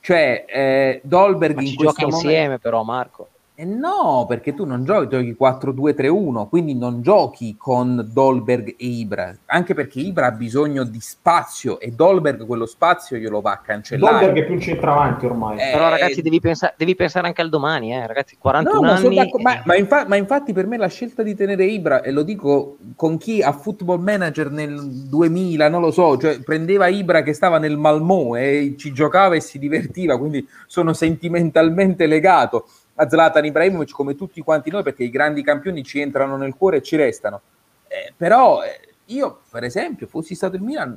Cioè, 0.01 0.45
eh, 0.47 1.01
Dolberg 1.03 1.57
Ma 1.57 1.63
in 1.63 1.69
ci 1.69 1.75
questo 1.75 1.93
gioca 1.93 2.07
momento... 2.07 2.29
insieme 2.29 2.59
però 2.59 2.83
Marco. 2.83 3.29
Eh 3.61 3.65
no, 3.65 4.25
perché 4.29 4.55
tu 4.55 4.65
non 4.65 4.85
giochi, 4.85 5.09
giochi 5.09 5.37
4-2-3-1, 5.37 6.49
quindi 6.49 6.77
non 6.77 7.03
giochi 7.03 7.57
con 7.59 8.09
Dolberg 8.13 8.69
e 8.79 8.87
Ibra, 8.87 9.37
anche 9.47 9.75
perché 9.75 9.99
Ibra 9.99 10.27
ha 10.27 10.31
bisogno 10.31 10.85
di 10.85 11.01
spazio 11.01 11.81
e 11.81 11.91
Dolberg 11.91 12.47
quello 12.47 12.67
spazio 12.67 13.17
glielo 13.17 13.41
va 13.41 13.51
a 13.51 13.59
cancellare. 13.59 14.27
Dolberg 14.27 14.45
è 14.45 14.45
più 14.47 14.55
un 14.55 14.61
centravanti 14.61 15.27
ormai. 15.27 15.59
Eh, 15.59 15.73
Però 15.73 15.89
ragazzi 15.89 16.23
devi, 16.23 16.39
pensa- 16.39 16.73
devi 16.77 16.95
pensare 16.95 17.27
anche 17.27 17.41
al 17.43 17.49
domani, 17.49 17.93
eh, 17.93 18.07
ragazzi, 18.07 18.37
41 18.39 18.75
No, 18.81 18.87
ma, 18.87 18.93
anni. 18.93 19.17
ma- 19.43 19.63
ma 19.65 19.75
infa- 19.75 20.07
ma 20.07 20.15
infatti 20.15 20.53
per 20.53 20.69
me 20.69 20.77
la 20.77 20.87
scelta 20.87 21.25
di 21.25 21.35
tenere 21.35 21.65
Ibra, 21.65 22.03
e 22.03 22.13
lo 22.13 22.23
dico 22.23 22.77
con 22.95 23.19
chi 23.19 23.43
a 23.43 23.51
Football 23.51 24.01
Manager 24.01 24.53
nel 24.53 24.81
2000, 25.09 25.69
non 25.69 25.81
lo 25.81 25.91
so, 25.91 26.17
cioè 26.17 26.39
prendeva 26.43 26.87
Ibra 26.87 27.23
che 27.23 27.33
stava 27.33 27.59
nel 27.59 27.77
Malmò 27.77 28.37
e 28.37 28.77
ci 28.79 28.93
giocava 28.93 29.35
e 29.35 29.41
si 29.41 29.59
divertiva, 29.59 30.17
quindi 30.17 30.47
sono 30.69 30.93
sentimentalmente 30.93 32.07
legato 32.07 32.69
a 33.01 33.09
Zlatan 33.09 33.45
Ibrahimovic 33.45 33.93
come 33.93 34.15
tutti 34.15 34.41
quanti 34.41 34.71
noi 34.71 34.83
perché 34.83 35.05
i 35.05 35.11
grandi 35.11 35.43
campioni 35.43 35.85
ci 35.85 36.01
entrano 36.01 36.37
nel 36.37 36.55
cuore 36.55 36.79
e 36.79 36.83
ci 36.83 36.97
restano. 36.97 37.41
Eh, 37.87 38.13
però 38.17 38.63
eh, 38.63 38.95
io, 39.07 39.41
per 39.51 39.65
esempio, 39.65 40.07
fossi 40.07 40.35
stato 40.35 40.57
il 40.57 40.63
Milan, 40.63 40.89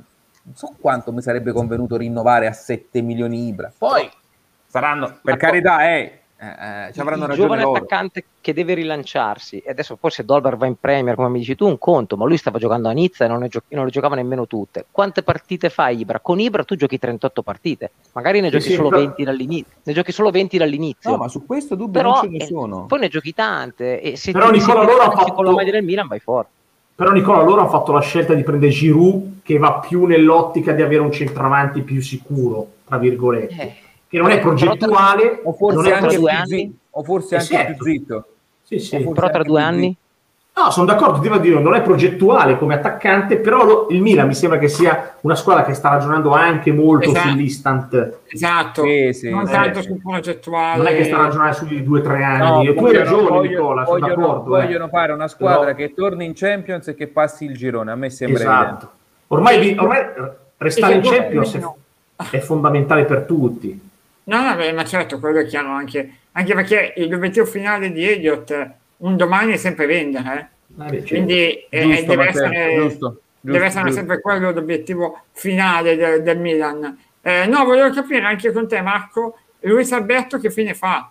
non 0.42 0.56
so 0.56 0.74
quanto 0.80 1.12
mi 1.12 1.22
sarebbe 1.22 1.52
convenuto 1.52 1.96
rinnovare 1.96 2.46
a 2.46 2.52
7 2.52 3.00
milioni 3.02 3.46
Ibra. 3.46 3.72
Poi 3.76 4.10
saranno, 4.66 5.20
per 5.22 5.36
carità, 5.36 5.88
eh, 5.88 6.21
eh, 6.42 6.88
eh, 6.88 6.92
ci 6.92 6.98
avranno 7.00 7.22
il 7.22 7.28
ragione 7.28 7.46
giovane 7.48 7.62
loro. 7.62 7.76
attaccante 7.76 8.24
che 8.40 8.52
deve 8.52 8.74
rilanciarsi 8.74 9.58
e 9.58 9.70
adesso 9.70 9.94
poi 9.96 10.10
se 10.10 10.24
Dolberg 10.24 10.56
va 10.58 10.66
in 10.66 10.74
Premier 10.80 11.14
come 11.14 11.28
mi 11.28 11.38
dici 11.38 11.54
tu 11.54 11.66
un 11.68 11.78
conto 11.78 12.16
ma 12.16 12.26
lui 12.26 12.36
stava 12.36 12.58
giocando 12.58 12.88
a 12.88 12.92
Nizza 12.92 13.24
e 13.24 13.28
non, 13.28 13.38
ne 13.38 13.48
gio- 13.48 13.62
non 13.68 13.84
le 13.84 13.90
giocava 13.92 14.16
nemmeno 14.16 14.48
tutte 14.48 14.86
quante 14.90 15.22
partite 15.22 15.68
fa 15.70 15.88
Ibra? 15.90 16.18
con 16.18 16.40
Ibra 16.40 16.64
tu 16.64 16.74
giochi 16.74 16.98
38 16.98 17.42
partite 17.42 17.92
magari 18.14 18.40
ne 18.40 18.50
giochi 18.50 18.64
sì, 18.70 18.72
solo 18.74 18.88
però- 18.88 19.02
20 19.02 19.22
dall'inizio 19.22 19.72
ne 19.84 19.92
giochi 19.92 20.10
solo 20.12 20.30
20 20.30 20.58
dall'inizio 20.58 21.10
No, 21.10 21.16
ma 21.16 21.28
su 21.28 21.46
questo 21.46 21.76
dubbio 21.76 22.00
però 22.00 22.12
non 22.14 22.22
ce 22.22 22.28
ne 22.28 22.36
eh, 22.38 22.46
sono. 22.46 22.86
poi 22.86 22.98
ne 22.98 23.08
giochi 23.08 23.32
tante 23.34 24.00
e 24.00 24.16
se 24.16 24.32
Però 24.32 24.50
ti 24.50 24.58
Nicola, 24.58 24.82
loro 24.82 25.02
ha 25.02 25.10
fatto- 25.12 25.32
con 25.34 25.44
la 25.44 25.52
maglia 25.52 25.70
del 25.70 25.84
Milan 25.84 26.08
vai 26.08 26.18
forte 26.18 26.50
Però 26.96 27.10
Nicola, 27.12 27.42
loro 27.42 27.60
hanno 27.60 27.70
fatto 27.70 27.92
la 27.92 28.00
scelta 28.00 28.34
di 28.34 28.42
prendere 28.42 28.70
Giroud 28.72 29.42
che 29.44 29.58
va 29.58 29.78
più 29.78 30.04
nell'ottica 30.06 30.72
di 30.72 30.82
avere 30.82 31.00
un 31.00 31.10
centravanti 31.12 31.82
più 31.82 32.00
sicuro, 32.02 32.66
tra 32.84 32.98
virgolette. 32.98 33.76
Eh, 34.12 34.16
che 34.16 34.18
non 34.18 34.30
è 34.30 34.40
progettuale, 34.40 35.40
O 35.44 35.52
forse 35.54 35.76
non 35.76 35.86
è 35.86 35.92
anche, 35.92 36.16
due 36.16 36.30
più, 36.30 36.38
anni? 36.38 36.78
o 36.90 37.02
forse 37.02 37.34
Eh, 37.34 37.38
anche 37.38 37.54
certo. 37.54 37.82
più 37.82 37.92
zitto. 37.92 38.24
Sì, 38.62 38.78
sì. 38.78 38.98
Però 38.98 39.30
tra 39.30 39.42
due 39.42 39.62
anni. 39.62 39.96
No, 40.54 40.70
sono 40.70 40.84
d'accordo, 40.84 41.18
devo 41.20 41.38
dire, 41.38 41.58
non 41.60 41.74
è 41.74 41.80
progettuale 41.80 42.58
come 42.58 42.74
attaccante, 42.74 43.38
però 43.38 43.64
lo- 43.64 43.86
il 43.88 44.02
Milan 44.02 44.26
mi 44.26 44.34
sembra 44.34 44.58
che 44.58 44.68
sia 44.68 45.14
una 45.22 45.34
squadra 45.34 45.64
che 45.64 45.72
sta 45.72 45.88
ragionando 45.88 46.30
anche 46.32 46.70
molto 46.74 47.08
Esatto. 47.08 47.28
sull'instant. 47.30 48.18
Esatto, 48.28 48.82
Sì, 48.82 49.12
sì, 49.14 49.30
non 49.30 49.46
sì. 49.46 49.52
tanto 49.52 49.80
sul 49.80 49.98
progettuale. 50.02 50.76
Non 50.76 50.86
è 50.88 50.94
che 50.96 51.04
sta 51.04 51.16
ragionando 51.16 51.54
sui 51.56 51.82
due 51.82 52.00
o 52.00 52.02
tre 52.02 52.22
anni. 52.22 52.64
No, 52.66 52.70
e 52.70 52.74
tu 52.74 52.84
hai 52.84 52.96
ragione, 52.98 53.22
vogliono- 53.22 53.40
Nicola, 53.40 53.84
sono 53.86 53.98
vogliono, 53.98 54.20
d'accordo. 54.22 54.58
eh. 54.58 54.62
vogliono 54.66 54.88
fare 54.88 55.12
una 55.12 55.28
squadra 55.28 55.64
Però- 55.72 55.76
che 55.76 55.94
torni 55.94 56.24
in 56.26 56.32
Champions 56.34 56.88
e 56.88 56.94
che 56.94 57.06
passi 57.06 57.46
il 57.46 57.56
girone. 57.56 57.90
A 57.90 57.94
me 57.96 58.10
sembra 58.10 58.40
Esatto. 58.42 58.62
evidente. 58.68 58.88
Ormai, 59.28 59.76
ormai 59.78 60.00
restare 60.58 60.94
in 60.96 61.00
che 61.00 61.08
Champions 61.08 61.54
è, 61.54 61.58
no. 61.60 61.76
è 62.30 62.38
fondamentale 62.40 63.04
per 63.06 63.22
tutti. 63.22 63.90
No, 64.24 64.48
no, 64.48 64.56
beh, 64.56 64.72
ma 64.72 64.84
certo, 64.84 65.18
quello 65.18 65.40
è 65.40 65.46
chiaro 65.46 65.70
anche, 65.70 66.18
anche 66.32 66.54
perché 66.54 66.94
l'obiettivo 67.08 67.44
finale 67.46 67.90
di 67.90 68.08
Elliott 68.08 68.70
un 68.98 69.16
domani 69.16 69.52
è 69.54 69.56
sempre 69.56 69.86
vendere, 69.86 70.38
eh. 70.38 70.84
Eh, 70.84 70.88
beh, 70.88 70.90
certo. 70.90 71.08
quindi 71.08 71.66
eh, 71.68 71.82
Giusto, 71.82 72.06
deve, 72.06 72.28
essere, 72.28 72.74
giusto, 72.76 73.20
deve 73.40 73.58
giusto, 73.58 73.64
essere 73.64 73.84
giusto. 73.84 73.98
sempre 73.98 74.20
quello 74.20 74.50
l'obiettivo 74.52 75.20
finale 75.32 75.96
del, 75.96 76.22
del 76.22 76.38
Milan. 76.38 76.98
Eh, 77.20 77.46
no, 77.46 77.64
volevo 77.64 77.92
capire 77.92 78.24
anche 78.24 78.52
con 78.52 78.68
te, 78.68 78.80
Marco, 78.80 79.38
Luis 79.60 79.92
Alberto 79.92 80.38
che 80.38 80.50
fine 80.50 80.74
fa? 80.74 81.10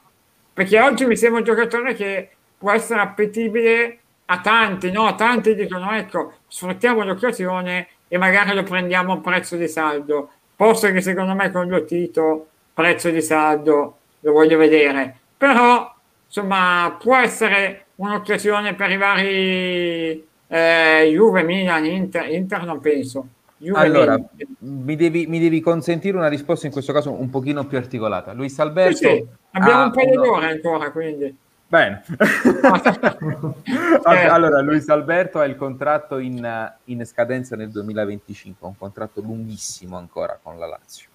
Perché 0.53 0.79
oggi 0.79 1.05
mi 1.05 1.15
sembra 1.15 1.39
un 1.39 1.45
giocatore 1.45 1.93
che 1.93 2.29
può 2.57 2.71
essere 2.71 3.01
appetibile 3.01 3.99
a 4.25 4.39
tanti, 4.39 4.91
no? 4.91 5.13
Tanti 5.15 5.55
dicono, 5.55 5.91
ecco, 5.91 6.33
sfruttiamo 6.47 7.03
l'occasione 7.03 7.87
e 8.07 8.17
magari 8.17 8.53
lo 8.53 8.63
prendiamo 8.63 9.13
a 9.13 9.17
prezzo 9.19 9.55
di 9.57 9.67
saldo, 9.67 10.29
posto 10.55 10.89
che 10.91 11.01
secondo 11.01 11.33
me 11.33 11.51
con 11.51 11.67
Lotito 11.67 12.47
prezzo 12.81 13.11
di 13.11 13.21
saldo 13.21 13.97
lo 14.21 14.31
voglio 14.31 14.57
vedere, 14.57 15.15
però 15.37 15.93
insomma 16.25 16.95
può 16.99 17.15
essere 17.15 17.85
un'occasione 17.95 18.73
per 18.73 18.89
i 18.89 18.97
vari 18.97 20.27
eh, 20.47 21.09
Juve, 21.13 21.43
Milan, 21.43 21.85
Inter, 21.85 22.27
Inter 22.29 22.65
non 22.65 22.79
penso. 22.79 23.27
Juve, 23.57 23.79
allora, 23.79 24.19
mi 24.59 24.95
devi, 24.95 25.27
mi 25.27 25.39
devi, 25.39 25.59
consentire 25.59 26.17
una 26.17 26.27
risposta 26.27 26.65
in 26.65 26.71
questo 26.71 26.91
caso 26.91 27.11
un 27.11 27.29
pochino 27.29 27.67
più 27.67 27.77
articolata. 27.77 28.33
Luis 28.33 28.57
Alberto... 28.57 28.97
Sì, 28.97 29.05
sì. 29.05 29.25
Abbiamo 29.51 29.83
un 29.83 29.91
paio 29.91 30.19
d'ore 30.19 30.47
ancora, 30.47 30.89
quindi... 30.91 31.37
Bene. 31.67 32.03
allora, 34.03 34.59
Luis 34.61 34.89
Alberto 34.89 35.39
ha 35.39 35.45
il 35.45 35.55
contratto 35.55 36.17
in, 36.17 36.73
in, 36.85 37.05
scadenza 37.05 37.55
nel 37.55 37.69
2025, 37.69 38.67
un 38.67 38.77
contratto 38.77 39.21
lunghissimo 39.21 39.95
ancora 39.95 40.37
con 40.41 40.57
la 40.57 40.65
Lazio. 40.65 41.10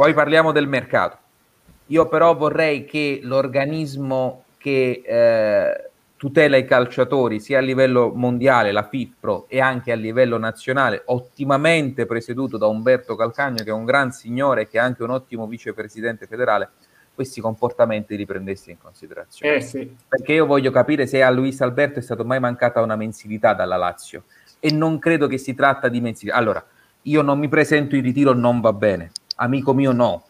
Poi 0.00 0.14
parliamo 0.14 0.50
del 0.50 0.66
mercato. 0.66 1.18
Io 1.88 2.08
però 2.08 2.34
vorrei 2.34 2.86
che 2.86 3.20
l'organismo 3.22 4.44
che 4.56 5.02
eh, 5.04 5.90
tutela 6.16 6.56
i 6.56 6.64
calciatori 6.64 7.38
sia 7.38 7.58
a 7.58 7.60
livello 7.60 8.10
mondiale, 8.14 8.72
la 8.72 8.88
FIFPRO, 8.88 9.44
e 9.46 9.60
anche 9.60 9.92
a 9.92 9.96
livello 9.96 10.38
nazionale, 10.38 11.02
ottimamente 11.04 12.06
presieduto 12.06 12.56
da 12.56 12.66
Umberto 12.66 13.14
Calcagno, 13.14 13.62
che 13.62 13.68
è 13.68 13.74
un 13.74 13.84
gran 13.84 14.10
signore 14.10 14.62
e 14.62 14.68
che 14.68 14.78
è 14.78 14.80
anche 14.80 15.02
un 15.02 15.10
ottimo 15.10 15.46
vicepresidente 15.46 16.26
federale, 16.26 16.70
questi 17.14 17.42
comportamenti 17.42 18.16
li 18.16 18.24
prendessi 18.24 18.70
in 18.70 18.78
considerazione. 18.80 19.56
Eh 19.56 19.60
sì. 19.60 19.96
Perché 20.08 20.32
io 20.32 20.46
voglio 20.46 20.70
capire 20.70 21.06
se 21.06 21.22
a 21.22 21.28
Luis 21.28 21.60
Alberto 21.60 21.98
è 21.98 22.02
stata 22.02 22.24
mai 22.24 22.40
mancata 22.40 22.80
una 22.80 22.96
mensilità 22.96 23.52
dalla 23.52 23.76
Lazio 23.76 24.22
e 24.60 24.72
non 24.72 24.98
credo 24.98 25.26
che 25.26 25.36
si 25.36 25.54
tratta 25.54 25.88
di 25.88 26.00
mensilità. 26.00 26.38
Allora, 26.38 26.64
io 27.02 27.20
non 27.20 27.38
mi 27.38 27.48
presento 27.48 27.96
in 27.96 28.02
ritiro, 28.02 28.32
non 28.32 28.62
va 28.62 28.72
bene. 28.72 29.10
Amico 29.42 29.72
mio 29.72 29.92
no, 29.92 30.24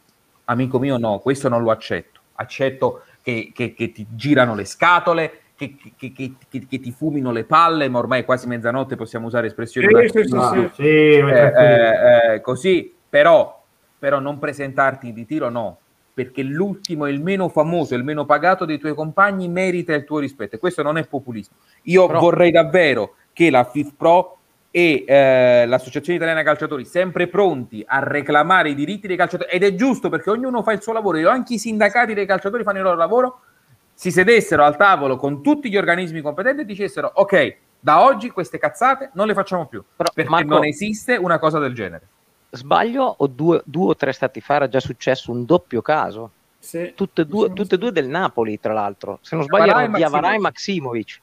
amico 0.44 0.78
mio 0.78 0.96
no, 0.96 1.18
questo 1.18 1.48
non 1.48 1.62
lo 1.62 1.70
accetto. 1.70 2.20
Accetto 2.34 3.02
che, 3.22 3.50
che, 3.52 3.74
che 3.74 3.92
ti 3.92 4.06
girano 4.10 4.54
le 4.54 4.64
scatole, 4.64 5.40
che, 5.56 5.76
che, 5.96 6.12
che, 6.12 6.34
che, 6.48 6.80
ti 6.80 6.92
fumino 6.92 7.32
le 7.32 7.44
palle, 7.44 7.88
ma 7.88 7.98
ormai 7.98 8.20
è 8.20 8.24
quasi 8.24 8.46
mezzanotte, 8.46 8.96
possiamo 8.96 9.26
usare 9.26 9.48
espressioni 9.48 9.88
sì, 10.08 10.22
sì, 10.22 10.28
sì, 10.28 10.70
sì. 10.74 10.82
Eh, 10.82 11.18
eh, 11.18 12.34
eh, 12.34 12.40
così, 12.40 12.94
però, 13.08 13.62
però 13.98 14.20
non 14.20 14.38
presentarti 14.38 15.08
in 15.08 15.14
ritiro 15.14 15.50
no, 15.50 15.78
perché 16.14 16.42
l'ultimo 16.42 17.06
e 17.06 17.10
il 17.10 17.20
meno 17.20 17.48
famoso, 17.48 17.94
il 17.94 18.04
meno 18.04 18.24
pagato 18.24 18.64
dei 18.64 18.78
tuoi 18.78 18.94
compagni 18.94 19.48
merita 19.48 19.92
il 19.92 20.04
tuo 20.04 20.18
rispetto. 20.18 20.56
E 20.56 20.58
questo 20.58 20.82
non 20.82 20.96
è 20.96 21.06
populismo. 21.06 21.56
Io 21.82 22.06
Però... 22.06 22.20
vorrei 22.20 22.50
davvero 22.50 23.16
che 23.32 23.50
la 23.50 23.64
FIFPro 23.64 24.38
e 24.70 25.04
eh, 25.06 25.66
l'Associazione 25.66 26.16
Italiana 26.16 26.42
Calciatori 26.42 26.84
sempre 26.84 27.26
pronti 27.26 27.82
a 27.86 27.98
reclamare 27.98 28.70
i 28.70 28.74
diritti 28.74 29.08
dei 29.08 29.16
calciatori 29.16 29.50
ed 29.50 29.64
è 29.64 29.74
giusto 29.74 30.08
perché 30.08 30.30
ognuno 30.30 30.62
fa 30.62 30.72
il 30.72 30.80
suo 30.80 30.92
lavoro 30.92 31.18
e 31.18 31.26
anche 31.26 31.54
i 31.54 31.58
sindacati 31.58 32.14
dei 32.14 32.26
calciatori 32.26 32.62
fanno 32.62 32.78
il 32.78 32.84
loro 32.84 32.96
lavoro 32.96 33.40
si 33.92 34.10
sedessero 34.10 34.62
al 34.62 34.76
tavolo 34.76 35.16
con 35.16 35.42
tutti 35.42 35.68
gli 35.68 35.76
organismi 35.76 36.20
competenti 36.20 36.62
e 36.62 36.64
dicessero 36.64 37.10
ok 37.12 37.56
da 37.80 38.04
oggi 38.04 38.30
queste 38.30 38.58
cazzate 38.58 39.10
non 39.14 39.26
le 39.26 39.34
facciamo 39.34 39.66
più 39.66 39.82
Però, 39.96 40.10
perché 40.14 40.30
Marco, 40.30 40.54
non 40.54 40.64
esiste 40.64 41.16
una 41.16 41.38
cosa 41.38 41.58
del 41.58 41.74
genere 41.74 42.06
sbaglio 42.50 43.14
o 43.18 43.26
due, 43.26 43.62
due, 43.64 43.90
o 43.90 43.96
tre 43.96 44.12
stati 44.12 44.40
fa 44.40 44.54
era 44.54 44.68
già 44.68 44.80
successo 44.80 45.30
un 45.30 45.44
doppio 45.44 45.82
caso? 45.82 46.30
Sì. 46.58 46.92
Tutte, 46.94 47.22
e 47.22 47.24
due, 47.24 47.52
tutte 47.52 47.76
e 47.76 47.78
due 47.78 47.92
del 47.92 48.06
Napoli, 48.06 48.60
tra 48.60 48.72
l'altro. 48.74 49.18
Se 49.22 49.34
non 49.34 49.44
sbaglio, 49.44 49.70
erano 49.70 49.96
Diavara 49.96 50.34
e 50.34 50.38
Maximovic. 50.38 51.20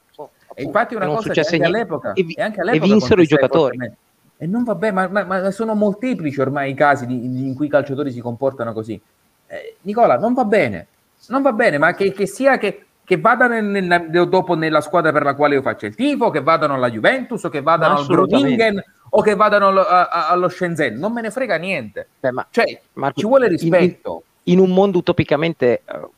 E 0.58 0.64
infatti 0.64 0.96
una 0.96 1.06
cosa 1.06 1.30
che 1.30 1.40
anche 1.40 1.62
all'epoca, 1.62 2.12
e, 2.14 2.26
e, 2.34 2.42
anche 2.42 2.60
all'epoca 2.60 2.84
e 2.84 2.88
vinsero 2.88 3.22
i 3.22 3.26
giocatori. 3.26 3.92
E 4.36 4.46
non 4.46 4.64
va 4.64 4.74
bene, 4.74 4.92
ma, 4.92 5.08
ma, 5.08 5.24
ma, 5.24 5.50
sono 5.52 5.74
molteplici 5.74 6.40
ormai 6.40 6.72
i 6.72 6.74
casi 6.74 7.06
di, 7.06 7.30
di, 7.30 7.46
in 7.46 7.54
cui 7.54 7.66
i 7.66 7.70
calciatori 7.70 8.10
si 8.10 8.20
comportano 8.20 8.72
così. 8.72 9.00
Eh, 9.46 9.76
Nicola, 9.82 10.18
non 10.18 10.34
va 10.34 10.44
bene, 10.44 10.88
non 11.28 11.42
va 11.42 11.52
bene, 11.52 11.78
ma 11.78 11.94
che, 11.94 12.12
che 12.12 12.26
sia 12.26 12.58
che, 12.58 12.86
che 13.04 13.20
vadano 13.20 13.60
nel, 13.60 13.84
nel, 13.84 14.28
dopo 14.28 14.54
nella 14.54 14.80
squadra 14.80 15.12
per 15.12 15.22
la 15.22 15.34
quale 15.34 15.54
io 15.54 15.62
faccio 15.62 15.86
il 15.86 15.94
tifo, 15.94 16.30
che 16.30 16.42
vadano 16.42 16.74
alla 16.74 16.90
Juventus 16.90 17.44
o 17.44 17.48
che 17.50 17.62
vadano 17.62 17.98
al 17.98 18.06
Groningen 18.06 18.82
o 19.10 19.22
che 19.22 19.36
vadano 19.36 19.68
allo, 19.68 19.82
a, 19.82 20.28
allo 20.28 20.48
Shenzhen, 20.48 20.96
non 20.98 21.12
me 21.12 21.20
ne 21.20 21.30
frega 21.30 21.56
niente. 21.56 22.08
Beh, 22.18 22.32
ma, 22.32 22.46
cioè, 22.50 22.80
ma 22.94 23.12
ci 23.12 23.26
vuole 23.26 23.46
rispetto. 23.46 24.24
In, 24.44 24.54
in 24.54 24.58
un 24.58 24.74
mondo 24.74 24.98
utopicamente 24.98 25.82
uh, 25.86 26.10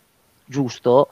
giusto, 0.46 1.10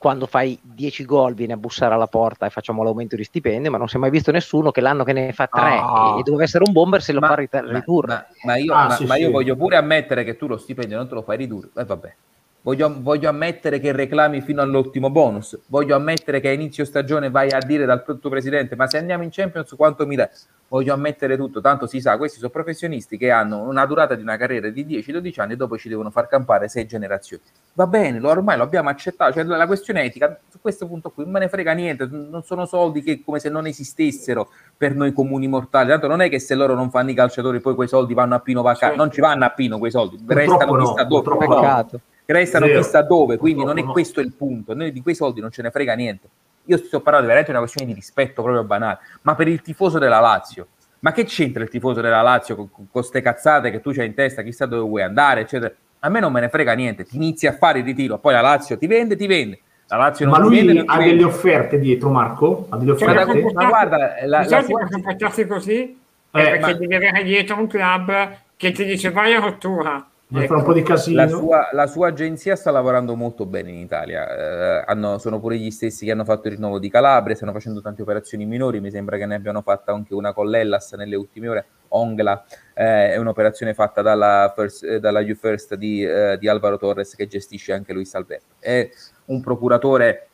quando 0.00 0.24
fai 0.24 0.58
10 0.62 1.04
gol 1.04 1.34
viene 1.34 1.52
a 1.52 1.56
bussare 1.58 1.92
alla 1.92 2.06
porta 2.06 2.46
e 2.46 2.48
facciamo 2.48 2.82
l'aumento 2.82 3.16
di 3.16 3.22
stipendio, 3.22 3.70
ma 3.70 3.76
non 3.76 3.86
si 3.86 3.96
è 3.96 3.98
mai 3.98 4.08
visto 4.08 4.30
nessuno 4.30 4.70
che 4.70 4.80
l'anno 4.80 5.04
che 5.04 5.12
ne 5.12 5.34
fa 5.34 5.46
3 5.46 5.76
oh. 5.76 6.18
e, 6.18 6.22
doveva 6.22 6.44
essere 6.44 6.64
un 6.66 6.72
bomber 6.72 7.02
se 7.02 7.12
lo 7.12 7.20
ma, 7.20 7.26
fa 7.26 7.34
ridurre. 7.34 8.08
Ma, 8.14 8.26
ma, 8.44 8.56
io, 8.56 8.72
ah, 8.72 8.90
sì, 8.92 9.06
sì. 9.06 9.12
io, 9.18 9.30
voglio 9.30 9.56
pure 9.56 9.76
ammettere 9.76 10.24
che 10.24 10.38
tu 10.38 10.46
lo 10.46 10.56
stipendio 10.56 10.96
non 10.96 11.06
te 11.06 11.12
lo 11.12 11.20
fai 11.20 11.36
ridurre, 11.36 11.68
e 11.76 11.82
eh, 11.82 11.84
vabbè. 11.84 12.14
Voglio, 12.62 12.94
voglio, 13.00 13.30
ammettere 13.30 13.80
che 13.80 13.90
reclami 13.90 14.42
fino 14.42 14.60
all'ultimo 14.60 15.08
bonus. 15.08 15.58
Voglio 15.68 15.96
ammettere 15.96 16.40
che 16.40 16.48
a 16.48 16.52
inizio 16.52 16.84
stagione 16.84 17.30
vai 17.30 17.50
a 17.50 17.58
dire 17.58 17.86
dal 17.86 18.04
tuo 18.04 18.28
presidente: 18.28 18.76
Ma 18.76 18.86
se 18.86 18.98
andiamo 18.98 19.22
in 19.22 19.30
Champions, 19.30 19.74
quanto 19.74 20.06
mi 20.06 20.14
dai? 20.14 20.28
Voglio 20.68 20.92
ammettere 20.92 21.38
tutto. 21.38 21.62
Tanto 21.62 21.86
si 21.86 22.02
sa, 22.02 22.18
questi 22.18 22.38
sono 22.38 22.50
professionisti 22.50 23.16
che 23.16 23.30
hanno 23.30 23.62
una 23.62 23.86
durata 23.86 24.14
di 24.14 24.20
una 24.20 24.36
carriera 24.36 24.68
di 24.68 24.84
10-12 24.84 25.40
anni 25.40 25.54
e 25.54 25.56
dopo 25.56 25.78
ci 25.78 25.88
devono 25.88 26.10
far 26.10 26.28
campare 26.28 26.68
sei 26.68 26.86
generazioni. 26.86 27.42
Va 27.72 27.86
bene, 27.86 28.20
lo, 28.20 28.28
ormai 28.28 28.58
lo 28.58 28.62
abbiamo 28.64 28.90
accettato. 28.90 29.32
Cioè, 29.32 29.44
la 29.44 29.66
questione 29.66 30.02
etica, 30.04 30.38
su 30.50 30.60
questo 30.60 30.86
punto 30.86 31.10
qui, 31.10 31.24
non 31.24 31.32
me 31.32 31.38
ne 31.40 31.48
frega 31.48 31.72
niente. 31.72 32.06
Non 32.10 32.42
sono 32.42 32.66
soldi 32.66 33.02
che 33.02 33.22
come 33.24 33.38
se 33.38 33.48
non 33.48 33.66
esistessero 33.66 34.50
per 34.76 34.94
noi 34.94 35.14
comuni 35.14 35.48
mortali. 35.48 35.88
Tanto 35.88 36.08
non 36.08 36.20
è 36.20 36.28
che 36.28 36.38
se 36.38 36.54
loro 36.54 36.74
non 36.74 36.90
fanno 36.90 37.10
i 37.10 37.14
calciatori, 37.14 37.60
poi 37.60 37.74
quei 37.74 37.88
soldi 37.88 38.12
vanno 38.12 38.34
a 38.34 38.40
Pino 38.40 38.60
Vacca. 38.60 38.94
Non 38.94 39.10
ci 39.10 39.22
vanno 39.22 39.46
a 39.46 39.50
Pino 39.50 39.78
quei 39.78 39.90
soldi, 39.90 40.22
restano 40.26 40.76
no, 40.76 40.92
chissà 40.92 41.04
dove. 41.04 41.36
Peccato 41.38 42.00
restano 42.32 42.66
Zero. 42.66 42.80
chissà 42.80 43.02
dove, 43.02 43.36
quindi 43.36 43.64
non 43.64 43.78
è 43.78 43.84
questo 43.84 44.20
il 44.20 44.32
punto, 44.32 44.74
noi 44.74 44.92
di 44.92 45.02
quei 45.02 45.14
soldi 45.14 45.40
non 45.40 45.50
ce 45.50 45.62
ne 45.62 45.70
frega 45.70 45.94
niente. 45.94 46.28
Io 46.64 46.76
sto 46.76 47.00
parlando 47.00 47.26
veramente 47.26 47.52
di 47.52 47.56
una 47.56 47.66
questione 47.66 47.92
di 47.92 47.98
rispetto 47.98 48.42
proprio 48.42 48.64
banale, 48.64 48.98
ma 49.22 49.34
per 49.34 49.48
il 49.48 49.62
tifoso 49.62 49.98
della 49.98 50.20
Lazio, 50.20 50.68
ma 51.00 51.12
che 51.12 51.24
c'entra 51.24 51.62
il 51.62 51.70
tifoso 51.70 52.00
della 52.00 52.22
Lazio 52.22 52.56
con 52.56 52.88
queste 52.90 53.20
cazzate 53.20 53.70
che 53.70 53.80
tu 53.80 53.92
c'hai 53.92 54.06
in 54.06 54.14
testa, 54.14 54.42
chissà 54.42 54.66
dove 54.66 54.86
vuoi 54.86 55.02
andare, 55.02 55.42
eccetera? 55.42 55.72
A 56.00 56.08
me 56.08 56.20
non 56.20 56.32
me 56.32 56.40
ne 56.40 56.48
frega 56.48 56.72
niente, 56.74 57.04
ti 57.04 57.16
inizi 57.16 57.46
a 57.46 57.52
fare 57.52 57.80
il 57.80 57.84
ritiro, 57.84 58.18
poi 58.18 58.32
la 58.32 58.40
Lazio 58.40 58.78
ti 58.78 58.86
vende, 58.86 59.16
ti 59.16 59.26
vende. 59.26 59.60
La 59.88 59.96
Lazio 59.96 60.26
non 60.26 60.34
ma 60.34 60.40
lui 60.40 60.64
vende, 60.64 60.84
ha 60.86 60.98
delle 60.98 61.24
offerte 61.24 61.78
dietro, 61.78 62.10
Marco? 62.10 62.66
Ha 62.68 62.76
delle 62.76 62.92
offerte? 62.92 63.42
Ma, 63.42 63.62
ma 63.62 63.68
guarda, 63.68 64.14
la, 64.24 64.44
la 64.48 64.62
sua... 64.62 64.86
comportarsi 64.88 65.46
così 65.46 65.78
eh, 65.80 65.98
perché 66.30 66.58
ma... 66.60 66.72
devi 66.74 66.94
avere 66.94 67.24
dietro 67.24 67.58
un 67.58 67.66
club 67.66 68.36
che 68.56 68.72
ti 68.72 68.84
dice 68.84 69.10
vai 69.10 69.34
a 69.34 69.40
rottura 69.40 70.09
ecco, 70.32 70.54
un 70.54 70.62
po' 70.62 70.72
di 70.72 70.82
casino. 70.82 71.22
La 71.22 71.28
sua, 71.28 71.68
la 71.72 71.86
sua, 71.86 72.08
agenzia 72.08 72.56
sta 72.56 72.70
lavorando 72.70 73.14
molto 73.14 73.46
bene 73.46 73.70
in 73.70 73.78
Italia. 73.78 74.28
Eh, 74.28 74.84
hanno, 74.86 75.18
sono 75.18 75.40
pure 75.40 75.56
gli 75.56 75.70
stessi 75.70 76.04
che 76.04 76.12
hanno 76.12 76.24
fatto 76.24 76.48
il 76.48 76.54
rinnovo 76.54 76.78
di 76.78 76.90
Calabria, 76.90 77.34
stanno 77.34 77.52
facendo 77.52 77.80
tante 77.80 78.02
operazioni 78.02 78.44
minori. 78.46 78.80
Mi 78.80 78.90
sembra 78.90 79.16
che 79.16 79.26
ne 79.26 79.34
abbiano 79.34 79.62
fatta 79.62 79.92
anche 79.92 80.14
una 80.14 80.32
con 80.32 80.48
l'Ellas 80.48 80.92
nelle 80.92 81.16
ultime 81.16 81.48
ore. 81.48 81.66
Ongla 81.88 82.44
eh, 82.74 83.12
è 83.12 83.16
un'operazione 83.16 83.74
fatta 83.74 84.02
dalla, 84.02 84.52
first, 84.54 84.84
eh, 84.84 85.00
dalla 85.00 85.20
U 85.20 85.34
First 85.34 85.74
di, 85.74 86.04
eh, 86.04 86.36
di 86.38 86.48
Alvaro 86.48 86.78
Torres 86.78 87.14
che 87.14 87.26
gestisce 87.26 87.72
anche 87.72 87.92
Luis 87.92 88.14
Alberto. 88.14 88.54
È 88.58 88.88
un 89.26 89.40
procuratore, 89.40 90.28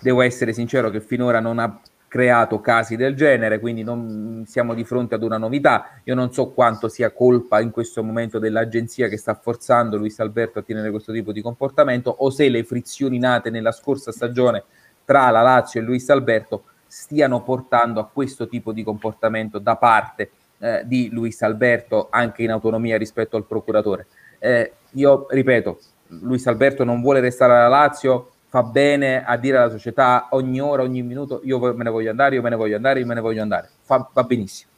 devo 0.00 0.22
essere 0.22 0.52
sincero, 0.52 0.90
che 0.90 1.00
finora 1.00 1.40
non 1.40 1.58
ha 1.58 1.80
creato 2.08 2.60
casi 2.60 2.96
del 2.96 3.14
genere, 3.14 3.60
quindi 3.60 3.84
non 3.84 4.44
siamo 4.46 4.74
di 4.74 4.82
fronte 4.82 5.14
ad 5.14 5.22
una 5.22 5.36
novità. 5.36 6.00
Io 6.04 6.14
non 6.14 6.32
so 6.32 6.50
quanto 6.50 6.88
sia 6.88 7.12
colpa 7.12 7.60
in 7.60 7.70
questo 7.70 8.02
momento 8.02 8.38
dell'agenzia 8.38 9.08
che 9.08 9.18
sta 9.18 9.34
forzando 9.34 9.96
Luis 9.96 10.18
Alberto 10.18 10.58
a 10.58 10.62
tenere 10.62 10.90
questo 10.90 11.12
tipo 11.12 11.32
di 11.32 11.42
comportamento 11.42 12.10
o 12.10 12.30
se 12.30 12.48
le 12.48 12.64
frizioni 12.64 13.18
nate 13.18 13.50
nella 13.50 13.72
scorsa 13.72 14.10
stagione 14.10 14.64
tra 15.04 15.30
la 15.30 15.42
Lazio 15.42 15.80
e 15.80 15.84
Luis 15.84 16.08
Alberto 16.08 16.64
stiano 16.86 17.42
portando 17.42 18.00
a 18.00 18.08
questo 18.10 18.48
tipo 18.48 18.72
di 18.72 18.82
comportamento 18.82 19.58
da 19.58 19.76
parte 19.76 20.30
eh, 20.58 20.82
di 20.86 21.10
Luis 21.10 21.40
Alberto 21.42 22.08
anche 22.10 22.42
in 22.42 22.50
autonomia 22.50 22.96
rispetto 22.96 23.36
al 23.36 23.46
procuratore. 23.46 24.06
Eh, 24.38 24.72
io 24.92 25.26
ripeto, 25.28 25.78
Luis 26.08 26.46
Alberto 26.46 26.84
non 26.84 27.00
vuole 27.02 27.20
restare 27.20 27.52
alla 27.52 27.68
Lazio, 27.68 28.30
fa 28.48 28.62
bene 28.62 29.24
a 29.24 29.36
dire 29.36 29.58
alla 29.58 29.70
società 29.70 30.28
ogni 30.30 30.60
ora, 30.60 30.82
ogni 30.82 31.02
minuto 31.02 31.40
io 31.44 31.58
me 31.74 31.84
ne 31.84 31.90
voglio 31.90 32.10
andare, 32.10 32.36
io 32.36 32.42
me 32.42 32.48
ne 32.48 32.56
voglio 32.56 32.76
andare, 32.76 33.00
io 33.00 33.06
me 33.06 33.14
ne 33.14 33.20
voglio 33.20 33.42
andare. 33.42 33.68
Fa, 33.82 34.08
va 34.12 34.22
benissimo. 34.24 34.70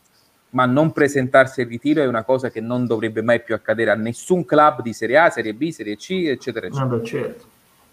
Ma 0.50 0.66
non 0.66 0.90
presentarsi 0.90 1.60
al 1.60 1.68
ritiro 1.68 2.02
è 2.02 2.06
una 2.06 2.24
cosa 2.24 2.50
che 2.50 2.60
non 2.60 2.86
dovrebbe 2.86 3.22
mai 3.22 3.40
più 3.40 3.54
accadere 3.54 3.92
a 3.92 3.94
nessun 3.94 4.44
club 4.44 4.82
di 4.82 4.92
Serie 4.92 5.18
A, 5.18 5.30
Serie 5.30 5.54
B, 5.54 5.70
Serie 5.70 5.96
C, 5.96 6.10
eccetera, 6.26 6.66
eccetera. 6.66 6.88
Vabbè, 6.88 7.04
certo. 7.04 7.44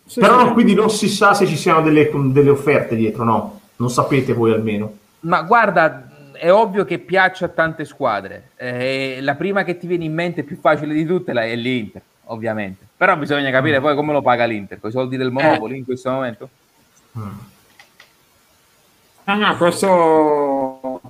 sì, 0.06 0.20
Però 0.20 0.48
sì. 0.48 0.54
quindi 0.54 0.74
non 0.74 0.90
si 0.90 1.08
sa 1.08 1.36
se 1.36 1.46
ci 1.46 1.56
siano 1.56 1.82
delle, 1.82 2.10
delle 2.32 2.50
offerte 2.50 2.96
dietro, 2.96 3.24
no? 3.24 3.62
Non 3.76 3.92
sapete 3.92 4.34
voi 4.34 4.52
almeno. 4.54 4.98
Ma 5.20 5.44
guarda, 5.44 6.32
è 6.32 6.52
ovvio 6.52 6.84
che 6.84 6.98
piaccia 6.98 7.46
a 7.46 7.50
tante 7.50 7.86
squadre. 7.86 8.50
Eh, 8.56 9.20
la 9.22 9.36
prima 9.36 9.64
che 9.64 9.78
ti 9.78 9.86
viene 9.86 10.06
in 10.06 10.14
mente 10.16 10.42
più 10.42 10.58
facile 10.60 10.96
di 10.96 11.06
tutte 11.06 11.32
è 11.32 11.56
l'Inter 11.56 12.02
ovviamente. 12.28 12.86
Però 12.96 13.16
bisogna 13.18 13.52
capire 13.52 13.80
poi 13.80 13.96
come 13.96 14.14
lo 14.14 14.22
paga 14.22 14.46
l'Inter, 14.46 14.80
con 14.80 14.90
i 14.90 14.94
soldi 14.94 15.18
del 15.18 15.32
Monopoli 15.32 15.74
eh. 15.74 15.78
in 15.78 15.86
questo 15.86 16.10
momento. 16.12 16.50
Mm. 17.18 17.38
Ah, 19.26 19.36
no, 19.36 19.58
questo 19.58 21.02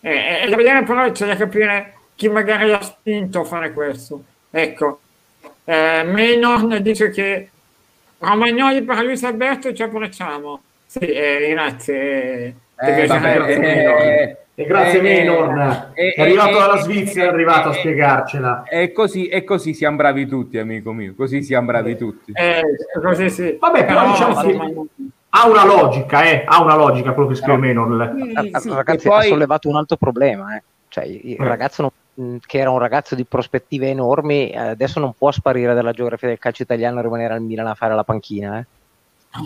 E, 0.00 0.42
e 0.42 0.48
da 0.50 0.56
vedere 0.56 0.82
però 0.82 1.10
c'è 1.10 1.26
da 1.26 1.36
capire 1.36 1.94
chi 2.14 2.28
magari 2.28 2.70
ha 2.72 2.82
spinto 2.82 3.40
a 3.40 3.44
fare 3.44 3.72
questo. 3.72 4.22
Ecco, 4.50 5.00
eh, 5.64 6.04
Maynor 6.04 6.80
dice 6.80 7.10
che 7.10 7.48
Romagnoli 8.18 8.82
per 8.82 9.02
Luis 9.02 9.24
Alberto 9.24 9.72
ci 9.72 9.82
abbracciamo. 9.82 10.62
Sì, 10.86 11.00
eh, 11.00 11.48
grazie. 11.50 12.56
Eh, 12.76 13.06
vabbè, 13.06 13.40
eh, 13.48 14.36
e 14.56 14.66
grazie 14.66 15.00
eh, 15.00 15.26
eh, 15.94 16.12
è 16.12 16.20
arrivato 16.20 16.58
dalla 16.58 16.76
Svizzera, 16.76 17.30
è 17.30 17.32
arrivato 17.32 17.70
a 17.70 17.72
spiegarcela. 17.72 18.62
E 18.64 18.92
così, 18.92 19.26
e 19.26 19.42
così 19.42 19.74
siamo 19.74 19.96
bravi 19.96 20.26
tutti, 20.26 20.58
amico 20.58 20.92
mio, 20.92 21.14
così 21.16 21.42
siamo 21.42 21.66
bravi 21.66 21.96
tutti. 21.96 22.32
così 23.02 23.30
sì. 23.30 23.56
Vabbè, 23.58 23.84
però, 23.84 24.00
però 24.00 24.12
diciamo 24.12 24.40
che 24.40 24.86
ha 25.30 25.48
una 25.48 25.64
logica, 25.64 26.22
eh, 26.22 26.44
ha 26.46 26.62
una 26.62 26.76
logica 26.76 27.12
quello 27.12 27.28
che 27.28 27.34
scrive. 27.34 27.72
Sì, 27.72 28.50
sì, 28.60 28.68
Ragazzi, 28.68 29.08
poi... 29.08 29.18
ha 29.18 29.22
sollevato 29.22 29.68
un 29.68 29.76
altro 29.76 29.96
problema, 29.96 30.56
eh. 30.56 30.62
cioè 30.88 31.04
il 31.04 31.36
ragazzo 31.38 31.82
non 31.82 31.90
che 32.46 32.58
era 32.58 32.70
un 32.70 32.78
ragazzo 32.78 33.16
di 33.16 33.24
prospettive 33.24 33.88
enormi, 33.88 34.50
eh, 34.50 34.58
adesso 34.58 35.00
non 35.00 35.14
può 35.18 35.32
sparire 35.32 35.74
dalla 35.74 35.92
geografia 35.92 36.28
del 36.28 36.38
calcio 36.38 36.62
italiano 36.62 37.00
e 37.00 37.02
rimanere 37.02 37.34
al 37.34 37.42
Milan 37.42 37.66
a 37.66 37.74
fare 37.74 37.94
la 37.94 38.04
panchina. 38.04 38.58
Eh. 38.58 38.66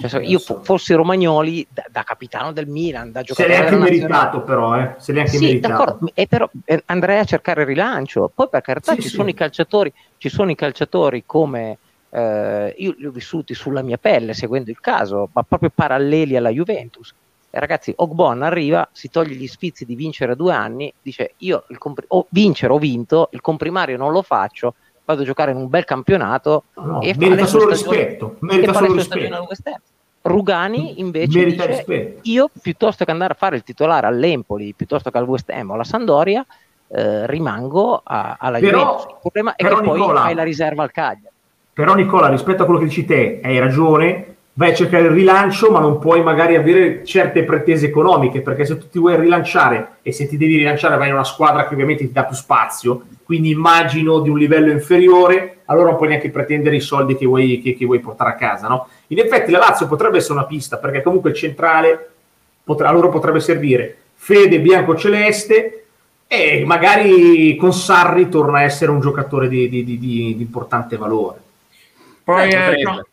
Cioè, 0.07 0.23
io 0.23 0.39
fossi 0.39 0.93
Romagnoli 0.93 1.67
da, 1.71 1.85
da, 1.91 2.03
capitano 2.03 2.53
del 2.53 2.67
Milan, 2.67 3.11
da 3.11 3.23
giocatore. 3.23 3.55
Se 3.55 3.63
l'è 3.63 3.67
anche 3.67 3.79
meritato, 3.79 4.43
però, 4.43 4.79
eh? 4.79 4.95
Se 4.99 5.13
l'è 5.13 5.21
anche 5.21 5.37
sì, 5.37 5.45
meritato. 5.45 5.85
D'accordo, 5.85 6.11
e 6.13 6.27
però 6.27 6.51
eh, 6.65 6.83
andrei 6.87 7.19
a 7.19 7.25
cercare 7.25 7.63
il 7.63 7.69
rilancio. 7.69 8.31
Poi, 8.35 8.49
per 8.51 8.61
carità, 8.61 8.95
sì, 8.95 9.01
ci, 9.01 9.09
sì. 9.09 9.15
Sono 9.17 9.31
i 9.31 9.35
calciatori, 9.35 9.93
ci 10.19 10.29
sono 10.29 10.51
i 10.51 10.55
calciatori 10.55 11.23
come 11.25 11.79
eh, 12.11 12.75
io 12.77 12.95
li 12.99 13.07
ho 13.07 13.11
vissuti 13.11 13.55
sulla 13.55 13.81
mia 13.81 13.97
pelle, 13.97 14.35
seguendo 14.35 14.71
il 14.71 14.81
caso, 14.81 15.31
ma 15.33 15.43
proprio 15.43 15.71
paralleli 15.75 16.37
alla 16.37 16.51
Juventus 16.51 17.15
e 17.51 17.59
ragazzi, 17.61 17.93
Ogbon 17.97 18.43
arriva, 18.43 18.89
si 18.93 19.09
toglie 19.09 19.35
gli 19.35 19.47
sfizi 19.47 19.87
di 19.87 19.95
vincere 19.95 20.37
due 20.37 20.53
anni, 20.53 20.93
dice 21.01 21.33
io 21.39 21.65
il 21.69 21.79
compr- 21.79 22.05
o 22.09 22.27
vincere 22.31 22.75
ho 22.75 22.79
vinto, 22.79 23.31
il 23.33 23.41
comprimario 23.41 23.97
non 23.97 24.13
lo 24.13 24.21
faccio, 24.21 24.75
vado 25.09 25.23
a 25.23 25.25
giocare 25.25 25.53
in 25.53 25.57
un 25.57 25.69
bel 25.71 25.87
campionato 25.87 26.65
no, 26.75 27.01
e 27.01 27.15
merita 27.17 27.47
solo 27.47 27.71
rispetto, 27.71 28.37
merita 28.41 28.75
solo 28.75 28.93
rispetto. 28.93 29.49
Rugani 30.21 31.01
invece 31.01 31.39
merita 31.39 31.65
dice 31.65 31.77
rispetto. 31.79 32.21
io 32.25 32.51
piuttosto 32.61 33.07
che 33.07 33.11
andare 33.11 33.33
a 33.33 33.37
fare 33.37 33.57
il 33.57 33.63
titolare 33.63 34.07
all'Empoli, 34.07 34.75
piuttosto 34.75 35.11
che 35.11 35.17
al 35.17 35.25
West 35.25 35.49
Ham 35.49 35.71
o 35.71 35.75
alla 35.75 35.85
Sandoria, 35.85 36.45
eh, 36.89 37.27
rimango 37.27 38.03
a, 38.05 38.37
alla 38.39 38.59
però, 38.59 38.79
Juventus. 38.81 39.05
Il 39.05 39.19
problema 39.23 39.55
è 39.57 39.65
che 39.65 39.81
Nicola, 39.81 40.21
poi 40.21 40.29
hai 40.29 40.35
la 40.35 40.43
riserva 40.43 40.83
al 40.83 40.91
Cagliari. 40.91 41.35
Però 41.73 41.95
Nicola, 41.95 42.29
rispetto 42.29 42.63
a 42.63 42.65
quello 42.67 42.81
che 42.81 42.87
dici 42.87 43.07
te, 43.07 43.41
hai 43.43 43.59
ragione, 43.59 44.37
vai 44.59 44.73
a 44.73 44.75
cercare 44.75 45.05
il 45.05 45.11
rilancio, 45.11 45.71
ma 45.71 45.79
non 45.79 46.01
puoi 46.01 46.21
magari 46.21 46.57
avere 46.57 47.05
certe 47.05 47.45
pretese 47.45 47.87
economiche, 47.87 48.41
perché 48.41 48.65
se 48.65 48.77
tu 48.77 48.89
ti 48.89 48.99
vuoi 48.99 49.17
rilanciare 49.17 49.99
e 50.03 50.11
se 50.11 50.27
ti 50.27 50.37
devi 50.37 50.57
rilanciare 50.57 50.97
vai 50.97 51.07
in 51.07 51.15
una 51.15 51.23
squadra 51.23 51.69
che 51.69 51.75
ovviamente 51.75 52.05
ti 52.05 52.13
dà 52.13 52.25
più 52.25 52.35
spazio, 52.35 53.05
quindi 53.23 53.51
immagino 53.51 54.19
di 54.19 54.29
un 54.29 54.37
livello 54.37 54.73
inferiore, 54.73 55.59
allora 55.67 55.91
non 55.91 55.97
puoi 55.97 56.09
neanche 56.09 56.31
pretendere 56.31 56.75
i 56.75 56.81
soldi 56.81 57.17
che 57.17 57.25
vuoi, 57.25 57.63
che, 57.63 57.77
che 57.77 57.87
vuoi 57.87 58.01
portare 58.01 58.31
a 58.31 58.35
casa. 58.35 58.67
No? 58.67 58.89
In 59.09 59.21
effetti 59.21 59.53
la 59.53 59.59
Lazio 59.59 59.87
potrebbe 59.87 60.17
essere 60.17 60.35
una 60.35 60.47
pista, 60.47 60.79
perché 60.79 61.03
comunque 61.03 61.31
il 61.31 61.37
centrale 61.37 62.09
potrà, 62.65 62.89
a 62.89 62.93
loro 62.93 63.11
potrebbe 63.11 63.39
servire 63.39 63.97
Fede 64.17 64.59
Bianco-Celeste 64.59 65.85
e 66.27 66.65
magari 66.67 67.55
con 67.55 67.73
Sarri 67.73 68.29
torna 68.29 68.59
a 68.59 68.63
essere 68.63 68.91
un 68.91 68.99
giocatore 68.99 69.47
di, 69.47 69.69
di, 69.69 69.85
di, 69.85 69.97
di 69.99 70.35
importante 70.41 70.97
valore. 70.97 71.39
Poi, 72.25 72.51
eh, 72.51 73.07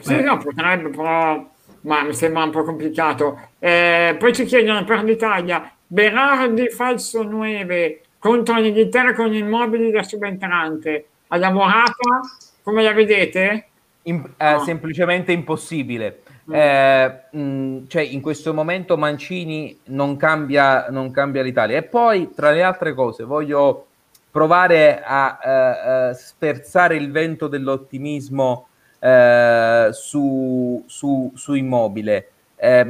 sì, 0.00 0.20
no, 0.20 0.38
potrebbe, 0.38 0.88
però 0.90 1.48
ma 1.82 2.02
mi 2.02 2.12
sembra 2.12 2.44
un 2.44 2.50
po' 2.50 2.62
complicato. 2.62 3.38
Eh, 3.58 4.16
poi 4.18 4.34
ci 4.34 4.44
chiedono 4.44 4.84
per 4.84 5.04
l'Italia, 5.04 5.72
Berardi 5.92 6.68
falso 6.68 7.24
9 7.24 8.02
contro 8.20 8.60
l'Inghilterra 8.60 9.12
con 9.12 9.34
immobili 9.34 9.90
da 9.90 10.04
subentrante. 10.04 11.06
Ha 11.26 11.36
lavorato? 11.36 12.20
Come 12.62 12.84
la 12.84 12.92
vedete? 12.92 13.66
In, 14.02 14.22
eh, 14.36 14.52
no. 14.52 14.60
Semplicemente 14.60 15.32
impossibile. 15.32 16.22
Mm. 16.48 16.54
Eh, 16.54 17.20
mh, 17.32 17.86
cioè 17.88 18.02
in 18.02 18.20
questo 18.20 18.54
momento 18.54 18.96
Mancini 18.96 19.80
non 19.86 20.16
cambia, 20.16 20.86
non 20.90 21.10
cambia 21.10 21.42
l'Italia. 21.42 21.78
E 21.78 21.82
poi, 21.82 22.30
tra 22.36 22.52
le 22.52 22.62
altre 22.62 22.94
cose, 22.94 23.24
voglio 23.24 23.86
provare 24.30 25.02
a 25.04 25.38
uh, 25.42 26.10
uh, 26.10 26.14
sperzare 26.14 26.94
il 26.94 27.10
vento 27.10 27.48
dell'ottimismo 27.48 28.68
eh, 29.00 29.88
su, 29.92 30.84
su, 30.86 31.32
su, 31.34 31.54
immobile. 31.54 32.30
Eh, 32.56 32.86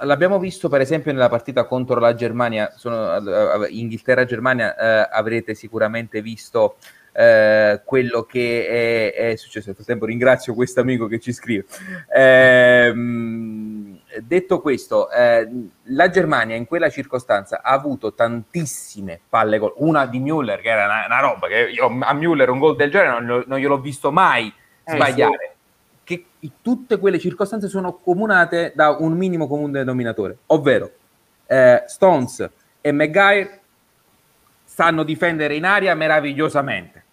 l'abbiamo 0.00 0.40
visto 0.40 0.68
per 0.68 0.80
esempio 0.80 1.12
nella 1.12 1.28
partita 1.28 1.64
contro 1.64 2.00
la 2.00 2.14
Germania, 2.14 2.72
sono, 2.76 3.66
Inghilterra-Germania, 3.68 4.74
uh, 4.76 5.08
avrete 5.16 5.54
sicuramente 5.54 6.20
visto 6.20 6.76
uh, 7.12 7.80
quello 7.84 8.24
che 8.24 9.12
è, 9.14 9.30
è, 9.30 9.36
successo. 9.36 9.66
Nel 9.68 9.76
frattempo 9.76 10.06
ringrazio 10.06 10.54
questo 10.54 10.80
amico 10.80 11.06
che 11.06 11.20
ci 11.20 11.32
scrive. 11.32 11.66
Ehm, 12.12 14.00
detto 14.20 14.60
questo, 14.60 15.08
eh, 15.10 15.48
la 15.84 16.10
Germania 16.10 16.56
in 16.56 16.66
quella 16.66 16.90
circostanza 16.90 17.62
ha 17.62 17.70
avuto 17.70 18.12
tantissime 18.14 19.20
palle 19.28 19.58
gol, 19.58 19.74
una 19.76 20.06
di 20.06 20.18
Müller 20.20 20.60
che 20.60 20.68
era 20.68 20.84
una, 20.84 21.04
una 21.06 21.20
roba 21.20 21.46
che 21.46 21.70
io 21.72 21.86
a 21.86 22.12
Müller 22.12 22.48
un 22.48 22.58
gol 22.58 22.76
del 22.76 22.90
genere 22.90 23.20
non, 23.20 23.44
non 23.46 23.58
gliel'ho 23.58 23.80
visto 23.80 24.10
mai 24.10 24.48
eh, 24.48 24.61
sbagliare. 24.84 25.46
Sì 25.46 25.50
che 26.04 26.26
tutte 26.60 26.98
quelle 26.98 27.18
circostanze 27.18 27.68
sono 27.68 27.94
comunate 27.94 28.72
da 28.74 28.90
un 28.98 29.12
minimo 29.12 29.46
comune 29.46 29.72
denominatore, 29.72 30.38
ovvero 30.46 30.90
eh, 31.46 31.84
Stones 31.86 32.48
e 32.80 32.92
Maguire 32.92 33.60
sanno 34.64 35.02
difendere 35.02 35.54
in 35.54 35.64
aria 35.64 35.94
meravigliosamente. 35.94 37.04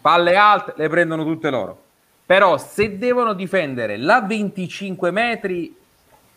Palle 0.00 0.36
alte 0.36 0.72
le 0.76 0.88
prendono 0.88 1.24
tutte 1.24 1.50
loro. 1.50 1.80
Però 2.24 2.56
se 2.56 2.96
devono 2.96 3.34
difendere 3.34 3.98
la 3.98 4.22
25 4.22 5.10
metri 5.10 5.76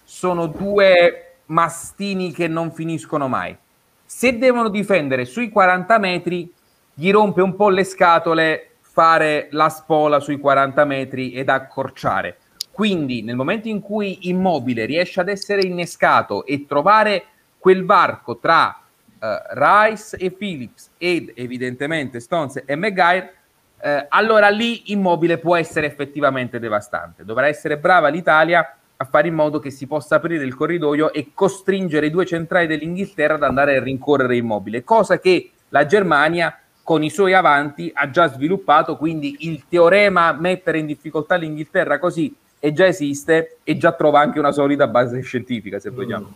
sono 0.03 0.47
due 0.47 1.35
mastini 1.45 2.33
che 2.33 2.47
non 2.47 2.71
finiscono 2.71 3.27
mai. 3.27 3.55
Se 4.03 4.37
devono 4.37 4.69
difendere 4.69 5.25
sui 5.25 5.49
40 5.49 5.97
metri 5.99 6.53
gli 6.93 7.11
rompe 7.11 7.41
un 7.41 7.55
po' 7.55 7.69
le 7.69 7.83
scatole 7.83 8.74
fare 8.95 9.49
la 9.51 9.67
spola 9.67 10.21
sui 10.21 10.39
40 10.39 10.85
metri 10.85 11.33
ed 11.33 11.49
accorciare. 11.49 12.37
Quindi 12.71 13.23
nel 13.23 13.35
momento 13.35 13.67
in 13.67 13.81
cui 13.81 14.29
Immobile 14.29 14.85
riesce 14.85 15.19
ad 15.19 15.27
essere 15.27 15.63
innescato 15.63 16.45
e 16.45 16.65
trovare 16.65 17.25
quel 17.57 17.83
varco 17.83 18.37
tra 18.37 18.79
uh, 19.19 19.27
Rice 19.51 20.15
e 20.15 20.31
Phillips 20.31 20.91
ed 20.97 21.33
evidentemente 21.35 22.21
Stones 22.21 22.63
e 22.65 22.75
Maguire, 22.77 23.33
uh, 23.81 24.05
allora 24.07 24.47
lì 24.47 24.93
Immobile 24.93 25.39
può 25.39 25.57
essere 25.57 25.87
effettivamente 25.87 26.57
devastante. 26.57 27.25
Dovrà 27.25 27.47
essere 27.47 27.77
brava 27.77 28.07
l'Italia 28.07 28.77
a 28.95 29.03
fare 29.03 29.27
in 29.27 29.33
modo 29.33 29.59
che 29.59 29.71
si 29.71 29.87
possa 29.87 30.15
aprire 30.15 30.45
il 30.45 30.55
corridoio 30.55 31.11
e 31.11 31.31
costringere 31.33 32.05
i 32.05 32.11
due 32.11 32.25
centrali 32.25 32.65
dell'Inghilterra 32.65 33.33
ad 33.33 33.43
andare 33.43 33.75
a 33.75 33.83
rincorrere 33.83 34.37
Immobile, 34.37 34.85
cosa 34.85 35.19
che 35.19 35.51
la 35.67 35.85
Germania 35.85 36.57
con 36.85 37.01
i 37.01 37.09
suoi 37.09 37.33
avanti 37.33 37.91
ha 37.91 38.11
già 38.11 38.27
sviluppato, 38.27 38.95
quindi 38.95 39.37
il 39.39 39.63
teorema 39.67 40.33
mettere 40.33 40.77
in 40.77 40.85
difficoltà 40.85 41.33
l'Inghilterra 41.33 41.97
così 41.97 42.31
e 42.59 42.73
già 42.73 42.85
esiste 42.85 43.57
e 43.63 43.75
già 43.75 43.91
trova 43.93 44.19
anche 44.19 44.37
una 44.37 44.51
solida 44.51 44.85
base 44.85 45.19
scientifica, 45.21 45.79
se 45.79 45.89
vogliamo. 45.89 46.35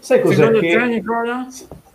Sai 0.00 0.20
cos'è 0.20 0.50
che... 0.50 0.60
te, 0.60 1.02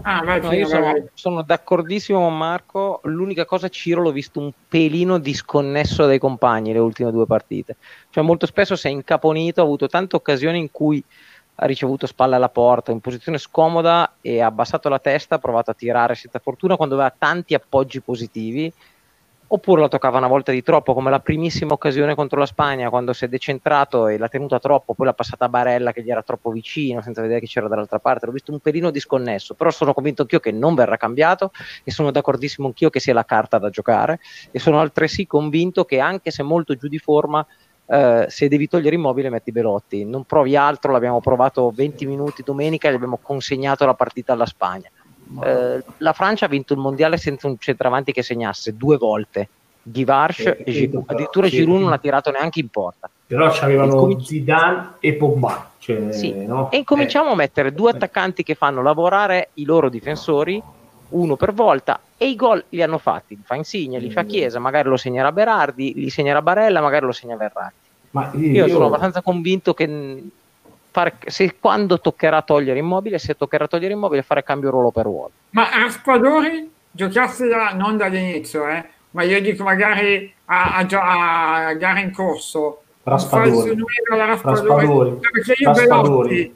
Ah, 0.02 0.24
vai, 0.24 0.42
no, 0.42 0.52
io 0.54 0.66
sono, 0.66 1.10
sono, 1.14 1.42
d'accordissimo 1.44 2.20
con 2.20 2.36
Marco. 2.36 3.02
L'unica 3.04 3.46
cosa, 3.46 3.68
Ciro, 3.68 4.02
l'ho 4.02 4.12
visto 4.12 4.40
un 4.40 4.52
pelino 4.68 5.20
disconnesso 5.20 6.06
dai 6.06 6.18
compagni 6.18 6.74
le 6.74 6.80
ultime 6.80 7.12
due 7.12 7.26
partite. 7.26 7.76
Cioè, 8.10 8.24
molto 8.24 8.48
spesso 8.48 8.76
si 8.76 8.88
è 8.88 8.90
incaponito, 8.90 9.62
ha 9.62 9.66
avuto 9.66 9.88
tante 9.88 10.16
occasioni 10.16 10.58
in 10.58 10.72
cui 10.72 11.04
ha 11.62 11.66
ricevuto 11.66 12.07
spalle 12.07 12.36
alla 12.36 12.49
porta 12.49 12.91
in 12.91 13.01
posizione 13.01 13.38
scomoda 13.38 14.14
e 14.22 14.41
ha 14.41 14.45
abbassato 14.45 14.88
la 14.88 14.99
testa, 14.99 15.36
ha 15.36 15.39
provato 15.39 15.72
a 15.72 15.74
tirare 15.74 16.16
senza 16.16 16.39
fortuna 16.39 16.78
quando 16.78 16.95
aveva 16.95 17.14
tanti 17.16 17.53
appoggi 17.53 17.99
positivi, 17.99 18.72
oppure 19.51 19.82
la 19.82 19.89
toccava 19.89 20.20
una 20.20 20.28
volta 20.28 20.53
di 20.53 20.64
troppo, 20.64 20.93
come 20.93 21.10
la 21.10 21.20
primissima 21.20 21.74
occasione 21.74 22.16
contro 22.16 22.39
la 22.39 22.45
Spagna, 22.45 22.89
quando 22.89 23.12
si 23.12 23.26
è 23.26 23.28
decentrato 23.28 24.07
e 24.07 24.18
l'ha 24.18 24.30
tenuta 24.30 24.57
troppo, 24.60 24.93
poi 24.93 25.07
l'ha 25.07 25.14
passata 25.14 25.45
a 25.45 25.49
Barella 25.49 25.91
che 25.91 26.01
gli 26.01 26.10
era 26.10 26.22
troppo 26.22 26.49
vicino, 26.49 27.01
senza 27.01 27.22
vedere 27.22 27.41
che 27.41 27.47
c'era 27.47 27.68
dall'altra 27.68 27.99
parte. 27.99 28.26
L'ho 28.26 28.32
visto 28.32 28.53
un 28.53 28.60
pelino 28.60 28.89
disconnesso, 28.89 29.55
però 29.55 29.70
sono 29.70 29.93
convinto 29.93 30.22
anch'io 30.22 30.39
che 30.39 30.51
non 30.51 30.76
verrà 30.76 30.95
cambiato 30.95 31.51
e 31.84 31.91
sono 31.91 32.12
d'accordissimo 32.12 32.68
anch'io 32.68 32.89
che 32.89 33.01
sia 33.01 33.14
la 33.14 33.26
carta 33.26 33.57
da 33.57 33.70
giocare 33.70 34.20
e 34.51 34.60
sono 34.60 34.80
altresì 34.80 35.28
convinto 35.28 35.84
che 35.84 35.99
anche 35.99 36.32
se 36.32 36.43
molto 36.43 36.76
giù 36.76 36.88
di 36.88 36.99
forma 36.99 37.45
eh, 37.92 38.26
se 38.30 38.48
devi 38.48 38.68
togliere 38.68 38.96
immobile 38.96 39.30
metti 39.30 39.52
Belotti, 39.52 40.06
non 40.06 40.24
provi 40.24 40.56
altro, 40.56 40.92
l'abbiamo 40.92 41.20
provato 41.22 41.72
20 41.74 42.06
minuti 42.06 42.44
domenica 42.44 42.88
e 42.88 42.92
gli 42.92 42.96
abbiamo 42.96 43.18
consegnato 43.22 43.86
la 43.86 43.94
partita 43.96 44.34
alla 44.34 44.46
Spagna. 44.46 44.90
Eh, 45.44 45.84
la 45.98 46.14
Francia 46.14 46.46
ha 46.46 46.50
vinto 46.50 46.74
il 46.74 46.80
mondiale 46.80 47.18
senza 47.18 47.48
un 47.48 47.58
centravanti 47.58 48.12
che 48.12 48.24
segnasse 48.24 48.76
due 48.76 48.98
volte, 48.98 49.48
Givarch 49.82 50.42
sì, 50.42 50.64
e 50.64 50.72
Giroud, 50.72 51.04
addirittura 51.08 51.48
sì. 51.48 51.56
Giroud 51.58 51.80
non 51.82 51.90
l'ha 51.90 51.98
tirato 51.98 52.30
neanche 52.32 52.60
in 52.60 52.70
porta. 52.70 53.10
Però 53.26 53.50
c'avevano 53.52 53.94
Incominci- 53.94 54.26
Zidane 54.26 54.94
e 55.00 55.14
Pogba. 55.14 55.70
Cioè, 55.80 56.12
Sì. 56.12 56.46
no? 56.46 56.70
E 56.72 56.78
incominciamo 56.78 57.30
Eh, 57.30 57.34
a 57.34 57.36
mettere 57.36 57.74
due 57.74 57.92
attaccanti 57.92 58.44
che 58.44 58.56
fanno 58.56 58.82
lavorare 58.82 59.50
i 59.56 59.66
loro 59.66 59.90
difensori, 59.90 60.62
uno 61.10 61.36
per 61.36 61.54
volta, 61.54 62.00
e 62.18 62.28
i 62.28 62.36
gol 62.36 62.64
li 62.70 62.82
hanno 62.82 62.98
fatti. 62.98 63.36
Li 63.36 63.42
fa 63.44 63.56
Insigne, 63.56 64.00
li 64.00 64.12
fa 64.12 64.24
Mm. 64.24 64.28
Chiesa, 64.28 64.60
magari 64.60 64.90
lo 64.90 64.98
segnerà 64.98 65.32
Berardi, 65.32 65.94
li 65.96 66.10
segnerà 66.10 66.42
Barella, 66.42 66.82
magari 66.82 67.06
lo 67.06 67.12
segna 67.12 67.36
Verratti. 67.38 67.79
Ma 68.12 68.32
Io, 68.36 68.68
sono 68.68 68.86
abbastanza 68.88 69.22
convinto 69.22 69.74
che 69.74 70.24
fare- 70.91 71.18
se 71.26 71.55
quando 71.60 71.99
toccherà 71.99 72.41
togliere 72.41 72.80
immobile, 72.80 73.20
se 73.20 73.36
toccherà 73.36 73.68
togliere 73.68 73.93
immobile, 73.93 74.22
fare 74.22 74.43
cambio 74.43 74.70
ruolo 74.70 74.91
per 74.91 75.03
ruolo. 75.05 75.32
Ma 75.51 75.70
Raspadori 75.72 76.70
giocasse 76.91 77.47
da, 77.47 77.74
non 77.74 77.97
dall'inizio, 77.97 78.68
eh, 78.68 78.86
ma 79.12 79.24
io 79.24 79.41
dico 79.41 79.64
magari 79.64 80.32
a, 80.45 80.78
a, 80.78 81.68
a 81.68 81.74
gara 81.74 81.99
in 81.99 82.12
corso. 82.12 82.82
Raspadori. 83.03 83.76
Raspadori. 84.18 84.39
Raspadori. 84.41 85.20
Perché 85.20 85.53
io 85.64 85.72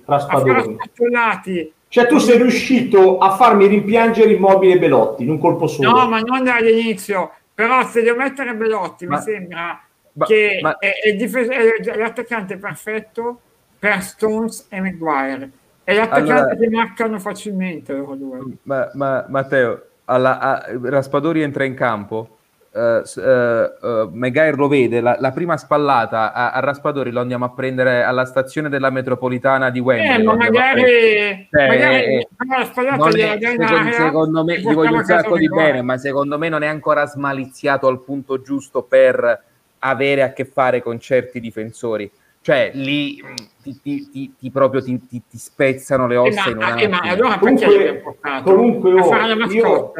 Raspadori. 0.06 0.78
A. 1.16 1.72
Cioè, 1.94 2.08
tu 2.08 2.18
sei 2.18 2.38
riuscito 2.38 3.20
a 3.20 3.36
farmi 3.36 3.68
rimpiangere 3.68 4.34
Immobile 4.34 4.74
e 4.74 4.80
Belotti 4.80 5.24
in 5.24 5.30
un 5.30 5.38
colpo 5.38 5.68
solo. 5.68 5.92
No, 5.92 6.10
ma 6.10 6.20
non 6.22 6.44
dall'inizio. 6.44 7.32
Però 7.54 7.86
se 7.86 8.02
devo 8.02 8.18
mettere 8.18 8.56
Belotti 8.56 9.06
Ma- 9.06 9.18
mi 9.18 9.22
sembra 9.22 9.80
ma- 10.14 10.26
che 10.26 10.60
ma- 10.62 10.78
è, 10.78 10.92
è 11.04 11.14
difes- 11.14 11.50
è 11.50 11.96
l'attaccante 11.98 12.58
perfetto 12.58 13.40
per 13.80 14.02
Stones 14.02 14.68
e 14.70 14.80
Maguire. 14.80 15.50
È 15.84 15.94
l'attaccante 15.94 16.32
Allora- 16.32 16.56
che 16.56 16.70
marcano 16.70 17.20
facilmente 17.20 17.94
loro 17.94 18.16
due. 18.16 18.40
Ma, 18.64 18.90
ma- 18.94 19.26
Matteo, 19.28 19.82
alla, 20.06 20.40
a- 20.40 20.66
Raspadori 20.82 21.42
entra 21.42 21.66
in 21.66 21.74
campo, 21.74 22.38
s- 22.72 23.18
eh, 23.18 23.72
eh, 23.84 24.08
Maguire 24.12 24.56
lo 24.56 24.68
vede, 24.70 25.00
la, 25.02 25.18
la 25.20 25.32
prima 25.32 25.58
spallata 25.58 26.32
a, 26.34 26.52
a 26.54 26.60
Raspadori 26.62 27.12
lo 27.12 27.20
andiamo 27.20 27.46
a 27.46 27.52
prendere 27.52 28.02
alla 28.04 28.26
stazione 28.26 28.70
della 28.70 28.90
metropolitana 28.90 29.70
di 29.70 29.80
Wembley. 29.80 30.22
Eh, 30.22 30.24
ma 30.24 30.36
magari, 30.36 30.82
Eh, 30.84 31.48
magari 31.52 32.28
la 32.48 32.66
spallata 32.66 33.10
è- 33.10 33.92
secondo, 33.92 34.44
me 34.46 34.60
gli 34.60 34.74
voglio 34.74 34.96
un 34.96 35.04
sacco 35.04 35.38
di 35.38 35.50
bene, 35.50 35.82
ma 35.82 35.98
secondo 35.98 36.38
me 36.38 36.48
non 36.50 36.64
è 36.64 36.68
ancora 36.68 37.06
smaliziato 37.06 37.88
al 37.88 38.00
punto 38.02 38.42
giusto 38.42 38.82
per 38.84 39.44
avere 39.84 40.22
a 40.24 40.32
che 40.34 40.46
fare 40.46 40.82
con 40.82 41.00
certi 41.00 41.40
difensori. 41.40 42.10
Cioè, 42.42 42.72
lì 42.74 43.22
mh, 43.24 43.34
ti, 43.64 43.80
ti- 43.82 44.10
ti- 44.12 44.34
ti 44.38 44.52
proprio 44.52 44.82
ti, 44.84 45.00
ti- 45.08 45.22
ti 45.30 45.38
spezzano 45.38 46.08
le 46.08 46.16
Eh, 46.16 46.18
ossa 46.18 46.50
in 46.50 46.58
un 46.58 46.64
ma, 46.64 46.76
eh, 46.76 46.88
ma 46.88 47.00
allora 47.00 47.38
perché 47.38 48.02
Comunque- 48.04 48.42
comunque, 48.44 48.94
oh, 49.02 49.46
io-? 49.50 49.94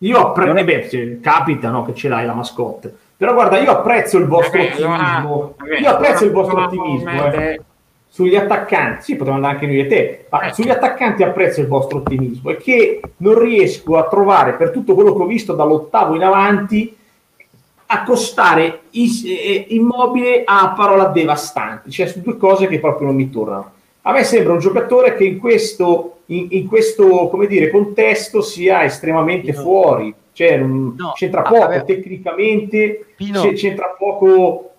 Io 0.00 0.18
apprezzo, 0.18 0.54
è- 0.54 0.64
beh, 0.64 0.82
se- 0.88 1.18
capita 1.20 1.70
no, 1.70 1.84
che 1.84 1.94
ce 1.94 2.08
l'hai 2.08 2.26
la 2.26 2.34
mascotte. 2.34 2.94
Però 3.16 3.32
guarda, 3.32 3.58
io 3.58 3.70
apprezzo 3.70 4.18
il 4.18 4.26
vostro 4.26 4.58
Vabbè, 4.58 4.72
allora- 4.76 4.92
ottimismo. 4.94 5.54
vabbè, 5.56 5.78
io 5.78 5.90
apprezzo 5.90 6.24
il 6.24 6.30
vostro 6.32 6.62
ottimismo. 6.64 7.32
eh. 7.32 7.60
Sugli 8.08 8.36
attaccanti, 8.36 9.02
sì, 9.02 9.12
potremmo 9.16 9.36
andare 9.36 9.54
anche 9.54 9.66
noi 9.66 9.80
e 9.80 9.86
te, 9.86 10.26
ma 10.30 10.40
Eh. 10.42 10.52
sugli 10.54 10.70
attaccanti 10.70 11.22
apprezzo 11.22 11.60
il 11.60 11.66
vostro 11.66 11.98
ottimismo 11.98 12.48
e 12.50 12.56
che 12.56 13.00
non 13.18 13.38
riesco 13.38 13.96
a 13.98 14.08
trovare 14.08 14.54
per 14.54 14.70
tutto 14.70 14.94
quello 14.94 15.14
che 15.14 15.22
ho 15.22 15.26
visto 15.26 15.52
dall'ottavo 15.54 16.14
in 16.14 16.22
avanti 16.22 16.95
accostare 17.86 18.80
eh, 18.90 19.66
immobile 19.68 20.42
a 20.44 20.72
parola 20.76 21.06
devastante, 21.06 21.90
cioè 21.90 22.06
su 22.06 22.20
due 22.20 22.36
cose 22.36 22.66
che 22.66 22.80
proprio 22.80 23.06
non 23.06 23.16
mi 23.16 23.30
tornano. 23.30 23.72
A 24.02 24.12
me 24.12 24.22
sembra 24.24 24.52
un 24.52 24.58
giocatore 24.60 25.14
che 25.16 25.24
in 25.24 25.38
questo, 25.38 26.18
in, 26.26 26.46
in 26.50 26.66
questo 26.66 27.28
come 27.28 27.46
dire, 27.46 27.70
contesto 27.70 28.40
sia 28.40 28.84
estremamente 28.84 29.52
No. 29.52 29.60
fuori, 29.60 30.14
cioè 30.32 30.58
No, 30.58 31.12
c'entra 31.16 31.40
ah, 31.40 31.48
poco 31.48 31.60
vabbè. 31.60 31.84
tecnicamente, 31.84 33.06
Pino. 33.16 33.52
c'entra 33.52 33.94
poco 33.98 34.70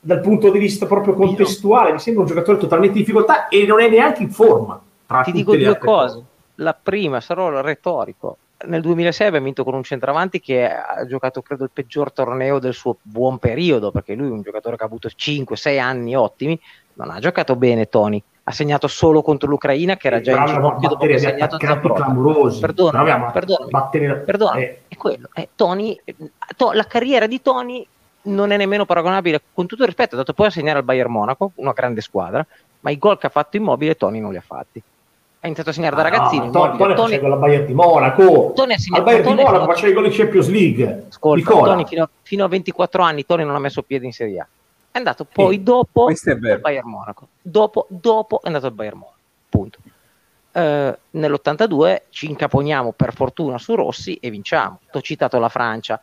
dal 0.00 0.20
punto 0.20 0.50
di 0.50 0.58
vista 0.58 0.84
proprio 0.86 1.14
Pino. 1.14 1.26
contestuale, 1.26 1.92
mi 1.92 1.98
sembra 1.98 2.22
un 2.22 2.28
giocatore 2.28 2.58
totalmente 2.58 2.98
in 2.98 3.04
difficoltà 3.04 3.48
e 3.48 3.64
non 3.64 3.80
è 3.80 3.88
neanche 3.88 4.22
in 4.22 4.30
forma. 4.30 4.78
tra 5.06 5.22
Ti 5.22 5.32
dico 5.32 5.56
due 5.56 5.66
altre 5.66 5.86
cose. 5.86 6.22
La 6.56 6.76
prima, 6.80 7.20
sarò 7.20 7.60
retorico. 7.62 8.36
Nel 8.66 8.80
2006 8.80 9.26
abbiamo 9.26 9.44
vinto 9.46 9.64
con 9.64 9.74
un 9.74 9.82
centravanti 9.82 10.40
che 10.40 10.68
ha 10.68 11.04
giocato, 11.06 11.42
credo, 11.42 11.64
il 11.64 11.70
peggior 11.72 12.12
torneo 12.12 12.58
del 12.58 12.74
suo 12.74 12.96
buon 13.02 13.38
periodo, 13.38 13.90
perché 13.90 14.14
lui 14.14 14.28
è 14.28 14.32
un 14.32 14.42
giocatore 14.42 14.76
che 14.76 14.82
ha 14.82 14.86
avuto 14.86 15.08
5-6 15.08 15.78
anni 15.80 16.14
ottimi, 16.14 16.58
non 16.94 17.10
ha 17.10 17.18
giocato 17.18 17.56
bene 17.56 17.88
Tony, 17.88 18.22
ha 18.44 18.52
segnato 18.52 18.86
solo 18.88 19.22
contro 19.22 19.48
l'Ucraina 19.48 19.96
che 19.96 20.06
era 20.06 20.20
già 20.20 20.32
in 20.32 20.46
ginocchio 20.46 20.88
dopo 20.88 21.06
che 21.06 21.14
ha 21.14 21.18
segnato 21.18 21.56
clamorosi. 21.94 22.60
Perdona, 22.60 23.30
perdonami, 23.32 23.70
batteria- 23.70 24.14
perdonami, 24.16 24.62
eh. 24.62 24.80
è 24.88 24.96
quello. 24.96 25.28
eh, 25.34 25.48
Tony, 25.54 26.00
eh, 26.04 26.14
to- 26.56 26.72
la 26.72 26.84
carriera 26.86 27.26
di 27.26 27.40
Tony 27.42 27.86
non 28.22 28.50
è 28.52 28.56
nemmeno 28.56 28.84
paragonabile, 28.86 29.42
con 29.52 29.66
tutto 29.66 29.82
il 29.82 29.88
rispetto, 29.88 30.14
ha 30.14 30.18
dato 30.18 30.32
poi 30.32 30.46
a 30.46 30.50
segnare 30.50 30.78
al 30.78 30.84
Bayern 30.84 31.10
Monaco, 31.10 31.52
una 31.56 31.72
grande 31.72 32.00
squadra, 32.00 32.46
ma 32.80 32.90
i 32.90 32.98
gol 32.98 33.18
che 33.18 33.26
ha 33.26 33.30
fatto 33.30 33.56
Immobile 33.56 33.96
Tony 33.96 34.20
non 34.20 34.30
li 34.30 34.38
ha 34.38 34.42
fatti. 34.44 34.82
Ha 35.44 35.46
iniziato 35.46 35.68
a 35.68 35.72
segnare 35.74 35.94
da 35.94 36.00
Ah, 36.00 36.08
no, 36.08 36.10
ragazzino. 36.16 36.50
Tony, 36.50 36.64
Immobile. 36.68 36.78
Tony 36.78 36.94
Tony- 36.96 37.20
con 37.20 37.28
la 37.28 37.36
Bayern 37.36 37.66
di 37.66 37.74
Monaco. 37.74 38.52
Tony 38.54 38.72
ha 38.72 38.78
segnato- 38.78 39.02
Al 39.02 39.06
Bayern 39.08 39.24
Tony 39.24 39.36
di 39.36 39.42
Monaco 39.44 39.66
faceva 39.72 39.88
i 39.90 39.92
gol 39.92 40.06
in 40.06 40.12
Champions 40.12 40.48
League. 40.48 41.04
Ascolta. 41.10 41.50
Tony 41.52 41.84
fino 41.86 42.02
a, 42.02 42.08
fino 42.22 42.44
a 42.44 42.48
24 42.48 43.02
anni 43.02 43.26
Tony 43.26 43.44
non 43.44 43.54
ha 43.54 43.58
messo 43.58 43.82
piede 43.82 44.06
in 44.06 44.12
Serie 44.14 44.40
A. 44.40 44.46
È 44.90 44.96
andato 44.96 45.26
poi 45.30 45.62
dopo 45.62 46.08
è 46.08 46.14
vero. 46.36 46.54
al 46.54 46.60
Bayern 46.60 46.88
Monaco. 46.88 47.28
Dopo, 47.42 47.84
dopo 47.90 48.40
è 48.42 48.46
andato 48.46 48.66
al 48.68 48.72
Bayern 48.72 48.96
Monaco. 48.96 49.16
Punto. 49.50 49.78
Eh, 50.52 50.98
nell'82 51.10 52.02
ci 52.08 52.30
incaponiamo 52.30 52.92
per 52.92 53.12
fortuna 53.12 53.58
su 53.58 53.74
Rossi 53.74 54.14
e 54.14 54.30
vinciamo. 54.30 54.78
Ti 54.90 54.96
ho 54.96 55.00
citato 55.02 55.38
la 55.38 55.50
Francia. 55.50 56.00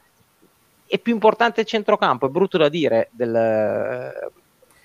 È 0.86 1.00
più 1.00 1.14
importante 1.14 1.62
il 1.62 1.66
centrocampo, 1.66 2.28
è 2.28 2.30
brutto 2.30 2.60
da 2.60 2.70
dire 2.70 3.08
del- 3.12 4.30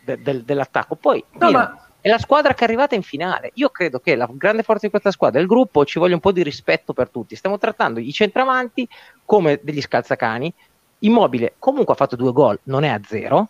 de- 0.03 0.23
del- 0.23 0.45
dell'attacco. 0.45 0.95
Poi 0.95 1.23
No, 1.33 1.47
Pino, 1.47 1.59
ma- 1.59 1.86
è 2.07 2.09
la 2.09 2.19
squadra 2.19 2.55
che 2.55 2.61
è 2.61 2.65
arrivata 2.69 2.95
in 2.95 3.03
finale. 3.03 3.51
Io 3.55 3.69
credo 3.71 3.99
che 3.99 4.15
la 4.15 4.29
grande 4.31 4.63
forza 4.63 4.83
di 4.85 4.91
questa 4.91 5.11
squadra, 5.11 5.41
il 5.41 5.49
gruppo, 5.49 5.85
ci 5.85 5.99
voglia 5.99 6.15
un 6.15 6.21
po' 6.21 6.31
di 6.31 6.45
rispetto 6.45 6.93
per 6.93 7.09
tutti. 7.11 7.35
Stiamo 7.35 7.59
trattando 7.59 7.99
i 7.99 8.13
centravanti 8.13 8.89
come 9.25 9.59
degli 9.61 9.81
scalzacani. 9.81 10.55
Immobile 11.01 11.55
comunque 11.59 11.95
ha 11.95 11.97
fatto 11.97 12.15
due 12.15 12.31
gol, 12.31 12.61
non 12.65 12.85
è 12.85 12.89
a 12.91 13.01
zero. 13.05 13.49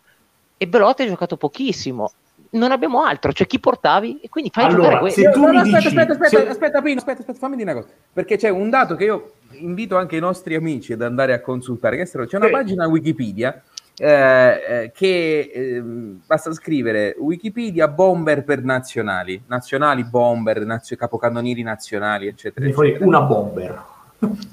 E 0.57 0.67
Belotti 0.67 1.03
ha 1.03 1.07
giocato 1.07 1.37
pochissimo. 1.37 2.11
Non 2.53 2.73
abbiamo 2.73 3.03
altro, 3.05 3.31
cioè 3.35 3.47
chi 3.47 3.61
portavi? 3.61 4.21
E 4.23 4.31
quindi 4.31 4.49
fai 4.51 4.65
Allora, 4.65 4.83
giocare 4.85 5.01
questo. 5.01 5.21
se 5.21 5.31
tu 5.33 5.41
No, 5.43 5.53
no, 5.53 5.59
aspetta, 5.59 5.77
dici- 5.77 5.87
aspetta, 5.89 6.13
aspetta, 6.13 6.29
se- 6.39 6.49
aspetta, 6.49 6.81
Pino, 6.81 6.99
aspetta, 6.99 7.21
aspetta, 7.21 7.39
fammi 7.39 7.57
dire 7.57 7.71
una 7.73 7.81
cosa. 7.83 7.93
Perché 8.11 8.37
c'è 8.39 8.49
un 8.49 8.71
dato 8.71 8.95
che 8.97 9.05
io 9.05 9.33
invito 9.59 9.99
anche 9.99 10.17
i 10.17 10.21
nostri 10.21 10.55
amici 10.55 10.95
ad 10.95 11.03
andare 11.03 11.35
a 11.35 11.43
consultare. 11.43 11.97
Che 11.99 12.05
è 12.05 12.27
C'è 12.27 12.37
una 12.39 12.47
Sì. 12.47 12.53
pagina 12.53 12.89
Wikipedia 12.89 13.63
eh, 13.99 14.63
eh, 14.69 14.93
che 14.95 15.51
ehm, 15.55 16.21
basta 16.27 16.53
scrivere 16.53 17.17
Wikipedia 17.19 17.89
bomber 17.89 18.45
per 18.45 18.63
nazionali, 18.63 19.43
nazionali 19.47 20.05
bomber, 20.05 20.65
nazio- 20.67 20.97
capocannonieri 20.97 21.63
nazionali, 21.63 22.27
eccetera. 22.27 22.67
Eccetera. 22.67 23.07
una 23.07 23.21
bomber. 23.23 23.85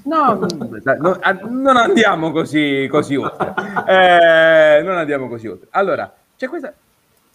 No, 0.04 0.46
non 1.48 1.76
andiamo 1.76 2.30
così, 2.30 2.86
così 2.90 3.16
oltre. 3.16 3.54
Eh, 3.86 4.82
non 4.82 4.96
andiamo 4.96 5.28
così 5.28 5.46
oltre. 5.46 5.68
Allora, 5.70 6.12
c'è 6.36 6.48
questa. 6.48 6.72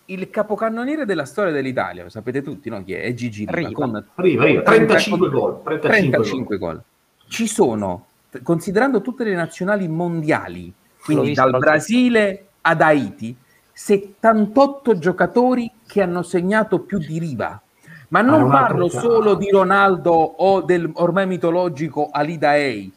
Il 0.06 0.32
capocannoniere 0.32 1.06
della 1.06 1.26
storia 1.26 1.52
dell'Italia, 1.52 2.02
lo 2.02 2.10
sapete 2.10 2.42
tutti, 2.42 2.70
no? 2.70 2.84
Chi 2.84 2.94
è? 2.94 3.04
È 3.04 3.14
Gigi 3.14 3.46
Riva, 3.48 3.56
Riva. 3.56 3.72
con 3.72 4.06
Arriva, 4.16 4.42
arriva, 4.42 4.62
35 4.64 5.30
gol. 5.30 5.62
35 5.62 5.78
gol. 5.78 5.80
35 5.80 6.58
gol. 6.58 6.82
Ci 7.28 7.46
sono, 7.46 8.08
considerando 8.42 9.02
tutte 9.02 9.24
le 9.24 9.36
nazionali 9.36 9.88
mondiali, 9.88 10.74
quindi 11.04 11.34
dal 11.34 11.58
Brasile 11.58 12.48
ad 12.62 12.82
Haiti, 12.82 13.36
78 13.74 14.98
giocatori 14.98 15.72
che 15.88 16.02
hanno 16.02 16.22
segnato 16.22 16.80
più 16.80 16.98
di 16.98 17.20
Riva. 17.20 17.62
Ma 18.10 18.20
Ah, 18.20 18.24
non 18.24 18.42
altro 18.42 18.50
parlo 18.50 18.90
solo 18.90 19.36
di 19.36 19.50
Ronaldo 19.50 20.12
o 20.12 20.62
del 20.62 20.90
ormai 20.96 21.28
mitologico 21.28 22.10
Alida 22.12 22.56
Ei. 22.56 22.92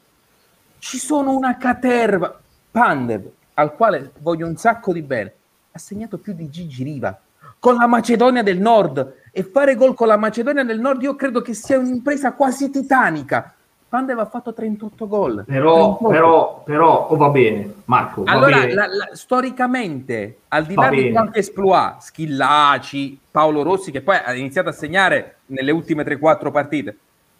Ci 0.79 0.99
sono 0.99 1.37
una 1.37 1.57
caterva. 1.57 2.39
Pandev, 2.70 3.29
al 3.55 3.74
quale 3.74 4.12
voglio 4.20 4.47
un 4.47 4.57
sacco 4.57 4.93
di 4.93 5.03
bene, 5.03 5.35
ha 5.73 5.79
segnato 5.79 6.16
più 6.16 6.33
di 6.33 6.49
Gigi 6.49 6.83
Riva 6.83 7.19
con 7.62 7.77
la 7.77 7.87
Macedonia 7.87 8.43
del 8.43 8.59
Nord 8.59 9.15
e 9.31 9.45
fare 9.45 9.77
gol 9.77 9.95
con 9.95 10.09
la 10.09 10.16
Macedonia 10.16 10.65
del 10.65 10.81
Nord 10.81 11.01
io 11.03 11.15
credo 11.15 11.41
che 11.43 11.55
sia 11.55 11.79
un'impresa 11.79 12.33
quasi 12.33 12.70
titanica. 12.70 13.55
Pandev 13.93 14.20
ha 14.20 14.24
fatto 14.24 14.55
38 14.55 15.06
gol. 15.06 15.44
Però, 15.47 15.98
38. 15.98 16.09
però, 16.09 16.62
però, 16.64 17.09
oh, 17.10 17.16
va 17.16 17.28
bene, 17.28 17.74
Marco. 17.85 18.23
Va 18.23 18.32
Allora, 18.32 18.60
bene. 18.60 18.73
la- 18.73 18.86
la- 18.86 19.09
storicamente, 19.12 20.39
al 20.48 20.64
di 20.64 20.74
là 20.74 20.89
di 20.89 21.10
qualche 21.12 21.40
esploit, 21.40 22.01
Schillaci, 22.01 23.19
Paolo 23.31 23.62
Rossi, 23.62 23.90
che 23.90 24.01
poi 24.01 24.16
ha 24.16 24.32
iniziato 24.32 24.70
a 24.70 24.73
segnare 24.73 25.40
nelle 25.48 25.73
ultime 25.73 26.05
3-4 26.05 26.51
partite, 26.51 26.97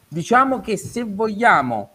diciamo 0.06 0.60
che 0.60 0.76
se 0.76 1.04
vogliamo, 1.04 1.88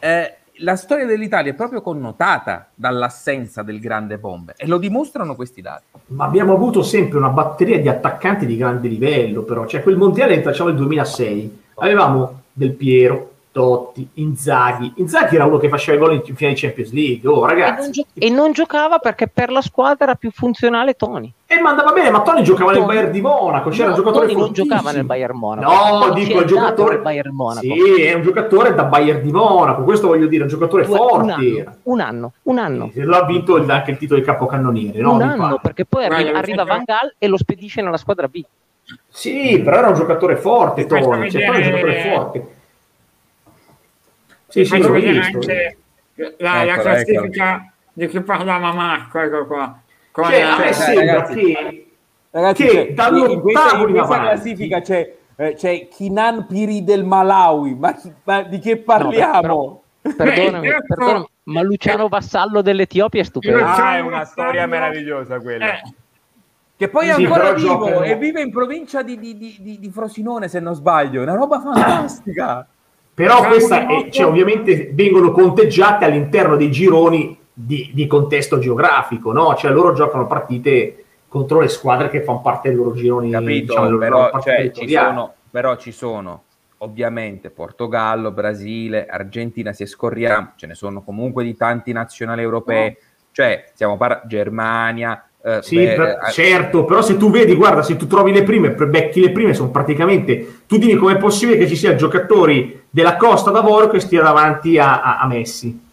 eh, 0.00 0.38
la 0.62 0.74
storia 0.74 1.06
dell'Italia 1.06 1.52
è 1.52 1.54
proprio 1.54 1.80
connotata 1.80 2.66
dall'assenza 2.74 3.62
del 3.62 3.78
grande 3.78 4.18
bomber 4.18 4.56
e 4.58 4.66
lo 4.66 4.78
dimostrano 4.78 5.36
questi 5.36 5.60
dati. 5.62 5.84
Ma 6.06 6.24
abbiamo 6.24 6.52
avuto 6.52 6.82
sempre 6.82 7.16
una 7.16 7.28
batteria 7.28 7.78
di 7.78 7.88
attaccanti 7.88 8.44
di 8.44 8.56
grande 8.56 8.88
livello, 8.88 9.42
però. 9.42 9.66
Cioè, 9.66 9.84
quel 9.84 9.96
mondiale 9.96 10.34
che 10.34 10.42
facciamo 10.42 10.68
nel 10.70 10.78
2006, 10.78 11.62
avevamo 11.76 12.38
Del 12.52 12.72
Piero, 12.72 13.29
Totti, 13.52 14.08
Inzaghi. 14.14 14.92
Inzaghi 14.98 15.34
era 15.34 15.44
uno 15.44 15.58
che 15.58 15.68
faceva 15.68 15.96
i 15.96 16.00
gol 16.00 16.12
in 16.24 16.36
finale 16.36 16.54
di 16.54 16.60
Champions 16.60 16.92
League. 16.92 17.28
Oh, 17.28 17.34
E 17.36 17.38
non, 17.40 17.46
ragazzi. 17.48 17.90
gio- 17.90 18.04
e 18.14 18.30
non 18.30 18.52
giocava 18.52 18.98
perché 18.98 19.26
per 19.26 19.50
la 19.50 19.60
squadra 19.60 20.04
era 20.04 20.14
più 20.14 20.30
funzionale 20.30 20.94
Tony. 20.94 21.32
E 21.46 21.60
ma 21.60 21.70
andava 21.70 21.90
bene, 21.90 22.10
ma 22.10 22.22
Toni 22.22 22.44
giocava 22.44 22.70
nel 22.70 22.80
Toni- 22.82 22.92
Bayern 22.94 23.10
di 23.10 23.20
Monaco, 23.20 23.70
c'era 23.70 23.84
No, 23.88 23.90
un 23.90 23.96
giocatore 23.96 24.26
Toni 24.28 24.38
non 24.40 24.52
giocava 24.52 24.92
nel 24.92 25.04
Bayern 25.04 25.36
Monaco. 25.36 25.72
No, 26.06 26.12
dico 26.12 26.38
è 26.38 26.42
il 26.42 26.46
giocatore 26.46 26.92
nel 26.94 27.02
Bayern 27.02 27.34
Monaco. 27.34 27.60
Sì, 27.66 28.02
è 28.02 28.12
un 28.12 28.22
giocatore 28.22 28.74
da 28.74 28.84
Bayern 28.84 29.20
di 29.22 29.32
Monaco, 29.32 29.82
questo 29.82 30.06
voglio 30.06 30.28
dire, 30.28 30.42
un 30.44 30.48
giocatore 30.48 30.84
Due- 30.86 30.92
un, 31.00 31.08
forte. 31.08 31.32
anno, 31.32 31.56
era. 31.58 31.76
un 31.82 32.00
anno, 32.00 32.32
un 32.44 32.58
anno. 32.58 32.90
Sì, 32.92 33.02
L'ha 33.02 33.24
vinto 33.24 33.56
il- 33.56 33.68
anche 33.68 33.90
il 33.90 33.96
titolo 33.96 34.20
di 34.20 34.26
capocannoniere, 34.26 35.00
no? 35.00 35.14
un 35.14 35.22
anno, 35.22 35.58
perché 35.60 35.84
poi 35.84 36.04
arriva 36.04 36.40
fa- 36.40 36.64
Van 36.64 36.82
Gaal 36.84 37.14
e 37.18 37.26
lo 37.26 37.36
spedisce 37.36 37.82
nella 37.82 37.96
squadra 37.96 38.28
B. 38.28 38.44
Sì, 39.08 39.60
però 39.64 39.78
era 39.78 39.88
un 39.88 39.94
giocatore 39.94 40.36
forte, 40.36 40.86
Toni, 40.86 41.28
cioè, 41.30 41.42
è 41.42 41.48
un 41.48 41.62
giocatore 41.62 42.00
forte. 42.14 42.54
Sì, 44.50 44.64
sì, 44.64 44.70
Faccio 44.70 44.86
l'ho 44.88 44.92
vedere 44.92 45.12
visto. 45.18 45.38
anche 45.38 45.78
la, 46.14 46.26
la 46.38 46.62
Eccola, 46.64 46.82
classifica 46.82 47.72
di 47.92 48.08
cui 48.08 48.20
parlava 48.22 48.72
Marco, 48.72 49.18
ecco 49.20 49.46
qua. 49.46 49.80
Con, 50.10 50.24
Cioè, 50.24 50.40
a 50.40 50.58
me 50.58 50.68
eh, 50.68 50.72
sembra 50.72 51.04
ragazzi, 51.14 51.34
che... 51.34 51.86
Ragazzi, 52.32 52.62
Che 52.64 52.68
c'è- 52.70 52.92
dall'ottavo 52.94 53.32
in 53.88 53.92
questa, 53.92 54.20
classifica 54.20 54.80
c'è, 54.80 55.16
eh, 55.36 55.54
c'è 55.54 55.88
Kinan 55.88 56.46
Piri 56.46 56.84
del 56.84 57.04
Malawi, 57.04 57.74
ma, 57.74 57.94
chi- 57.94 58.12
ma 58.24 58.42
di 58.42 58.58
che 58.58 58.76
parliamo? 58.78 59.82
No, 60.02 60.12
Perdonami, 60.16 60.68
Beh, 60.68 60.76
perdonami, 60.86 61.26
ma 61.44 61.62
Luciano 61.62 62.08
Vassallo 62.08 62.62
dell'Etiopia 62.62 63.20
è 63.20 63.24
stupendo. 63.24 63.64
Ah, 63.64 63.96
è 63.96 64.00
una 64.00 64.24
storia 64.24 64.66
meravigliosa 64.66 65.38
quella. 65.40 65.74
eh, 65.74 65.82
che 66.76 66.88
poi 66.88 67.08
è 67.08 67.12
Sì, 67.14 67.24
ancora 67.24 67.52
però 67.52 67.54
vivo 67.54 68.02
e 68.02 68.16
vive 68.16 68.40
in 68.40 68.50
provincia 68.50 69.02
di, 69.02 69.18
di- 69.18 69.36
di- 69.36 69.56
di- 69.60 69.78
di 69.78 69.90
Frosinone, 69.90 70.48
se 70.48 70.58
non 70.60 70.74
sbaglio. 70.74 71.20
È 71.20 71.24
una 71.24 71.34
roba 71.34 71.60
fantastica. 71.60 72.66
Però 73.26 73.46
questa 73.46 73.86
è, 73.86 74.08
cioè, 74.10 74.26
ovviamente 74.26 74.90
vengono 74.92 75.30
conteggiate 75.30 76.04
all'interno 76.04 76.56
dei 76.56 76.70
gironi 76.70 77.38
di, 77.52 77.90
di 77.92 78.06
contesto 78.06 78.58
geografico, 78.58 79.32
no? 79.32 79.54
Cioè 79.54 79.70
loro 79.70 79.92
giocano 79.92 80.26
partite 80.26 81.04
contro 81.28 81.60
le 81.60 81.68
squadre 81.68 82.08
che 82.08 82.22
fanno 82.22 82.40
parte 82.40 82.68
dei 82.68 82.76
loro 82.76 82.92
gironi, 82.92 83.30
Capito? 83.30 83.66
diciamo, 83.66 83.88
loro 83.88 83.98
però, 83.98 84.30
partite 84.30 84.72
cioè, 84.72 84.86
ci 84.86 84.94
sono, 84.94 85.34
però 85.50 85.76
ci 85.76 85.92
sono 85.92 86.42
ovviamente 86.78 87.50
Portogallo, 87.50 88.30
Brasile, 88.32 89.06
Argentina, 89.06 89.72
se 89.72 89.86
scorriamo, 89.86 90.52
ce 90.56 90.66
ne 90.66 90.74
sono 90.74 91.02
comunque 91.02 91.44
di 91.44 91.54
tanti 91.54 91.92
nazionali 91.92 92.42
europei, 92.42 92.96
cioè 93.32 93.64
stiamo 93.74 93.96
parlando 93.96 94.26
Germania, 94.26 95.24
eh, 95.42 95.60
Sì, 95.62 95.76
beh, 95.76 95.94
per- 95.94 96.18
eh, 96.26 96.30
certo, 96.32 96.84
però 96.84 97.00
se 97.00 97.16
tu 97.16 97.30
vedi, 97.30 97.54
guarda, 97.54 97.82
se 97.82 97.96
tu 97.96 98.06
trovi 98.06 98.32
le 98.32 98.42
prime, 98.42 98.70
becchi 98.72 99.20
le 99.20 99.30
prime, 99.30 99.54
sono 99.54 99.70
praticamente... 99.70 100.64
Tu 100.66 100.76
dimmi 100.76 100.96
com'è 100.96 101.16
possibile 101.16 101.56
che 101.56 101.66
ci 101.66 101.76
siano 101.76 101.96
giocatori 101.96 102.79
della 102.90 103.16
Costa 103.16 103.50
d'Avorio 103.50 103.88
che 103.88 104.00
stia 104.00 104.22
davanti 104.22 104.78
a, 104.78 105.00
a- 105.02 105.18
a 105.20 105.26
Messi. 105.26 105.88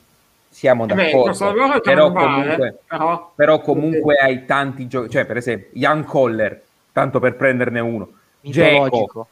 siamo 0.50 0.86
Beh, 0.88 0.96
d'accordo, 0.96 1.76
è 1.76 1.82
però 1.82 2.12
comunque, 2.12 2.80
però- 2.88 3.32
però 3.36 3.60
comunque 3.62 4.16
hai 4.16 4.46
tanti 4.46 4.88
giocatori, 4.88 5.12
cioè 5.14 5.26
per 5.26 5.38
esempio 5.38 5.70
Jan 5.74 6.04
Koller, 6.04 6.64
tanto 6.92 7.20
per 7.20 7.36
prenderne 7.36 7.80
uno, 7.80 8.10
Mitologico. 8.42 9.28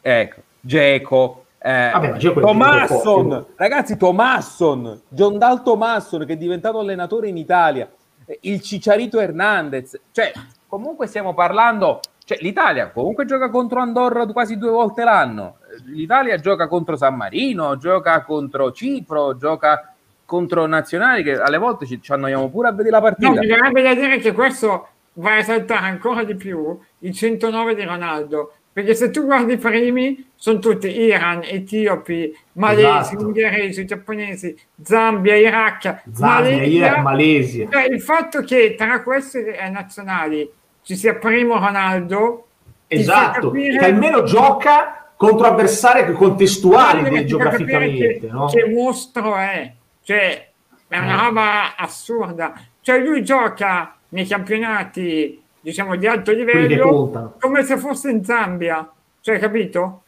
ecco, 0.00 0.40
Dzeko, 0.60 1.44
eh, 1.58 1.90
Vabbè, 1.92 2.18
Tomasson, 2.40 3.46
ragazzi, 3.56 3.96
Tomasson, 3.96 5.00
John 5.08 5.38
Dal 5.38 5.62
Tomasson 5.62 6.26
che 6.26 6.32
è 6.32 6.36
diventato 6.36 6.78
allenatore 6.80 7.28
in 7.28 7.36
Italia, 7.36 7.88
Eh, 8.26 8.38
il 8.42 8.60
Cicciarito 8.62 9.20
Hernandez, 9.20 10.00
cioè 10.10 10.32
comunque 10.66 11.06
stiamo 11.06 11.34
parlando, 11.34 12.00
cioè 12.24 12.38
l'Italia 12.40 12.88
comunque 12.90 13.26
gioca 13.26 13.48
contro 13.50 13.80
Andorra 13.80 14.26
quasi 14.26 14.56
due 14.56 14.70
volte 14.70 15.04
l'anno, 15.04 15.56
l'Italia 15.84 16.38
gioca 16.38 16.66
contro 16.68 16.96
San 16.96 17.14
Marino, 17.16 17.76
gioca 17.76 18.22
contro 18.22 18.72
Cipro, 18.72 19.36
gioca 19.36 19.92
contro 20.24 20.66
nazionali 20.66 21.22
che 21.22 21.38
alle 21.38 21.58
volte 21.58 21.86
ci, 21.86 22.00
ci 22.00 22.12
annoiamo 22.12 22.48
pure 22.50 22.68
a 22.68 22.72
vedere 22.72 22.90
la 22.90 22.98
No, 22.98 23.02
partita. 23.04 23.30
mi 23.40 23.46
verrebbe 23.46 23.82
da 23.82 23.94
dire 23.94 24.18
che 24.18 24.32
questo 24.32 24.88
va 25.14 25.32
a 25.32 25.36
esaltare 25.38 25.86
ancora 25.86 26.24
di 26.24 26.34
più 26.34 26.78
il 27.00 27.12
109 27.12 27.74
di 27.74 27.84
Ronaldo. 27.84 28.54
Perché 28.74 28.94
se 28.96 29.10
tu 29.10 29.24
guardi 29.24 29.52
i 29.52 29.56
primi, 29.56 30.30
sono 30.34 30.58
tutti 30.58 30.88
Iran, 30.88 31.42
Etiopi, 31.44 32.36
Malesi, 32.54 32.86
Esatto. 33.14 33.26
ungheresi, 33.26 33.84
giapponesi, 33.86 34.58
Zambia, 34.82 35.36
Iraq, 35.36 36.02
Zambia, 36.12 36.26
Malesia. 36.50 36.66
Iraq, 36.66 36.98
Malesia. 36.98 37.68
Cioè, 37.70 37.84
il 37.84 38.00
fatto 38.00 38.40
che 38.42 38.74
tra 38.76 39.00
queste 39.04 39.56
eh, 39.56 39.68
nazionali 39.68 40.50
ci 40.82 40.96
sia 40.96 41.14
primo 41.14 41.54
Ronaldo, 41.60 42.46
Esatto, 42.88 43.50
capire- 43.52 43.78
che 43.78 43.84
almeno 43.84 44.24
gioca 44.24 45.03
contro 45.28 45.46
avversari 45.46 46.12
contestuali 46.12 47.00
Guarda 47.00 47.02
che 47.02 47.02
fa 47.04 47.10
capire 47.10 47.24
geograficamente, 47.26 48.18
che, 48.20 48.26
no? 48.30 48.46
che 48.46 48.68
mostro 48.68 49.36
è. 49.36 49.72
Cioè 50.02 50.50
è 50.88 50.98
una 50.98 51.20
Eh. 51.20 51.24
roba 51.24 51.76
assurda. 51.76 52.52
Cioè 52.80 52.98
lui 52.98 53.22
gioca 53.24 53.96
nei 54.10 54.26
campionati 54.26 55.40
diciamo 55.60 55.96
di 55.96 56.06
alto 56.06 56.32
livello 56.32 57.34
come 57.40 57.62
se 57.62 57.76
fosse 57.78 58.10
in 58.10 58.24
Zambia. 58.24 58.88
Cioè 59.20 59.38
capito? 59.38 60.02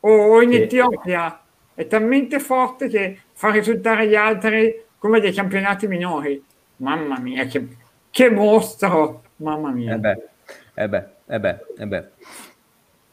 O, 0.00 0.10
o 0.10 0.42
in 0.42 0.50
Sì. 0.50 0.62
Etiopia. 0.62 1.40
È 1.74 1.86
talmente 1.86 2.38
forte 2.38 2.88
che 2.88 3.18
fa 3.32 3.50
risultare 3.50 4.06
gli 4.06 4.14
altri 4.14 4.82
come 4.98 5.20
dei 5.20 5.32
campionati 5.32 5.86
minori. 5.86 6.42
Mamma 6.76 7.18
mia 7.18 7.44
che, 7.46 7.66
che 8.10 8.30
mostro. 8.30 9.22
Mamma 9.36 9.70
mia. 9.70 9.94
Eh 9.94 9.98
beh, 9.98 10.22
eh 10.74 10.88
beh, 10.88 11.04
eh 11.26 11.40
beh, 11.40 11.56
eh 11.78 11.86
beh. 11.86 12.08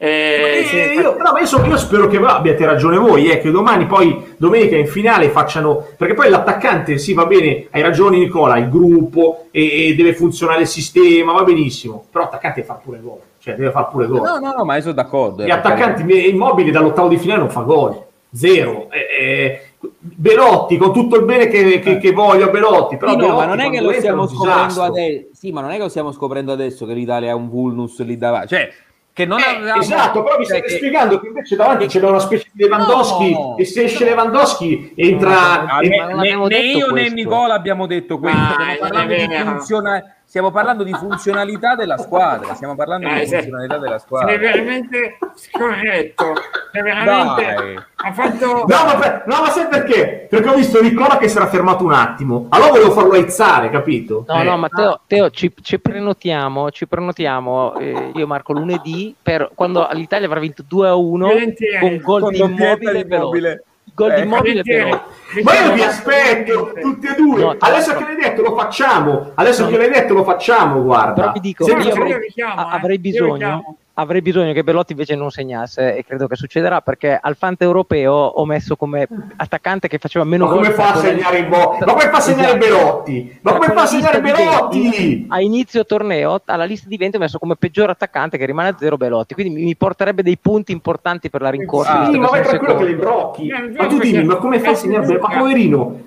Eh, 0.04 0.66
Eh, 0.74 0.94
io, 0.96 1.16
no, 1.16 1.32
ma 1.32 1.40
io, 1.40 1.46
so- 1.46 1.64
io 1.64 1.78
spero 1.78 2.08
che 2.08 2.18
abbiate 2.18 2.66
ragione 2.66 2.98
voi, 2.98 3.30
eh, 3.30 3.40
che 3.40 3.52
domani 3.52 3.86
poi, 3.86 4.34
domenica 4.38 4.76
in 4.76 4.88
finale 4.88 5.30
facciano, 5.30 5.86
perché 5.96 6.16
poi 6.16 6.28
l'attaccante, 6.30 6.98
sì 6.98 7.14
va 7.14 7.28
bene, 7.28 7.68
hai 7.70 7.84
ragione 7.84 8.18
Nicola, 8.18 8.58
il 8.58 8.68
gruppo 8.68 9.46
e, 9.52 9.90
e 9.90 9.96
deve 9.96 10.16
funzionare 10.16 10.62
il 10.62 10.68
sistema, 10.68 11.34
va 11.34 11.44
benissimo, 11.44 12.06
però 12.10 12.24
l'attaccante 12.24 12.64
fa 12.64 12.80
pure 12.84 13.00
gol, 13.00 13.20
cioè 13.38 13.54
deve 13.54 13.70
fare 13.70 13.88
pure 13.92 14.08
gol. 14.08 14.22
no, 14.22 14.40
no, 14.40 14.54
no, 14.58 14.66
ma 14.66 14.76
io 14.78 14.82
sono 14.82 14.94
d'accordo. 14.96 15.44
eh, 15.44 15.46
Gli 15.46 15.52
attaccanti 15.52 16.30
immobili 16.30 16.72
dall'ottavo 16.72 17.08
di 17.08 17.18
finale 17.18 17.42
non 17.42 17.52
fa 17.52 17.62
gol, 17.62 18.02
zero. 18.34 18.88
Eh, 18.90 19.06
eh, 19.20 19.62
Belotti, 20.00 20.78
con 20.78 20.94
tutto 20.94 21.16
il 21.18 21.26
bene 21.26 21.48
che, 21.48 21.80
che, 21.80 21.98
che 21.98 22.12
voglio 22.12 22.46
a 22.46 22.50
Belotti, 22.50 22.98
però 22.98 23.12
Sì, 23.12 23.18
no, 23.18 23.24
Belotti 23.26 23.40
ma 23.40 23.46
non 23.46 23.60
è 23.60 23.70
che 23.70 23.82
lo 23.82 23.92
è 23.92 23.96
stiamo 23.96 24.28
scoprendo 24.28 24.82
adesso. 24.82 25.28
Sì, 25.34 25.52
ma 25.52 25.62
non 25.62 25.70
è 25.70 25.76
che 25.76 25.82
lo 25.82 25.90
stiamo 25.90 26.12
scoprendo 26.12 26.52
adesso 26.52 26.88
che 26.88 26.94
l'Italia 26.94 27.32
ha 27.34 27.36
un 27.36 27.50
vulnus 27.50 28.00
lì 28.04 28.18
davanti. 28.18 28.48
Cioè, 28.50 28.72
Che 29.14 29.26
non 29.26 29.40
Eh, 29.40 29.44
avevamo- 29.58 29.82
esatto, 29.82 30.24
però 30.24 30.38
mi 30.38 30.46
cioè, 30.46 30.58
state 30.58 30.72
che- 30.72 30.78
spiegando 30.78 31.20
che 31.20 31.28
invece 31.28 31.56
davanti 31.58 31.86
c'era 31.88 32.08
una 32.08 32.20
specie 32.20 32.48
di 32.54 32.64
Lewandowski 32.64 33.32
No, 33.34 33.56
e 33.58 33.66
se 33.66 33.84
esce 33.84 34.04
no. 34.06 34.10
Lewandowski 34.12 34.94
entra... 34.96 35.80
E- 35.82 35.90
non 35.90 36.08
né, 36.08 36.14
abbiamo 36.14 36.48
né 36.48 36.56
detto 36.62 36.78
io 36.78 36.86
né 36.86 36.92
questo. 36.92 37.14
Nicola 37.16 37.54
abbiamo 37.54 37.86
detto 37.88 38.20
questo. 38.20 38.38
Ma 38.40 38.46
Stiamo 38.46 38.64
non 38.66 38.72
è 38.74 38.78
parlando, 38.80 39.14
di 39.16 39.28
vero. 39.28 39.50
funziona- 39.50 40.16
stiamo 40.32 40.50
parlando 40.50 40.84
di 40.84 40.94
funzionalità 40.96 41.76
della 41.76 41.98
squadra. 41.98 42.54
Stiamo 42.54 42.74
parlando 42.76 43.08
Eh, 43.10 43.20
di 43.20 43.26
sì. 43.28 43.34
funzionalità 43.36 43.78
della 43.80 43.98
sei 44.00 44.08
squadra. 44.08 44.38
veramente 44.38 45.18
scorretto 45.36 46.34
sei 46.72 46.82
veramente 46.82 47.54
Dai. 47.54 47.76
ha 47.96 48.14
fatto 48.14 48.46
No 48.46 48.86
ma, 48.86 48.96
per- 48.98 49.24
no, 49.28 49.42
ma 49.42 49.50
sai 49.50 49.68
perché? 49.68 50.28
Perché 50.30 50.48
ho 50.50 50.54
visto 50.56 50.82
Nicola 50.82 51.18
che 51.18 51.28
si 51.28 51.36
era 51.36 51.48
fermato 51.48 51.84
un 51.84 51.92
attimo. 51.92 52.46
Allora 52.50 52.70
volevo 52.72 52.92
farlo 52.92 53.12
aizzare, 53.12 53.70
capito? 53.70 54.24
No, 54.26 54.40
Eh. 54.40 54.44
no, 54.44 54.58
Matteo, 54.58 55.02
Teo, 55.06 55.30
ci, 55.32 55.54
ci 55.62 55.80
prenotiamo, 55.80 56.72
ci 56.72 56.88
prenotiamo 56.88 57.76
eh, 57.78 58.12
io 58.16 58.26
Marco 58.26 58.54
lunedì 58.54 59.14
per 59.22 59.52
quando 59.54 59.86
l'Italia 59.92 60.28
avrà 60.28 60.40
vinto 60.40 60.64
2 60.66 60.88
a 60.88 60.96
1 60.96 61.28
Volentieri. 61.28 61.80
con 61.80 61.98
gol 62.02 62.22
Con 62.22 62.32
di 62.32 62.40
immobile 62.40 63.00
e. 63.00 63.06
Immobile. 63.18 63.64
Gol 63.94 64.14
di 64.14 64.22
Eh, 64.22 64.24
immobile 64.24 64.60
e 64.60 64.64
volentieri. 64.64 64.84
Velotti. 64.90 65.44
Ma 65.44 65.54
io 65.66 65.74
vi 65.74 65.82
aspetto 65.84 66.74
tutti 66.82 67.08
e 67.08 67.16
due. 67.16 67.40
No, 67.42 67.56
Adesso 67.60 67.92
no. 67.94 67.98
che 68.00 68.04
l'hai 68.06 68.16
detto 68.16 68.42
lo 68.42 68.56
facciamo. 68.58 69.32
Adesso 69.36 69.68
che 69.68 69.78
l'hai 69.78 69.90
detto 69.90 70.14
lo 70.14 70.24
facciamo, 70.24 70.82
guarda. 70.82 71.14
Però 71.14 71.32
vi 71.34 71.40
dico, 71.40 71.64
Sì, 71.66 71.72
io 71.72 71.78
io 71.80 71.92
avrei, 71.94 72.20
vi 72.20 72.28
chiamo, 72.28 72.54
a- 72.62 72.72
eh. 72.72 72.76
avrei 72.76 72.96
Io 72.96 73.02
vi 73.02 73.10
bisogno. 73.12 73.78
Avrei 74.02 74.22
bisogno 74.22 74.52
che 74.54 74.64
Belotti 74.64 74.92
invece 74.92 75.16
non 75.16 75.30
segnasse 75.32 75.96
e 75.96 76.04
credo 76.04 76.28
che 76.28 76.36
succederà 76.36 76.82
perché 76.82 77.18
al 77.20 77.36
Fante 77.36 77.64
europeo 77.64 78.12
ho 78.14 78.46
messo 78.46 78.76
come 78.76 79.08
attaccante 79.38 79.88
che 79.88 79.98
faceva 79.98 80.26
meno 80.26 80.46
Ma 80.46 80.52
gol. 80.54 80.62
come 80.64 80.74
fa 80.74 80.94
a 80.94 80.96
segnare 80.98 81.38
il 81.40 81.46
bo- 81.48 81.78
Ma 81.80 81.86
come 81.94 82.02
fa 82.10 82.18
a 82.18 82.20
segnare 82.20 82.58
Esatto. 82.58 82.66
Belotti? 82.66 83.40
Ma 83.42 83.52
Tra 83.52 83.60
come 83.60 83.74
fa 83.74 83.82
a 83.82 83.86
segnare 83.86 84.22
Belotti? 84.22 84.82
20, 84.82 85.26
A 85.30 85.42
inizio 85.42 85.86
torneo, 85.86 86.42
alla 86.46 86.64
lista 86.66 86.88
di 86.90 86.98
20 86.98 87.16
ho 87.16 87.20
messo 87.20 87.40
come 87.40 87.56
peggior 87.56 87.90
attaccante 87.90 88.38
che 88.38 88.46
rimane 88.46 88.70
a 88.70 88.76
zero 88.78 88.98
Belotti, 88.98 89.34
quindi 89.34 89.62
mi- 89.64 89.76
porterebbe 89.76 90.24
dei 90.24 90.38
punti 90.38 90.72
importanti 90.72 91.30
per 91.30 91.42
la 91.42 91.50
rincorsa. 91.50 92.12
Sì, 92.12 92.18
ma 92.18 92.28
vai 92.28 92.42
tranquillo 92.44 92.76
che 92.76 92.84
li 92.86 92.90
secondo. 92.92 93.10
imbrocchi. 93.12 93.48
Eh, 93.50 93.70
Ma 93.78 93.88
tu 93.88 93.98
dimmi, 94.00 94.24
ma 94.26 94.36
come 94.38 94.60
fa 94.60 94.72
a 94.72 94.76
segnare 94.76 95.06
sì, 95.06 95.14
Belotti? 95.14 95.34
Ma 95.34 95.40
poverino, 95.40 96.00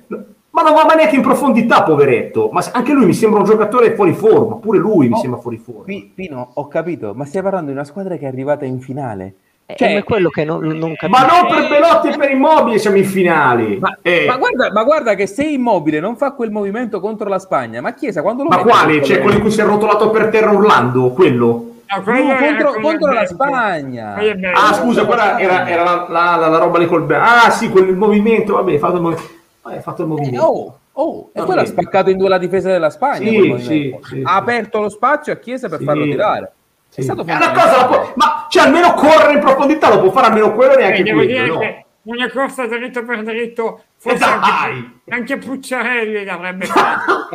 ma 0.55 0.63
non 0.63 0.73
va 0.75 0.95
neanche 0.95 1.17
in 1.17 1.23
profondità, 1.23 1.83
poveretto. 1.83 2.49
Ma 2.53 2.65
anche 2.73 2.93
lui 2.93 3.07
mi 3.07 3.13
sembra 3.13 3.41
un 3.41 3.45
giocatore 3.45 3.95
fuori 3.97 4.13
forma. 4.13 4.55
Pure 4.57 4.79
lui 4.79 5.09
mi 5.09 5.15
Oh, 5.15 5.19
sembra 5.19 5.41
fuori 5.41 5.59
forma. 5.59 5.83
Pi- 5.85 6.13
Pino, 6.15 6.51
ho 6.55 6.69
capito, 6.69 7.13
ma 7.15 7.25
stai 7.25 7.43
parlando 7.43 7.67
di 7.67 7.73
una 7.73 7.85
squadra 7.85 8.17
che 8.17 8.25
è 8.25 8.29
arrivata 8.29 8.65
in 8.65 8.81
finale. 8.81 9.35
Eh, 9.67 9.75
Cioè- 9.77 9.97
è 9.97 10.05
quello 10.05 10.29
che 10.29 10.45
non, 10.45 10.61
non 10.63 10.95
capisco. 10.95 11.09
Ma 11.09 11.27
non 11.27 11.49
per 11.49 11.69
Belotti 11.69 12.09
e 12.09 12.17
per 12.19 12.31
Immobile 12.31 12.79
siamo 12.79 12.97
in 12.99 13.05
finale. 13.07 13.79
Ma, 13.81 13.97
Eh, 14.03 14.27
ma 14.29 14.37
guarda, 14.37 14.71
ma 14.73 14.85
guarda 14.85 15.15
che 15.15 15.27
se 15.27 15.43
Immobile 15.45 15.99
non 16.01 16.17
fa 16.17 16.33
quel 16.33 16.51
movimento 16.51 17.01
contro 17.01 17.29
la 17.29 17.39
Spagna, 17.39 17.81
ma 17.81 17.93
Chiesa 17.95 18.23
quando 18.23 18.43
lo 18.45 18.51
ma 18.51 18.57
mette 18.57 18.69
quale? 18.69 18.93
sotto 18.95 19.07
Cioè 19.07 19.21
quello 19.21 19.37
in 19.37 19.43
cui 19.43 19.51
si 19.51 19.61
è 19.61 19.65
rotolato 19.65 20.11
per 20.11 20.29
terra 20.29 20.51
urlando? 20.53 21.11
Quello? 21.11 21.47
No, 21.87 22.13
No, 22.13 22.37
contro, 22.37 22.73
con 22.75 22.83
contro 22.83 23.13
la. 23.13 23.25
Spagna. 23.27 24.15
Ah, 24.53 24.73
scusa, 24.75 25.05
quella 25.07 25.39
era, 25.41 25.67
era 25.69 25.83
la, 25.83 26.07
la- 26.09 26.37
la- 26.37 26.49
la 26.49 26.59
roba 26.59 26.79
lì 26.79 26.87
col... 26.87 27.07
Ah, 27.13 27.51
sì, 27.51 27.71
quel 27.71 27.95
movimento, 27.97 28.55
vabbè, 28.55 28.77
fatto 28.79 28.97
il 28.97 29.03
movimento. 29.03 29.33
Vabbè, 29.65 29.81
fatto 29.81 30.03
il 30.03 30.09
Eh, 30.09 30.11
movimento. 30.11 30.45
oh, 30.45 30.79
oh, 30.93 31.31
e 31.33 31.39
Va 31.41 31.45
quello 31.47 31.61
ha 31.61 31.65
bene. 31.65 31.75
spaccato 31.75 32.11
in 32.11 32.19
due 32.19 32.29
la 32.29 32.39
difesa 32.39 32.71
della 32.71 32.91
Spagna. 32.91 33.27
Sì, 33.29 33.55
sì, 33.59 33.65
sì, 33.65 33.97
ha 33.99 34.07
sì. 34.07 34.23
aperto 34.25 34.81
lo 34.81 34.89
spazio 34.91 35.33
a 35.33 35.37
Chiesa 35.37 35.69
per 35.71 35.79
Sì. 35.79 35.85
farlo 35.85 36.05
tirare. 36.05 36.53
Sì. 36.91 37.01
È 37.01 37.03
stato 37.03 37.25
È 37.25 37.35
una 37.35 37.51
cosa, 37.53 37.87
può- 37.87 38.13
ma 38.17 38.47
cioè 38.51 38.65
almeno 38.67 38.93
correre 38.95 39.33
in 39.33 39.41
profondità 39.41 39.93
lo 39.93 40.01
può 40.03 40.11
fare 40.13 40.27
almeno 40.27 40.53
quello 40.55 40.75
Eh, 40.75 40.77
neanche 40.77 41.03
devo 41.03 41.17
quello, 41.17 41.33
dire 41.33 41.47
no? 41.47 41.59
che 41.59 41.85
una 42.03 42.31
corsa 42.31 42.67
dritto 42.67 43.05
per 43.05 43.23
dritto, 43.23 43.83
forse 43.97 44.23
Eh, 44.23 44.27
anche, 44.29 44.49
dai! 44.51 45.01
Anche 45.09 45.37
Pucciarelli 45.37 46.25
l'avrebbe 46.25 46.65
fatto. 46.67 47.29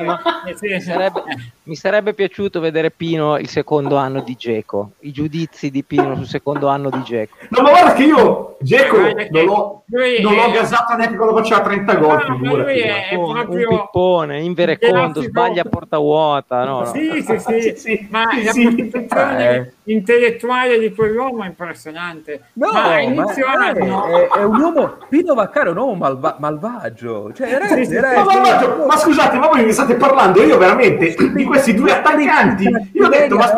Mi 0.63 0.81
sarebbe, 0.81 1.23
mi 1.63 1.75
sarebbe 1.75 2.13
piaciuto 2.13 2.59
vedere 2.59 2.89
Pino 2.91 3.37
il 3.37 3.47
secondo 3.47 3.95
anno 3.97 4.21
di 4.21 4.35
Geco, 4.35 4.91
i 5.01 5.11
giudizi 5.11 5.69
di 5.69 5.83
Pino 5.83 6.15
sul 6.15 6.25
secondo 6.27 6.67
anno 6.67 6.89
di 6.89 7.01
Geco. 7.03 7.35
No, 7.49 7.61
ma 7.61 7.69
guarda 7.69 7.93
che 7.93 8.03
io, 8.03 8.57
Geco, 8.61 8.97
non 8.97 9.43
l'ho, 9.45 9.83
lui 9.87 10.21
non 10.21 10.33
l'ho 10.35 10.45
è- 10.45 10.51
gasata 10.51 10.95
neanche 10.95 11.15
quando 11.15 11.35
faceva 11.37 11.61
30 11.61 11.95
gol, 11.95 12.07
No, 12.07 12.15
ma 12.15 12.23
figurati, 12.37 12.55
lui 12.71 12.79
è-. 12.79 13.07
Pippone, 13.09 13.43
proprio- 13.43 13.69
un 13.71 13.77
pippone, 13.77 14.39
in 14.41 14.53
verecondo, 14.53 14.95
Grazie, 15.19 15.27
sbaglia 15.27 15.61
a 15.61 15.69
porta 15.69 15.97
vuota. 15.97 16.63
No, 16.63 16.79
no. 16.79 16.85
Sì, 16.85 17.23
sì, 17.25 17.39
sì, 17.39 17.61
Sì, 17.69 17.75
sì, 17.77 18.07
ma 18.09 18.29
sì, 18.31 18.43
la 18.43 18.51
sì. 18.51 18.91
Eh. 19.15 19.73
intellettuale 19.83 20.79
di 20.79 20.93
quell'uomo 20.93 21.43
è 21.43 21.47
impressionante. 21.47 22.41
No, 22.53 22.71
ma 22.71 22.79
a 22.95 23.09
ma 23.09 23.33
è, 23.33 23.73
è- 23.73 24.27
è 24.39 24.43
un 24.43 24.59
uomo 24.59 24.97
Pino 25.09 25.33
Vaccaro 25.33 25.69
è 25.69 25.71
un 25.71 25.77
uomo 25.77 25.93
malva- 25.95 26.35
malvagio 26.39 27.31
cioè 27.33 27.49
ragazzi, 27.59 27.95
Ma, 27.95 28.23
ma- 28.23 28.77
ma- 28.77 28.85
ma 28.87 28.97
scusate, 28.97 29.37
ma 29.37 29.47
voi 29.47 29.65
mi 29.65 29.71
state 29.71 29.95
parlando 29.95 30.41
io 30.43 30.57
veramente 30.57 31.15
di 31.33 31.43
questi 31.43 31.73
due 31.73 31.91
attaccanti? 31.91 32.63
Io 32.93 33.05
ho 33.05 33.09
detto, 33.09 33.35
ma, 33.35 33.53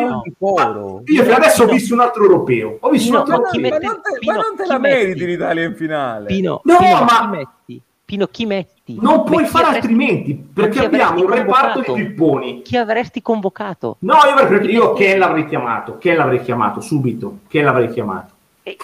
io 1.05 1.23
fino 1.23 1.35
adesso 1.35 1.63
ho 1.63 1.67
visto 1.67 1.93
un 1.93 1.99
altro 2.01 2.23
europeo. 2.23 2.77
Ho 2.81 2.89
visto 2.89 3.11
un 3.11 3.17
altro 3.17 3.37
ma 3.37 3.49
europeo. 3.51 3.61
mette- 3.71 3.85
non 3.85 4.01
te, 4.01 4.17
Pino, 4.19 4.33
ma 4.33 4.41
non 4.41 4.55
te 4.55 4.63
chi 4.63 4.69
la 4.69 4.79
metti? 4.79 4.95
meriti 4.97 5.25
l'Italia 5.25 5.63
in 5.65 5.75
finale 5.75 6.25
Pino, 6.27 6.61
No, 6.63 6.77
Pino, 6.77 6.99
ma- 7.03 7.19
chi 7.21 7.27
metti? 7.37 7.81
Pino, 8.05 8.27
chi 8.27 8.45
metti? 8.45 8.97
Non 8.99 9.23
puoi 9.23 9.45
fare 9.45 9.65
avresti- 9.67 9.87
altrimenti, 9.87 10.33
perché 10.53 10.83
abbiamo 10.83 11.21
un 11.21 11.31
reparto 11.31 11.79
di 11.93 12.03
pipponi. 12.03 12.61
Chi 12.61 12.75
avresti 12.75 13.21
convocato? 13.21 13.95
No, 13.99 14.15
io, 14.25 14.35
avrei- 14.35 14.69
io 14.69 14.91
Ken 14.93 15.17
l'avrei 15.17 15.45
chiamato, 15.45 15.97
Ken 15.97 16.17
l'avrei 16.17 16.41
chiamato 16.41 16.81
subito, 16.81 17.37
Ken 17.47 17.63
l'avrei 17.63 17.89
chiamato. 17.89 18.33
E- 18.63 18.75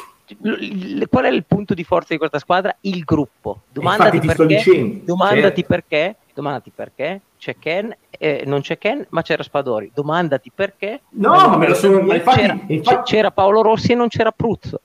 qual 1.10 1.26
è 1.26 1.30
il 1.30 1.46
punto 1.46 1.74
di 1.74 1.84
forza 1.84 2.08
di 2.14 2.18
questa 2.18 2.40
squadra? 2.40 2.76
Il 2.82 3.04
gruppo. 3.04 3.62
Domandati 3.72 4.20
perché. 4.20 4.46
dicendo, 4.46 5.00
domandati 5.06 5.42
certo. 5.62 5.64
perché. 5.68 6.16
Domandati 6.34 6.72
perché. 6.74 7.22
C'è 7.38 7.56
Ken, 7.60 7.96
eh, 8.10 8.44
non 8.46 8.62
c'è 8.62 8.78
Ken, 8.78 9.06
ma 9.10 9.22
c'era 9.22 9.44
Spadori. 9.44 9.92
Domandati 9.94 10.52
perché. 10.54 11.02
No, 11.10 11.50
ma 11.50 11.58
me 11.58 11.68
lo 11.68 11.74
sono- 11.76 12.02
ma 12.02 12.16
infatti- 12.16 12.40
c'era, 12.40 12.60
infatti- 12.68 13.12
c'era 13.12 13.32
Paolo 13.32 13.62
Rossi 13.62 13.92
e 13.92 13.96
non 13.96 14.08
c'era 14.08 14.32
Pruzzo. 14.32 14.82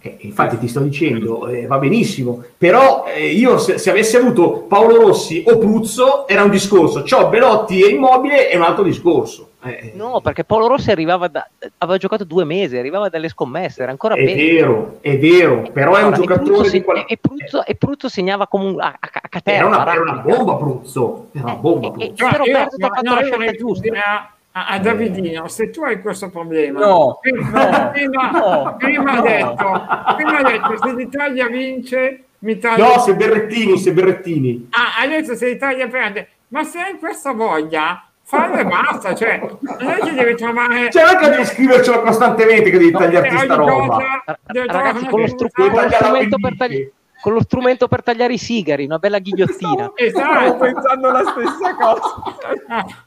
Eh, 0.00 0.18
infatti 0.20 0.58
ti 0.58 0.68
sto 0.68 0.80
dicendo, 0.80 1.46
eh, 1.48 1.66
va 1.66 1.78
benissimo, 1.78 2.42
però 2.58 3.06
eh, 3.06 3.28
io 3.28 3.56
se, 3.56 3.78
se 3.78 3.88
avessi 3.88 4.16
avuto 4.16 4.64
Paolo 4.68 4.96
Rossi 4.96 5.42
o 5.46 5.56
Pruzzo 5.56 6.28
era 6.28 6.42
un 6.42 6.50
discorso, 6.50 7.02
c'ho 7.02 7.28
Belotti 7.28 7.82
e 7.82 7.88
Immobile 7.88 8.48
è 8.48 8.56
un 8.56 8.62
altro 8.64 8.82
discorso. 8.82 9.52
Eh, 9.64 9.92
No, 9.94 10.20
perché 10.20 10.44
Paolo 10.44 10.66
Rossi 10.66 10.90
arrivava 10.90 11.28
da, 11.28 11.48
aveva 11.78 11.98
giocato 11.98 12.24
due 12.24 12.44
mesi, 12.44 12.76
arrivava 12.76 13.08
dalle 13.08 13.28
scommesse, 13.28 13.82
era 13.82 13.90
ancora 13.90 14.14
è 14.14 14.24
peggio. 14.24 14.34
vero, 14.36 14.98
è 15.00 15.18
vero, 15.18 15.62
però 15.72 15.94
è 15.94 16.02
un 16.02 16.12
Allora, 16.12 16.16
e 16.16 16.20
giocatore 16.38 16.62
di 16.62 16.68
se- 16.68 16.82
qual- 16.84 17.04
e, 17.06 17.16
Pruzzo, 17.16 17.64
e 17.64 17.74
Pruzzo 17.76 18.08
segnava 18.08 18.46
come 18.46 18.64
un, 18.66 18.80
a, 18.80 18.96
a, 18.98 19.08
a 19.22 19.28
caterva, 19.28 19.58
era, 19.58 19.66
una, 19.66 19.92
era 19.92 20.00
una 20.02 20.20
bomba 20.20 20.56
Pruzzo, 20.56 21.28
era 21.32 21.44
una 21.44 21.54
bomba 21.56 21.86
Eh, 21.86 21.90
eh, 21.90 21.92
Pruzzo. 21.92 22.04
eh, 22.10 22.14
però 22.30 22.44
Roberto 22.44 22.76
ha 22.76 22.88
fatto 22.88 23.02
no, 23.02 23.14
la 23.14 23.22
scelta 23.22 23.52
giusta. 23.52 23.82
dire 23.82 23.98
A, 24.00 24.32
a- 24.52 24.66
a 24.68 24.78
Davidino, 24.78 25.48
se 25.48 25.70
tu 25.70 25.82
hai 25.82 26.00
questo 26.00 26.30
problema, 26.30 26.78
No, 26.80 27.18
prima, 27.20 27.50
no, 27.50 27.90
prima, 27.90 28.30
no, 28.30 28.76
prima 28.78 29.10
ha 29.12 29.14
no. 29.16 29.22
detto, 29.22 30.14
prima 30.14 30.38
ha 30.38 30.42
detto 30.42 30.76
se 30.86 30.94
l'Italia 30.94 31.48
vince, 31.48 32.24
mi. 32.40 32.60
No, 32.76 32.98
se 33.00 33.14
Berrettini, 33.16 33.78
se 33.78 33.92
Berrettini. 33.92 34.68
Ah, 34.70 35.02
adesso 35.02 35.34
se 35.34 35.48
l'Italia 35.48 35.88
perde, 35.88 36.28
ma 36.48 36.62
se 36.62 36.78
hai 36.78 36.98
questa 36.98 37.32
voglia, 37.32 38.04
fallo 38.34 38.54
e 38.56 38.64
basta, 38.64 39.14
cioè, 39.14 39.40
non 39.60 39.88
è 39.90 39.98
che 40.00 40.12
devi 40.12 40.34
trovare... 40.34 40.90
Cioè, 40.90 41.02
non 41.04 41.14
è 41.14 41.18
che 41.18 41.30
devi 41.30 41.44
scrivercelo 41.44 42.02
costantemente 42.02 42.70
che 42.70 42.78
devi 42.78 42.90
tagliarti 42.90 43.38
sta 43.38 43.54
roba. 43.54 43.86
cosa 43.86 44.38
Ragazzi, 44.66 45.06
con 45.06 45.20
lo, 45.20 45.26
stru- 45.28 45.50
con 45.52 45.70
lo 45.70 45.90
strumento 45.90 46.36
per 46.40 46.56
tagli- 46.56 46.90
con 47.20 47.32
lo 47.32 47.40
strumento 47.40 47.88
per 47.88 48.02
tagliare 48.02 48.34
i 48.34 48.38
sigari, 48.38 48.84
una 48.84 48.98
bella 48.98 49.18
ghigliottina. 49.18 49.92
stavo 49.94 49.96
Esatto, 49.96 50.56
pensando 50.56 51.10
la 51.10 51.22
stessa 51.24 51.74
cosa 51.74 52.22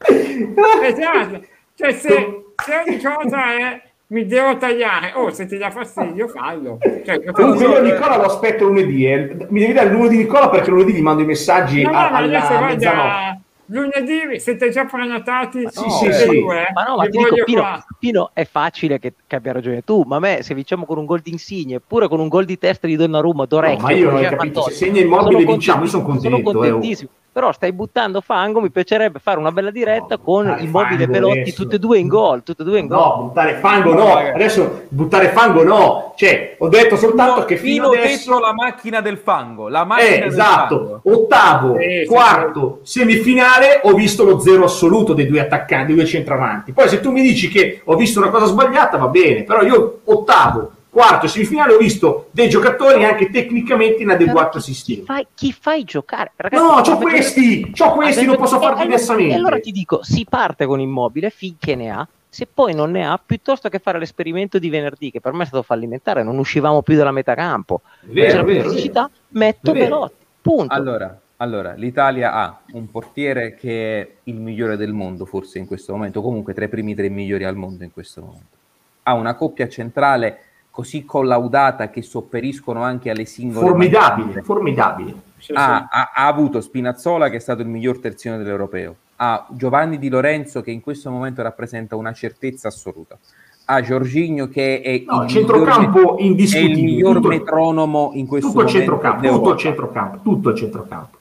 esatto. 0.81 1.45
Cioè, 1.75 1.91
se, 1.91 2.43
se 2.55 2.83
ogni 2.87 2.99
cosa 2.99 3.51
è 3.55 3.81
mi 4.07 4.25
devo 4.25 4.57
tagliare, 4.57 5.11
oh, 5.15 5.31
se 5.31 5.45
ti 5.45 5.57
dà 5.57 5.69
fastidio, 5.69 6.27
fallo. 6.29 6.77
Cioè, 7.05 7.23
Comunque 7.25 7.65
io? 7.65 7.81
Nicola 7.81 8.15
lo 8.17 8.23
aspetto 8.23 8.63
lunedì, 8.65 9.05
eh. 9.05 9.35
mi 9.49 9.59
devi 9.59 9.73
dare 9.73 9.87
il 9.87 9.91
numero 9.91 10.09
di 10.09 10.17
Nicola 10.17 10.49
perché 10.49 10.69
lunedì 10.71 10.93
gli 10.93 11.01
mando 11.01 11.21
i 11.21 11.25
messaggi 11.25 11.83
No, 11.83 11.91
no, 11.91 11.97
a- 11.97 12.07
adesso 12.15 12.47
alla 12.47 12.57
guarda, 12.57 12.65
mezzanotte. 12.73 13.39
Lunedì 13.68 14.39
siete 14.39 14.69
già 14.69 14.85
prenotati 14.85 15.60
Sì, 15.69 15.81
No, 15.81 15.89
sì, 15.89 16.06
tutti 16.06 16.18
sì. 16.18 16.39
due, 16.39 16.68
Ma 16.73 16.84
no, 16.84 16.95
ma 16.98 17.03
ti 17.07 17.18
dico, 17.18 17.35
Pino. 17.44 17.84
Pino, 17.99 18.30
è 18.34 18.45
facile 18.45 18.99
che, 18.99 19.14
che 19.26 19.35
abbia 19.35 19.53
ragione 19.53 19.81
tu, 19.84 20.03
ma 20.06 20.18
a 20.18 20.19
me 20.19 20.44
se 20.44 20.53
vinciamo 20.53 20.85
con 20.85 20.98
un 20.98 21.06
gol 21.06 21.22
di 21.22 21.31
Insigne, 21.31 21.80
pure 21.80 22.07
con 22.07 22.19
un 22.19 22.27
gol 22.27 22.45
di 22.45 22.57
testa 22.57 22.88
di 22.88 22.95
Donnarumma, 22.95 23.45
d'orecchio, 23.45 23.77
No, 23.77 23.84
ma 23.84 23.91
io 23.91 24.11
non 24.11 24.23
ho 24.23 24.30
capito, 24.30 24.61
se 24.64 24.72
segna 24.72 25.02
Immobile 25.02 25.39
sono 25.39 25.52
vinciamo, 25.52 25.84
io 25.84 25.89
sono 25.89 26.03
contentissimo, 26.03 26.44
contento, 26.44 26.64
eh, 26.65 27.06
oh. 27.06 27.10
Però 27.38 27.51
stai 27.51 27.72
buttando 27.72 28.19
fango, 28.19 28.59
mi 28.59 28.72
piacerebbe 28.72 29.19
fare 29.19 29.38
una 29.38 29.51
bella 29.51 29.69
diretta 29.69 30.15
No, 30.15 30.22
con 30.23 30.55
Immobile 30.57 31.03
e 31.03 31.07
Belotti, 31.07 31.53
tutte 31.53 31.76
e 31.76 31.77
due 31.80 31.99
in 31.99 32.07
gol, 32.07 32.41
tutte 32.41 32.64
e 32.64 32.65
due 32.65 32.80
in 32.80 32.88
gol. 32.88 32.97
No, 32.97 33.23
buttare 33.27 33.53
fango 33.57 33.93
no, 33.93 34.15
adesso 34.15 34.85
buttare 34.88 35.30
fango 35.30 35.61
no, 35.64 36.14
cioè 36.18 36.55
ho 36.57 36.68
detto 36.68 36.95
soltanto 36.97 37.45
che 37.45 37.57
fino 37.57 37.89
Pino 37.91 38.01
adesso... 38.01 38.07
dentro 38.31 38.39
la 38.39 38.53
macchina 38.53 39.01
del 39.01 39.18
fango 39.19 39.69
la 39.69 39.85
macchina 39.85 40.15
Eh, 40.15 40.19
del 40.22 40.27
esatto, 40.30 41.01
fango. 41.03 41.15
ottavo, 41.15 41.77
Sì, 41.77 41.99
sì, 42.01 42.05
quarto, 42.07 42.80
semifinale 42.81 43.81
ho 43.84 43.93
visto 43.93 44.23
lo 44.23 44.39
zero 44.39 44.64
assoluto 44.64 45.14
dei 45.14 45.27
due 45.27 45.39
attaccanti, 45.41 45.85
dei 45.85 45.95
due 45.95 46.05
centravanti. 46.05 46.72
Poi 46.73 46.89
se 46.89 46.99
tu 47.01 47.11
mi 47.11 47.22
dici 47.22 47.49
che 47.49 47.81
ho 47.84 47.95
visto 47.95 48.19
una 48.19 48.30
cosa 48.30 48.45
sbagliata 48.45 48.97
va 48.97 49.09
bene, 49.09 49.43
però 49.43 49.61
io 49.61 49.99
ottavo, 50.05 50.72
quarto 50.97 51.27
e 51.27 51.29
semifinale 51.29 51.73
ho 51.73 51.77
visto 51.77 52.29
dei 52.31 52.49
giocatori 52.49 53.03
anche 53.03 53.29
tecnicamente 53.29 54.01
inadeguati 54.01 54.57
al 54.57 54.63
sistema. 54.63 55.05
fai, 55.05 55.27
chi 55.35 55.53
fai 55.53 55.83
giocare? 55.83 56.31
Ragazzi, 56.35 56.63
No, 56.63 56.81
c'ho 56.81 56.91
avete- 56.93 57.11
questi, 57.11 57.71
c'ho 57.71 57.91
questi, 57.91 58.25
non 58.25 58.35
posso 58.37 58.55
e 58.55 58.59
fare 58.59 58.71
allora- 58.71 58.83
diversamente. 58.83 59.33
E 59.33 59.37
allora 59.37 59.59
ti 59.59 59.71
dico, 59.71 59.99
si 60.01 60.25
parte 60.27 60.65
con 60.65 60.79
Immobile 60.79 61.29
finché 61.29 61.75
ne 61.75 61.91
ha, 61.91 62.07
se 62.27 62.47
poi 62.51 62.73
non 62.73 62.89
ne 62.89 63.05
ha, 63.05 63.19
piuttosto 63.23 63.69
che 63.69 63.77
fare 63.77 63.99
l'esperimento 63.99 64.57
di 64.57 64.69
venerdì, 64.69 65.11
che 65.11 65.21
per 65.21 65.33
me 65.33 65.43
è 65.43 65.45
stato 65.45 65.61
fallimentare, 65.61 66.23
non 66.23 66.39
uscivamo 66.39 66.81
più 66.81 66.95
dalla 66.95 67.11
metacampo, 67.11 67.81
È 68.01 68.05
vero, 68.07 68.27
c'era 68.31 68.43
vero, 68.43 69.09
metto 69.29 69.71
vero. 69.73 69.85
Belotti, 69.85 70.25
punto. 70.41 70.73
Allora, 70.73 71.19
allora, 71.37 71.73
l'Italia 71.73 72.33
ha 72.33 72.59
un 72.71 72.89
portiere 72.89 73.53
che 73.53 74.01
è 74.01 74.09
il 74.23 74.35
migliore 74.35 74.75
del 74.77 74.93
mondo 74.93 75.25
forse 75.25 75.59
in 75.59 75.67
questo 75.67 75.93
momento, 75.93 76.23
comunque 76.23 76.55
tra 76.55 76.65
i 76.65 76.69
primi 76.69 76.95
tre 76.95 77.07
migliori 77.09 77.43
al 77.43 77.55
mondo 77.55 77.83
in 77.83 77.91
questo 77.93 78.21
momento. 78.21 78.55
Ha 79.03 79.13
una 79.13 79.35
coppia 79.35 79.69
centrale 79.69 80.39
così 80.77 81.05
collaudata 81.05 81.89
che 81.89 82.03
sopperiscono 82.03 82.83
anche 82.83 83.09
alle 83.09 83.25
singole 83.25 83.65
Formidabile, 83.65 84.43
formidabile. 84.43 85.15
Ha, 85.53 85.87
ha- 85.89 86.11
ha 86.13 86.27
avuto 86.27 86.61
Spinazzola 86.61 87.31
che 87.31 87.37
è 87.37 87.39
stato 87.39 87.63
il 87.63 87.67
miglior 87.67 87.97
terzino 87.97 88.37
dell'europeo, 88.37 88.95
ha 89.15 89.47
Giovanni 89.49 89.97
Di 89.97 90.07
Lorenzo 90.07 90.61
che 90.61 90.69
in 90.69 90.81
questo 90.81 91.09
momento 91.09 91.41
rappresenta 91.41 91.95
una 91.95 92.13
certezza 92.13 92.67
assoluta, 92.67 93.17
ha 93.65 93.81
Giorginio 93.81 94.49
che 94.49 94.81
è 94.81 95.03
No, 95.07 95.23
il 95.23 95.29
centrocampo 95.29 96.15
miglior, 96.19 96.53
è 96.53 96.59
il 96.59 96.83
miglior 96.83 97.15
tutto, 97.15 97.27
metronomo 97.27 98.11
in 98.13 98.27
questo 98.27 98.49
tutto 98.49 98.61
momento 98.61 98.79
centrocampo, 98.79 99.27
tutto 99.29 99.51
il 99.53 99.57
centrocampo, 99.57 100.19
tutto 100.21 100.49
il 100.51 100.55
centrocampo. 100.57 101.17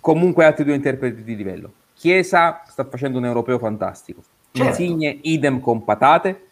comunque 0.00 0.44
altri 0.46 0.64
due 0.64 0.74
interpreti 0.74 1.22
di 1.22 1.36
livello. 1.36 1.70
Chiesa 1.94 2.62
sta 2.66 2.82
facendo 2.82 3.18
un 3.18 3.24
europeo 3.24 3.60
fantastico. 3.60 4.20
Certo. 4.50 4.68
Insigne 4.68 5.16
idem 5.22 5.60
con 5.60 5.84
patate. 5.84 6.42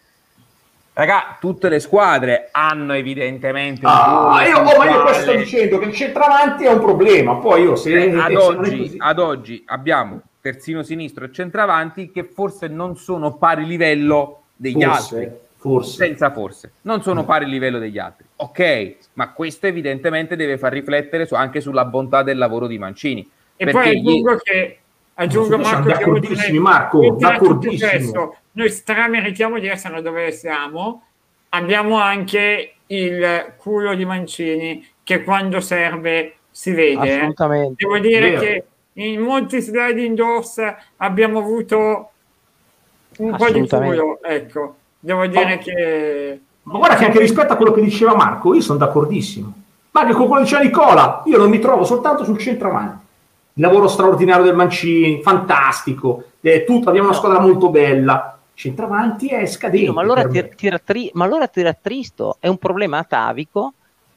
Raga, 0.98 1.36
tutte 1.38 1.68
le 1.68 1.78
squadre 1.78 2.48
hanno 2.52 2.94
evidentemente 2.94 3.84
un 3.84 3.92
Ah, 3.94 4.46
io, 4.46 4.60
oh, 4.60 4.78
ma 4.78 4.90
io 4.90 5.02
questo 5.02 5.22
sto 5.24 5.34
dicendo 5.36 5.76
che 5.78 5.84
il 5.88 5.92
centravanti 5.94 6.64
è 6.64 6.72
un 6.72 6.80
problema. 6.80 7.34
Poi 7.34 7.64
io 7.64 7.76
se, 7.76 7.92
Eh, 7.92 8.18
ad, 8.18 8.34
oggi, 8.34 8.94
ad 8.96 9.18
oggi 9.18 9.62
abbiamo 9.66 10.22
terzino 10.40 10.82
sinistro 10.82 11.26
e 11.26 11.32
centravanti 11.32 12.10
che 12.10 12.24
forse 12.24 12.68
non 12.68 12.96
sono 12.96 13.34
pari 13.36 13.66
livello 13.66 14.44
degli 14.56 14.82
altri. 14.82 15.24
forse, 15.26 15.40
forse. 15.56 15.96
Senza 16.06 16.30
forse, 16.30 16.72
non 16.82 17.02
sono 17.02 17.26
pari 17.26 17.44
livello 17.44 17.78
degli 17.78 17.98
altri. 17.98 18.24
Ok, 18.36 18.96
ma 19.14 19.32
questo 19.32 19.66
evidentemente 19.66 20.34
deve 20.34 20.56
far 20.56 20.72
riflettere 20.72 21.26
su- 21.26 21.34
anche 21.34 21.60
sulla 21.60 21.84
bontà 21.84 22.22
del 22.22 22.38
lavoro 22.38 22.66
di 22.66 22.78
Mancini. 22.78 23.28
E 23.54 23.70
poi 23.70 24.00
gli- 24.00 24.08
aggiungo 24.08 24.36
che 24.42 24.78
aggiungo 25.18 25.58
Marco 25.58 25.88
d'accordissimi, 25.88 26.58
Marco, 26.58 27.16
d'accordissimo. 27.18 27.90
questo, 27.90 28.36
noi 28.52 28.70
strameritiamo 28.70 29.58
di 29.58 29.66
essere 29.66 30.00
dove 30.02 30.30
siamo 30.32 31.02
abbiamo 31.50 31.98
anche 31.98 32.74
il 32.86 33.54
culo 33.56 33.94
di 33.94 34.04
Mancini 34.04 34.86
che 35.02 35.22
quando 35.22 35.60
serve 35.60 36.36
si 36.50 36.72
vede. 36.72 37.16
Assolutamente. 37.16 37.74
devo 37.84 37.98
dire 37.98 38.30
Vero. 38.30 38.40
che 38.40 38.64
in 38.94 39.20
molti 39.20 39.60
slide 39.60 40.00
indoors 40.00 40.62
abbiamo 40.96 41.38
avuto 41.38 42.10
un 43.18 43.36
po' 43.36 43.50
di 43.50 43.66
culo, 43.68 44.18
ecco. 44.22 44.76
Devo 44.98 45.26
dire 45.26 45.54
Oh. 45.54 45.58
che... 45.58 46.40
Ma 46.62 46.78
guarda 46.78 46.96
che 46.96 47.04
anche 47.04 47.20
rispetto 47.20 47.52
a 47.52 47.56
quello 47.56 47.72
che 47.72 47.80
diceva 47.80 48.16
Marco, 48.16 48.54
io 48.54 48.60
sono 48.60 48.78
d'accordissimo. 48.78 49.52
Ma 49.92 50.00
anche 50.00 50.14
con 50.14 50.26
quello 50.26 50.42
che 50.42 50.48
diceva 50.48 50.62
Nicola, 50.62 51.22
io 51.26 51.38
non 51.38 51.48
mi 51.48 51.58
trovo 51.60 51.84
soltanto 51.84 52.24
sul 52.24 52.38
centravanti. 52.38 53.04
Il 53.58 53.62
lavoro 53.62 53.88
straordinario 53.88 54.44
del 54.44 54.54
Mancini, 54.54 55.22
fantastico, 55.22 56.24
è 56.42 56.64
tutto, 56.64 56.90
abbiamo 56.90 57.08
una 57.08 57.16
squadra 57.16 57.40
molto 57.40 57.70
bella. 57.70 58.38
Centravanti 58.52 59.28
è 59.28 59.46
scadente. 59.46 59.86
Io, 59.86 59.94
ma, 59.94 60.02
allora 60.02 60.22
per 60.22 60.30
ti, 60.30 60.40
me. 60.42 60.48
ti 60.50 60.68
rattri- 60.68 61.10
ma 61.14 61.24
allora 61.24 61.46
ti 61.46 61.62
rattristo, 61.62 62.36
è 62.38 62.48
un 62.48 62.58
problema 62.58 62.98
atavico 62.98 63.72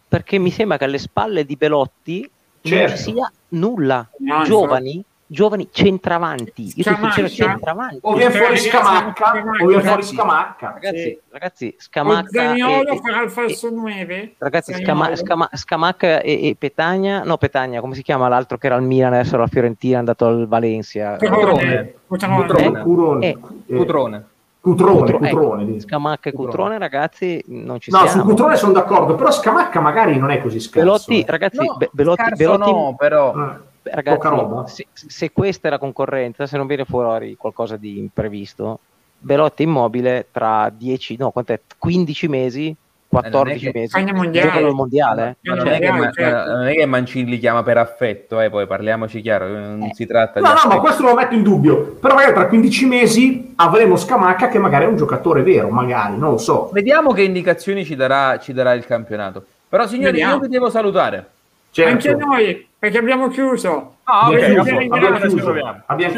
perché 0.10 0.40
mi 0.40 0.52
sembra 0.52 0.78
che 0.78 0.84
alle 0.84 0.98
spalle 0.98 1.46
di 1.46 1.56
Belotti 1.56 2.30
non 2.64 2.74
Certo. 2.74 2.98
ci 2.98 3.04
sia 3.14 3.32
nulla. 3.50 4.06
No, 4.18 4.44
giovani, 4.44 5.02
giovani 5.32 5.68
centravanti. 5.72 6.74
Io 6.76 6.84
Scamacca? 6.84 7.22
dicevo 7.22 7.28
centravanti. 7.52 8.00
O 8.02 8.14
viene 8.16 8.32
fuori 8.34 8.58
Scamacca, 8.58 9.30
o 9.30 9.34
viene 9.34 9.58
fuori 9.58 9.74
ragazzi, 9.76 10.16
Scamacca. 10.16 10.72
Ragazzi, 10.74 10.98
Sì. 11.02 11.20
ragazzi, 11.30 11.76
Scamacca 11.78 12.28
Zaniolo 12.32 12.90
e- 12.90 12.98
farà 13.00 13.22
il 13.22 13.28
e- 13.28 13.30
falso 13.30 13.70
9. 13.70 14.34
Ragazzi, 14.40 14.74
Scama- 14.74 15.16
Scama- 15.16 15.50
Scamacca 15.54 16.22
e, 16.22 16.48
e 16.48 16.56
Petagna, 16.58 17.22
no 17.24 17.38
Petagna, 17.38 17.80
come 17.80 17.94
si 17.94 18.02
chiama 18.02 18.28
l'altro 18.28 18.58
che 18.58 18.66
era 18.66 18.76
al 18.76 18.84
Milan, 18.84 19.14
adesso 19.14 19.36
alla 19.36 19.48
Fiorentina, 19.48 19.96
è 19.98 20.00
andato 20.00 20.26
al 20.26 20.48
Valencia. 20.48 21.18
Cutrone. 21.18 21.94
Cutrone. 22.08 22.36
Cutrone, 22.48 22.82
Curone, 22.82 23.26
Eh, 23.26 23.30
eh, 23.30 23.76
Cutrone. 23.76 24.26
Cutrone, 24.62 25.00
Cutro- 25.00 25.20
ecco, 25.22 25.38
Cutrone. 25.40 25.80
Scamacca 25.80 26.30
e 26.30 26.32
Cutrone. 26.34 26.52
Cutrone, 26.52 26.78
ragazzi, 26.80 27.42
non 27.48 27.80
ci 27.80 27.92
No, 27.92 28.00
siamo. 28.06 28.24
su 28.24 28.28
Cutrone 28.28 28.56
sono 28.58 28.74
d'accordo, 28.74 29.16
però 29.16 29.32
Scamacca 29.32 29.80
magari 29.80 30.18
non 30.18 30.32
è 30.32 30.42
così 30.42 30.60
scarso. 30.60 30.80
Belotti, 30.86 31.22
eh. 31.22 31.26
ragazzi, 31.32 31.66
No, 31.66 31.76
Be- 31.78 31.90
Belotti, 31.94 32.24
Belotti- 32.36 32.72
no, 32.72 32.96
però... 32.98 33.34
Eh. 33.36 33.68
Ragazzi, 33.92 34.18
Poca 34.18 34.30
roba. 34.30 34.68
se, 34.68 34.88
se 34.94 35.32
questa 35.32 35.68
è 35.68 35.72
la 35.72 35.78
concorrenza, 35.80 36.46
se 36.48 36.58
non 36.58 36.68
viene 36.68 36.86
fuori 36.86 37.36
qualcosa 37.36 37.76
di 37.78 37.98
imprevisto, 37.98 38.80
Belotti 39.22 39.64
immobile 39.64 40.28
tra 40.32 40.72
10, 40.76 41.18
no, 41.18 41.32
quant'è? 41.32 41.60
15 41.78 42.28
mesi, 42.30 42.74
14 43.10 43.66
Eh, 43.66 43.68
non 43.68 43.70
è 43.70 43.72
che- 43.74 43.80
mesi, 43.80 43.92
Fagna 43.92 44.14
mondiale. 44.14 44.52
al 44.66 44.74
mondiale. 44.74 45.38
Ma 45.42 45.56
non, 45.56 45.68
è 45.68 45.80
che, 45.80 45.92
ma- 45.92 46.12
certo. 46.12 46.52
non 46.56 46.68
è 46.68 46.74
che 46.76 46.86
Mancini 46.86 47.30
li 47.30 47.40
chiama 47.40 47.64
per 47.64 47.78
affetto, 47.80 48.40
eh, 48.40 48.50
poi 48.50 48.66
parliamoci 48.68 49.20
chiaro, 49.22 49.48
non 49.48 49.82
Eh. 49.84 49.94
si 49.94 50.06
tratta 50.06 50.40
No, 50.40 50.46
di 50.46 50.52
no, 50.54 50.54
ma 50.54 50.60
affetto. 50.68 50.80
questo 50.82 51.02
non 51.02 51.12
lo 51.12 51.18
metto 51.18 51.34
in 51.34 51.44
dubbio. 51.44 51.98
Però 52.00 52.14
magari 52.14 52.34
tra 52.34 52.48
15 52.48 52.86
mesi 52.86 53.54
avremo 53.58 53.96
Scamacca 53.98 54.48
che 54.48 54.60
magari 54.60 54.86
è 54.86 54.88
un 54.88 54.96
giocatore 54.96 55.42
vero, 55.42 55.70
magari, 55.70 56.18
non 56.18 56.32
lo 56.32 56.38
so. 56.38 56.70
Vediamo 56.72 57.12
che 57.12 57.24
indicazioni 57.24 57.84
ci 57.84 57.96
darà, 57.96 58.38
ci 58.40 58.54
darà 58.54 58.74
il 58.74 58.86
campionato. 58.86 59.44
Però 59.68 59.86
signori, 59.86 60.12
Vediamo. 60.12 60.36
io 60.36 60.40
vi 60.42 60.48
devo 60.48 60.70
salutare. 60.70 61.30
Certo. 61.72 61.92
Anche 61.92 62.16
noi, 62.26 62.68
perché 62.80 62.98
abbiamo 62.98 63.28
chiuso. 63.28 63.96
Ah, 64.06 64.28
Abbiamo 64.28 64.62
ok, 64.62 64.68
chiuso, 64.68 64.76
ok, 64.76 64.88
abbiamo 64.92 65.18
chiuso, 65.20 65.50
abbiamo 65.86 66.12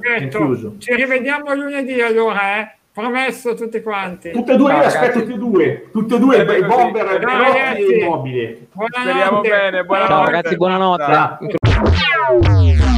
chiuso, 0.00 0.28
chiuso. 0.28 0.74
Ci 0.78 0.94
rivediamo 0.94 1.54
lunedì 1.54 2.00
allora, 2.00 2.58
eh? 2.58 2.70
Promesso 2.92 3.54
tutti 3.54 3.82
quanti. 3.82 4.30
Tutte 4.30 4.54
e 4.54 4.56
due, 4.56 4.72
io 4.72 4.78
aspetto 4.78 5.20
tutti 5.20 5.34
e 5.34 5.36
due, 5.36 5.88
tutte 5.92 6.14
e 6.14 6.18
due, 6.18 6.36
il 6.38 6.66
bomber, 6.66 7.04
il 7.04 7.20
ragazzi. 7.20 7.82
e 7.82 7.98
immobile. 7.98 8.66
Buonanotte. 8.72 9.10
Speriamo 9.10 9.40
bene, 9.42 9.84
buonanotte. 9.84 10.14
Ciao 10.14 10.24
ragazzi, 10.24 10.56
buonanotte. 10.56 11.12
Ciao. 11.12 12.95